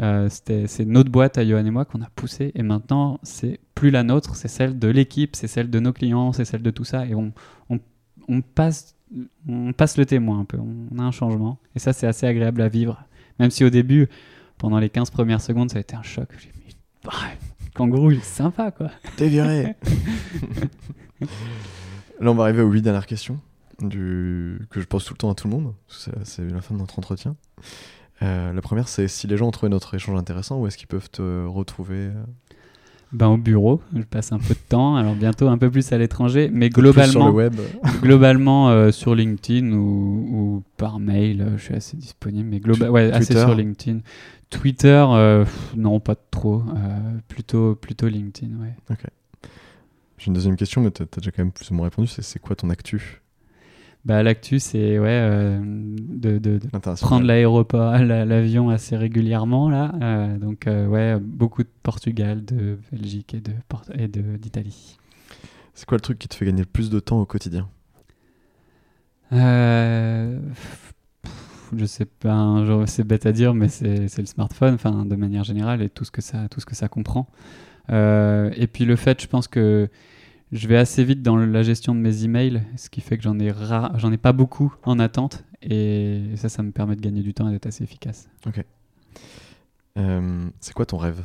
euh, 0.01 0.28
c'est 0.30 0.86
notre 0.86 1.11
boîte 1.11 1.38
à 1.38 1.45
Johan 1.45 1.65
et 1.65 1.72
moi 1.72 1.86
qu'on 1.86 2.01
a 2.01 2.09
poussé. 2.15 2.51
Et 2.55 2.63
maintenant, 2.63 3.20
c'est 3.22 3.59
plus 3.76 3.91
la 3.91 4.03
nôtre, 4.03 4.36
c'est 4.36 4.47
celle 4.47 4.80
de 4.80 4.88
l'équipe, 4.88 5.36
c'est 5.36 5.47
celle 5.47 5.70
de 5.70 5.80
nos 5.80 5.93
clients, 5.93 6.34
c'est 6.34 6.45
celle 6.45 6.63
de 6.63 6.72
tout 6.72 6.86
ça. 6.86 7.05
Et 7.05 7.13
on, 7.13 7.32
on, 8.28 8.41
passe, 8.41 8.95
on 9.47 9.74
passe 9.74 9.97
le 9.97 10.05
témoin 10.05 10.39
un 10.39 10.45
peu. 10.45 10.57
On 10.57 10.97
a 10.99 11.03
un 11.03 11.11
changement. 11.11 11.59
Et 11.76 11.80
ça, 11.80 11.93
c'est 11.93 12.07
assez 12.07 12.26
agréable 12.26 12.61
à 12.61 12.70
vivre. 12.70 13.03
Même 13.39 13.51
si 13.51 13.63
au 13.63 13.70
début, 13.70 14.07
pendant 14.57 14.80
les 14.80 14.89
15 14.89 15.09
premières 15.11 15.41
secondes, 15.41 15.70
ça 15.70 15.78
a 15.78 15.82
été 15.82 15.95
un 15.95 16.03
choc. 16.03 16.30
J'ai 16.39 16.49
bah, 17.03 17.11
kangourou, 17.80 18.11
il 18.11 18.17
est 18.19 18.23
sympa, 18.23 18.71
quoi. 18.71 18.91
T'es 19.15 19.30
viré 19.30 19.75
Là, 22.19 22.32
on 22.32 22.36
va 22.36 22.43
arriver 22.43 22.61
aux 22.61 22.69
huit 22.69 22.82
dernières 22.82 23.05
questions 23.05 23.39
du... 23.80 24.59
que 24.69 24.82
je 24.82 24.86
pose 24.86 25.05
tout 25.05 25.13
le 25.13 25.17
temps 25.17 25.32
à 25.32 25.36
tout 25.36 25.47
le 25.47 25.53
monde. 25.53 25.73
parce 25.88 26.05
que 26.05 26.11
C'est 26.23 26.41
c'est 26.43 26.49
la 26.49 26.61
fin 26.61 26.75
de 26.75 26.80
notre 26.80 26.99
entretien. 26.99 27.36
Euh, 28.21 28.51
la 28.51 28.61
première, 28.61 28.89
c'est 28.89 29.07
si 29.07 29.27
les 29.27 29.38
gens 29.38 29.47
ont 29.47 29.51
trouvé 29.51 29.69
notre 29.69 29.93
échange 29.95 30.17
intéressant, 30.17 30.59
où 30.59 30.67
est-ce 30.67 30.77
qu'ils 30.77 30.88
peuvent 30.88 31.09
te 31.09 31.45
retrouver 31.45 32.07
euh, 32.07 32.23
Ben, 33.12 33.28
au 33.28 33.38
bureau, 33.38 33.82
je 33.95 34.03
passe 34.03 34.32
un 34.32 34.38
peu 34.38 34.53
de 34.53 34.60
temps, 34.70 34.95
alors 34.95 35.16
bientôt 35.16 35.47
un 35.47 35.57
peu 35.57 35.72
plus 35.72 35.91
à 35.91 35.97
l'étranger, 35.97 36.49
mais 36.53 36.70
plus 36.70 36.84
sur 36.84 36.93
le 36.93 37.01
globalement, 37.01 37.32
web 37.32 37.53
globalement 38.01 38.70
euh, 38.70 38.91
sur 38.91 39.16
LinkedIn 39.16 39.72
ou, 39.72 39.80
ou 40.32 40.64
par 40.78 40.99
mail, 40.99 41.41
euh, 41.41 41.57
je 41.57 41.64
suis 41.64 41.74
assez 41.74 41.97
disponible, 41.97 42.47
mais 42.49 42.60
globa- 42.60 42.86
Tu- 42.86 42.89
ouais, 42.91 43.12
assez 43.12 43.26
Twitter 43.34 43.39
sur 43.41 43.55
LinkedIn. 43.55 43.99
Twitter, 44.51 45.05
euh, 45.10 45.43
pff, 45.43 45.74
non, 45.76 45.99
pas 45.99 46.16
trop, 46.16 46.64
plutôt, 47.28 47.76
plutôt 47.76 48.07
LinkedIn, 48.07 48.51
ouais. 48.62 48.76
J'ai 50.18 50.28
une 50.28 50.34
deuxième 50.34 50.55
question, 50.57 50.82
mais 50.82 50.91
t'as 50.91 51.05
as 51.05 51.20
déjà 51.20 51.32
quand 51.32 51.43
même 51.43 51.51
plus 51.51 51.72
ou 51.72 51.74
moins 51.76 51.86
répondu. 51.86 52.07
C'est 52.10 52.39
quoi 52.39 52.55
ton 52.55 52.70
actu? 52.70 53.22
Bah, 54.06 54.24
l'actu, 54.24 54.60
c'est 54.60 54.97
ouais, 54.97 55.08
euh, 55.10 55.60
de, 55.62 56.38
de- 56.38 56.58
de 56.58 56.68
international 56.72 56.95
prendre 57.10 57.26
l'aéroport, 57.28 57.97
la- 57.97 58.24
l'avion 58.26 58.70
assez 58.70 58.95
régulièrement 58.95 59.70
là. 59.70 59.93
Euh, 60.02 60.38
donc 60.38 60.68
euh, 60.68 60.88
ouais, 60.88 61.18
beaucoup 61.20 61.64
de 61.64 61.70
Portugal, 61.84 62.43
de 62.45 62.80
Belgique 62.91 63.34
et 63.34 63.41
de 63.41 63.52
et 63.95 64.08
d'Italie. 64.08 64.97
C'est 65.74 65.86
quoi 65.86 65.97
le 65.97 66.02
truc 66.02 66.18
qui 66.18 66.28
te 66.30 66.36
fait 66.36 66.45
gagner 66.45 66.62
le 66.62 66.66
plus 66.66 66.89
de 66.89 67.00
temps 67.00 67.20
au 67.20 67.26
quotidien? 67.26 67.68
Euh, 69.32 70.39
je 71.76 71.86
sais 71.86 72.06
pas, 72.06 72.64
c'est 72.88 73.04
bête 73.04 73.26
à 73.26 73.32
dire, 73.32 73.54
mais 73.54 73.68
c'est 73.68 74.08
c'est 74.08 74.22
le 74.22 74.28
smartphone, 74.28 74.74
enfin 74.76 75.06
de 75.06 75.16
manière 75.16 75.43
générale 75.43 75.82
et 75.82 75.89
tout 75.89 76.04
ce 76.06 76.12
que 76.12 76.22
ça, 76.22 76.47
tout 76.50 76.60
ce 76.62 76.66
que 76.66 76.74
ça 76.76 76.88
comprend. 76.88 77.28
Et 77.89 78.68
puis 78.72 78.86
le 78.86 78.95
fait, 78.95 79.22
je 79.22 79.28
pense 79.28 79.47
que 79.47 79.89
je 80.52 80.68
vais 80.68 80.78
assez 80.78 81.04
vite 81.04 81.22
dans 81.22 81.38
la 81.38 81.64
gestion 81.64 81.93
de 81.93 82.00
mes 82.00 82.24
emails, 82.24 82.62
ce 82.76 82.89
qui 82.89 83.02
fait 83.02 83.18
que 83.18 83.24
j'en 83.24 83.38
ai 83.39 83.54
j'en 83.95 84.12
ai 84.12 84.18
pas 84.18 84.34
beaucoup 84.34 84.74
en 84.84 85.00
attente, 85.00 85.43
et 85.62 86.24
ça, 86.36 86.50
ça 86.50 86.64
me 86.64 86.72
permet 86.72 86.95
de 86.95 87.02
gagner 87.02 87.22
du 87.22 87.34
temps 87.34 87.47
et 87.50 87.52
d'être 87.52 87.68
assez 87.68 87.84
efficace. 87.84 88.30
Euh, 89.97 90.47
C'est 90.60 90.74
quoi 90.74 90.86
ton 90.86 90.97
rêve? 90.97 91.24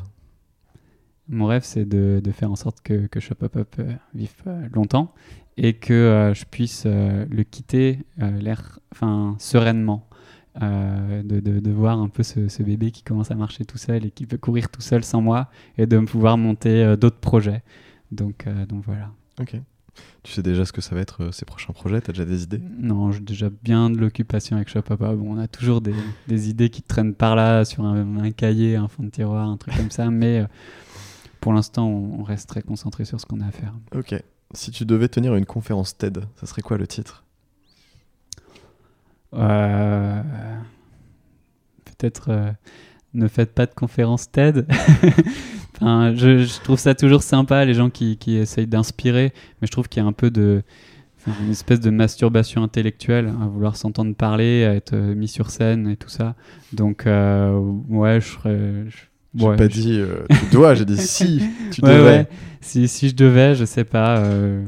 Mon 1.29 1.47
rêve, 1.47 1.63
c'est 1.65 1.89
de, 1.89 2.21
de 2.23 2.31
faire 2.33 2.51
en 2.51 2.57
sorte 2.57 2.81
que, 2.83 3.07
que 3.07 3.21
Shop 3.21 3.37
Up 3.43 3.57
Up 3.57 3.75
euh, 3.79 3.93
vive 4.15 4.35
euh, 4.47 4.69
longtemps 4.73 5.15
et 5.57 5.75
que 5.75 5.95
euh, 5.95 6.35
je 6.35 6.45
puisse 6.45 6.83
euh, 6.85 7.25
le 7.31 7.45
quitter 7.45 8.01
l'air, 8.19 8.79
enfin, 8.93 9.37
sereinement. 9.39 10.09
De, 10.61 11.41
de, 11.41 11.59
de 11.59 11.71
voir 11.73 11.99
un 11.99 12.09
peu 12.09 12.23
ce, 12.23 12.47
ce 12.47 12.63
bébé 12.63 12.93
qui 12.93 13.03
commence 13.03 13.33
à 13.33 13.35
marcher 13.35 13.65
tout 13.65 13.77
seul 13.77 14.07
et 14.07 14.13
qui 14.13 14.25
peut 14.25 14.39
courir 14.39 14.69
tout 14.71 14.83
seul 14.83 15.03
sans 15.03 15.21
moi 15.21 15.51
et 15.77 15.87
de 15.87 15.99
pouvoir 15.99 16.39
monter 16.39 16.97
d'autres 16.97 17.19
projets. 17.19 17.65
Donc, 18.15 18.47
euh, 18.47 18.67
donc 18.67 18.85
voilà. 18.85 19.11
Ok. 19.41 19.57
Tu 20.25 20.33
sais 20.33 20.43
déjà 20.43 20.65
ce 20.65 20.73
que 20.73 20.81
ça 20.81 20.95
va 20.95 21.01
être 21.01 21.23
euh, 21.25 21.33
ces 21.33 21.45
prochains 21.45 21.73
projets? 21.73 22.01
T'as 22.01 22.13
déjà 22.13 22.25
des 22.25 22.43
idées? 22.43 22.61
Non, 22.79 23.13
j'ai 23.13 23.21
déjà 23.21 23.49
bien 23.63 23.91
de 23.91 23.99
l'occupation 23.99 24.57
avec 24.57 24.75
Up. 24.75 24.89
Bon, 24.99 25.37
on 25.37 25.39
a 25.39 25.47
toujours 25.47 25.81
des, 25.81 25.95
des 26.27 26.49
idées 26.49 26.69
qui 26.71 26.83
traînent 26.83 27.15
par 27.15 27.37
là 27.37 27.65
sur 27.65 27.85
un, 27.85 28.19
un 28.19 28.31
cahier, 28.33 28.77
un 28.77 28.89
fond 28.89 29.05
de 29.05 29.11
tiroir, 29.11 29.49
un 29.49 29.57
truc 29.57 29.77
comme 29.77 29.91
ça, 29.91 30.11
mais 30.11 30.41
euh, 30.41 30.47
pour 31.41 31.53
l'instant, 31.53 31.87
on, 31.87 32.21
on 32.21 32.23
reste 32.25 32.49
très 32.49 32.63
concentré 32.63 33.05
sur 33.05 33.21
ce 33.21 33.27
qu'on 33.27 33.41
a 33.41 33.47
à 33.47 33.51
faire. 33.53 33.73
Ok. 33.95 34.15
Si 34.53 34.71
tu 34.71 34.85
devais 34.85 35.09
tenir 35.09 35.35
une 35.37 35.47
conférence 35.47 35.97
TED, 35.97 36.25
ça 36.37 36.47
serait 36.47 36.63
quoi 36.63 36.77
le 36.79 36.87
titre? 36.87 37.25
Euh, 39.35 40.23
Peut-être 41.85 42.31
euh, 42.31 42.51
ne 43.15 43.29
faites 43.29 43.53
pas 43.55 43.67
de 43.67 43.75
conférence 43.75 44.31
TED. 44.31 44.67
enfin, 45.77 46.15
je, 46.15 46.39
je 46.45 46.61
trouve 46.61 46.79
ça 46.79 46.95
toujours 46.95 47.23
sympa, 47.23 47.65
les 47.65 47.75
gens 47.75 47.91
qui, 47.91 48.17
qui 48.17 48.37
essayent 48.37 48.67
d'inspirer, 48.67 49.33
mais 49.61 49.67
je 49.67 49.73
trouve 49.73 49.89
qu'il 49.89 50.03
y 50.03 50.05
a 50.05 50.09
un 50.09 50.13
peu 50.13 50.31
de. 50.31 50.63
une 51.43 51.51
espèce 51.51 51.81
de 51.81 51.91
masturbation 51.91 52.63
intellectuelle 52.63 53.33
à 53.43 53.47
vouloir 53.47 53.77
s'entendre 53.77 54.15
parler, 54.15 54.65
à 54.65 54.75
être 54.75 54.93
euh, 54.95 55.15
mis 55.15 55.29
sur 55.29 55.51
scène 55.51 55.89
et 55.89 55.97
tout 55.97 56.09
ça. 56.11 56.35
Donc, 56.73 57.07
euh, 57.07 57.59
ouais, 57.89 58.21
je 58.21 58.27
serais. 58.27 58.59
je- 58.89 58.97
J'ai 59.37 59.47
ouais, 59.47 59.57
pas 59.57 59.65
je- 59.65 59.81
dit 59.81 59.99
euh, 59.99 60.25
tu 60.29 60.47
dois, 60.53 60.75
j'ai 60.75 60.85
dit 60.85 60.97
si 60.97 61.41
tu 61.73 61.81
Ouais, 61.83 61.89
devais. 61.97 62.03
ouais. 62.19 62.29
Si, 62.61 62.87
si 62.89 63.09
je 63.09 63.15
devais, 63.17 63.55
je 63.57 63.65
sais 63.65 63.85
pas. 63.85 64.19
euh, 64.19 64.63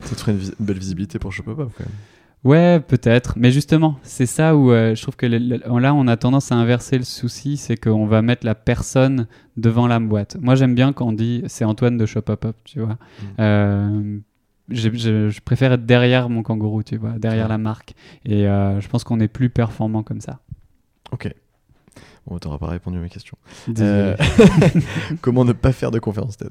Ça 0.00 0.14
te 0.16 0.20
ferait 0.20 0.32
une, 0.32 0.38
vis- 0.38 0.54
belle 0.60 0.78
visibilité 0.78 1.18
pour 1.18 1.30
Up, 1.30 1.42
quand 1.46 1.56
même. 1.58 1.68
Ouais, 2.44 2.80
peut-être. 2.80 3.34
Mais 3.36 3.52
justement, 3.52 3.98
c'est 4.02 4.26
ça 4.26 4.56
où 4.56 4.72
euh, 4.72 4.94
je 4.96 5.02
trouve 5.02 5.14
que 5.16 5.26
le- 5.26 5.38
le- 5.38 5.78
là, 5.80 5.94
on 5.94 6.08
a 6.08 6.16
tendance 6.16 6.50
à 6.50 6.56
inverser 6.56 6.98
le 6.98 7.04
souci, 7.04 7.56
c'est 7.56 7.76
qu'on 7.76 8.06
va 8.06 8.20
mettre 8.20 8.44
la 8.44 8.56
personne 8.56 9.28
devant 9.56 9.86
la 9.86 10.00
boîte. 10.00 10.36
Moi, 10.40 10.56
j'aime 10.56 10.74
bien 10.74 10.92
quand 10.92 11.06
on 11.06 11.12
dit 11.12 11.44
c'est 11.46 11.64
Antoine 11.64 11.96
de 11.96 12.04
Shop 12.06 12.22
Up 12.28 12.44
Up, 12.44 12.56
tu 12.64 12.80
vois. 12.80 12.98
Euh, 13.38 14.18
j'ai- 14.70 14.92
je, 14.96 15.28
je 15.30 15.40
préfère 15.40 15.72
être 15.72 15.86
derrière 15.86 16.28
mon 16.28 16.42
kangourou, 16.42 16.82
tu 16.82 16.96
vois, 16.96 17.12
derrière 17.18 17.44
Ouais. 17.44 17.48
la 17.50 17.58
marque. 17.58 17.94
Et 18.24 18.48
euh, 18.48 18.80
je 18.80 18.88
pense 18.88 19.04
qu'on 19.04 19.20
est 19.20 19.28
plus 19.28 19.48
performant 19.50 20.02
comme 20.02 20.20
ça. 20.20 20.40
Ok. 21.12 21.32
Bon, 22.26 22.38
t'auras 22.38 22.58
pas 22.58 22.68
répondu 22.68 22.98
à 22.98 23.00
mes 23.00 23.08
questions. 23.08 23.36
Euh, 23.80 24.16
Comment 25.20 25.44
ne 25.44 25.52
pas 25.52 25.72
faire 25.72 25.90
de 25.90 25.98
conférence 25.98 26.36
TED 26.38 26.50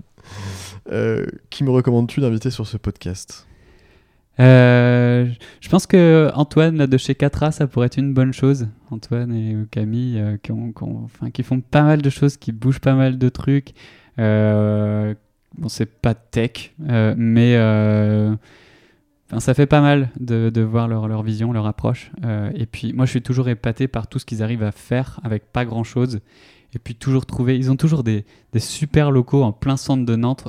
Euh, 0.91 1.25
Qui 1.49 1.63
me 1.63 1.69
recommandes-tu 1.69 2.19
d'inviter 2.21 2.49
sur 2.49 2.67
ce 2.67 2.77
podcast? 2.77 3.47
Euh, 4.41 5.27
je 5.59 5.69
pense 5.69 5.85
que 5.85 6.31
Antoine 6.33 6.85
de 6.85 6.97
chez 6.97 7.15
Catra, 7.15 7.51
ça 7.51 7.67
pourrait 7.67 7.85
être 7.87 7.97
une 7.97 8.13
bonne 8.13 8.33
chose. 8.33 8.67
Antoine 8.89 9.33
et 9.33 9.55
Camille 9.69 10.19
euh, 10.19 10.37
qui, 11.31 11.43
font 11.43 11.61
pas 11.61 11.83
mal 11.83 12.01
de 12.01 12.09
choses, 12.09 12.37
qui 12.37 12.51
bougent 12.51 12.79
pas 12.79 12.95
mal 12.95 13.17
de 13.17 13.29
trucs. 13.29 13.73
Euh, 14.19 15.13
bon, 15.57 15.69
c'est 15.69 15.85
pas 15.85 16.15
tech, 16.15 16.73
euh, 16.89 17.13
mais 17.17 17.53
ça 19.39 19.53
fait 19.53 19.67
pas 19.67 19.81
mal 19.81 20.09
de, 20.19 20.61
voir 20.61 20.87
leur, 20.87 21.23
vision, 21.23 21.53
leur 21.53 21.67
approche. 21.67 22.11
Et 22.55 22.65
puis 22.65 22.93
moi, 22.93 23.05
je 23.05 23.11
suis 23.11 23.21
toujours 23.21 23.47
épaté 23.47 23.87
par 23.87 24.07
tout 24.07 24.19
ce 24.19 24.25
qu'ils 24.25 24.41
arrivent 24.41 24.63
à 24.63 24.71
faire 24.71 25.19
avec 25.23 25.51
pas 25.51 25.65
grand 25.65 25.83
chose. 25.83 26.19
Et 26.73 26.79
puis 26.79 26.95
toujours 26.95 27.25
trouver, 27.25 27.57
ils 27.57 27.69
ont 27.69 27.75
toujours 27.75 28.03
des 28.03 28.25
super 28.57 29.11
locaux 29.11 29.43
en 29.43 29.51
plein 29.51 29.77
centre 29.77 30.05
de 30.05 30.15
Nantes, 30.15 30.47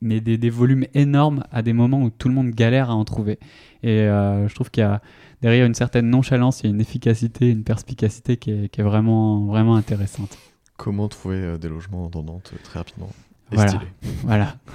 mais 0.00 0.20
des, 0.20 0.38
des 0.38 0.50
volumes 0.50 0.86
énormes 0.94 1.44
à 1.50 1.62
des 1.62 1.72
moments 1.72 2.02
où 2.02 2.10
tout 2.10 2.28
le 2.28 2.34
monde 2.34 2.50
galère 2.50 2.90
à 2.90 2.94
en 2.94 3.04
trouver. 3.04 3.38
Et 3.82 4.00
euh, 4.00 4.48
je 4.48 4.54
trouve 4.54 4.70
qu'il 4.70 4.82
y 4.82 4.84
a 4.84 5.00
derrière 5.42 5.66
une 5.66 5.74
certaine 5.74 6.08
nonchalance, 6.10 6.60
il 6.60 6.64
y 6.64 6.66
a 6.68 6.70
une 6.74 6.80
efficacité, 6.80 7.50
une 7.50 7.64
perspicacité 7.64 8.36
qui 8.36 8.50
est, 8.50 8.68
qui 8.68 8.80
est 8.80 8.84
vraiment, 8.84 9.44
vraiment 9.46 9.76
intéressante. 9.76 10.38
Comment 10.76 11.08
trouver 11.08 11.36
euh, 11.36 11.58
des 11.58 11.68
logements 11.68 12.08
dans 12.08 12.22
Nantes 12.22 12.52
euh, 12.54 12.58
très 12.64 12.78
rapidement? 12.80 13.10
Et 13.52 13.56
Voilà. 13.56 13.70
stylé 13.70 13.86
Voilà. 14.22 14.56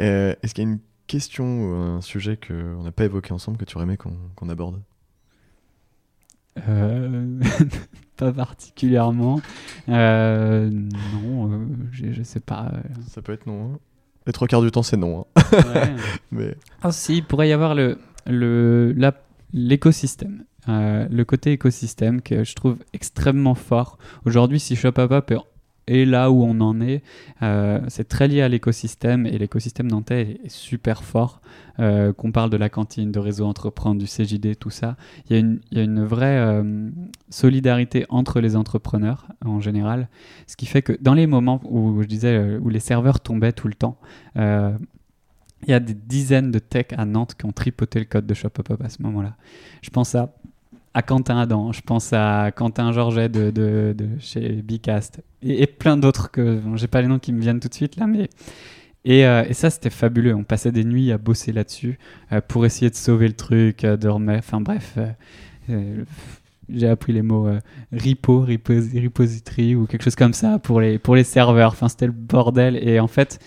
Euh, 0.00 0.34
Est-ce 0.42 0.54
qu'il 0.54 0.64
y 0.64 0.66
a 0.66 0.70
une 0.70 0.80
question 1.06 1.44
ou 1.64 1.74
un 1.74 2.00
sujet 2.00 2.38
qu'on 2.38 2.82
n'a 2.82 2.92
pas 2.92 3.04
évoqué 3.04 3.32
ensemble 3.34 3.58
que 3.58 3.66
tu 3.66 3.76
aurais 3.76 3.84
aimé 3.84 3.98
qu'on 3.98 4.48
aborde? 4.48 4.80
Euh, 6.66 7.38
pas 8.22 8.32
particulièrement. 8.32 9.40
Euh, 9.88 10.70
non, 10.70 11.50
euh, 11.52 11.58
je, 11.92 12.12
je 12.12 12.22
sais 12.22 12.40
pas. 12.40 12.70
euh, 12.74 12.78
Ça 13.08 13.22
peut 13.22 13.32
être 13.32 13.46
non. 13.46 13.72
hein. 13.74 13.78
Les 14.26 14.32
trois 14.32 14.46
quarts 14.48 14.62
du 14.62 14.70
temps, 14.70 14.82
c'est 14.82 14.96
non. 14.96 15.26
hein. 15.36 15.42
ouais. 15.52 15.92
Mais 16.30 16.54
Ah 16.82 16.92
si, 16.92 17.16
il 17.18 17.24
pourrait 17.24 17.48
y 17.48 17.52
avoir 17.52 17.74
le 17.74 17.98
le 18.26 18.92
la- 18.96 19.14
l'écosystème. 19.52 20.44
Euh, 20.68 21.08
le 21.10 21.24
côté 21.24 21.50
écosystème 21.52 22.22
que 22.22 22.44
je 22.44 22.54
trouve 22.54 22.76
extrêmement 22.92 23.56
fort. 23.56 23.98
Aujourd'hui, 24.24 24.60
si 24.60 24.76
Shop 24.76 24.92
Up 24.98 25.10
Up 25.10 25.30
est 25.32 25.36
et 25.86 26.04
là 26.04 26.30
où 26.30 26.42
on 26.42 26.60
en 26.60 26.80
est, 26.80 27.02
euh, 27.42 27.80
c'est 27.88 28.06
très 28.06 28.28
lié 28.28 28.42
à 28.42 28.48
l'écosystème 28.48 29.26
et 29.26 29.36
l'écosystème 29.38 29.88
nantais 29.88 30.40
est 30.44 30.48
super 30.48 31.02
fort. 31.02 31.40
Euh, 31.78 32.12
qu'on 32.12 32.32
parle 32.32 32.50
de 32.50 32.58
la 32.58 32.68
cantine, 32.68 33.10
de 33.10 33.18
réseau 33.18 33.46
entreprendre, 33.46 33.98
du 33.98 34.04
CJD, 34.06 34.56
tout 34.56 34.68
ça, 34.68 34.96
il 35.28 35.36
y 35.36 35.80
a 35.80 35.82
une, 35.82 36.04
vraie 36.04 36.38
euh, 36.38 36.90
solidarité 37.30 38.04
entre 38.10 38.40
les 38.40 38.56
entrepreneurs 38.56 39.26
en 39.42 39.58
général, 39.58 40.08
ce 40.46 40.56
qui 40.56 40.66
fait 40.66 40.82
que 40.82 40.92
dans 41.00 41.14
les 41.14 41.26
moments 41.26 41.62
où 41.64 42.02
je 42.02 42.06
disais 42.06 42.58
où 42.60 42.68
les 42.68 42.78
serveurs 42.78 43.20
tombaient 43.20 43.52
tout 43.52 43.68
le 43.68 43.74
temps, 43.74 43.96
il 44.36 45.70
y 45.70 45.72
a 45.72 45.80
des 45.80 45.94
dizaines 45.94 46.50
de 46.50 46.58
techs 46.58 46.92
à 46.92 47.06
Nantes 47.06 47.34
qui 47.38 47.46
ont 47.46 47.52
tripoté 47.52 47.98
le 48.00 48.04
code 48.04 48.26
de 48.26 48.34
ShopUp 48.34 48.70
à 48.82 48.88
ce 48.90 49.02
moment-là. 49.02 49.36
Je 49.80 49.88
pense 49.88 50.14
à 50.14 50.34
à 50.94 51.02
Quentin 51.02 51.38
Adam, 51.38 51.72
je 51.72 51.80
pense 51.80 52.12
à 52.12 52.50
Quentin 52.54 52.92
Georget 52.92 53.28
de, 53.28 53.50
de, 53.50 53.94
chez 54.18 54.62
Bicast 54.62 55.20
et, 55.42 55.66
plein 55.66 55.96
d'autres 55.96 56.30
que 56.30 56.58
bon, 56.58 56.76
j'ai 56.76 56.86
pas 56.86 57.00
les 57.00 57.08
noms 57.08 57.18
qui 57.18 57.32
me 57.32 57.40
viennent 57.40 57.60
tout 57.60 57.68
de 57.68 57.74
suite 57.74 57.96
là, 57.96 58.06
mais 58.06 58.28
et, 59.04 59.26
euh, 59.26 59.44
et 59.48 59.54
ça 59.54 59.70
c'était 59.70 59.90
fabuleux. 59.90 60.34
On 60.34 60.44
passait 60.44 60.70
des 60.70 60.84
nuits 60.84 61.10
à 61.10 61.18
bosser 61.18 61.52
là-dessus 61.52 61.98
euh, 62.30 62.40
pour 62.46 62.66
essayer 62.66 62.90
de 62.90 62.94
sauver 62.94 63.26
le 63.26 63.34
truc, 63.34 63.84
euh, 63.84 63.96
de 63.96 64.08
remettre. 64.08 64.44
Enfin 64.46 64.60
bref, 64.60 64.98
euh, 65.70 66.04
j'ai 66.68 66.88
appris 66.88 67.12
les 67.12 67.22
mots 67.22 67.48
repo, 67.92 68.44
repos- 68.46 69.02
repository 69.02 69.74
ou 69.74 69.86
quelque 69.86 70.04
chose 70.04 70.14
comme 70.14 70.34
ça 70.34 70.58
pour 70.58 70.80
les 70.80 70.98
pour 70.98 71.16
les 71.16 71.24
serveurs. 71.24 71.72
Enfin 71.72 71.88
c'était 71.88 72.06
le 72.06 72.12
bordel 72.12 72.76
et 72.76 73.00
en 73.00 73.08
fait. 73.08 73.40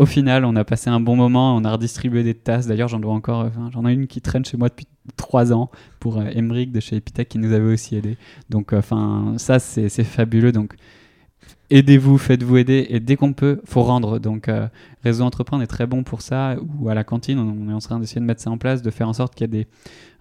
Au 0.00 0.06
final, 0.06 0.44
on 0.44 0.56
a 0.56 0.64
passé 0.64 0.90
un 0.90 0.98
bon 0.98 1.14
moment, 1.14 1.54
on 1.56 1.64
a 1.64 1.70
redistribué 1.70 2.24
des 2.24 2.34
tasses. 2.34 2.66
D'ailleurs, 2.66 2.88
j'en 2.88 2.98
dois 2.98 3.12
encore, 3.12 3.48
j'en 3.72 3.86
ai 3.86 3.92
une 3.92 4.08
qui 4.08 4.20
traîne 4.20 4.44
chez 4.44 4.56
moi 4.56 4.68
depuis 4.68 4.88
trois 5.16 5.52
ans 5.52 5.70
pour 6.00 6.18
euh, 6.18 6.30
de 6.32 6.80
chez 6.80 6.96
Epitech 6.96 7.28
qui 7.28 7.38
nous 7.38 7.52
avait 7.52 7.72
aussi 7.72 7.94
aidé. 7.94 8.16
Donc, 8.50 8.72
euh, 8.72 8.78
enfin, 8.78 9.34
ça 9.36 9.60
c'est 9.60 9.88
fabuleux. 10.02 10.50
Donc, 10.50 10.74
aidez-vous, 11.70 12.18
faites-vous 12.18 12.56
aider 12.56 12.86
et 12.88 12.98
dès 12.98 13.14
qu'on 13.14 13.34
peut, 13.34 13.60
faut 13.66 13.82
rendre. 13.82 14.18
Donc, 14.18 14.48
euh, 14.48 14.66
Réseau 15.04 15.22
Entreprendre 15.22 15.62
est 15.62 15.68
très 15.68 15.86
bon 15.86 16.02
pour 16.02 16.22
ça. 16.22 16.56
Ou 16.80 16.88
à 16.88 16.94
la 16.94 17.04
cantine, 17.04 17.38
on 17.38 17.70
est 17.70 17.74
en 17.74 17.78
train 17.78 18.00
d'essayer 18.00 18.20
de 18.20 18.26
mettre 18.26 18.40
ça 18.40 18.50
en 18.50 18.58
place, 18.58 18.82
de 18.82 18.90
faire 18.90 19.08
en 19.08 19.12
sorte 19.12 19.36
qu'il 19.36 19.44
y 19.44 19.44
ait 19.44 19.64
des, 19.64 19.66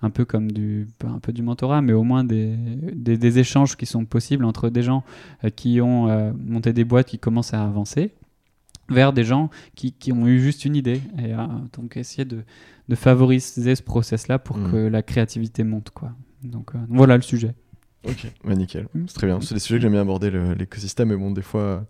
un 0.03 0.11
peu 0.11 0.23
comme 0.23 0.51
du, 0.51 0.87
un 1.03 1.17
peu 1.17 1.33
du 1.33 1.41
mentorat, 1.41 1.81
mais 1.81 1.93
au 1.93 2.03
moins 2.03 2.23
des, 2.23 2.55
des, 2.93 3.39
échanges 3.39 3.75
qui 3.75 3.87
sont 3.87 4.05
possibles 4.05 4.45
entre 4.45 4.69
des 4.69 4.83
gens 4.83 5.03
euh, 5.43 5.49
qui 5.49 5.81
ont 5.81 6.33
monté 6.45 6.73
des 6.73 6.83
boîtes 6.83 7.07
qui 7.07 7.17
commencent 7.17 7.55
à 7.55 7.63
avancer 7.63 8.13
vers 8.89 9.13
des 9.13 9.23
gens 9.23 9.49
qui, 9.75 9.91
qui 9.93 10.11
ont 10.11 10.27
eu 10.27 10.39
juste 10.39 10.65
une 10.65 10.75
idée. 10.75 11.01
Et 11.17 11.33
euh, 11.33 11.45
donc, 11.77 11.97
essayer 11.97 12.25
de, 12.25 12.43
de 12.89 12.95
favoriser 12.95 13.75
ce 13.75 13.83
process-là 13.83 14.39
pour 14.39 14.57
Mm. 14.57 14.71
que 14.71 14.77
la 14.77 15.01
créativité 15.01 15.63
monte. 15.63 15.89
Quoi. 15.91 16.11
Donc, 16.43 16.75
euh, 16.75 16.79
voilà 16.89 17.15
le 17.15 17.21
sujet. 17.23 17.55
Ok, 18.05 18.27
bah 18.43 18.53
nickel, 18.55 18.87
c'est 19.07 19.13
très 19.15 19.27
bien. 19.27 19.39
C'est 19.39 19.53
des 19.53 19.61
sujets 19.61 19.77
que 19.77 19.83
j'aime 19.83 19.93
bien 19.93 20.01
aborder, 20.01 20.29
l'écosystème, 20.59 21.07
mais 21.07 21.15
bon, 21.15 21.31
des 21.31 21.41
fois, 21.41 21.85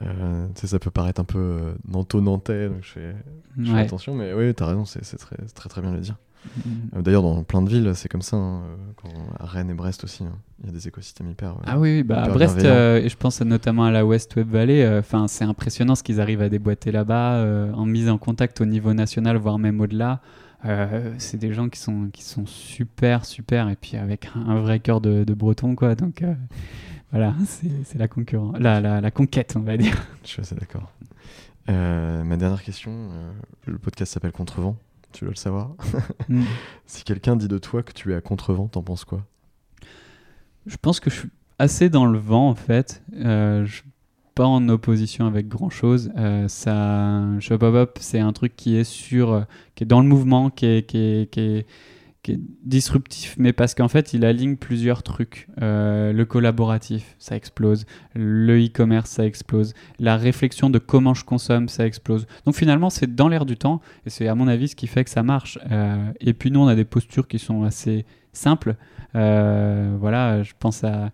euh, 0.00 0.48
ça 0.54 0.78
peut 0.78 0.90
paraître 0.90 1.20
un 1.20 1.24
peu 1.24 1.74
nanto-nantais, 1.86 2.68
donc 2.70 2.78
je 2.82 2.88
fais, 2.88 3.14
je 3.58 3.64
fais 3.66 3.72
Ouais. 3.72 3.80
attention, 3.82 4.14
mais 4.14 4.32
oui, 4.32 4.54
t'as 4.54 4.66
raison, 4.66 4.86
c'est 4.86 5.02
très, 5.18 5.36
très 5.54 5.68
très 5.68 5.82
bien 5.82 5.90
de 5.90 5.96
le 5.96 6.00
dire. 6.02 6.16
Euh, 6.94 7.02
D'ailleurs, 7.02 7.22
dans 7.22 7.42
plein 7.42 7.62
de 7.62 7.68
villes, 7.68 7.92
c'est 7.94 8.08
comme 8.08 8.22
ça, 8.22 8.36
hein, 8.36 8.62
euh, 8.64 8.76
quand, 8.96 9.08
à 9.38 9.46
Rennes 9.46 9.70
et 9.70 9.74
Brest 9.74 10.04
aussi, 10.04 10.24
hein, 10.24 10.32
il 10.60 10.66
y 10.66 10.68
a 10.68 10.72
des 10.72 10.86
écosystèmes 10.88 11.28
hyper... 11.30 11.50
euh, 11.52 11.62
Ah 11.66 11.78
oui, 11.78 11.96
oui, 11.96 12.02
bah, 12.02 12.22
à 12.22 12.28
Brest, 12.28 12.58
et 12.58 13.08
je 13.08 13.16
pense 13.16 13.40
notamment 13.42 13.84
à 13.84 13.90
la 13.90 14.04
West 14.04 14.36
Web 14.36 14.50
Valley, 14.50 14.98
enfin 14.98 15.28
c'est 15.28 15.44
impressionnant 15.44 15.94
ce 15.94 16.02
qu'ils 16.02 16.20
arrivent 16.20 16.42
à 16.42 16.48
déboîter 16.48 16.92
là-bas, 16.92 17.72
en 17.74 17.86
mise 17.86 18.08
en 18.08 18.18
contact 18.18 18.60
au 18.60 18.64
niveau 18.66 18.94
national, 18.94 19.36
voire 19.36 19.58
même 19.58 19.80
au-delà. 19.80 20.20
Euh, 20.66 21.12
c'est 21.18 21.36
des 21.36 21.52
gens 21.52 21.68
qui 21.68 21.78
sont, 21.78 22.08
qui 22.10 22.22
sont 22.22 22.46
super, 22.46 23.26
super, 23.26 23.68
et 23.68 23.76
puis 23.76 23.98
avec 23.98 24.30
un, 24.34 24.48
un 24.48 24.60
vrai 24.62 24.80
cœur 24.80 25.02
de, 25.02 25.22
de 25.22 25.34
breton, 25.34 25.74
quoi. 25.74 25.94
Donc 25.94 26.22
euh, 26.22 26.32
voilà, 27.12 27.34
c'est 27.44 27.98
la, 27.98 28.08
concurrence, 28.08 28.56
la, 28.58 28.80
la, 28.80 29.02
la 29.02 29.10
conquête, 29.10 29.54
on 29.56 29.60
va 29.60 29.76
dire. 29.76 29.94
Je 30.24 30.28
suis 30.30 30.40
assez 30.40 30.54
d'accord. 30.54 30.90
Euh, 31.68 32.24
ma 32.24 32.36
dernière 32.38 32.62
question, 32.62 33.10
le 33.66 33.76
podcast 33.78 34.14
s'appelle 34.14 34.32
Contrevent, 34.32 34.76
tu 35.14 35.24
dois 35.24 35.32
le 35.32 35.38
savoir. 35.38 35.70
Mm. 36.28 36.44
si 36.86 37.04
quelqu'un 37.04 37.36
dit 37.36 37.48
de 37.48 37.58
toi 37.58 37.82
que 37.82 37.92
tu 37.92 38.12
es 38.12 38.14
à 38.14 38.22
Contrevent, 38.22 38.66
t'en 38.68 38.82
penses 38.82 39.04
quoi? 39.04 39.26
Je 40.64 40.76
pense 40.78 40.98
que 40.98 41.10
je 41.10 41.16
suis 41.20 41.28
assez 41.58 41.90
dans 41.90 42.06
le 42.06 42.18
vent 42.18 42.48
en 42.48 42.54
fait. 42.54 43.02
Euh, 43.14 43.66
je 43.66 43.74
suis 43.74 43.84
pas 44.34 44.46
en 44.46 44.68
opposition 44.68 45.26
avec 45.26 45.48
grand 45.48 45.68
chose. 45.70 46.10
Euh, 46.16 46.48
ça, 46.48 47.22
Shop 47.40 47.62
Up 47.62 47.74
Up, 47.74 47.98
c'est 48.00 48.20
un 48.20 48.32
truc 48.32 48.56
qui 48.56 48.76
est 48.76 48.84
sur, 48.84 49.32
euh, 49.32 49.42
qui 49.74 49.84
est 49.84 49.86
dans 49.86 50.00
le 50.00 50.08
mouvement, 50.08 50.48
qui 50.50 50.66
est, 50.66 50.88
qui 50.88 50.98
est, 50.98 51.30
qui 51.30 51.40
est, 51.40 51.66
qui 52.24 52.32
est 52.32 52.40
disruptif, 52.64 53.36
mais 53.38 53.52
parce 53.52 53.74
qu'en 53.74 53.86
fait, 53.88 54.14
il 54.14 54.24
aligne 54.24 54.56
plusieurs 54.56 55.02
trucs. 55.02 55.46
Euh, 55.60 56.12
le 56.12 56.24
collaboratif, 56.24 57.14
ça 57.18 57.36
explose. 57.36 57.84
Le 58.14 58.58
e-commerce, 58.64 59.10
ça 59.10 59.26
explose. 59.26 59.74
La 60.00 60.16
réflexion 60.16 60.70
de 60.70 60.78
comment 60.78 61.12
je 61.14 61.24
consomme, 61.24 61.68
ça 61.68 61.86
explose. 61.86 62.26
Donc 62.46 62.56
finalement, 62.56 62.88
c'est 62.90 63.14
dans 63.14 63.28
l'air 63.28 63.44
du 63.44 63.56
temps, 63.56 63.80
et 64.06 64.10
c'est 64.10 64.26
à 64.26 64.34
mon 64.34 64.48
avis 64.48 64.68
ce 64.68 64.74
qui 64.74 64.86
fait 64.86 65.04
que 65.04 65.10
ça 65.10 65.22
marche. 65.22 65.58
Euh, 65.70 66.10
et 66.20 66.32
puis 66.32 66.50
nous, 66.50 66.60
on 66.60 66.66
a 66.66 66.74
des 66.74 66.86
postures 66.86 67.28
qui 67.28 67.38
sont 67.38 67.62
assez 67.62 68.06
simples. 68.32 68.74
Euh, 69.14 69.94
voilà, 70.00 70.42
je 70.42 70.54
pense 70.58 70.82
à. 70.82 71.10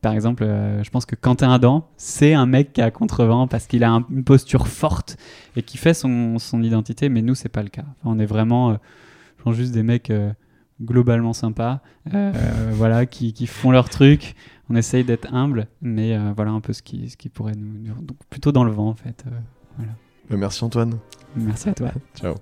Par 0.00 0.14
exemple, 0.14 0.44
je 0.44 0.90
pense 0.90 1.06
que 1.06 1.14
Quentin 1.16 1.52
Adam, 1.52 1.88
c'est 1.96 2.34
un 2.34 2.46
mec 2.46 2.72
qui 2.72 2.80
a 2.80 2.90
contrevent 2.90 3.46
parce 3.48 3.66
qu'il 3.68 3.84
a 3.84 3.90
un- 3.92 4.04
une 4.10 4.24
posture 4.24 4.66
forte 4.66 5.16
et 5.54 5.62
qui 5.62 5.76
fait 5.78 5.94
son, 5.94 6.38
son 6.40 6.60
identité, 6.62 7.08
mais 7.08 7.22
nous, 7.22 7.34
c'est 7.36 7.48
pas 7.48 7.62
le 7.62 7.68
cas. 7.68 7.84
On 8.04 8.18
est 8.18 8.26
vraiment, 8.26 8.78
juste 9.52 9.72
des 9.72 9.82
mecs 9.84 10.10
globalement 10.82 11.32
sympas, 11.32 11.80
euh, 12.14 12.32
voilà, 12.72 13.06
qui, 13.06 13.32
qui 13.32 13.46
font 13.46 13.70
leur 13.70 13.88
truc. 13.88 14.34
On 14.70 14.76
essaye 14.76 15.04
d'être 15.04 15.32
humble, 15.34 15.66
mais 15.82 16.16
euh, 16.16 16.32
voilà 16.34 16.50
un 16.52 16.60
peu 16.60 16.72
ce 16.72 16.82
qui, 16.82 17.08
ce 17.10 17.16
qui 17.16 17.28
pourrait 17.28 17.54
nous, 17.56 17.78
nous- 17.78 18.02
donc 18.02 18.16
plutôt 18.30 18.52
dans 18.52 18.64
le 18.64 18.70
vent 18.72 18.88
en 18.88 18.94
fait. 18.94 19.24
euh. 19.26 19.82
Euh, 20.32 20.36
Merci 20.36 20.64
Antoine. 20.64 20.94
merci 21.36 21.68
à 21.68 21.74
toi. 21.74 21.90
Ciao. 22.14 22.34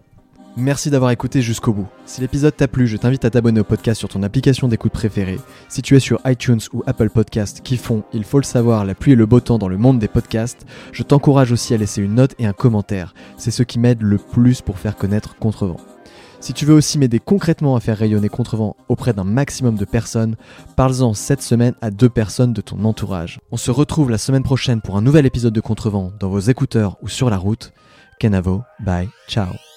Merci 0.57 0.91
d'avoir 0.91 1.13
écouté 1.13 1.43
jusqu'au 1.43 1.73
bout. 1.73 1.87
Si 2.07 2.21
l'épisode 2.21 2.57
t'a 2.57 2.67
plu, 2.67 2.89
je 2.89 2.97
t'invite 2.97 3.25
à 3.25 3.31
t'abonner 3.31 3.61
au 3.61 3.65
podcast 3.65 4.01
sur 4.01 4.09
ton 4.09 4.23
application 4.25 4.67
d'écoute 4.67 4.91
préférée. 4.93 5.39
Si 5.69 5.81
tu 5.81 5.95
es 5.97 6.01
sur 6.01 6.19
iTunes 6.27 6.59
ou 6.73 6.83
Apple 6.89 7.09
Podcast 7.09 7.61
qui 7.63 7.77
font, 7.77 8.03
il 8.13 8.25
faut 8.25 8.39
le 8.39 8.45
savoir, 8.45 8.85
la 8.85 8.97
pluie 8.97 9.13
et 9.13 9.17
le 9.17 9.27
beau 9.27 9.39
temps 9.39 9.59
dans 9.59 9.69
le 9.69 9.79
monde 9.79 10.01
des 10.01 10.09
podcasts, 10.09 10.67
je 10.93 11.05
t'encourage 11.05 11.53
aussi 11.53 11.73
à 11.73 11.77
laisser 11.77 12.03
une 12.03 12.15
note 12.17 12.35
et 12.41 12.47
un 12.47 12.53
commentaire. 12.53 13.15
C'est 13.37 13.53
ce 13.53 13.63
qui 13.63 13.79
m'aide 13.79 14.03
le 14.03 14.19
plus 14.19 14.61
pour 14.61 14.79
faire 14.81 14.97
connaître 14.97 15.37
Contrevent. 15.39 15.77
Si 16.41 16.55
tu 16.55 16.65
veux 16.65 16.75
aussi 16.75 16.99
m'aider 16.99 17.21
concrètement 17.21 17.77
à 17.77 17.81
faire 17.81 17.99
rayonner 17.99 18.31
Contrevent 18.31 18.75
auprès 18.89 19.13
d'un 19.13 19.25
maximum 19.25 19.77
de 19.77 19.85
personnes, 19.85 20.37
parle-en 20.75 21.13
cette 21.13 21.43
semaine 21.43 21.75
à 21.83 21.91
deux 21.91 22.09
personnes 22.09 22.55
de 22.55 22.63
ton 22.63 22.83
entourage. 22.85 23.41
On 23.53 23.57
se 23.59 23.71
retrouve 23.71 24.11
la 24.11 24.19
semaine 24.19 24.43
prochaine 24.43 24.81
pour 24.81 24.97
un 24.97 25.03
nouvel 25.03 25.27
épisode 25.27 25.53
de 25.53 25.61
Contrevent 25.61 26.13
dans 26.19 26.31
vos 26.31 26.41
écouteurs 26.41 26.97
ou 27.03 27.09
sur 27.09 27.29
la 27.29 27.37
route. 27.37 27.73
Kenavo, 28.19 28.63
bye, 28.81 29.09
ciao. 29.29 29.70